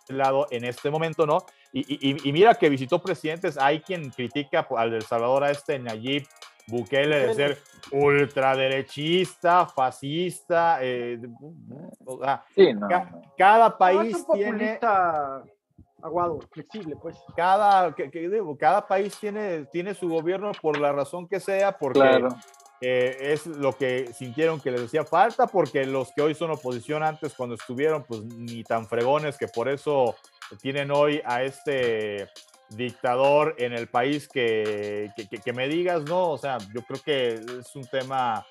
lado 0.09 0.47
en 0.51 0.65
este 0.65 0.89
momento, 0.89 1.25
¿no? 1.25 1.39
Y, 1.73 2.27
y, 2.27 2.31
mira 2.31 2.55
que 2.55 2.69
visitó 2.69 2.99
presidentes, 2.99 3.57
hay 3.57 3.81
quien 3.81 4.09
critica 4.09 4.65
al 4.77 4.89
del 4.89 5.03
Salvador 5.03 5.43
a 5.43 5.51
este 5.51 5.77
Nayib 5.77 6.25
Bukele 6.67 7.27
de 7.27 7.33
ser 7.33 7.57
ultraderechista, 7.91 9.65
fascista, 9.65 10.79
eh, 10.81 11.19
sí, 12.53 12.73
no, 12.73 12.87
cada 13.37 13.77
país 13.77 14.25
tiene 14.33 14.77
aguado, 16.01 16.39
flexible, 16.51 16.95
pues. 17.01 17.17
Cada, 17.35 17.93
que, 17.95 18.11
cada 18.59 18.85
país 18.85 19.17
tiene, 19.17 19.65
tiene 19.71 19.93
su 19.93 20.09
gobierno 20.09 20.51
por 20.61 20.79
la 20.79 20.91
razón 20.91 21.27
que 21.27 21.39
sea, 21.39 21.77
porque 21.77 22.27
eh, 22.81 23.17
es 23.19 23.47
lo 23.47 23.73
que 23.73 24.13
sintieron 24.13 24.59
que 24.59 24.71
les 24.71 24.81
hacía 24.81 25.05
falta, 25.05 25.47
porque 25.47 25.85
los 25.85 26.11
que 26.11 26.21
hoy 26.21 26.35
son 26.35 26.51
oposición 26.51 27.01
antes, 27.01 27.33
cuando 27.33 27.55
estuvieron, 27.55 28.03
pues 28.03 28.23
ni 28.23 28.63
tan 28.63 28.87
fregones, 28.87 29.37
que 29.37 29.47
por 29.47 29.69
eso 29.69 30.15
tienen 30.61 30.91
hoy 30.91 31.21
a 31.25 31.43
este 31.43 32.27
dictador 32.69 33.55
en 33.57 33.73
el 33.73 33.87
país 33.87 34.27
que, 34.27 35.11
que, 35.15 35.37
que 35.37 35.53
me 35.53 35.67
digas, 35.67 36.03
no, 36.03 36.31
o 36.31 36.37
sea, 36.37 36.57
yo 36.73 36.81
creo 36.83 37.01
que 37.01 37.33
es 37.59 37.75
un 37.75 37.85
tema 37.85 38.45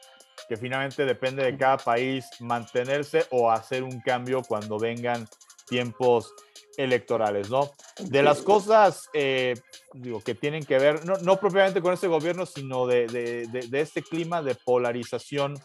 que 0.49 0.57
finalmente 0.57 1.05
depende 1.05 1.45
de 1.45 1.57
cada 1.57 1.79
país 1.79 2.27
mantenerse 2.41 3.27
o 3.31 3.51
hacer 3.51 3.83
un 3.83 4.01
cambio 4.01 4.43
cuando 4.43 4.79
vengan 4.79 5.27
tiempos 5.67 6.35
electorales, 6.77 7.51
¿no? 7.51 7.71
De 7.99 8.23
las 8.23 8.43
cosas, 8.43 9.09
eh, 9.15 9.55
digo, 9.95 10.21
que 10.21 10.35
tienen 10.35 10.65
que 10.65 10.79
ver, 10.79 11.05
no, 11.05 11.17
no 11.19 11.41
propiamente 11.41 11.81
con 11.81 11.95
este 11.95 12.07
gobierno, 12.07 12.47
sino 12.47 12.87
de, 12.87 13.07
de, 13.07 13.67
de, 13.67 13.81
este 13.81 14.03
clima 14.03 14.43
de 14.43 14.55
polarización 14.55 15.59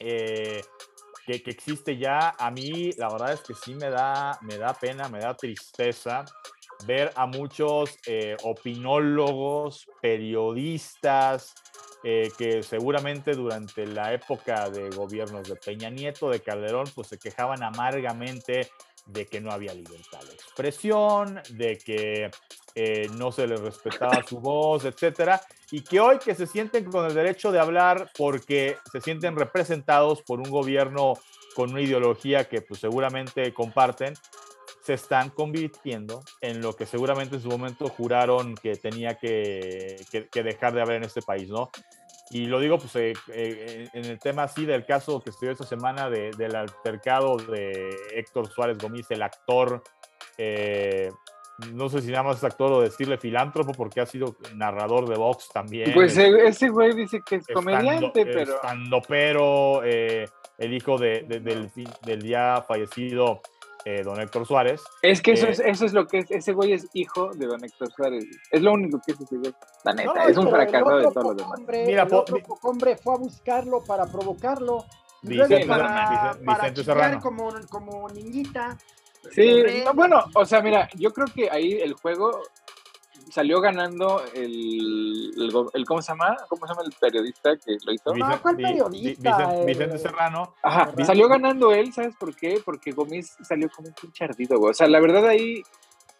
eh, 0.00 0.62
que, 1.26 1.42
que, 1.42 1.50
existe 1.50 1.98
ya, 1.98 2.34
a 2.38 2.50
mí 2.50 2.92
la 2.96 3.10
verdad 3.10 3.32
es 3.34 3.40
que 3.40 3.54
sí 3.54 3.74
me 3.74 3.90
da, 3.90 4.38
me 4.42 4.56
da 4.56 4.72
pena, 4.74 5.08
me 5.08 5.20
da 5.20 5.34
tristeza 5.34 6.24
ver 6.86 7.12
a 7.16 7.26
muchos 7.26 7.98
eh, 8.06 8.36
opinólogos, 8.42 9.86
periodistas, 10.00 11.54
eh, 12.02 12.30
que 12.36 12.62
seguramente 12.62 13.32
durante 13.32 13.86
la 13.86 14.12
época 14.12 14.68
de 14.68 14.90
gobiernos 14.90 15.48
de 15.48 15.56
Peña 15.56 15.88
Nieto, 15.88 16.28
de 16.28 16.40
Calderón, 16.40 16.86
pues 16.94 17.08
se 17.08 17.18
quejaban 17.18 17.62
amargamente 17.62 18.68
de 19.06 19.26
que 19.26 19.40
no 19.40 19.50
había 19.50 19.74
libertad 19.74 20.20
de 20.20 20.34
expresión, 20.34 21.40
de 21.50 21.78
que 21.78 22.30
eh, 22.74 23.08
no 23.16 23.32
se 23.32 23.46
les 23.46 23.60
respetaba 23.60 24.22
su 24.22 24.40
voz, 24.40 24.84
etcétera, 24.84 25.40
y 25.70 25.82
que 25.82 26.00
hoy 26.00 26.18
que 26.18 26.34
se 26.34 26.46
sienten 26.46 26.84
con 26.84 27.06
el 27.06 27.14
derecho 27.14 27.52
de 27.52 27.58
hablar 27.58 28.10
porque 28.16 28.78
se 28.90 29.00
sienten 29.00 29.36
representados 29.36 30.22
por 30.22 30.40
un 30.40 30.50
gobierno 30.50 31.14
con 31.54 31.70
una 31.70 31.80
ideología 31.80 32.48
que 32.48 32.62
pues 32.62 32.80
seguramente 32.80 33.52
comparten, 33.54 34.14
se 34.84 34.92
están 34.92 35.30
convirtiendo 35.30 36.22
en 36.42 36.60
lo 36.60 36.74
que 36.74 36.84
seguramente 36.84 37.36
en 37.36 37.42
su 37.42 37.48
momento 37.48 37.88
juraron 37.88 38.54
que 38.54 38.76
tenía 38.76 39.14
que, 39.14 39.96
que, 40.30 40.42
dejar 40.42 40.74
de 40.74 40.82
haber 40.82 40.96
en 40.96 41.04
este 41.04 41.22
país, 41.22 41.48
¿no? 41.48 41.70
Y 42.30 42.46
lo 42.46 42.60
digo 42.60 42.78
pues 42.78 42.94
eh, 42.96 43.14
eh, 43.32 43.88
en 43.94 44.04
el 44.04 44.18
tema 44.18 44.42
así 44.42 44.66
del 44.66 44.84
caso 44.84 45.22
que 45.22 45.30
estudió 45.30 45.52
esta 45.52 45.64
semana 45.64 46.10
de, 46.10 46.32
del 46.32 46.54
altercado 46.54 47.38
de 47.38 47.96
Héctor 48.12 48.48
Suárez 48.48 48.76
Gómez, 48.76 49.10
el 49.10 49.22
actor, 49.22 49.82
eh, 50.36 51.10
no 51.72 51.88
sé 51.88 52.02
si 52.02 52.10
nada 52.10 52.24
más 52.24 52.36
es 52.38 52.44
actor 52.44 52.70
o 52.70 52.82
decirle 52.82 53.16
filántropo 53.16 53.72
porque 53.72 54.02
ha 54.02 54.06
sido 54.06 54.36
narrador 54.54 55.08
de 55.08 55.16
Vox 55.16 55.48
también. 55.48 55.94
Pues 55.94 56.14
ese 56.18 56.68
güey 56.68 56.92
dice 56.94 57.22
que 57.24 57.36
es 57.36 57.46
comediante, 57.46 58.26
pero... 58.26 58.54
Estando 58.56 59.00
pero, 59.08 59.82
el 59.82 60.72
hijo 60.72 60.98
de, 60.98 61.24
del, 61.26 61.70
del 62.04 62.22
ya 62.22 62.62
fallecido 62.66 63.40
eh, 63.84 64.02
don 64.02 64.20
Héctor 64.20 64.46
Suárez. 64.46 64.82
Es 65.02 65.20
que 65.20 65.32
eso, 65.32 65.46
eh, 65.46 65.50
es, 65.50 65.60
eso 65.60 65.84
es 65.84 65.92
lo 65.92 66.06
que 66.06 66.18
es, 66.18 66.30
ese 66.30 66.52
güey 66.52 66.72
es 66.72 66.88
hijo 66.94 67.30
de 67.34 67.46
don 67.46 67.62
Héctor 67.62 67.92
Suárez. 67.92 68.24
Es 68.50 68.62
lo 68.62 68.72
único 68.72 69.00
que 69.04 69.12
es 69.12 69.20
ese 69.20 69.36
güey. 69.36 69.54
La 69.84 69.92
neta, 69.92 70.24
es 70.24 70.36
un 70.36 70.48
fracasado 70.50 70.98
de 70.98 71.12
todos 71.12 71.24
los 71.24 71.36
demás. 71.36 71.60
Mira, 71.86 72.02
el 72.02 72.14
otro 72.14 72.38
hombre 72.62 72.96
fue 72.96 73.14
a 73.14 73.18
buscarlo 73.18 73.82
para 73.84 74.06
provocarlo. 74.06 74.84
Vicente, 75.22 75.66
para, 75.66 76.34
Vicente 76.40 76.84
Serrano. 76.84 77.20
Como, 77.20 77.50
como 77.70 78.08
niñita. 78.10 78.76
Sí, 79.30 79.62
bueno, 79.94 80.22
o 80.34 80.44
sea, 80.44 80.60
mira, 80.60 80.88
yo 80.96 81.10
creo 81.12 81.26
que 81.34 81.50
ahí 81.50 81.72
el 81.80 81.94
juego 81.94 82.42
salió 83.34 83.60
ganando 83.60 84.22
el, 84.32 85.32
el, 85.74 85.84
¿cómo 85.84 86.00
se 86.00 86.12
llama? 86.12 86.36
¿Cómo 86.48 86.68
se 86.68 86.72
llama 86.72 86.86
el 86.86 86.92
periodista 87.00 87.56
que 87.56 87.76
lo 87.84 87.92
hizo? 87.92 88.14
No, 88.14 88.40
¿cuál 88.40 88.56
periodista? 88.56 89.64
Vicente, 89.66 89.98
Serrano. 89.98 90.54
Ajá, 90.62 90.92
salió 91.04 91.28
ganando 91.28 91.72
él, 91.72 91.92
¿sabes 91.92 92.14
por 92.14 92.36
qué? 92.36 92.62
Porque 92.64 92.92
Gómez 92.92 93.36
salió 93.42 93.68
como 93.74 93.88
un 93.88 93.94
pinche 93.94 94.24
ardido, 94.24 94.56
güey. 94.60 94.70
O 94.70 94.74
sea, 94.74 94.86
la 94.86 95.00
verdad 95.00 95.26
ahí, 95.26 95.64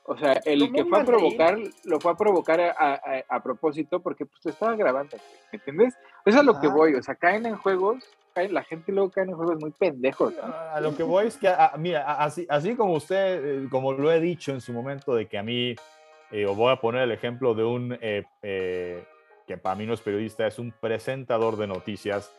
o 0.06 0.18
sea, 0.18 0.32
el 0.44 0.72
que 0.72 0.84
fue 0.84 1.02
a 1.02 1.04
provocar, 1.04 1.56
lo 1.84 2.00
fue 2.00 2.10
a 2.10 2.16
provocar 2.16 2.60
a, 2.60 3.00
a, 3.28 3.42
propósito 3.44 4.00
porque 4.00 4.26
pues 4.26 4.46
estaba 4.46 4.74
grabando, 4.74 5.16
¿me 5.52 5.58
entiendes? 5.58 5.94
Eso 6.24 6.36
es 6.36 6.36
a 6.36 6.42
lo 6.42 6.58
que 6.58 6.66
voy, 6.66 6.96
o 6.96 7.02
sea, 7.02 7.14
caen 7.14 7.46
en 7.46 7.56
juegos 7.56 8.02
la 8.50 8.64
gente 8.64 8.90
luego 8.90 9.12
cae 9.12 9.22
en 9.22 9.36
juegos 9.36 9.60
muy 9.60 9.70
pendejos. 9.70 10.34
A 10.38 10.80
lo 10.80 10.96
que 10.96 11.04
voy 11.04 11.28
es 11.28 11.36
que, 11.36 11.54
mira, 11.78 12.14
así, 12.14 12.44
así 12.50 12.74
como 12.74 12.94
usted, 12.94 13.44
eh, 13.44 13.68
como 13.70 13.92
lo 13.92 14.10
he 14.10 14.18
dicho 14.18 14.50
en 14.50 14.60
su 14.60 14.72
momento, 14.72 15.14
de 15.14 15.26
que 15.26 15.38
a 15.38 15.44
mí 15.44 15.76
eh, 16.35 16.47
os 16.47 16.56
voy 16.56 16.73
a 16.73 16.81
poner 16.81 17.02
el 17.02 17.12
ejemplo 17.12 17.55
de 17.55 17.62
un, 17.62 17.97
eh, 18.01 18.24
eh, 18.43 19.05
que 19.47 19.56
para 19.56 19.77
mí 19.77 19.86
no 19.86 19.94
es 19.94 20.01
periodista, 20.01 20.44
es 20.48 20.59
un 20.59 20.73
presentador 20.73 21.56
de 21.56 21.69
noticias 21.69 22.32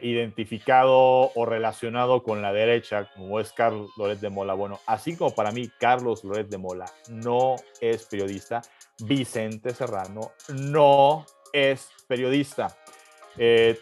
identificado 0.00 1.32
o 1.34 1.44
relacionado 1.44 2.22
con 2.22 2.40
la 2.40 2.52
derecha, 2.52 3.10
como 3.16 3.40
es 3.40 3.50
Carlos 3.50 3.90
Loret 3.96 4.20
de 4.20 4.30
Mola. 4.30 4.54
Bueno, 4.54 4.78
así 4.86 5.16
como 5.16 5.34
para 5.34 5.50
mí 5.50 5.68
Carlos 5.80 6.22
Loret 6.22 6.48
de 6.48 6.56
Mola 6.56 6.84
no 7.08 7.56
es 7.80 8.04
periodista, 8.04 8.62
Vicente 9.00 9.74
Serrano 9.74 10.30
no 10.54 11.26
es 11.52 11.88
periodista. 12.06 12.76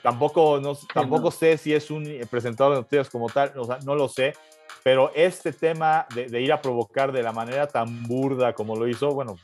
tampoco, 0.02 0.58
no, 0.58 0.74
tampoco 0.94 1.30
sé 1.30 1.58
si 1.58 1.74
es 1.74 1.90
un 1.90 2.04
presentador 2.30 2.72
de 2.72 2.80
noticias 2.80 3.10
como 3.10 3.28
tal, 3.28 3.52
no 3.84 3.94
lo 3.94 4.08
sé, 4.08 4.32
pero 4.82 5.12
este 5.14 5.52
tema 5.52 6.06
de, 6.14 6.40
ir 6.40 6.52
a 6.52 6.60
provocar 6.60 7.12
de 7.12 7.22
la 7.22 7.32
manera 7.32 7.66
tan 7.66 8.04
burda 8.04 8.52
como 8.54 8.76
lo 8.76 8.88
hizo, 8.88 9.12
bueno, 9.12 9.36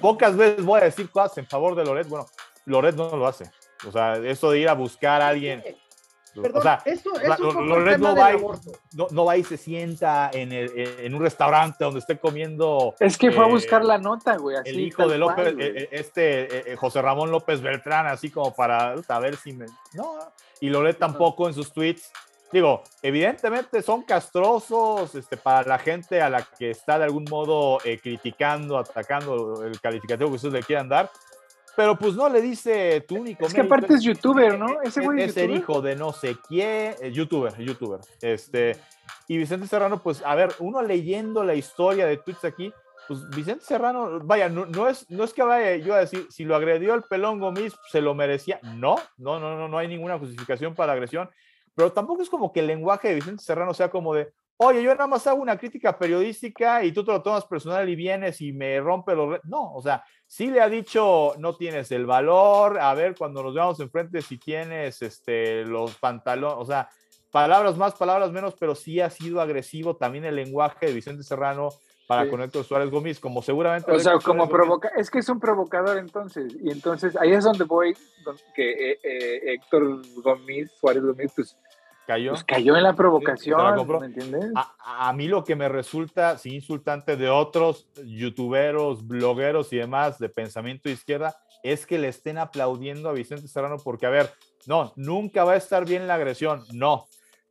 pocas 0.00 0.36
veces 0.36 0.64
voy 0.64 0.80
a 0.80 0.84
decir 0.84 1.08
cosas 1.10 1.38
en 1.38 1.46
favor 1.46 1.74
de 1.74 1.84
Loret. 1.84 2.08
Bueno, 2.08 2.26
Loret 2.66 2.94
no 2.94 3.16
lo 3.16 3.26
hace. 3.26 3.50
O 3.86 3.92
sea, 3.92 4.16
eso 4.16 4.50
de 4.50 4.60
ir 4.60 4.68
a 4.68 4.74
buscar 4.74 5.22
a 5.22 5.28
alguien. 5.28 5.62
Perdón, 6.34 6.60
o 6.60 6.62
sea, 6.62 6.82
eso, 6.86 7.10
Loret 7.60 7.98
no 7.98 8.16
va, 8.16 8.32
y, 8.32 8.38
no, 9.10 9.24
va, 9.24 9.36
y 9.36 9.44
se 9.44 9.58
sienta 9.58 10.30
en, 10.32 10.50
el, 10.50 10.72
en, 10.76 11.14
un 11.14 11.20
restaurante 11.20 11.84
donde 11.84 12.00
esté 12.00 12.18
comiendo. 12.18 12.94
Es 13.00 13.18
que 13.18 13.30
fue 13.30 13.44
a 13.44 13.48
buscar 13.48 13.82
eh, 13.82 13.86
la 13.86 13.98
nota, 13.98 14.38
güey. 14.38 14.56
el 14.64 14.80
hijo 14.80 15.06
de 15.06 15.18
López, 15.18 15.48
eh, 15.48 15.54
eh, 15.58 15.88
este 15.92 16.74
José 16.76 17.02
Ramón 17.02 17.30
López 17.30 17.60
Beltrán, 17.60 18.06
así 18.06 18.30
como 18.30 18.54
para 18.54 19.02
saber 19.02 19.36
si 19.36 19.52
me. 19.52 19.66
No, 19.92 20.16
y 20.60 20.70
Loret 20.70 20.98
tampoco 20.98 21.48
en 21.48 21.54
sus 21.54 21.70
tweets 21.70 22.10
digo, 22.52 22.82
evidentemente 23.02 23.82
son 23.82 24.02
castrosos 24.02 25.14
este, 25.14 25.36
para 25.36 25.66
la 25.66 25.78
gente 25.78 26.20
a 26.20 26.28
la 26.28 26.42
que 26.42 26.70
está 26.70 26.98
de 26.98 27.04
algún 27.04 27.24
modo 27.30 27.78
eh, 27.84 27.98
criticando, 27.98 28.76
atacando 28.78 29.64
el 29.64 29.80
calificativo 29.80 30.30
que 30.30 30.36
ustedes 30.36 30.54
le 30.54 30.62
quieran 30.62 30.88
dar, 30.88 31.10
pero 31.74 31.96
pues 31.96 32.14
no 32.14 32.28
le 32.28 32.42
dice 32.42 33.00
tu 33.08 33.16
único. 33.16 33.46
Es 33.46 33.54
que 33.54 33.62
aparte 33.62 33.94
es 33.94 34.02
youtuber, 34.02 34.58
¿no? 34.58 34.82
Ese 34.82 35.00
güey 35.00 35.22
es, 35.22 35.36
el 35.38 35.56
hijo 35.56 35.80
de 35.80 35.96
no 35.96 36.12
sé 36.12 36.36
quién, 36.46 36.94
eh, 37.00 37.10
youtuber, 37.10 37.56
youtuber. 37.56 38.00
Este, 38.20 38.76
y 39.26 39.38
Vicente 39.38 39.66
Serrano, 39.66 40.02
pues 40.02 40.22
a 40.24 40.34
ver, 40.34 40.50
uno 40.58 40.82
leyendo 40.82 41.44
la 41.44 41.54
historia 41.54 42.06
de 42.06 42.18
tweets 42.18 42.44
aquí, 42.44 42.72
pues 43.08 43.26
Vicente 43.30 43.64
Serrano, 43.64 44.20
vaya, 44.20 44.50
no, 44.50 44.88
es, 44.88 45.10
no 45.10 45.24
es 45.24 45.32
que 45.32 45.42
vaya 45.42 45.76
yo 45.76 45.94
a 45.94 46.00
decir, 46.00 46.26
si 46.30 46.44
lo 46.44 46.54
agredió 46.54 46.94
el 46.94 47.02
pelón 47.02 47.40
Gomis, 47.40 47.74
se 47.90 48.02
lo 48.02 48.14
merecía. 48.14 48.60
No, 48.62 48.96
no, 49.16 49.40
no, 49.40 49.56
no, 49.56 49.68
no 49.68 49.78
hay 49.78 49.88
ninguna 49.88 50.18
justificación 50.18 50.74
para 50.74 50.88
la 50.88 50.92
agresión 50.92 51.30
pero 51.74 51.92
tampoco 51.92 52.22
es 52.22 52.30
como 52.30 52.52
que 52.52 52.60
el 52.60 52.66
lenguaje 52.66 53.08
de 53.08 53.14
Vicente 53.16 53.42
Serrano 53.42 53.74
sea 53.74 53.90
como 53.90 54.14
de, 54.14 54.32
oye, 54.56 54.82
yo 54.82 54.92
nada 54.92 55.06
más 55.06 55.26
hago 55.26 55.40
una 55.40 55.58
crítica 55.58 55.98
periodística 55.98 56.84
y 56.84 56.92
tú 56.92 57.04
te 57.04 57.12
lo 57.12 57.22
tomas 57.22 57.44
personal 57.46 57.88
y 57.88 57.96
vienes 57.96 58.40
y 58.40 58.52
me 58.52 58.80
rompe 58.80 59.14
los... 59.14 59.40
No, 59.44 59.72
o 59.74 59.82
sea, 59.82 60.04
sí 60.26 60.50
le 60.50 60.60
ha 60.60 60.68
dicho, 60.68 61.34
no 61.38 61.56
tienes 61.56 61.90
el 61.90 62.06
valor, 62.06 62.78
a 62.78 62.94
ver, 62.94 63.14
cuando 63.16 63.42
nos 63.42 63.54
veamos 63.54 63.80
enfrente, 63.80 64.22
si 64.22 64.38
tienes 64.38 65.02
este, 65.02 65.64
los 65.64 65.96
pantalones, 65.96 66.58
o 66.58 66.64
sea, 66.64 66.88
palabras 67.30 67.76
más, 67.76 67.94
palabras 67.94 68.30
menos, 68.30 68.54
pero 68.58 68.74
sí 68.74 69.00
ha 69.00 69.10
sido 69.10 69.40
agresivo 69.40 69.96
también 69.96 70.24
el 70.24 70.36
lenguaje 70.36 70.86
de 70.86 70.92
Vicente 70.92 71.22
Serrano 71.22 71.70
para 72.06 72.28
con 72.28 72.42
Héctor 72.42 72.64
Suárez 72.64 72.90
Gómez, 72.90 73.20
como 73.20 73.42
seguramente... 73.42 73.90
O 73.90 73.98
sea, 73.98 74.18
como 74.18 74.48
provoca, 74.48 74.88
es 74.96 75.10
que 75.10 75.20
es 75.20 75.28
un 75.28 75.40
provocador 75.40 75.98
entonces, 75.98 76.54
y 76.62 76.70
entonces 76.70 77.16
ahí 77.16 77.32
es 77.32 77.44
donde 77.44 77.64
voy, 77.64 77.94
que 78.54 78.92
eh, 78.92 78.98
eh, 79.02 79.54
Héctor 79.54 80.02
Gómez, 80.16 80.70
Suárez 80.78 81.02
Gómez, 81.02 81.32
pues 81.34 81.56
cayó. 82.06 82.30
Pues 82.30 82.44
cayó 82.44 82.76
en 82.76 82.82
la 82.82 82.94
provocación, 82.94 83.86
¿me 84.00 84.06
entiendes? 84.06 84.52
A, 84.54 85.08
a, 85.08 85.12
mí 85.12 85.28
lo 85.28 85.44
que 85.44 85.56
me 85.56 85.68
resulta, 85.68 86.38
sí, 86.38 86.54
insultante 86.54 87.16
de 87.16 87.28
otros 87.28 87.88
youtuberos, 88.04 89.06
blogueros 89.06 89.72
y 89.72 89.76
demás 89.76 90.18
de 90.18 90.28
pensamiento 90.28 90.88
izquierda, 90.88 91.36
es 91.62 91.86
que 91.86 91.98
le 91.98 92.08
estén 92.08 92.38
aplaudiendo 92.38 93.08
a 93.08 93.12
Vicente 93.12 93.48
Serrano 93.48 93.76
porque, 93.82 94.06
a 94.06 94.10
ver, 94.10 94.30
no, 94.66 94.92
nunca 94.96 95.44
va 95.44 95.52
a 95.52 95.56
estar 95.56 95.84
bien 95.84 96.06
la 96.06 96.14
agresión, 96.14 96.64
no, 96.72 97.06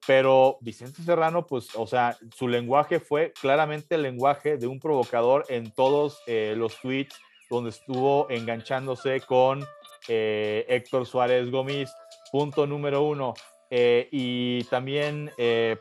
pero 0.08 0.58
Vicente 0.62 1.04
Serrano, 1.04 1.46
pues, 1.46 1.76
o 1.76 1.86
sea, 1.86 2.18
su 2.36 2.48
lenguaje 2.48 3.00
fue 3.00 3.34
claramente 3.40 3.96
el 3.96 4.02
lenguaje 4.02 4.58
de 4.58 4.68
un 4.68 4.80
provocador 4.80 5.46
en 5.50 5.72
todos 5.72 6.22
eh, 6.26 6.56
los 6.58 6.80
tweets 6.82 7.16
donde 7.50 7.70
estuvo 7.70 8.30
enganchándose 8.30 9.22
con 9.22 9.66
eh, 10.08 10.66
Héctor 10.68 11.06
Suárez 11.06 11.52
Gómez. 11.52 11.94
Punto 12.32 12.66
número 12.66 13.04
uno. 13.04 13.34
Eh, 13.70 14.10
y 14.12 14.64
también, 14.66 15.32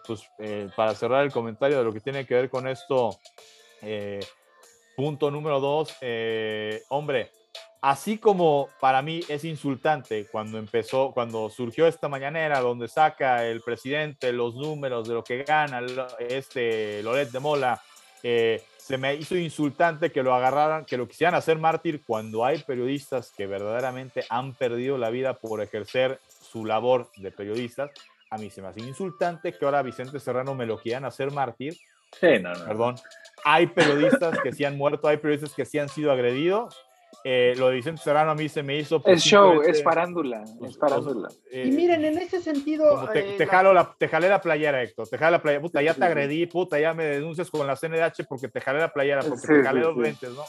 pues, 0.07 0.29
para 0.77 0.95
cerrar 0.95 1.25
el 1.25 1.33
comentario 1.33 1.79
de 1.79 1.85
lo 1.85 1.93
que 1.93 2.01
tiene 2.01 2.27
que 2.27 2.35
ver 2.35 2.51
con 2.51 2.69
esto 2.69 3.19
punto 4.97 5.31
número 5.31 5.61
dos, 5.61 5.97
hombre, 6.89 7.31
así 7.81 8.19
como 8.19 8.69
para 8.81 9.03
mí 9.03 9.21
es 9.29 9.45
insultante 9.45 10.27
cuando 10.27 10.59
empezó, 10.59 11.13
cuando 11.13 11.49
surgió 11.49 11.87
esta 11.87 12.09
mañanera 12.09 12.61
donde 12.61 12.89
saca 12.89 13.47
el 13.47 13.63
presidente 13.63 14.33
los 14.33 14.55
números 14.55 15.09
de 15.09 15.15
lo 15.15 15.25
que 15.25 15.45
gana 15.45 15.81
este 16.19 17.03
Loret 17.03 17.31
de 17.31 17.41
Mola, 17.41 17.81
eh, 18.23 18.63
se 18.77 18.99
me 18.99 19.15
hizo 19.15 19.37
insultante 19.37 20.11
que 20.11 20.23
lo 20.23 20.35
agarraran, 20.35 20.85
que 20.85 20.97
lo 20.97 21.07
quisieran 21.07 21.35
hacer 21.35 21.59
mártir 21.59 22.03
cuando 22.05 22.45
hay 22.45 22.59
periodistas 22.59 23.33
que 23.37 23.47
verdaderamente 23.47 24.25
han 24.29 24.53
perdido 24.53 24.99
la 24.99 25.11
vida 25.11 25.35
por 25.35 25.63
ejercer 25.63 26.19
su 26.29 26.67
labor 26.67 27.09
de 27.17 27.31
periodistas. 27.31 27.91
A 28.31 28.37
mí 28.37 28.51
se 28.51 28.63
me 28.63 28.69
hace 28.69 28.81
insultante 28.81 29.53
que 29.53 29.65
ahora 29.65 29.83
Vicente 29.83 30.19
Serrano 30.19 30.55
me 30.55 30.67
lo 30.67 30.79
quieran 30.79 31.05
hacer 31.05 31.31
mártir. 31.31 31.77
Sí, 32.21 32.41
no, 32.41 32.53
no. 32.53 32.65
Perdón. 32.65 32.97
Hay 33.45 33.69
periodistas 33.69 34.39
que 34.41 34.53
sí 34.53 34.65
han 34.65 34.77
muerto, 34.77 35.07
hay 35.07 35.17
periodistas 35.19 35.55
que 35.55 35.65
sí 35.65 35.79
han 35.79 35.89
sido 35.89 36.11
agredidos 36.11 36.77
eh, 37.23 37.55
lo 37.59 37.69
de 37.69 37.77
Vicente 37.77 38.01
Serrano 38.03 38.31
a 38.31 38.35
mí 38.35 38.49
se 38.49 38.63
me 38.63 38.79
hizo. 38.79 39.03
Es 39.05 39.23
show, 39.23 39.61
es 39.63 39.83
farándula. 39.83 40.43
Es 40.63 40.79
farándula. 40.79 41.29
Eh, 41.51 41.65
y 41.67 41.71
miren, 41.71 42.05
en 42.05 42.19
ese 42.19 42.41
sentido. 42.41 43.09
Te, 43.13 43.43
eh, 43.43 43.47
jalo 43.47 43.75
la, 43.75 43.95
te 43.99 44.09
jalé 44.09 44.29
la 44.29 44.41
playera, 44.41 44.83
Héctor. 44.83 45.09
Te 45.09 45.19
jalé 45.19 45.33
la 45.33 45.43
playera. 45.43 45.63
Puta, 45.63 45.83
ya 45.83 45.95
te 45.95 46.05
agredí, 46.05 46.47
puta, 46.47 46.81
ya 46.81 46.95
me 46.95 47.05
denuncias 47.05 47.51
con 47.51 47.67
la 47.67 47.77
CNDH 47.77 48.27
porque 48.29 48.49
te 48.49 48.61
jalé 48.61 48.81
la 48.81 48.93
playera, 48.93 49.23
porque 49.23 49.47
te 49.47 49.63
jalé 49.63 49.81
los 49.81 49.97
lentes, 49.97 50.31
¿no? 50.31 50.45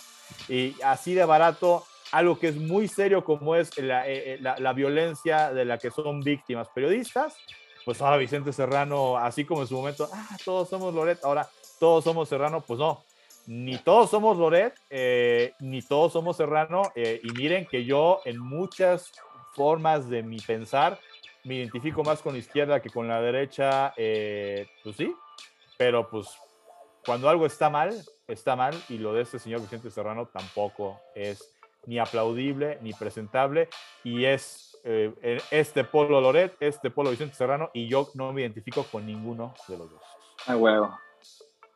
Y 0.48 0.76
así 0.84 1.14
de 1.14 1.26
barato, 1.26 1.84
algo 2.14 2.40
que 2.40 2.48
es 2.48 2.56
muy 2.56 2.88
serio 2.88 3.24
como 3.26 3.56
es 3.56 3.78
la, 3.78 4.06
la, 4.40 4.58
la 4.58 4.74
violencia 4.74 5.52
de 5.52 5.66
la 5.66 5.78
que 5.78 5.92
son 5.92 6.22
víctimas 6.22 6.70
periodistas. 6.74 7.36
Pues 7.84 8.02
ahora 8.02 8.18
Vicente 8.18 8.54
Serrano, 8.54 9.18
así 9.18 9.44
como 9.44 9.62
en 9.62 9.68
su 9.68 9.76
momento, 9.76 10.08
ah, 10.14 10.38
todos 10.46 10.70
somos 10.70 10.94
Loret, 10.94 11.20
ahora 11.24 11.50
todos 11.80 12.04
somos 12.04 12.30
Serrano, 12.30 12.62
pues 12.62 12.80
no, 12.80 13.04
ni 13.48 13.78
todos 13.78 14.10
somos 14.10 14.38
Loret, 14.38 14.74
eh, 14.90 15.54
ni 15.60 15.82
todos 15.82 16.14
somos 16.14 16.38
Serrano, 16.38 16.84
eh, 16.96 17.20
y 17.24 17.32
miren 17.32 17.66
que 17.66 17.86
yo 17.86 18.22
en 18.26 18.40
muchas 18.40 19.12
formas 19.54 20.10
de 20.10 20.24
mi 20.24 20.40
pensar 20.40 21.00
me 21.44 21.56
identifico 21.56 22.04
más 22.04 22.22
con 22.22 22.34
la 22.34 22.40
izquierda 22.40 22.82
que 22.82 22.90
con 22.90 23.08
la 23.08 23.22
derecha, 23.22 23.94
eh, 23.98 24.68
pues 24.84 24.96
sí, 24.96 25.16
pero 25.78 26.10
pues 26.10 26.30
cuando 27.06 27.30
algo 27.30 27.46
está 27.46 27.70
mal, 27.70 27.94
está 28.28 28.56
mal, 28.56 28.76
y 28.90 28.98
lo 28.98 29.14
de 29.14 29.24
este 29.24 29.40
señor 29.40 29.62
Vicente 29.62 29.90
Serrano 29.90 30.28
tampoco 30.28 31.00
es 31.16 31.52
ni 31.88 31.98
aplaudible 31.98 32.78
ni 32.82 32.94
presentable, 32.94 33.70
y 34.04 34.26
es 34.26 34.68
este 35.52 35.84
polo 35.84 36.22
Loret, 36.22 36.56
este 36.60 36.90
polo 36.90 37.12
Vicente 37.12 37.36
Serrano, 37.36 37.70
y 37.74 37.88
yo 37.88 38.10
no 38.14 38.34
me 38.34 38.42
identifico 38.42 38.84
con 38.84 39.06
ninguno 39.06 39.54
de 39.68 39.78
los 39.78 39.92
dos. 39.92 40.02
Ah, 40.48 40.56
huevo. 40.56 40.98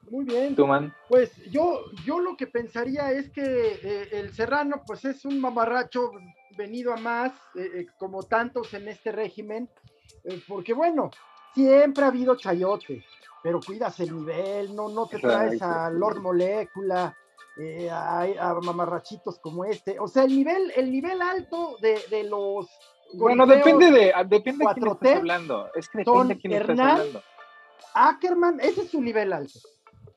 Muy 0.10 0.26
bien. 0.26 0.56
man? 0.68 0.94
Pues 1.10 1.32
yo, 1.52 1.86
yo 2.06 2.19
lo 2.19 2.36
que 2.38 2.48
pensaría 2.48 3.11
es 3.11 3.30
que 3.30 3.41
eh, 3.41 4.10
el 4.11 4.34
Serrano, 4.34 4.84
pues 4.86 5.06
es 5.06 5.26
un 5.26 5.40
mamarracho 5.40 6.11
venido 6.57 6.94
a 6.94 6.98
más, 6.98 7.32
eh, 7.56 7.69
eh, 7.73 7.88
como 7.98 8.23
tantos 8.23 8.73
en 8.73 8.88
este 8.88 9.11
régimen, 9.11 9.69
porque 10.48 10.73
bueno, 10.73 11.11
siempre 11.53 12.03
ha 12.03 12.07
habido 12.07 12.36
chayote, 12.36 13.03
pero 13.44 13.60
cuidas 13.60 13.99
el 13.99 14.15
nivel, 14.15 14.76
no, 14.76 14.90
no 14.90 15.06
te 15.07 15.19
traes 15.19 15.61
a 15.61 15.90
Lord 15.90 16.19
Molecula, 16.19 17.15
a, 17.91 18.60
mamarrachitos 18.64 19.40
como 19.40 19.65
este. 19.65 19.99
O 19.99 20.07
sea, 20.07 20.23
el 20.23 20.36
nivel, 20.36 20.72
el 20.76 20.91
nivel 20.91 21.22
alto 21.22 21.77
de, 21.80 22.23
los. 22.23 22.68
Bueno, 23.14 23.45
depende 23.45 23.91
de, 23.91 24.14
depende 24.27 24.65
de 24.65 24.73
quién 24.73 24.88
estás 24.88 25.18
hablando. 25.18 25.69
Es 25.76 25.90
que 25.90 25.99
depende 25.99 26.34
de 26.34 26.40
quién 26.40 26.53
estás 26.53 26.80
hablando. 26.80 27.22
Ackerman, 27.94 28.60
ese 28.60 28.82
es 28.82 28.90
su 28.90 29.02
nivel 29.02 29.32
alto. 29.32 29.60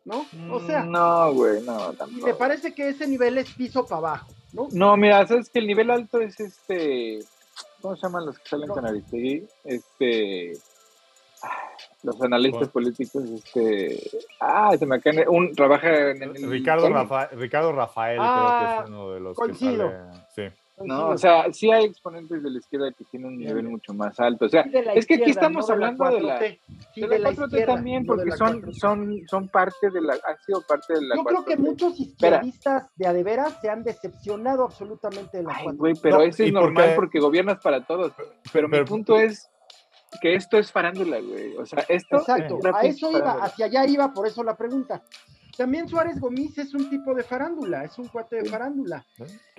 ¿No? 0.09 0.27
O 0.51 0.61
sea. 0.61 0.85
No, 0.85 1.33
güey, 1.35 1.63
no, 1.63 1.93
tampoco. 1.93 2.27
me 2.27 2.35
parece 2.35 2.75
que 2.75 2.89
ese 2.89 3.07
nivel 3.07 3.37
es 3.39 3.53
piso 3.53 3.85
para 3.85 3.99
abajo, 3.99 4.33
¿no? 4.53 4.69
No, 4.73 4.97
mira, 4.97 5.27
sabes 5.27 5.51
que 5.51 5.59
el 5.59 5.67
nivel 5.67 5.91
alto 5.91 6.21
es 6.21 6.41
este. 6.41 7.19
¿Cómo 7.83 7.95
se 7.95 8.03
llaman 8.03 8.27
los 8.27 8.39
que 8.39 8.49
salen 8.49 8.69
con 8.69 8.87
Aristegui? 8.87 9.47
Este. 9.65 10.53
Los 12.03 12.21
analistas 12.23 12.69
políticos, 12.69 13.23
este. 13.25 14.01
Ah, 14.41 14.75
se 14.79 14.87
me 14.87 14.97
acaba. 14.97 15.29
Un 15.29 15.53
trabaja 15.55 16.11
en. 16.11 16.23
el, 16.23 16.51
Ricardo, 16.51 16.89
Rafael, 16.89 17.29
Ricardo 17.39 17.73
Rafael, 17.73 18.19
creo 18.19 18.29
que 18.29 18.65
es 18.65 18.71
ah, 18.71 18.85
uno 18.89 19.11
de 19.11 19.21
los 19.21 19.37
coincido. 19.37 19.93
que 20.35 20.51
Sí. 20.51 20.57
No, 20.85 21.09
o 21.11 21.19
sea, 21.19 21.53
sí 21.53 21.71
hay 21.71 21.85
exponentes 21.85 22.43
de 22.43 22.51
la 22.51 22.59
izquierda 22.59 22.93
que 22.93 23.05
tienen 23.05 23.29
un 23.29 23.39
nivel 23.39 23.69
mucho 23.69 23.93
más 23.95 24.19
alto. 24.21 24.47
O 24.47 24.49
sea, 24.49 24.63
es 24.95 25.07
que 25.07 25.15
aquí 25.15 25.31
estamos 25.31 25.69
hablando 25.71 26.05
de 26.11 26.21
la, 26.21 26.39
sí, 26.41 27.01
de 27.01 27.19
la, 27.19 27.31
4T 27.31 27.67
también, 27.67 28.07
porque 28.07 28.31
son, 28.33 28.73
son, 28.75 29.23
son 29.29 29.49
parte 29.49 29.91
de 29.91 30.01
la, 30.01 30.15
han 30.15 30.39
sido 30.45 30.63
parte 30.63 30.95
de 30.95 31.03
la 31.03 31.17
Yo 31.17 31.25
creo 31.25 31.45
que 31.45 31.57
muchos 31.57 31.99
izquierdistas 31.99 32.89
de 32.97 33.07
adeveras 33.07 33.61
se 33.61 33.69
han 33.69 33.83
decepcionado 33.83 34.65
absolutamente 34.65 35.39
de 35.39 35.45
la 35.45 35.57
Ay, 35.57 35.67
güey, 35.75 35.95
pero 36.03 36.23
eso 36.23 36.43
es 36.43 36.53
normal 36.53 36.93
porque 36.95 37.21
gobiernas 37.21 37.59
para 37.59 37.85
todos. 37.85 38.13
Pero, 38.53 38.69
mi 38.69 38.83
punto 38.85 39.17
es 39.19 39.51
que 40.21 40.35
esto 40.35 40.59
es 40.59 40.71
farándula, 40.71 41.19
güey. 41.21 41.57
O 41.57 41.67
sea, 41.67 41.85
esto. 41.89 42.19
Exacto, 42.19 42.59
a 42.73 42.81
eso 42.83 43.11
iba, 43.11 43.33
hacia 43.43 43.67
allá 43.67 43.87
iba, 43.87 44.13
por 44.13 44.27
eso 44.27 44.43
la 44.43 44.57
pregunta. 44.57 45.03
También 45.59 45.89
Suárez 45.89 46.21
Gomis 46.21 46.57
es 46.57 46.73
un 46.73 46.89
tipo 46.89 47.13
de 47.17 47.25
farándula, 47.25 47.83
es 47.83 47.99
un 47.99 48.07
cuate 48.07 48.37
de 48.37 48.49
farándula. 48.49 49.05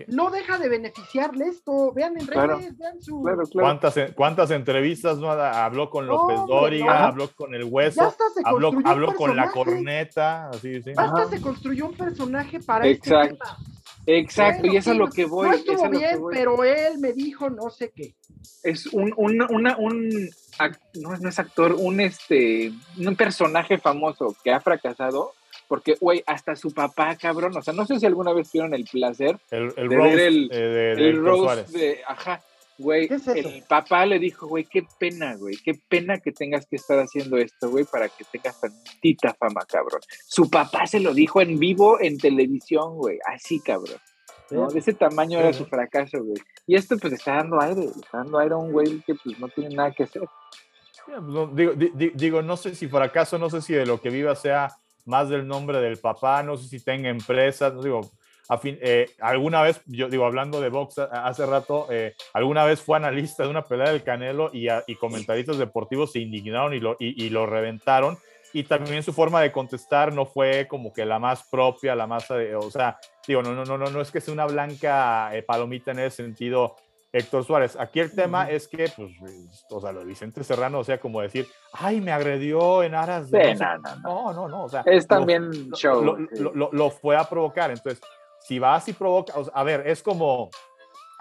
No 0.07 0.29
deja 0.29 0.57
de 0.57 0.69
beneficiarle 0.69 1.47
esto. 1.47 1.91
Vean 1.91 2.17
en 2.17 2.25
redes, 2.25 2.77
vean 2.77 3.01
su. 3.01 3.21
¿Cuántas, 3.51 3.95
¿Cuántas, 4.15 4.49
entrevistas 4.51 5.17
no 5.17 5.29
habló 5.29 5.89
con 5.89 6.07
López 6.07 6.39
Dóriga, 6.47 7.05
habló 7.05 7.29
con 7.35 7.53
el 7.53 7.65
hueso, 7.65 8.15
habló, 8.45 8.71
habló 8.85 9.13
con 9.13 9.35
la 9.35 9.51
corneta, 9.51 10.47
así, 10.51 10.81
sí. 10.81 10.91
Hasta 10.95 11.27
se 11.27 11.41
construyó 11.41 11.87
un 11.87 11.97
personaje 11.97 12.61
para 12.61 12.87
Exacto. 12.87 13.33
este 13.33 13.35
tema. 13.35 13.57
Exacto, 14.05 14.67
y 14.67 14.77
eso 14.77 14.93
es 14.93 14.97
lo 14.97 15.09
que 15.09 15.25
voy. 15.25 15.49
No 15.49 15.53
estuvo 15.53 15.89
bien, 15.89 16.21
pero 16.31 16.63
él 16.63 16.97
me 16.99 17.11
dijo 17.11 17.49
no 17.49 17.69
sé 17.69 17.91
qué. 17.93 18.15
Es 18.63 18.85
un, 18.87 19.13
un, 19.17 19.45
una, 19.49 19.75
un 19.75 20.29
no, 20.95 21.17
no 21.17 21.27
es 21.27 21.39
actor, 21.39 21.73
un 21.73 21.99
este, 21.99 22.71
un 22.97 23.17
personaje 23.17 23.77
famoso 23.77 24.33
que 24.41 24.53
ha 24.53 24.61
fracasado 24.61 25.33
porque, 25.69 25.95
güey, 26.01 26.23
hasta 26.25 26.55
su 26.55 26.73
papá, 26.73 27.15
cabrón, 27.15 27.55
o 27.55 27.61
sea, 27.61 27.73
no 27.75 27.85
sé 27.85 27.99
si 27.99 28.05
alguna 28.07 28.33
vez 28.33 28.49
tuvieron 28.49 28.73
el 28.73 28.85
placer 28.85 29.37
el, 29.51 29.71
el 29.77 29.87
de 29.87 29.97
ver 29.97 30.19
el, 30.19 30.49
eh, 30.51 30.57
de, 30.57 31.71
de, 31.71 32.01
ajá, 32.07 32.41
güey, 32.79 33.07
el 33.35 33.63
papá 33.67 34.07
le 34.07 34.17
dijo, 34.17 34.47
güey, 34.47 34.65
qué 34.65 34.83
pena, 34.97 35.35
güey, 35.35 35.57
qué 35.63 35.79
pena 35.87 36.17
que 36.17 36.31
tengas 36.31 36.65
que 36.65 36.77
estar 36.77 36.97
haciendo 36.97 37.37
esto, 37.37 37.69
güey, 37.69 37.85
para 37.85 38.09
que 38.09 38.25
tengas 38.31 38.59
tantita 38.59 39.35
fama, 39.35 39.61
cabrón. 39.67 40.01
Su 40.27 40.49
papá 40.49 40.87
se 40.87 40.99
lo 40.99 41.13
dijo 41.13 41.39
en 41.39 41.59
vivo 41.59 42.01
en 42.01 42.17
televisión, 42.17 42.95
güey, 42.95 43.19
así, 43.27 43.59
cabrón. 43.59 43.99
¿no? 44.49 44.69
De 44.69 44.79
ese 44.79 44.93
tamaño 44.93 45.39
era 45.39 45.53
su 45.53 45.67
fracaso, 45.67 46.23
güey. 46.23 46.41
Y 46.65 46.75
esto 46.75 46.97
pues 46.97 47.13
está 47.13 47.35
dando 47.35 47.61
aire, 47.61 47.83
está 47.83 48.17
dando 48.17 48.39
aire 48.39 48.55
a 48.55 48.57
un 48.57 48.71
güey 48.71 49.01
que 49.01 49.13
pues 49.13 49.37
no 49.37 49.47
tiene 49.49 49.75
nada 49.75 49.91
que 49.91 50.03
hacer. 50.03 50.23
Digo, 51.53 51.73
digo, 51.75 52.41
no 52.41 52.57
sé 52.57 52.73
si 52.73 52.87
fracaso, 52.87 53.37
no 53.37 53.51
sé 53.51 53.61
si 53.61 53.73
de 53.73 53.85
lo 53.85 54.01
que 54.01 54.09
viva 54.09 54.35
sea 54.35 54.75
más 55.09 55.27
del 55.27 55.47
nombre 55.47 55.81
del 55.81 55.97
papá, 55.97 56.43
no 56.43 56.55
sé 56.55 56.69
si 56.69 56.83
tenga 56.83 57.09
empresas, 57.09 57.73
no 57.73 57.81
digo, 57.81 58.01
a 58.49 58.57
fin, 58.57 58.79
eh, 58.81 59.11
alguna 59.19 59.61
vez, 59.61 59.79
yo 59.85 60.09
digo, 60.09 60.25
hablando 60.25 60.59
de 60.59 60.69
box 60.69 60.97
hace 60.97 61.45
rato, 61.45 61.85
eh, 61.91 62.15
alguna 62.33 62.65
vez 62.65 62.81
fue 62.81 62.97
analista 62.97 63.43
de 63.43 63.49
una 63.49 63.63
pelea 63.63 63.91
del 63.91 64.01
Canelo 64.01 64.49
y, 64.51 64.67
y 64.87 64.95
comentaristas 64.95 65.59
deportivos 65.59 66.13
se 66.13 66.19
indignaron 66.19 66.73
y 66.73 66.79
lo, 66.79 66.95
y, 66.99 67.29
lo 67.29 67.45
reventaron. 67.45 68.17
Y 68.51 68.63
también 68.63 69.03
su 69.03 69.13
forma 69.13 69.41
de 69.41 69.51
contestar 69.51 70.11
no 70.11 70.25
fue 70.25 70.67
como 70.67 70.91
que 70.91 71.05
la 71.05 71.19
más 71.19 71.43
propia, 71.47 71.93
la 71.93 72.07
más, 72.07 72.25
eh, 72.31 72.55
o 72.55 72.71
sea, 72.71 72.97
digo, 73.27 73.43
no, 73.43 73.53
no, 73.53 73.65
no, 73.65 73.77
no, 73.77 73.91
no 73.91 74.01
es 74.01 74.09
que 74.09 74.19
sea 74.19 74.33
una 74.33 74.47
blanca 74.47 75.31
palomita 75.45 75.91
en 75.91 75.99
ese 75.99 76.23
sentido, 76.23 76.75
Héctor 77.11 77.43
Suárez. 77.43 77.75
Aquí 77.79 77.99
el 77.99 78.13
tema 78.13 78.49
es 78.49 78.67
que, 78.67 78.91
pues, 78.95 79.11
o 79.69 79.81
sea, 79.81 79.91
lo 79.91 80.01
de 80.01 80.05
Vicente 80.05 80.43
Serrano, 80.43 80.79
o 80.79 80.83
sea, 80.83 80.99
como 80.99 81.21
decir, 81.21 81.47
ay, 81.73 82.01
me 82.01 82.11
agredió 82.11 82.83
en 82.83 82.93
aras 82.93 83.31
de. 83.31 83.55
no, 84.03 84.33
no, 84.33 84.47
no, 84.47 84.63
o 84.65 84.69
sea. 84.69 84.83
Es 84.85 85.07
también 85.07 85.71
show. 85.71 86.03
Lo, 86.03 86.71
lo, 86.71 86.89
fue 86.91 87.17
a 87.17 87.23
provocar. 87.23 87.71
Entonces, 87.71 88.01
si 88.41 88.59
vas 88.59 88.87
y 88.87 88.93
provoca, 88.93 89.33
a 89.53 89.63
ver, 89.63 89.87
es 89.87 90.03
como. 90.03 90.49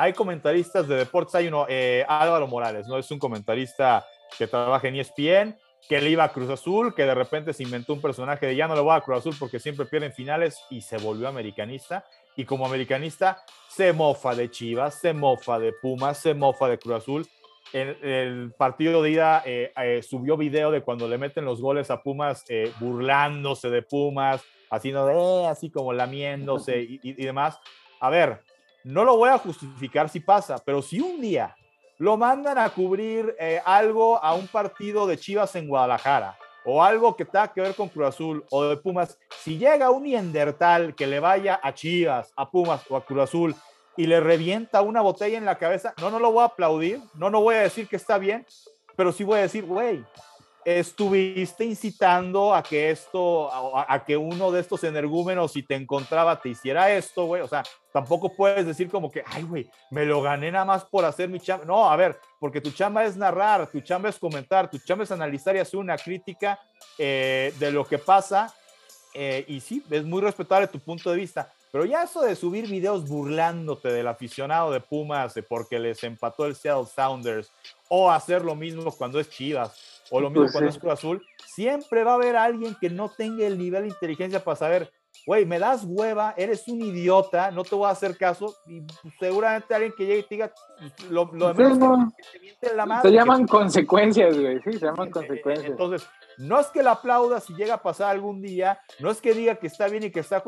Hay 0.00 0.12
comentaristas 0.12 0.86
de 0.86 0.94
deportes, 0.94 1.34
hay 1.34 1.48
uno, 1.48 1.66
eh, 1.68 2.04
Álvaro 2.08 2.46
Morales, 2.46 2.86
¿no? 2.86 2.98
Es 2.98 3.10
un 3.10 3.18
comentarista 3.18 4.06
que 4.38 4.46
trabaja 4.46 4.86
en 4.86 4.94
ESPN, 4.94 5.58
que 5.88 6.00
le 6.00 6.10
iba 6.10 6.22
a 6.22 6.32
Cruz 6.32 6.50
Azul, 6.50 6.94
que 6.94 7.02
de 7.02 7.16
repente 7.16 7.52
se 7.52 7.64
inventó 7.64 7.94
un 7.94 8.00
personaje 8.00 8.46
de 8.46 8.54
ya 8.54 8.68
no 8.68 8.76
le 8.76 8.80
voy 8.80 8.94
a 8.94 9.00
Cruz 9.00 9.18
Azul 9.18 9.34
porque 9.40 9.58
siempre 9.58 9.86
pierden 9.86 10.12
finales 10.12 10.60
y 10.70 10.82
se 10.82 10.98
volvió 10.98 11.26
americanista 11.26 12.04
y 12.36 12.44
como 12.44 12.64
americanista 12.64 13.42
se 13.78 13.92
mofa 13.92 14.34
de 14.34 14.50
Chivas, 14.50 14.96
se 14.96 15.12
mofa 15.12 15.60
de 15.60 15.72
Pumas, 15.72 16.18
se 16.18 16.34
mofa 16.34 16.68
de 16.68 16.80
Cruz 16.80 16.96
Azul. 16.96 17.28
El 17.72 18.52
partido 18.58 19.00
de 19.04 19.10
ida 19.12 19.44
eh, 19.46 19.72
eh, 19.76 20.02
subió 20.02 20.36
video 20.36 20.72
de 20.72 20.82
cuando 20.82 21.06
le 21.06 21.16
meten 21.16 21.44
los 21.44 21.60
goles 21.60 21.88
a 21.92 22.02
Pumas, 22.02 22.44
eh, 22.48 22.72
burlándose 22.80 23.70
de 23.70 23.82
Pumas, 23.82 24.42
haciendo 24.68 25.06
de, 25.06 25.46
así 25.46 25.70
como 25.70 25.92
lamiéndose 25.92 26.76
y, 26.80 27.12
demás. 27.22 27.60
A 28.00 28.10
ver, 28.10 28.40
no 28.82 29.04
lo 29.04 29.16
voy 29.16 29.28
a 29.28 29.38
justificar 29.38 30.08
si 30.08 30.18
pasa, 30.18 30.56
pero 30.66 30.82
si 30.82 30.98
un 30.98 31.20
día 31.20 31.54
lo 31.98 32.16
mandan 32.16 32.58
a 32.58 32.70
cubrir 32.70 33.36
algo 33.64 34.20
a 34.20 34.34
un 34.34 34.48
partido 34.48 35.06
de 35.06 35.18
Chivas 35.18 35.54
en 35.54 35.68
Guadalajara 35.68 36.36
o 36.64 36.82
algo 36.82 37.14
que 37.14 37.24
tenga 37.24 37.52
que 37.52 37.60
ver 37.60 37.76
con 37.76 37.88
Cruz 37.88 38.08
Azul 38.08 38.44
o 38.50 38.64
de 38.64 38.76
Pumas, 38.76 39.16
si 39.40 39.56
llega 39.56 39.90
un 39.90 40.02
Neandertal 40.02 40.96
que 40.96 41.06
le 41.06 41.20
vaya 41.20 41.60
a 41.62 41.72
Chivas, 41.72 42.32
a 42.34 42.50
Pumas 42.50 42.82
o 42.90 42.96
a 42.96 43.04
Cruz 43.04 43.22
Azul 43.22 43.54
y 43.98 44.06
le 44.06 44.20
revienta 44.20 44.80
una 44.80 45.00
botella 45.00 45.36
en 45.36 45.44
la 45.44 45.58
cabeza, 45.58 45.92
no, 46.00 46.08
no 46.08 46.20
lo 46.20 46.30
voy 46.30 46.42
a 46.42 46.46
aplaudir, 46.46 47.00
no, 47.14 47.30
no 47.30 47.40
voy 47.40 47.56
a 47.56 47.62
decir 47.62 47.88
que 47.88 47.96
está 47.96 48.16
bien, 48.16 48.46
pero 48.96 49.10
sí 49.10 49.24
voy 49.24 49.40
a 49.40 49.42
decir, 49.42 49.64
güey, 49.64 50.04
estuviste 50.64 51.64
incitando 51.64 52.54
a 52.54 52.62
que 52.62 52.90
esto, 52.90 53.50
a, 53.52 54.04
que 54.04 54.16
uno 54.16 54.52
de 54.52 54.60
estos 54.60 54.84
energúmenos, 54.84 55.52
si 55.52 55.64
te 55.64 55.74
encontraba, 55.74 56.40
te 56.40 56.50
hiciera 56.50 56.92
esto, 56.92 57.24
güey. 57.24 57.42
O 57.42 57.48
sea, 57.48 57.64
tampoco 57.92 58.32
puedes 58.36 58.64
decir 58.66 58.88
como 58.88 59.10
que, 59.10 59.24
ay, 59.26 59.42
güey, 59.42 59.68
me 59.90 60.04
lo 60.04 60.22
gané 60.22 60.52
nada 60.52 60.64
más 60.64 60.84
por 60.84 61.04
hacer 61.04 61.28
mi 61.28 61.40
chamba. 61.40 61.64
No, 61.64 61.90
a 61.90 61.96
ver, 61.96 62.20
porque 62.38 62.60
tu 62.60 62.70
chamba 62.70 63.04
es 63.04 63.16
narrar, 63.16 63.66
tu 63.68 63.80
chamba 63.80 64.10
es 64.10 64.18
comentar, 64.18 64.70
tu 64.70 64.78
chamba 64.78 65.02
es 65.02 65.10
analizar 65.10 65.56
y 65.56 65.58
hacer 65.58 65.80
una 65.80 65.96
crítica 65.96 66.60
eh, 66.98 67.52
de 67.58 67.72
lo 67.72 67.84
que 67.84 67.98
pasa. 67.98 68.54
Eh, 69.12 69.44
y 69.48 69.58
sí, 69.58 69.82
es 69.90 70.04
muy 70.04 70.22
respetable 70.22 70.68
tu 70.68 70.78
punto 70.78 71.10
de 71.10 71.16
vista. 71.16 71.52
Pero 71.70 71.84
ya 71.84 72.04
eso 72.04 72.22
de 72.22 72.34
subir 72.34 72.66
videos 72.66 73.08
burlándote 73.08 73.88
del 73.88 74.08
aficionado 74.08 74.72
de 74.72 74.80
Pumas 74.80 75.34
porque 75.48 75.78
les 75.78 76.02
empató 76.04 76.46
el 76.46 76.54
Seattle 76.54 76.86
Sounders 76.86 77.52
o 77.88 78.10
hacer 78.10 78.44
lo 78.44 78.54
mismo 78.54 78.90
cuando 78.92 79.20
es 79.20 79.28
Chivas 79.28 80.02
o 80.10 80.20
lo 80.20 80.30
mismo 80.30 80.44
pues 80.44 80.52
cuando 80.52 80.70
es 80.70 80.78
Cruz 80.78 80.92
Azul, 80.92 81.26
siempre 81.46 82.04
va 82.04 82.12
a 82.12 82.14
haber 82.14 82.36
alguien 82.36 82.76
que 82.80 82.88
no 82.88 83.10
tenga 83.10 83.46
el 83.46 83.58
nivel 83.58 83.82
de 83.82 83.88
inteligencia 83.88 84.42
para 84.42 84.56
saber, 84.56 84.90
güey, 85.26 85.44
me 85.44 85.58
das 85.58 85.84
hueva, 85.84 86.34
eres 86.36 86.66
un 86.68 86.80
idiota, 86.80 87.50
no 87.50 87.64
te 87.64 87.74
voy 87.74 87.86
a 87.86 87.90
hacer 87.90 88.16
caso 88.16 88.54
y 88.66 88.82
seguramente 89.18 89.74
alguien 89.74 89.92
que 89.96 90.06
llegue 90.06 90.18
y 90.20 90.22
te 90.22 90.34
diga 90.36 90.52
pues, 90.78 91.10
lo, 91.10 91.30
lo 91.32 91.52
demás 91.52 92.12
se, 92.60 92.68
se 93.02 93.12
llaman 93.12 93.46
consecuencias, 93.46 94.38
güey, 94.38 94.60
sí, 94.62 94.72
se 94.72 94.86
llaman 94.86 95.10
consecuencias. 95.10 95.70
Entonces, 95.70 96.08
no 96.38 96.58
es 96.58 96.68
que 96.68 96.82
la 96.82 96.92
aplauda 96.92 97.40
si 97.40 97.54
llega 97.54 97.74
a 97.74 97.82
pasar 97.82 98.10
algún 98.10 98.40
día, 98.40 98.80
no 99.00 99.10
es 99.10 99.20
que 99.20 99.34
diga 99.34 99.56
que 99.56 99.66
está 99.66 99.88
bien 99.88 100.04
y 100.04 100.10
que 100.10 100.20
está, 100.20 100.42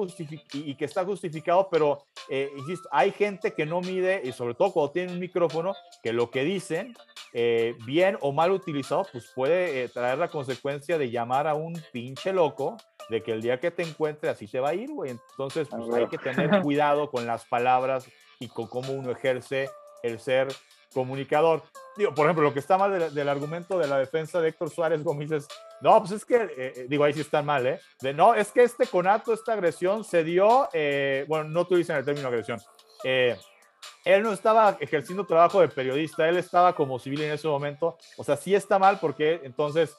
y 0.55 0.75
que 0.77 0.85
está 0.85 1.05
justificado, 1.05 1.69
pero 1.71 2.05
eh, 2.29 2.51
hay 2.93 3.11
gente 3.11 3.53
que 3.53 3.67
no 3.67 3.81
mide, 3.81 4.23
y 4.25 4.33
sobre 4.33 4.55
todo 4.55 4.73
cuando 4.73 4.93
tiene 4.93 5.13
un 5.13 5.19
micrófono, 5.19 5.75
que 6.03 6.13
lo 6.13 6.31
que 6.31 6.45
dicen, 6.45 6.95
eh, 7.33 7.77
bien 7.85 8.17
o 8.21 8.33
mal 8.33 8.53
utilizado, 8.53 9.07
pues 9.11 9.31
puede 9.35 9.85
eh, 9.85 9.89
traer 9.89 10.19
la 10.19 10.29
consecuencia 10.29 10.97
de 10.97 11.11
llamar 11.11 11.47
a 11.47 11.55
un 11.55 11.75
pinche 11.93 12.33
loco, 12.33 12.77
de 13.11 13.23
que 13.23 13.33
el 13.33 13.43
día 13.43 13.59
que 13.59 13.71
te 13.71 13.83
encuentre 13.83 14.31
así 14.31 14.47
te 14.47 14.61
va 14.61 14.71
a 14.71 14.75
ir, 14.75 14.91
güey. 14.91 15.11
Entonces, 15.11 15.69
pues, 15.69 15.93
hay 15.93 16.07
que 16.07 16.19
tener 16.19 16.63
cuidado 16.63 17.11
con 17.11 17.27
las 17.27 17.45
palabras 17.45 18.09
y 18.39 18.49
con 18.49 18.69
cómo 18.69 18.93
uno 18.93 19.11
ejerce 19.11 19.69
el 20.03 20.19
ser 20.19 20.49
comunicador. 20.95 21.63
Digo, 21.97 22.15
por 22.15 22.27
ejemplo, 22.27 22.45
lo 22.45 22.53
que 22.53 22.61
está 22.61 22.79
mal 22.79 23.13
del, 23.13 23.29
argumento 23.29 23.79
de 23.79 23.89
la 23.89 23.99
defensa 23.99 24.41
de 24.41 24.49
Héctor 24.49 24.71
Suárez 24.71 25.03
Gómez 25.03 25.31
es, 25.33 25.49
no, 25.81 25.99
pues 25.99 26.13
es 26.13 26.25
que, 26.25 26.37
eh, 26.37 26.51
eh, 26.57 26.87
digo, 26.89 27.05
ahí 27.05 27.13
sí 27.13 27.21
está 27.21 27.43
mal, 27.43 27.67
¿eh? 27.67 27.81
De, 28.01 28.15
no, 28.15 28.35
es 28.35 28.51
que 28.53 28.63
este 28.63 28.87
conato, 28.87 29.33
esta 29.33 29.53
agresión 29.53 30.05
se 30.05 30.25
dio, 30.25 30.69
eh, 30.73 31.25
bueno, 31.29 31.45
no 31.45 31.65
dicen 31.65 31.97
el 31.97 32.05
término 32.05 32.29
agresión. 32.29 32.61
él 33.05 34.23
no 34.23 34.33
estaba 34.33 34.77
ejerciendo 34.81 35.27
trabajo 35.27 35.61
de 35.61 35.69
periodista, 35.69 36.29
él 36.29 36.37
estaba 36.37 36.75
como 36.75 36.99
civil 36.99 37.23
en 37.23 37.33
ese 37.33 37.49
momento. 37.49 37.99
O 38.17 38.25
sea, 38.25 38.37
sí 38.37 38.55
está 38.55 38.79
mal 38.79 38.99
porque 39.01 39.41
entonces 39.45 39.97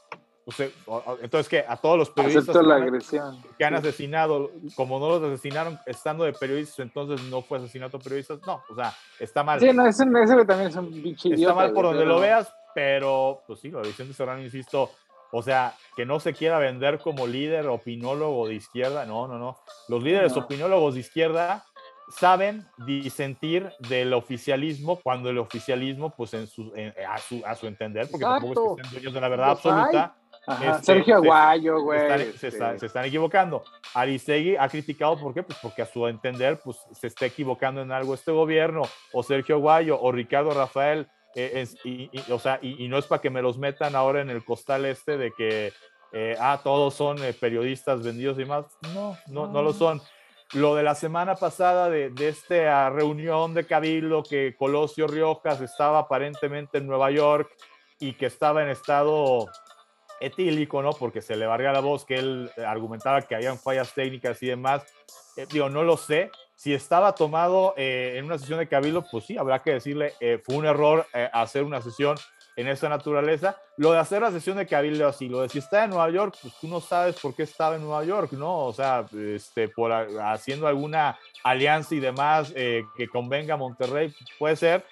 pues, 0.55 0.71
entonces, 1.21 1.49
que 1.49 1.65
A 1.67 1.77
todos 1.77 1.97
los 1.97 2.09
periodistas 2.09 2.55
que, 3.57 3.65
han, 3.65 3.75
asesinado, 3.75 4.51
como 4.75 4.99
no 4.99 5.09
los 5.09 5.23
asesinaron 5.23 5.79
estando 5.85 6.23
de 6.23 6.33
periodistas, 6.33 6.79
entonces 6.79 7.25
no 7.29 7.41
fue 7.41 7.57
asesinato 7.57 7.97
de 7.97 8.03
periodistas. 8.03 8.39
No, 8.45 8.61
o 8.69 8.75
sea, 8.75 8.93
está 9.19 9.43
mal. 9.43 9.59
Sí, 9.59 9.71
no, 9.73 9.85
ese, 9.87 10.05
también 10.45 10.69
es 10.69 10.75
un 10.75 10.91
bicho 10.91 11.29
Está 11.31 11.53
mal 11.53 11.73
por 11.73 11.85
donde 11.85 12.05
lo 12.05 12.19
veas, 12.19 12.53
pero 12.73 13.43
pues 13.47 13.59
sí, 13.59 13.69
lo 13.69 13.81
de 13.81 13.89
Vicente 13.89 14.13
Serrano, 14.13 14.41
insisto, 14.41 14.89
o 15.31 15.41
sea, 15.41 15.75
que 15.95 16.05
no 16.05 16.19
se 16.19 16.33
quiera 16.33 16.59
vender 16.59 16.99
como 16.99 17.27
líder 17.27 17.67
opinólogo 17.67 18.47
de 18.47 18.55
izquierda. 18.55 19.05
No, 19.05 19.27
no, 19.27 19.37
no. 19.37 19.57
Los 19.87 20.03
líderes 20.03 20.35
opinólogos 20.35 20.95
de 20.95 20.99
izquierda 21.01 21.65
saben 22.11 22.67
disentir 22.85 23.71
del 23.79 24.13
oficialismo 24.13 24.99
cuando 25.01 25.29
el 25.29 25.37
oficialismo, 25.37 26.09
pues 26.09 26.33
en 26.33 26.47
su, 26.47 26.73
a, 27.07 27.17
su, 27.17 27.41
a 27.45 27.55
su 27.55 27.67
entender, 27.67 28.09
porque 28.09 28.25
tampoco 28.25 28.51
es 28.51 28.75
que 28.75 28.83
sean 28.83 28.93
dueños 28.93 29.13
de 29.13 29.21
la 29.21 29.29
verdad 29.29 29.49
absoluta, 29.51 30.15
este, 30.47 30.84
Sergio 30.84 31.15
Aguayo, 31.18 31.81
güey. 31.81 32.22
Este. 32.22 32.51
Se, 32.51 32.85
están, 32.85 33.05
equivocando. 33.05 33.63
Aristegui 33.93 34.55
ha 34.55 34.68
criticado, 34.68 35.18
¿por 35.18 35.34
qué? 35.34 35.43
Pues 35.43 35.57
porque 35.61 35.84
a 35.84 35.85
su 35.85 36.07
entender, 36.07 36.59
pues 36.63 36.77
se 36.93 37.07
está 37.07 37.26
equivocando 37.26 37.81
en 37.81 37.91
algo 37.91 38.13
este 38.13 38.31
gobierno, 38.31 38.81
o 39.13 39.23
Sergio 39.23 39.55
Aguayo, 39.55 39.99
o 40.01 40.11
Ricardo 40.11 40.51
Rafael, 40.51 41.07
eh, 41.35 41.65
y, 41.84 42.09
o 42.31 42.39
sea, 42.39 42.59
y, 42.61 42.88
no 42.88 42.97
es 42.97 43.05
para 43.05 43.22
que 43.22 43.30
me 43.30 43.41
los 43.41 43.57
metan 43.57 43.95
ahora 43.95 44.22
en 44.22 44.30
el 44.30 44.43
costal 44.43 44.85
este 44.85 45.18
de 45.18 45.31
que, 45.31 45.72
eh, 46.11 46.35
ah, 46.39 46.59
todos 46.63 46.93
son 46.93 47.23
eh, 47.23 47.34
periodistas 47.34 48.03
vendidos 48.03 48.39
y 48.39 48.45
más. 48.45 48.65
No, 48.93 49.18
no, 49.27 49.47
no 49.47 49.61
lo 49.61 49.73
son. 49.73 50.01
Lo 50.53 50.76
de 50.76 50.84
la 50.84 50.95
semana 50.95 51.35
pasada 51.35 51.89
de, 51.89 52.09
de 52.09 52.27
esta 52.27 52.89
reunión 52.89 53.53
de 53.53 53.65
Cabildo 53.65 54.22
que 54.23 54.55
Colosio 54.57 55.07
Riojas 55.07 55.61
estaba 55.61 55.99
aparentemente 55.99 56.80
en 56.80 56.88
Nueva 56.88 57.09
York 57.11 57.49
y 57.99 58.13
que 58.13 58.26
estaba 58.26 58.61
en 58.61 58.68
estado 58.68 59.47
etílico, 60.22 60.81
¿no? 60.81 60.91
Porque 60.93 61.22
se 61.22 61.35
le 61.35 61.45
barría 61.45 61.72
la 61.72 61.80
voz 61.81 62.06
que 62.06 62.15
él 62.15 62.52
argumentaba 62.65 63.22
que 63.23 63.35
habían 63.35 63.60
fallas 63.60 63.93
técnicas 63.93 64.41
y 64.43 64.48
demás. 64.48 64.84
Eh, 65.35 65.45
digo, 65.52 65.69
no 65.69 65.84
lo 65.84 65.98
sé. 65.98 66.31
Si 66.56 66.73
estaba 66.73 67.15
tomado 67.15 67.73
eh, 67.76 68.15
en 68.18 68.26
una 68.26 68.38
sesión 68.38 68.60
de 68.60 68.68
Cabildo, 68.68 69.03
pues 69.10 69.26
sí, 69.26 69.38
habrá 69.38 69.60
que 69.60 69.73
decirle, 69.73 70.14
eh, 70.19 70.39
fue 70.45 70.56
un 70.56 70.65
error 70.65 71.07
hacer 71.34 71.64
una 71.64 71.81
sesión 71.81 72.18
en 72.56 72.68
esa 72.68 72.88
naturaleza. 72.88 73.57
Lo 73.77 73.93
de 73.93 73.98
hacer 73.98 74.22
la 74.22 74.31
sesión 74.31 74.57
de 74.57 74.68
Cabildo 74.68 75.07
así, 75.07 75.27
lo 75.27 75.41
de 75.41 75.49
si 75.49 75.57
está 75.57 75.85
en 75.85 75.89
Nueva 75.89 76.11
York, 76.11 76.38
pues 76.39 76.53
tú 76.61 76.68
no 76.68 76.80
sabes 76.80 77.19
por 77.19 77.35
qué 77.35 77.43
estaba 77.43 77.76
en 77.76 77.81
Nueva 77.81 78.03
York, 78.03 78.34
¿no? 78.34 78.65
O 78.65 78.73
sea, 78.73 79.06
este, 79.11 79.69
por 79.69 79.91
haciendo 79.91 80.68
alguna 80.68 81.18
alianza 81.43 81.95
y 81.95 81.99
demás 81.99 82.53
que 82.53 83.07
convenga 83.11 83.56
a 83.56 83.57
Monterrey, 83.57 84.14
puede 84.38 84.56
ser 84.56 84.85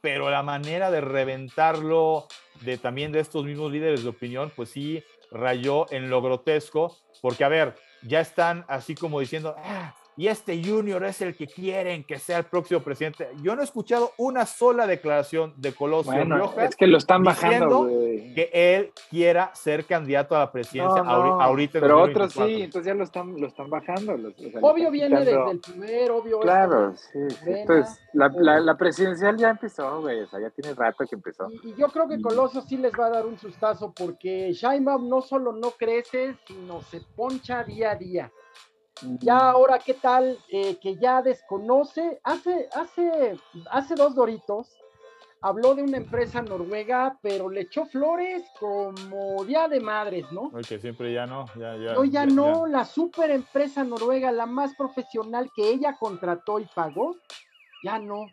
pero 0.00 0.30
la 0.30 0.42
manera 0.42 0.90
de 0.90 1.00
reventarlo 1.00 2.26
de 2.60 2.78
también 2.78 3.12
de 3.12 3.20
estos 3.20 3.44
mismos 3.44 3.72
líderes 3.72 4.02
de 4.02 4.08
opinión, 4.08 4.52
pues 4.54 4.70
sí 4.70 5.02
rayó 5.30 5.90
en 5.92 6.10
lo 6.10 6.22
grotesco, 6.22 6.96
porque 7.20 7.44
a 7.44 7.48
ver, 7.48 7.74
ya 8.02 8.20
están 8.20 8.64
así 8.68 8.94
como 8.94 9.20
diciendo, 9.20 9.54
ah, 9.58 9.94
y 10.18 10.26
este 10.26 10.60
Junior 10.60 11.04
es 11.04 11.22
el 11.22 11.36
que 11.36 11.46
quieren 11.46 12.02
que 12.02 12.18
sea 12.18 12.38
el 12.38 12.44
próximo 12.44 12.80
presidente. 12.80 13.28
Yo 13.40 13.54
no 13.54 13.60
he 13.60 13.64
escuchado 13.64 14.10
una 14.16 14.46
sola 14.46 14.84
declaración 14.84 15.54
de 15.56 15.72
Colosio 15.72 16.12
bueno, 16.12 16.52
Es 16.58 16.74
que 16.74 16.88
lo 16.88 16.98
están 16.98 17.22
bajando, 17.22 17.86
que 17.86 18.50
él 18.52 18.90
quiera 19.10 19.54
ser 19.54 19.84
candidato 19.84 20.34
a 20.34 20.40
la 20.40 20.50
presidencia 20.50 21.02
ahorita. 21.02 21.78
pero 21.78 22.02
otros 22.02 22.32
sí, 22.32 22.62
entonces 22.62 22.86
ya 22.86 22.94
lo 22.94 23.04
están, 23.04 23.40
lo 23.40 23.46
están 23.46 23.70
bajando. 23.70 24.16
obvio 24.60 24.90
viene 24.90 25.20
desde 25.20 25.50
el 25.52 25.60
primer, 25.60 26.10
obvio. 26.10 26.40
Claro, 26.40 26.96
sí, 26.96 27.20
Entonces, 27.46 28.00
la, 28.12 28.28
la, 28.58 28.76
presidencial 28.76 29.36
ya 29.36 29.50
empezó, 29.50 30.00
güey, 30.00 30.22
o 30.22 30.26
sea, 30.26 30.40
ya 30.40 30.50
tiene 30.50 30.74
rato 30.74 31.04
que 31.08 31.14
empezó. 31.14 31.48
Y, 31.62 31.76
yo 31.76 31.86
creo 31.90 32.08
que 32.08 32.20
Colosio 32.20 32.60
sí 32.62 32.76
les 32.76 32.92
va 32.92 33.06
a 33.06 33.10
dar 33.10 33.26
un 33.26 33.38
sustazo 33.38 33.94
porque 33.96 34.52
Sheinbaum 34.52 35.08
no 35.08 35.22
solo 35.22 35.52
no 35.52 35.70
crece, 35.70 36.34
sino 36.44 36.82
se 36.82 37.02
poncha 37.14 37.62
día 37.62 37.92
a 37.92 37.94
día. 37.94 38.32
Ya 39.20 39.50
ahora, 39.50 39.78
¿qué 39.78 39.94
tal? 39.94 40.38
Eh, 40.48 40.76
que 40.80 40.96
ya 40.96 41.22
desconoce, 41.22 42.20
hace, 42.24 42.68
hace, 42.72 43.36
hace 43.70 43.94
dos 43.94 44.14
doritos, 44.14 44.76
habló 45.40 45.74
de 45.74 45.82
una 45.82 45.98
empresa 45.98 46.42
noruega, 46.42 47.18
pero 47.22 47.48
le 47.48 47.62
echó 47.62 47.86
flores 47.86 48.44
como 48.58 49.44
día 49.44 49.68
de 49.68 49.80
madres, 49.80 50.30
¿no? 50.32 50.50
que 50.68 50.78
siempre 50.78 51.12
ya 51.12 51.26
no, 51.26 51.46
ya, 51.56 51.76
ya. 51.76 51.94
No, 51.94 52.04
ya, 52.04 52.26
no, 52.26 52.66
la 52.66 52.84
super 52.84 53.30
empresa 53.30 53.84
noruega, 53.84 54.32
la 54.32 54.46
más 54.46 54.74
profesional 54.74 55.50
que 55.54 55.68
ella 55.68 55.96
contrató 55.98 56.58
y 56.58 56.66
pagó, 56.74 57.16
ya 57.84 57.98
no, 57.98 58.32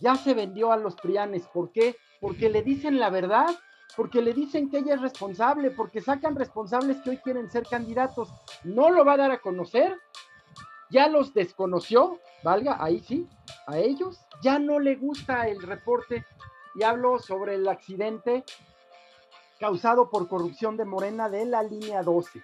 ya 0.00 0.16
se 0.16 0.34
vendió 0.34 0.72
a 0.72 0.76
los 0.76 0.94
prianes. 0.96 1.46
¿Por 1.48 1.72
qué? 1.72 1.96
Porque 2.20 2.48
le 2.48 2.62
dicen 2.62 2.98
la 2.98 3.10
verdad 3.10 3.48
porque 3.94 4.22
le 4.22 4.32
dicen 4.32 4.70
que 4.70 4.78
ella 4.78 4.94
es 4.94 5.00
responsable, 5.00 5.70
porque 5.70 6.00
sacan 6.00 6.34
responsables 6.34 7.00
que 7.02 7.10
hoy 7.10 7.18
quieren 7.18 7.50
ser 7.50 7.64
candidatos. 7.66 8.32
No 8.64 8.90
lo 8.90 9.04
va 9.04 9.14
a 9.14 9.18
dar 9.18 9.30
a 9.30 9.40
conocer, 9.40 9.96
ya 10.90 11.08
los 11.08 11.32
desconoció, 11.34 12.20
valga, 12.42 12.82
ahí 12.82 13.00
sí, 13.00 13.28
a 13.66 13.78
ellos, 13.78 14.20
ya 14.42 14.58
no 14.58 14.78
le 14.78 14.96
gusta 14.96 15.48
el 15.48 15.62
reporte 15.62 16.24
y 16.74 16.82
hablo 16.82 17.18
sobre 17.18 17.54
el 17.54 17.68
accidente 17.68 18.44
causado 19.58 20.10
por 20.10 20.28
corrupción 20.28 20.76
de 20.76 20.84
Morena 20.84 21.28
de 21.28 21.46
la 21.46 21.62
línea 21.62 22.02
12. 22.02 22.42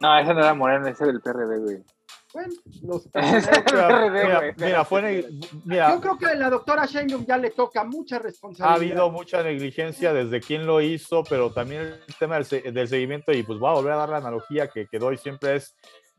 No, 0.00 0.18
ese 0.18 0.34
no 0.34 0.40
era 0.40 0.54
Morena, 0.54 0.90
ese 0.90 1.04
era 1.04 1.12
el 1.12 1.20
PRD, 1.20 1.58
güey. 1.58 1.84
Bueno, 2.32 2.54
los 2.82 3.08
mira, 4.56 4.84
fue, 4.84 5.26
Yo 5.64 6.00
creo 6.00 6.16
que 6.16 6.26
a 6.26 6.34
la 6.34 6.48
doctora 6.48 6.86
Sheinbaum 6.86 7.26
ya 7.26 7.36
le 7.36 7.50
toca 7.50 7.82
mucha 7.84 8.18
responsabilidad. 8.18 8.72
Ha 8.72 8.76
habido 8.76 9.10
mucha 9.10 9.42
negligencia 9.42 10.12
desde 10.12 10.40
quién 10.40 10.64
lo 10.64 10.80
hizo, 10.80 11.24
pero 11.24 11.50
también 11.50 11.82
el 12.06 12.14
tema 12.18 12.36
del, 12.36 12.88
seguimiento, 12.88 13.32
y 13.32 13.42
pues 13.42 13.58
voy 13.58 13.70
a 13.70 13.74
volver 13.74 13.92
a 13.92 13.96
dar 13.96 14.08
la 14.10 14.18
analogía 14.18 14.68
que, 14.68 14.86
que 14.86 14.98
doy 14.98 15.16
siempre 15.16 15.56
es, 15.56 15.74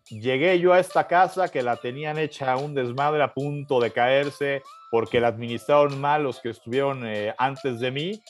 llegué 0.09 0.59
yo 0.59 0.73
a 0.73 0.79
esta 0.79 1.07
casa 1.07 1.49
que 1.49 1.61
la 1.61 1.77
tenían 1.77 2.17
hecha 2.17 2.57
un 2.57 2.73
desmadre 2.73 3.23
a 3.23 3.33
punto 3.33 3.79
de 3.79 3.91
caerse, 3.91 4.63
porque 4.89 5.21
la 5.21 5.29
administraron 5.29 5.99
mal 5.99 6.23
los 6.23 6.39
que 6.39 6.49
estuvieron 6.49 7.05
eh, 7.05 7.33
antes 7.37 7.79
de 7.79 7.91
mí, 7.91 8.21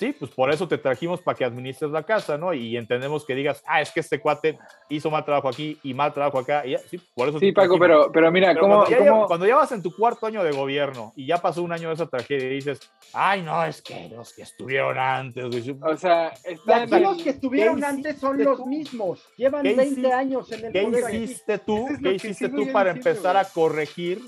sí, 0.00 0.14
pues 0.18 0.30
por 0.30 0.50
eso 0.50 0.66
te 0.66 0.78
trajimos 0.78 1.20
para 1.20 1.36
que 1.36 1.44
administres 1.44 1.90
la 1.90 2.02
casa, 2.02 2.38
¿no? 2.38 2.54
Y 2.54 2.74
entendemos 2.78 3.26
que 3.26 3.34
digas, 3.34 3.62
ah, 3.66 3.82
es 3.82 3.90
que 3.90 4.00
este 4.00 4.18
cuate 4.18 4.58
hizo 4.88 5.10
mal 5.10 5.26
trabajo 5.26 5.50
aquí 5.50 5.78
y 5.82 5.92
mal 5.92 6.10
trabajo 6.14 6.38
acá. 6.38 6.66
Y 6.66 6.74
sí, 6.88 6.98
por 7.14 7.28
eso 7.28 7.38
sí, 7.38 7.52
Paco, 7.52 7.78
pero, 7.78 8.10
pero 8.10 8.32
mira, 8.32 8.58
¿cómo, 8.58 8.86
cuando, 9.26 9.46
ya, 9.46 9.56
vas 9.56 9.72
en 9.72 9.82
tu 9.82 9.94
cuarto 9.94 10.26
año 10.26 10.42
de 10.42 10.52
gobierno 10.52 11.12
y 11.16 11.26
ya 11.26 11.36
pasó 11.36 11.62
un 11.62 11.72
año 11.72 11.88
de 11.88 11.94
esa 11.94 12.06
tragedia 12.06 12.46
y 12.46 12.54
dices, 12.54 12.80
ay, 13.12 13.42
no, 13.42 13.62
es 13.62 13.82
que 13.82 14.08
los 14.08 14.32
que 14.32 14.42
estuvieron 14.42 14.96
antes. 14.96 15.44
O 15.82 15.96
sea, 15.98 16.32
están 16.44 17.02
los 17.02 17.22
que 17.22 17.30
estuvieron 17.30 17.84
antes 17.84 18.18
son 18.18 18.42
los 18.42 18.64
mismos. 18.64 19.22
Llevan 19.36 19.64
20 19.64 20.12
años 20.14 20.50
en 20.50 20.64
el 20.64 20.72
¿qué 20.72 21.10
Hiciste 21.10 21.58
tú, 21.58 21.86
¿Qué 22.02 22.14
hiciste 22.14 22.48
tú 22.48 22.72
para 22.72 22.90
empezar 22.90 23.36
a 23.36 23.44
corregir 23.44 24.22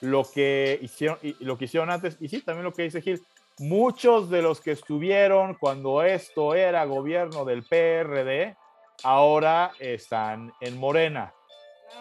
lo 0.00 0.24
que 0.24 0.78
hicieron, 0.82 1.18
lo 1.38 1.56
que 1.56 1.66
hicieron 1.66 1.90
antes? 1.90 2.16
Y 2.20 2.28
sí, 2.28 2.40
también 2.40 2.64
lo 2.64 2.72
que 2.72 2.82
dice 2.82 3.00
Gil 3.00 3.22
Muchos 3.60 4.30
de 4.30 4.42
los 4.42 4.60
que 4.60 4.72
estuvieron 4.72 5.54
cuando 5.54 6.02
esto 6.02 6.54
era 6.54 6.84
gobierno 6.86 7.44
del 7.44 7.62
PRD, 7.62 8.56
ahora 9.04 9.72
están 9.78 10.52
en 10.60 10.76
Morena. 10.78 11.32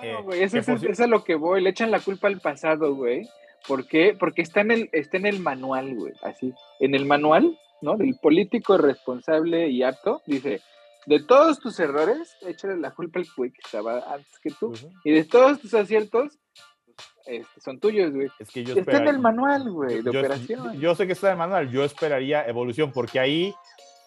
Eh, 0.01 0.17
eso, 0.33 0.57
es, 0.57 0.99
a 0.99 1.07
lo 1.07 1.23
que 1.23 1.35
voy, 1.35 1.61
le 1.61 1.69
echan 1.69 1.91
la 1.91 1.99
culpa 1.99 2.27
al 2.27 2.39
pasado, 2.39 2.95
güey. 2.95 3.29
¿Por 3.67 3.87
qué? 3.87 4.15
Porque 4.19 4.41
está 4.41 4.61
en 4.61 4.71
el, 4.71 4.89
está 4.91 5.17
en 5.17 5.27
el 5.27 5.39
manual, 5.39 5.95
güey, 5.95 6.13
así. 6.23 6.53
En 6.79 6.95
el 6.95 7.05
manual, 7.05 7.57
¿no? 7.81 7.97
Del 7.97 8.17
político 8.21 8.77
responsable 8.77 9.69
y 9.69 9.83
apto, 9.83 10.21
dice, 10.25 10.61
de 11.05 11.23
todos 11.23 11.59
tus 11.59 11.79
errores, 11.79 12.35
échale 12.41 12.77
la 12.77 12.91
culpa 12.91 13.19
al 13.19 13.27
güey 13.37 13.51
que 13.51 13.61
estaba 13.63 13.99
antes 14.11 14.39
que 14.39 14.49
tú. 14.51 14.73
Y 15.03 15.11
de 15.11 15.23
todos 15.23 15.59
tus 15.59 15.73
aciertos, 15.73 16.39
este, 17.25 17.61
son 17.61 17.79
tuyos, 17.79 18.13
güey. 18.13 18.29
Es 18.39 18.49
que 18.49 18.63
yo 18.63 18.75
está 18.75 18.97
en 18.97 19.07
el 19.07 19.19
manual, 19.19 19.69
güey, 19.69 20.01
de 20.01 20.09
operación. 20.09 20.79
Yo, 20.79 20.95
sé 20.95 21.07
que 21.07 21.13
está 21.13 21.27
en 21.27 21.33
el 21.33 21.37
manual, 21.39 21.69
yo 21.69 21.83
esperaría 21.83 22.45
evolución, 22.47 22.91
porque 22.91 23.19
ahí, 23.19 23.53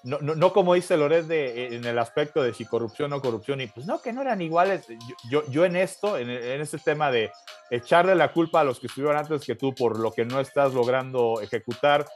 no, 0.05 0.19
no, 0.19 0.53
como 0.53 0.75
dice 0.75 0.97
Loret 0.97 1.27
de, 1.27 1.77
en 1.77 1.85
el 1.85 1.99
aspecto 1.99 2.43
de 2.43 2.53
si 2.53 2.65
corrupción 2.65 3.13
o 3.13 3.21
corrupción, 3.21 3.61
y 3.61 3.67
pues 3.69 3.87
no, 3.87 4.01
que 4.01 4.13
no 4.13 4.23
eran 4.23 4.43
iguales. 4.43 4.87
Yo, 5.31 5.43
yo, 5.51 5.65
en 5.65 5.77
esto, 5.77 6.19
en, 6.19 6.31
en 6.31 6.61
este 6.61 6.79
tema 6.79 7.11
de 7.11 7.31
echarle 7.71 8.15
la 8.15 8.33
culpa 8.33 8.61
a 8.61 8.65
los 8.65 8.79
que 8.79 8.87
estuvieron 8.87 9.17
antes 9.17 9.45
que 9.45 9.55
tú 9.55 9.75
por 9.75 9.99
lo 9.99 10.13
que 10.13 10.25
no 10.25 10.41
estás 10.41 10.75
logrando 10.75 11.41
ejecutar, 11.41 12.07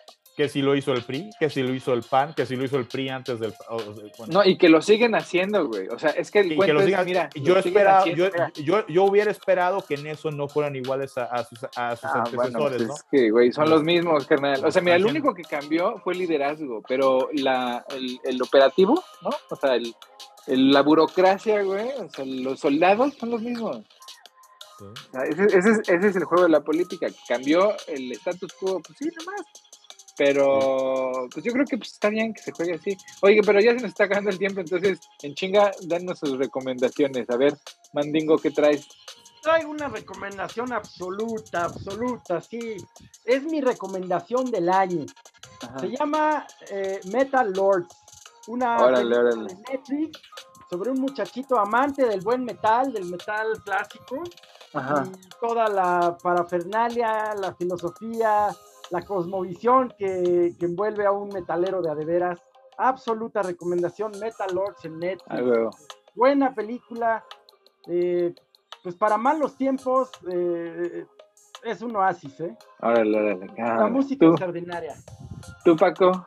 que 0.41 0.49
si 0.49 0.63
lo 0.63 0.75
hizo 0.75 0.95
el 0.95 1.03
PRI, 1.03 1.29
que 1.39 1.51
si 1.51 1.63
lo 1.63 1.75
hizo 1.75 1.93
el 1.93 2.03
PAN, 2.03 2.33
que 2.33 2.47
si 2.47 2.57
lo 2.57 2.65
hizo 2.65 2.79
el 2.79 2.87
PRI 2.87 3.11
antes 3.11 3.39
del... 3.41 3.53
No, 4.29 4.43
y 4.43 4.57
que 4.57 4.71
lo 4.71 4.81
siguen 4.81 5.15
haciendo, 5.15 5.67
güey. 5.67 5.87
O 5.89 5.99
sea, 5.99 6.13
es 6.13 6.31
que 6.31 6.39
el 6.39 6.57
cuento 6.57 6.81
es, 6.81 7.05
mira, 7.05 7.29
yo, 7.35 7.59
esperaba, 7.59 8.07
yo, 8.07 8.31
yo, 8.55 8.87
yo, 8.87 9.05
hubiera 9.05 9.31
esperado 9.31 9.85
que 9.87 9.97
en 9.97 10.07
eso 10.07 10.31
no 10.31 10.49
fueran 10.49 10.77
iguales 10.77 11.19
a, 11.19 11.45
sus, 11.45 11.63
a 11.77 11.95
sus 11.95 12.07
ah, 12.07 12.25
antecesores, 12.25 12.55
pues 12.57 12.89
¿no? 12.89 12.95
Es 12.95 13.03
que, 13.11 13.31
güey, 13.31 13.53
son 13.53 13.69
los 13.69 13.83
mismos, 13.83 14.27
carnal. 14.27 14.65
O 14.65 14.71
sea, 14.71 14.81
mira, 14.81 14.97
el 14.97 15.05
único 15.05 15.35
que 15.35 15.43
cambió 15.43 15.99
fue 15.99 16.15
el 16.15 16.21
liderazgo, 16.21 16.83
pero 16.89 17.29
la, 17.35 17.85
el, 17.91 18.19
el 18.25 18.41
operativo, 18.41 19.05
¿no? 19.21 19.29
O 19.51 19.57
sea, 19.57 19.75
el, 19.75 19.95
la 20.47 20.81
burocracia, 20.81 21.63
güey, 21.63 21.91
o 21.99 22.09
sea, 22.09 22.25
los 22.25 22.61
soldados 22.61 23.13
son 23.21 23.33
los 23.33 23.43
mismos. 23.43 23.83
ese, 25.29 25.45
ese, 25.45 25.83
ese, 25.87 26.07
es 26.09 26.17
el 26.17 26.25
juego 26.25 26.45
de 26.45 26.49
la 26.49 26.63
política. 26.63 27.09
Cambió 27.29 27.75
el 27.89 28.11
status 28.13 28.55
quo, 28.55 28.81
pues 28.81 28.97
sí, 28.97 29.07
nomás. 29.19 29.43
Pero 30.17 31.29
pues 31.33 31.45
yo 31.45 31.53
creo 31.53 31.65
que 31.65 31.79
pues, 31.79 31.93
está 31.93 32.09
bien 32.09 32.35
que 32.35 32.43
se 32.43 32.53
juegue 32.53 32.75
así. 32.75 32.97
Oye, 33.23 33.41
pero 33.45 33.61
ya 33.61 33.71
se 33.71 33.81
nos 33.81 33.91
está 33.91 34.05
acabando 34.05 34.31
el 34.31 34.39
tiempo, 34.39 34.61
entonces 34.61 35.01
en 35.23 35.35
chinga, 35.35 35.71
danos 35.83 36.19
sus 36.19 36.39
recomendaciones. 36.39 37.29
A 37.31 37.37
ver, 37.37 37.57
Mandingo, 37.93 38.39
¿qué 38.39 38.51
traes? 38.51 38.87
Traigo 39.43 39.71
una 39.71 39.89
recomendación 39.89 40.73
absoluta, 40.73 41.65
absoluta, 41.65 42.41
sí. 42.41 42.77
Es 43.25 43.43
mi 43.45 43.61
recomendación 43.61 44.51
del 44.51 44.69
año. 44.69 45.07
Se 45.79 45.89
llama 45.89 46.47
eh, 46.71 47.01
Metal 47.11 47.51
Lords. 47.53 47.97
Una 48.49 48.79
órale, 48.79 49.47
Netflix 49.71 50.21
sobre 50.71 50.91
un 50.91 51.01
muchachito 51.01 51.59
amante 51.59 52.07
del 52.07 52.21
buen 52.21 52.45
metal, 52.45 52.93
del 52.93 53.07
metal 53.07 53.61
clásico. 53.65 54.23
Y 54.73 55.39
toda 55.41 55.69
la 55.69 56.17
parafernalia, 56.23 57.35
la 57.35 57.53
filosofía, 57.55 58.55
la 58.91 59.03
cosmovisión 59.03 59.95
que, 59.97 60.55
envuelve 60.61 61.07
a 61.07 61.13
un 61.13 61.29
metalero 61.29 61.81
de 61.81 61.91
adeveras. 61.91 62.41
Absoluta 62.77 63.43
recomendación, 63.43 64.13
Metal 64.21 64.49
Lords 64.53 64.85
en 64.85 64.99
Netflix. 64.99 65.91
Buena 66.15 66.55
película. 66.55 67.25
Eh, 67.87 68.35
pues 68.83 68.95
para 68.97 69.17
malos 69.17 69.57
tiempos 69.57 70.11
eh, 70.31 71.05
es 71.63 71.83
un 71.83 71.95
oasis, 71.97 72.41
¿eh? 72.41 72.57
La 72.81 73.89
música 73.89 74.27
extraordinaria. 74.27 74.97
¿Tú, 75.65 75.77
Paco? 75.77 76.27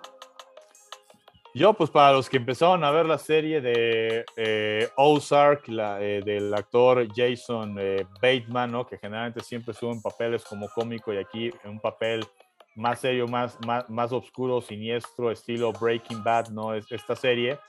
Yo, 1.56 1.74
pues 1.74 1.92
para 1.92 2.14
los 2.14 2.30
que 2.30 2.38
empezaron 2.38 2.84
a 2.84 2.90
ver 2.90 3.06
la 3.06 3.20
serie 3.20 3.62
de 3.62 4.26
eh, 4.36 4.90
Ozark, 4.96 5.68
la, 5.68 5.98
del 5.98 6.52
actor 6.54 7.08
Jason 7.16 7.76
Bateman, 8.20 8.72
¿no? 8.72 8.88
que 8.88 8.98
generalmente 8.98 9.42
siempre 9.42 9.74
sube 9.76 9.92
en 9.92 10.02
papeles 10.02 10.44
como 10.44 10.68
cómico 10.70 11.14
y 11.14 11.18
aquí 11.18 11.52
en 11.64 11.72
un 11.72 11.80
papel 11.80 12.26
más 12.76 13.00
serio, 13.00 13.28
más, 13.28 13.58
más, 13.66 13.90
más 13.90 14.12
oscuro, 14.12 14.62
siniestro, 14.62 15.32
estilo 15.32 15.72
Breaking 15.74 16.24
Bad, 16.24 16.50
¿no? 16.50 16.74
Es 16.74 16.92
esta 16.92 17.16
serie. 17.16 17.60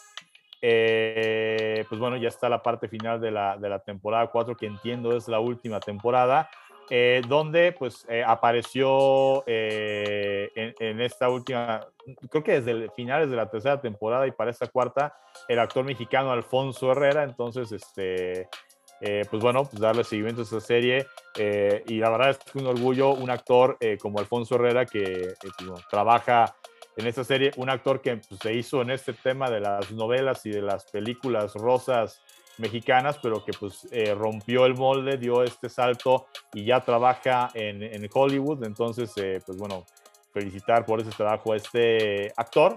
Eh, 0.63 1.85
pues 1.89 2.01
bueno, 2.01 2.17
ya 2.17 2.29
está 2.29 2.49
la 2.49 2.63
parte 2.63 2.89
final 2.89 3.21
de 3.21 3.31
la, 3.31 3.59
de 3.59 3.69
la, 3.69 3.81
temporada 3.81 4.29
4, 4.29 4.57
que 4.57 4.67
entiendo 4.67 5.15
es 5.15 5.29
la 5.29 5.39
última 5.39 5.79
temporada, 5.79 6.49
eh, 6.89 7.21
donde 7.29 7.73
pues 7.73 8.07
eh, 8.09 8.25
apareció 8.27 9.47
en, 9.47 10.75
en, 10.79 11.01
esta 11.03 11.29
última, 11.29 11.87
creo 12.31 12.43
que 12.43 12.61
desde 12.63 12.91
finales 12.93 13.29
de 13.29 13.37
la 13.37 13.51
tercera 13.51 13.79
temporada 13.79 14.27
y 14.27 14.33
para 14.33 14.51
esta 14.51 14.67
cuarta, 14.67 15.15
el 15.49 15.59
actor 15.59 15.85
mexicano 15.85 16.33
Alfonso 16.33 16.93
Herrera, 16.93 17.25
entonces 17.25 17.71
este 17.71 18.49
eh, 19.07 19.27
pues 19.31 19.43
bueno, 19.43 19.65
pues 19.65 19.83
darle 19.83 20.03
seguimiento 20.03 20.41
a 20.41 20.45
esa 20.45 20.61
serie. 20.61 21.07
Eh, 21.37 21.85
y 21.89 21.99
la 21.99 22.09
verdad 22.09 22.31
es 22.31 22.39
que 22.39 22.59
un 22.59 22.67
orgullo, 22.67 23.11
un 23.11 23.29
actor 23.29 23.77
eh, 23.79 23.99
como 24.01 24.19
Alfonso 24.19 24.55
Herrera 24.55 24.87
que 24.87 25.35
pues, 25.41 25.53
trabaja 25.91 26.57
en 26.97 27.07
esta 27.07 27.23
serie, 27.23 27.51
un 27.57 27.69
actor 27.69 28.01
que 28.01 28.17
pues, 28.17 28.41
se 28.41 28.55
hizo 28.55 28.81
en 28.81 28.91
este 28.91 29.13
tema 29.13 29.51
de 29.51 29.61
las 29.61 29.93
novelas 29.93 30.47
y 30.47 30.51
de 30.51 30.63
las 30.63 30.87
películas 30.87 31.53
rosas 31.53 32.23
mexicanas, 32.57 33.19
pero 33.21 33.45
que 33.45 33.53
pues 33.53 33.87
rompió 34.17 34.65
el 34.65 34.75
molde, 34.75 35.19
dio 35.19 35.43
este 35.43 35.69
salto 35.69 36.27
y 36.55 36.65
ya 36.65 36.81
trabaja 36.81 37.51
en, 37.53 37.83
en 37.83 38.09
Hollywood. 38.11 38.65
Entonces, 38.65 39.13
pues 39.45 39.59
bueno, 39.59 39.85
felicitar 40.33 40.87
por 40.87 41.01
ese 41.01 41.11
trabajo 41.11 41.53
a 41.53 41.57
este 41.57 42.33
actor. 42.37 42.77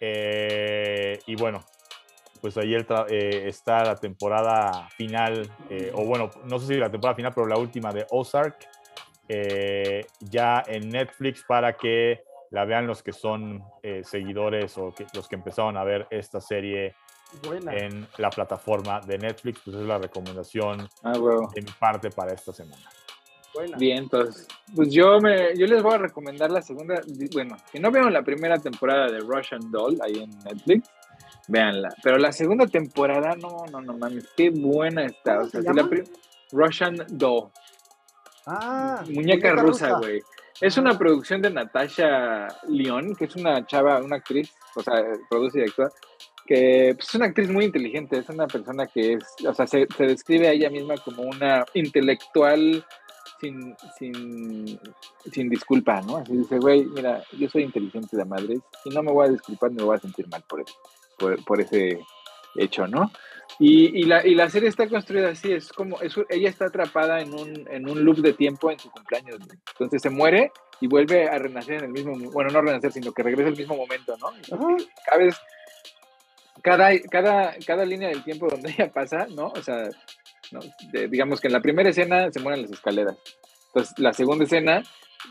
y 0.00 1.34
bueno, 1.34 1.64
pues 2.40 2.56
ahí 2.56 2.74
eh, 2.74 3.48
está 3.48 3.84
la 3.84 3.96
temporada 3.96 4.88
final, 4.90 5.50
eh, 5.68 5.92
o 5.94 6.04
bueno, 6.04 6.30
no 6.44 6.58
sé 6.58 6.66
si 6.66 6.74
la 6.76 6.90
temporada 6.90 7.16
final, 7.16 7.32
pero 7.34 7.46
la 7.46 7.58
última 7.58 7.92
de 7.92 8.06
Ozark, 8.10 8.56
eh, 9.28 10.06
ya 10.20 10.62
en 10.66 10.88
Netflix 10.88 11.44
para 11.46 11.76
que 11.76 12.22
la 12.50 12.64
vean 12.64 12.86
los 12.86 13.02
que 13.02 13.12
son 13.12 13.62
seguidores 14.02 14.76
o 14.76 14.92
los 15.14 15.28
que 15.28 15.36
empezaron 15.36 15.76
a 15.76 15.84
ver 15.84 16.08
esta 16.10 16.40
serie 16.40 16.96
en 17.70 18.08
la 18.18 18.28
plataforma 18.28 19.00
de 19.00 19.18
Netflix, 19.18 19.60
pues 19.64 19.76
es 19.76 19.84
la 19.84 19.98
recomendación 19.98 20.88
ah, 21.04 21.12
de 21.54 21.62
mi 21.62 21.70
parte 21.78 22.10
para 22.10 22.34
esta 22.34 22.52
semana. 22.52 22.82
Bien, 23.78 23.98
entonces, 23.98 24.46
pues 24.74 24.90
yo, 24.92 25.20
me, 25.20 25.56
yo 25.56 25.66
les 25.66 25.82
voy 25.82 25.94
a 25.94 25.98
recomendar 25.98 26.50
la 26.50 26.62
segunda, 26.62 27.00
bueno, 27.32 27.56
si 27.70 27.80
no 27.80 27.90
vieron 27.90 28.12
la 28.12 28.22
primera 28.22 28.58
temporada 28.58 29.10
de 29.10 29.18
Russian 29.20 29.70
Doll 29.70 29.98
ahí 30.02 30.22
en 30.22 30.30
Netflix, 30.44 30.88
Véanla. 31.50 31.88
Pero 32.02 32.16
la 32.18 32.30
segunda 32.32 32.66
temporada, 32.66 33.34
no, 33.34 33.64
no, 33.72 33.80
no 33.80 33.98
mames, 33.98 34.28
qué 34.36 34.50
buena 34.50 35.04
está. 35.04 35.40
O 35.40 35.48
sea, 35.48 35.60
la 35.60 35.88
Russian 36.52 36.96
Doll. 37.08 37.50
Ah, 38.46 39.02
muñeca, 39.08 39.52
rusa, 39.54 39.98
güey. 39.98 40.20
Es 40.60 40.76
una 40.76 40.96
producción 40.96 41.42
de 41.42 41.50
Natasha 41.50 42.46
León, 42.68 43.16
que 43.16 43.24
es 43.24 43.34
una 43.34 43.66
chava, 43.66 44.00
una 44.00 44.16
actriz, 44.16 44.52
o 44.76 44.82
sea, 44.82 45.02
produce 45.28 45.60
y 45.60 45.62
actúa, 45.62 45.90
que 46.46 46.92
pues, 46.94 47.08
es 47.08 47.14
una 47.14 47.26
actriz 47.26 47.50
muy 47.50 47.64
inteligente, 47.64 48.18
es 48.18 48.28
una 48.28 48.46
persona 48.46 48.86
que 48.86 49.14
es, 49.14 49.24
o 49.46 49.54
sea, 49.54 49.66
se, 49.66 49.86
se 49.96 50.04
describe 50.04 50.48
a 50.48 50.52
ella 50.52 50.68
misma 50.68 50.96
como 50.98 51.22
una 51.22 51.64
intelectual 51.74 52.84
sin, 53.40 53.74
sin, 53.98 54.78
sin 55.32 55.48
disculpa, 55.48 56.02
¿no? 56.02 56.18
Así 56.18 56.36
dice, 56.36 56.58
güey, 56.58 56.84
mira, 56.84 57.22
yo 57.32 57.48
soy 57.48 57.62
inteligente 57.62 58.16
de 58.16 58.24
madres 58.24 58.60
y 58.84 58.90
no 58.90 59.02
me 59.02 59.12
voy 59.12 59.28
a 59.28 59.30
disculpar 59.30 59.70
ni 59.70 59.78
me 59.78 59.84
voy 59.84 59.96
a 59.96 60.00
sentir 60.00 60.28
mal 60.28 60.44
por 60.46 60.60
eso 60.60 60.74
por, 61.20 61.60
ese 61.60 62.00
hecho, 62.56 62.86
¿no? 62.86 63.10
Y, 63.58 64.04
la, 64.04 64.26
y, 64.26 64.34
la, 64.34 64.48
serie 64.48 64.68
está 64.68 64.88
construida 64.88 65.30
así, 65.30 65.52
es 65.52 65.72
como, 65.72 65.98
ella 66.00 66.48
está 66.48 66.66
atrapada 66.66 67.20
en 67.20 67.34
un, 67.34 67.68
en 67.70 67.90
un 67.90 68.04
loop 68.04 68.18
de 68.18 68.32
tiempo 68.32 68.70
en 68.70 68.78
su 68.78 68.90
cumpleaños, 68.90 69.36
entonces 69.72 70.00
se 70.00 70.08
muere 70.08 70.50
y 70.80 70.86
vuelve 70.86 71.28
a 71.28 71.38
renacer 71.38 71.74
en 71.74 71.84
el 71.84 71.90
mismo, 71.90 72.16
bueno, 72.30 72.50
no 72.50 72.62
renacer, 72.62 72.92
sino 72.92 73.12
que 73.12 73.22
regresa 73.22 73.48
al 73.48 73.56
mismo 73.56 73.76
momento, 73.76 74.16
¿no? 74.16 74.30
Cada 75.04 75.18
vez, 75.18 75.36
cada, 76.62 76.98
cada, 77.10 77.54
cada 77.66 77.84
línea 77.84 78.08
del 78.08 78.24
tiempo 78.24 78.48
donde 78.48 78.70
ella 78.70 78.90
pasa, 78.90 79.26
¿no? 79.30 79.48
O 79.48 79.62
sea, 79.62 79.90
digamos 81.10 81.40
que 81.40 81.48
en 81.48 81.52
la 81.52 81.60
primera 81.60 81.90
escena 81.90 82.30
se 82.32 82.40
mueren 82.40 82.62
las 82.62 82.70
escaleras, 82.70 83.16
entonces 83.66 83.98
la 83.98 84.14
segunda 84.14 84.44
escena 84.44 84.82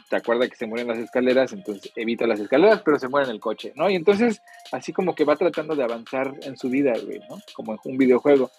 te 0.09 0.15
acuerdas 0.15 0.49
que 0.49 0.55
se 0.55 0.67
mueren 0.67 0.87
las 0.87 0.97
escaleras, 0.97 1.53
entonces 1.53 1.91
evita 1.95 2.27
las 2.27 2.39
escaleras, 2.39 2.81
pero 2.83 2.99
se 2.99 3.07
muere 3.07 3.27
en 3.27 3.35
el 3.35 3.39
coche, 3.39 3.73
¿no? 3.75 3.89
Y 3.89 3.95
entonces, 3.95 4.41
así 4.71 4.93
como 4.93 5.15
que 5.15 5.25
va 5.25 5.35
tratando 5.35 5.75
de 5.75 5.83
avanzar 5.83 6.33
en 6.43 6.57
su 6.57 6.69
vida, 6.69 6.93
güey, 7.03 7.19
¿no? 7.29 7.39
Como 7.53 7.73
en 7.73 7.79
un 7.83 7.97
videojuego. 7.97 8.51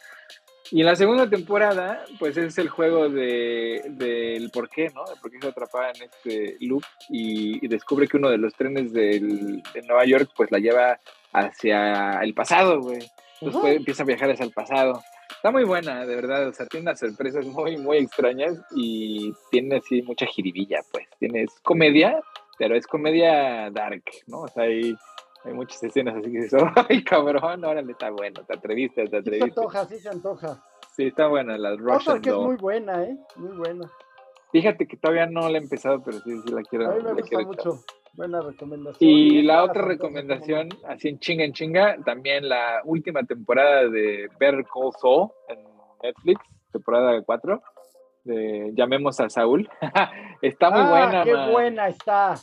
Y 0.73 0.81
en 0.81 0.87
la 0.87 0.95
segunda 0.95 1.29
temporada, 1.29 2.05
pues 2.19 2.37
es 2.37 2.57
el 2.59 2.69
juego 2.69 3.09
del 3.09 3.99
de, 3.99 4.51
por 4.53 4.69
qué, 4.69 4.89
¿no? 4.95 5.05
De 5.05 5.17
por 5.21 5.31
qué 5.31 5.39
se 5.41 5.49
atrapa 5.49 5.91
en 5.91 6.03
este 6.03 6.57
loop 6.61 6.85
y, 7.09 7.67
descubre 7.67 8.07
que 8.07 8.19
uno 8.19 8.31
de 8.31 8.39
los 8.39 8.55
trenes 8.55 8.93
del, 8.93 9.63
de 9.75 9.83
Nueva 9.83 10.05
York, 10.05 10.31
pues 10.37 10.51
la 10.53 10.59
lleva 10.59 11.01
hacia 11.33 12.21
el 12.23 12.35
pasado, 12.35 12.81
güey. 12.81 13.01
Entonces 13.41 13.77
empieza 13.77 14.03
a 14.03 14.07
viajar 14.07 14.31
hacia 14.31 14.45
el 14.45 14.53
pasado. 14.53 15.03
Está 15.37 15.51
muy 15.51 15.65
buena, 15.65 16.05
de 16.07 16.15
verdad. 16.15 16.49
O 16.49 16.53
sea, 16.53 16.67
tiene 16.67 16.85
unas 16.85 17.01
sorpresas 17.01 17.47
muy, 17.47 17.77
muy 17.77 17.99
extrañas 17.99 18.61
y 18.75 19.33
tiene 19.51 19.77
así 19.77 20.03
mucha 20.03 20.27
jiribilla, 20.27 20.81
pues. 20.93 21.07
Tiene 21.19 21.47
comedia, 21.63 22.23
pero 22.59 22.77
es 22.77 22.87
comedia 22.87 23.71
dark, 23.71 24.03
¿no? 24.27 24.43
O 24.43 24.49
sea, 24.49 24.65
hay, 24.65 24.95
hay 25.45 25.53
muchas 25.53 25.83
escenas 25.83 26.17
así 26.17 26.31
que 26.31 26.43
dices, 26.43 26.63
¡ay, 26.89 27.03
cabrón! 27.05 27.65
Órale, 27.65 27.93
está 27.93 28.11
bueno, 28.11 28.45
te 28.45 28.55
atreviste, 28.55 29.07
te 29.09 29.17
atreviste. 29.17 29.49
Sí 29.49 29.55
se 29.55 29.61
antoja, 29.61 29.85
sí 29.87 29.99
se 29.99 30.09
antoja. 30.09 30.65
Sí, 30.97 31.05
está 31.05 31.29
buena, 31.29 31.57
la 31.57 31.77
Russian 31.77 32.21
que 32.21 32.31
es 32.31 32.37
muy 32.37 32.57
buena, 32.57 33.05
¿eh? 33.05 33.17
Muy 33.37 33.57
buena. 33.57 33.91
Fíjate 34.53 34.87
que 34.87 34.97
todavía 34.97 35.27
no 35.27 35.49
la 35.49 35.59
he 35.59 35.63
empezado, 35.63 36.03
pero 36.03 36.19
sí, 36.21 36.41
sí 36.45 36.53
la 36.53 36.63
quiero. 36.63 36.91
A 36.91 36.95
mí 36.97 37.03
me 37.03 37.13
gusta 37.13 37.41
mucho. 37.41 37.85
Buena 38.13 38.41
recomendación. 38.41 39.11
Y 39.11 39.43
la 39.43 39.65
otra 39.65 39.83
recomendación, 39.83 40.69
así 40.87 41.09
en 41.09 41.19
chinga 41.19 41.45
en 41.45 41.53
chinga, 41.53 41.97
también 42.05 42.49
la 42.49 42.83
última 42.85 43.23
temporada 43.23 43.89
de 43.89 44.29
Better 44.39 44.65
Call 44.65 44.93
Saul 45.01 45.31
en 45.49 45.59
Netflix, 46.03 46.41
temporada 46.73 47.23
4, 47.23 47.63
de 48.25 48.73
Llamemos 48.75 49.21
a 49.21 49.29
Saúl. 49.29 49.69
está 50.43 50.71
muy 50.71 50.81
ah, 50.81 50.91
buena. 50.91 51.25
Qué 51.25 51.53
buena 51.53 51.89
está. 51.89 52.35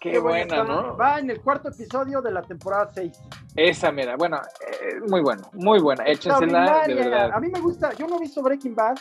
Qué, 0.00 0.20
buena, 0.20 0.62
¿no? 0.62 0.96
Va 0.96 1.18
en 1.18 1.28
el 1.30 1.40
cuarto 1.40 1.70
episodio 1.70 2.22
de 2.22 2.30
la 2.30 2.42
temporada 2.42 2.88
6. 2.94 3.20
Esa, 3.56 3.90
mira, 3.90 4.14
bueno, 4.16 4.40
eh, 4.60 5.00
muy 5.08 5.20
bueno, 5.20 5.42
muy 5.54 5.80
buena. 5.80 6.04
Échensela, 6.04 6.84
de 6.86 6.94
verdad. 6.94 7.32
A 7.32 7.40
mí 7.40 7.48
me 7.48 7.60
gusta, 7.60 7.92
yo 7.94 8.06
no 8.06 8.16
he 8.16 8.20
visto 8.20 8.40
Breaking 8.40 8.76
Bad, 8.76 8.96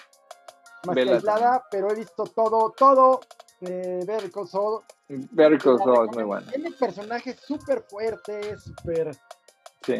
más 0.87 0.95
que 0.95 1.01
aislada, 1.01 1.63
pero 1.69 1.91
he 1.91 1.95
visto 1.95 2.23
todo, 2.23 2.73
todo 2.75 3.19
de 3.59 4.03
Better 4.07 4.31
Call 4.31 4.47
Saul 4.47 4.81
Better 5.09 5.57
Call 5.57 5.79
es 6.09 6.15
muy 6.15 6.23
bueno. 6.23 6.47
Tiene 6.51 6.71
personajes 6.71 7.39
súper 7.39 7.83
fuertes, 7.89 8.63
súper 8.63 9.11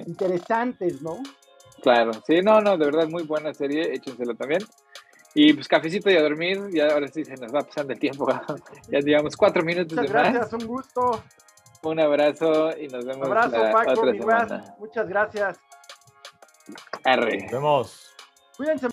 interesantes, 0.05 1.01
¿no? 1.01 1.17
Claro, 1.81 2.11
sí, 2.25 2.41
no, 2.41 2.59
no, 2.61 2.77
de 2.77 2.85
verdad, 2.85 3.07
muy 3.07 3.23
buena 3.23 3.53
serie, 3.53 3.93
échenselo 3.93 4.35
también. 4.35 4.63
Y 5.33 5.53
pues 5.53 5.67
cafecito 5.67 6.09
y 6.09 6.17
a 6.17 6.21
dormir, 6.21 6.69
ya 6.71 6.87
ahora 6.87 7.07
sí 7.07 7.23
se 7.23 7.35
nos 7.35 7.53
va 7.53 7.61
pasando 7.61 7.93
el 7.93 7.99
tiempo, 7.99 8.27
ya 8.89 8.99
digamos 8.99 9.37
cuatro 9.37 9.63
minutos 9.63 9.95
Muchas 9.95 10.11
gracias, 10.11 10.53
un 10.53 10.65
gusto. 10.65 11.23
Un 11.83 11.99
abrazo 11.99 12.75
y 12.77 12.87
nos 12.87 13.05
vemos 13.05 13.27
abrazo, 13.27 13.63
la 13.63 13.71
Paco, 13.71 13.91
otra 13.91 14.13
semana. 14.13 14.75
Muchas 14.79 15.07
gracias. 15.07 15.59
Arre. 17.03 17.43
Nos 17.43 17.51
vemos. 17.51 18.15
Cuídense. 18.57 18.87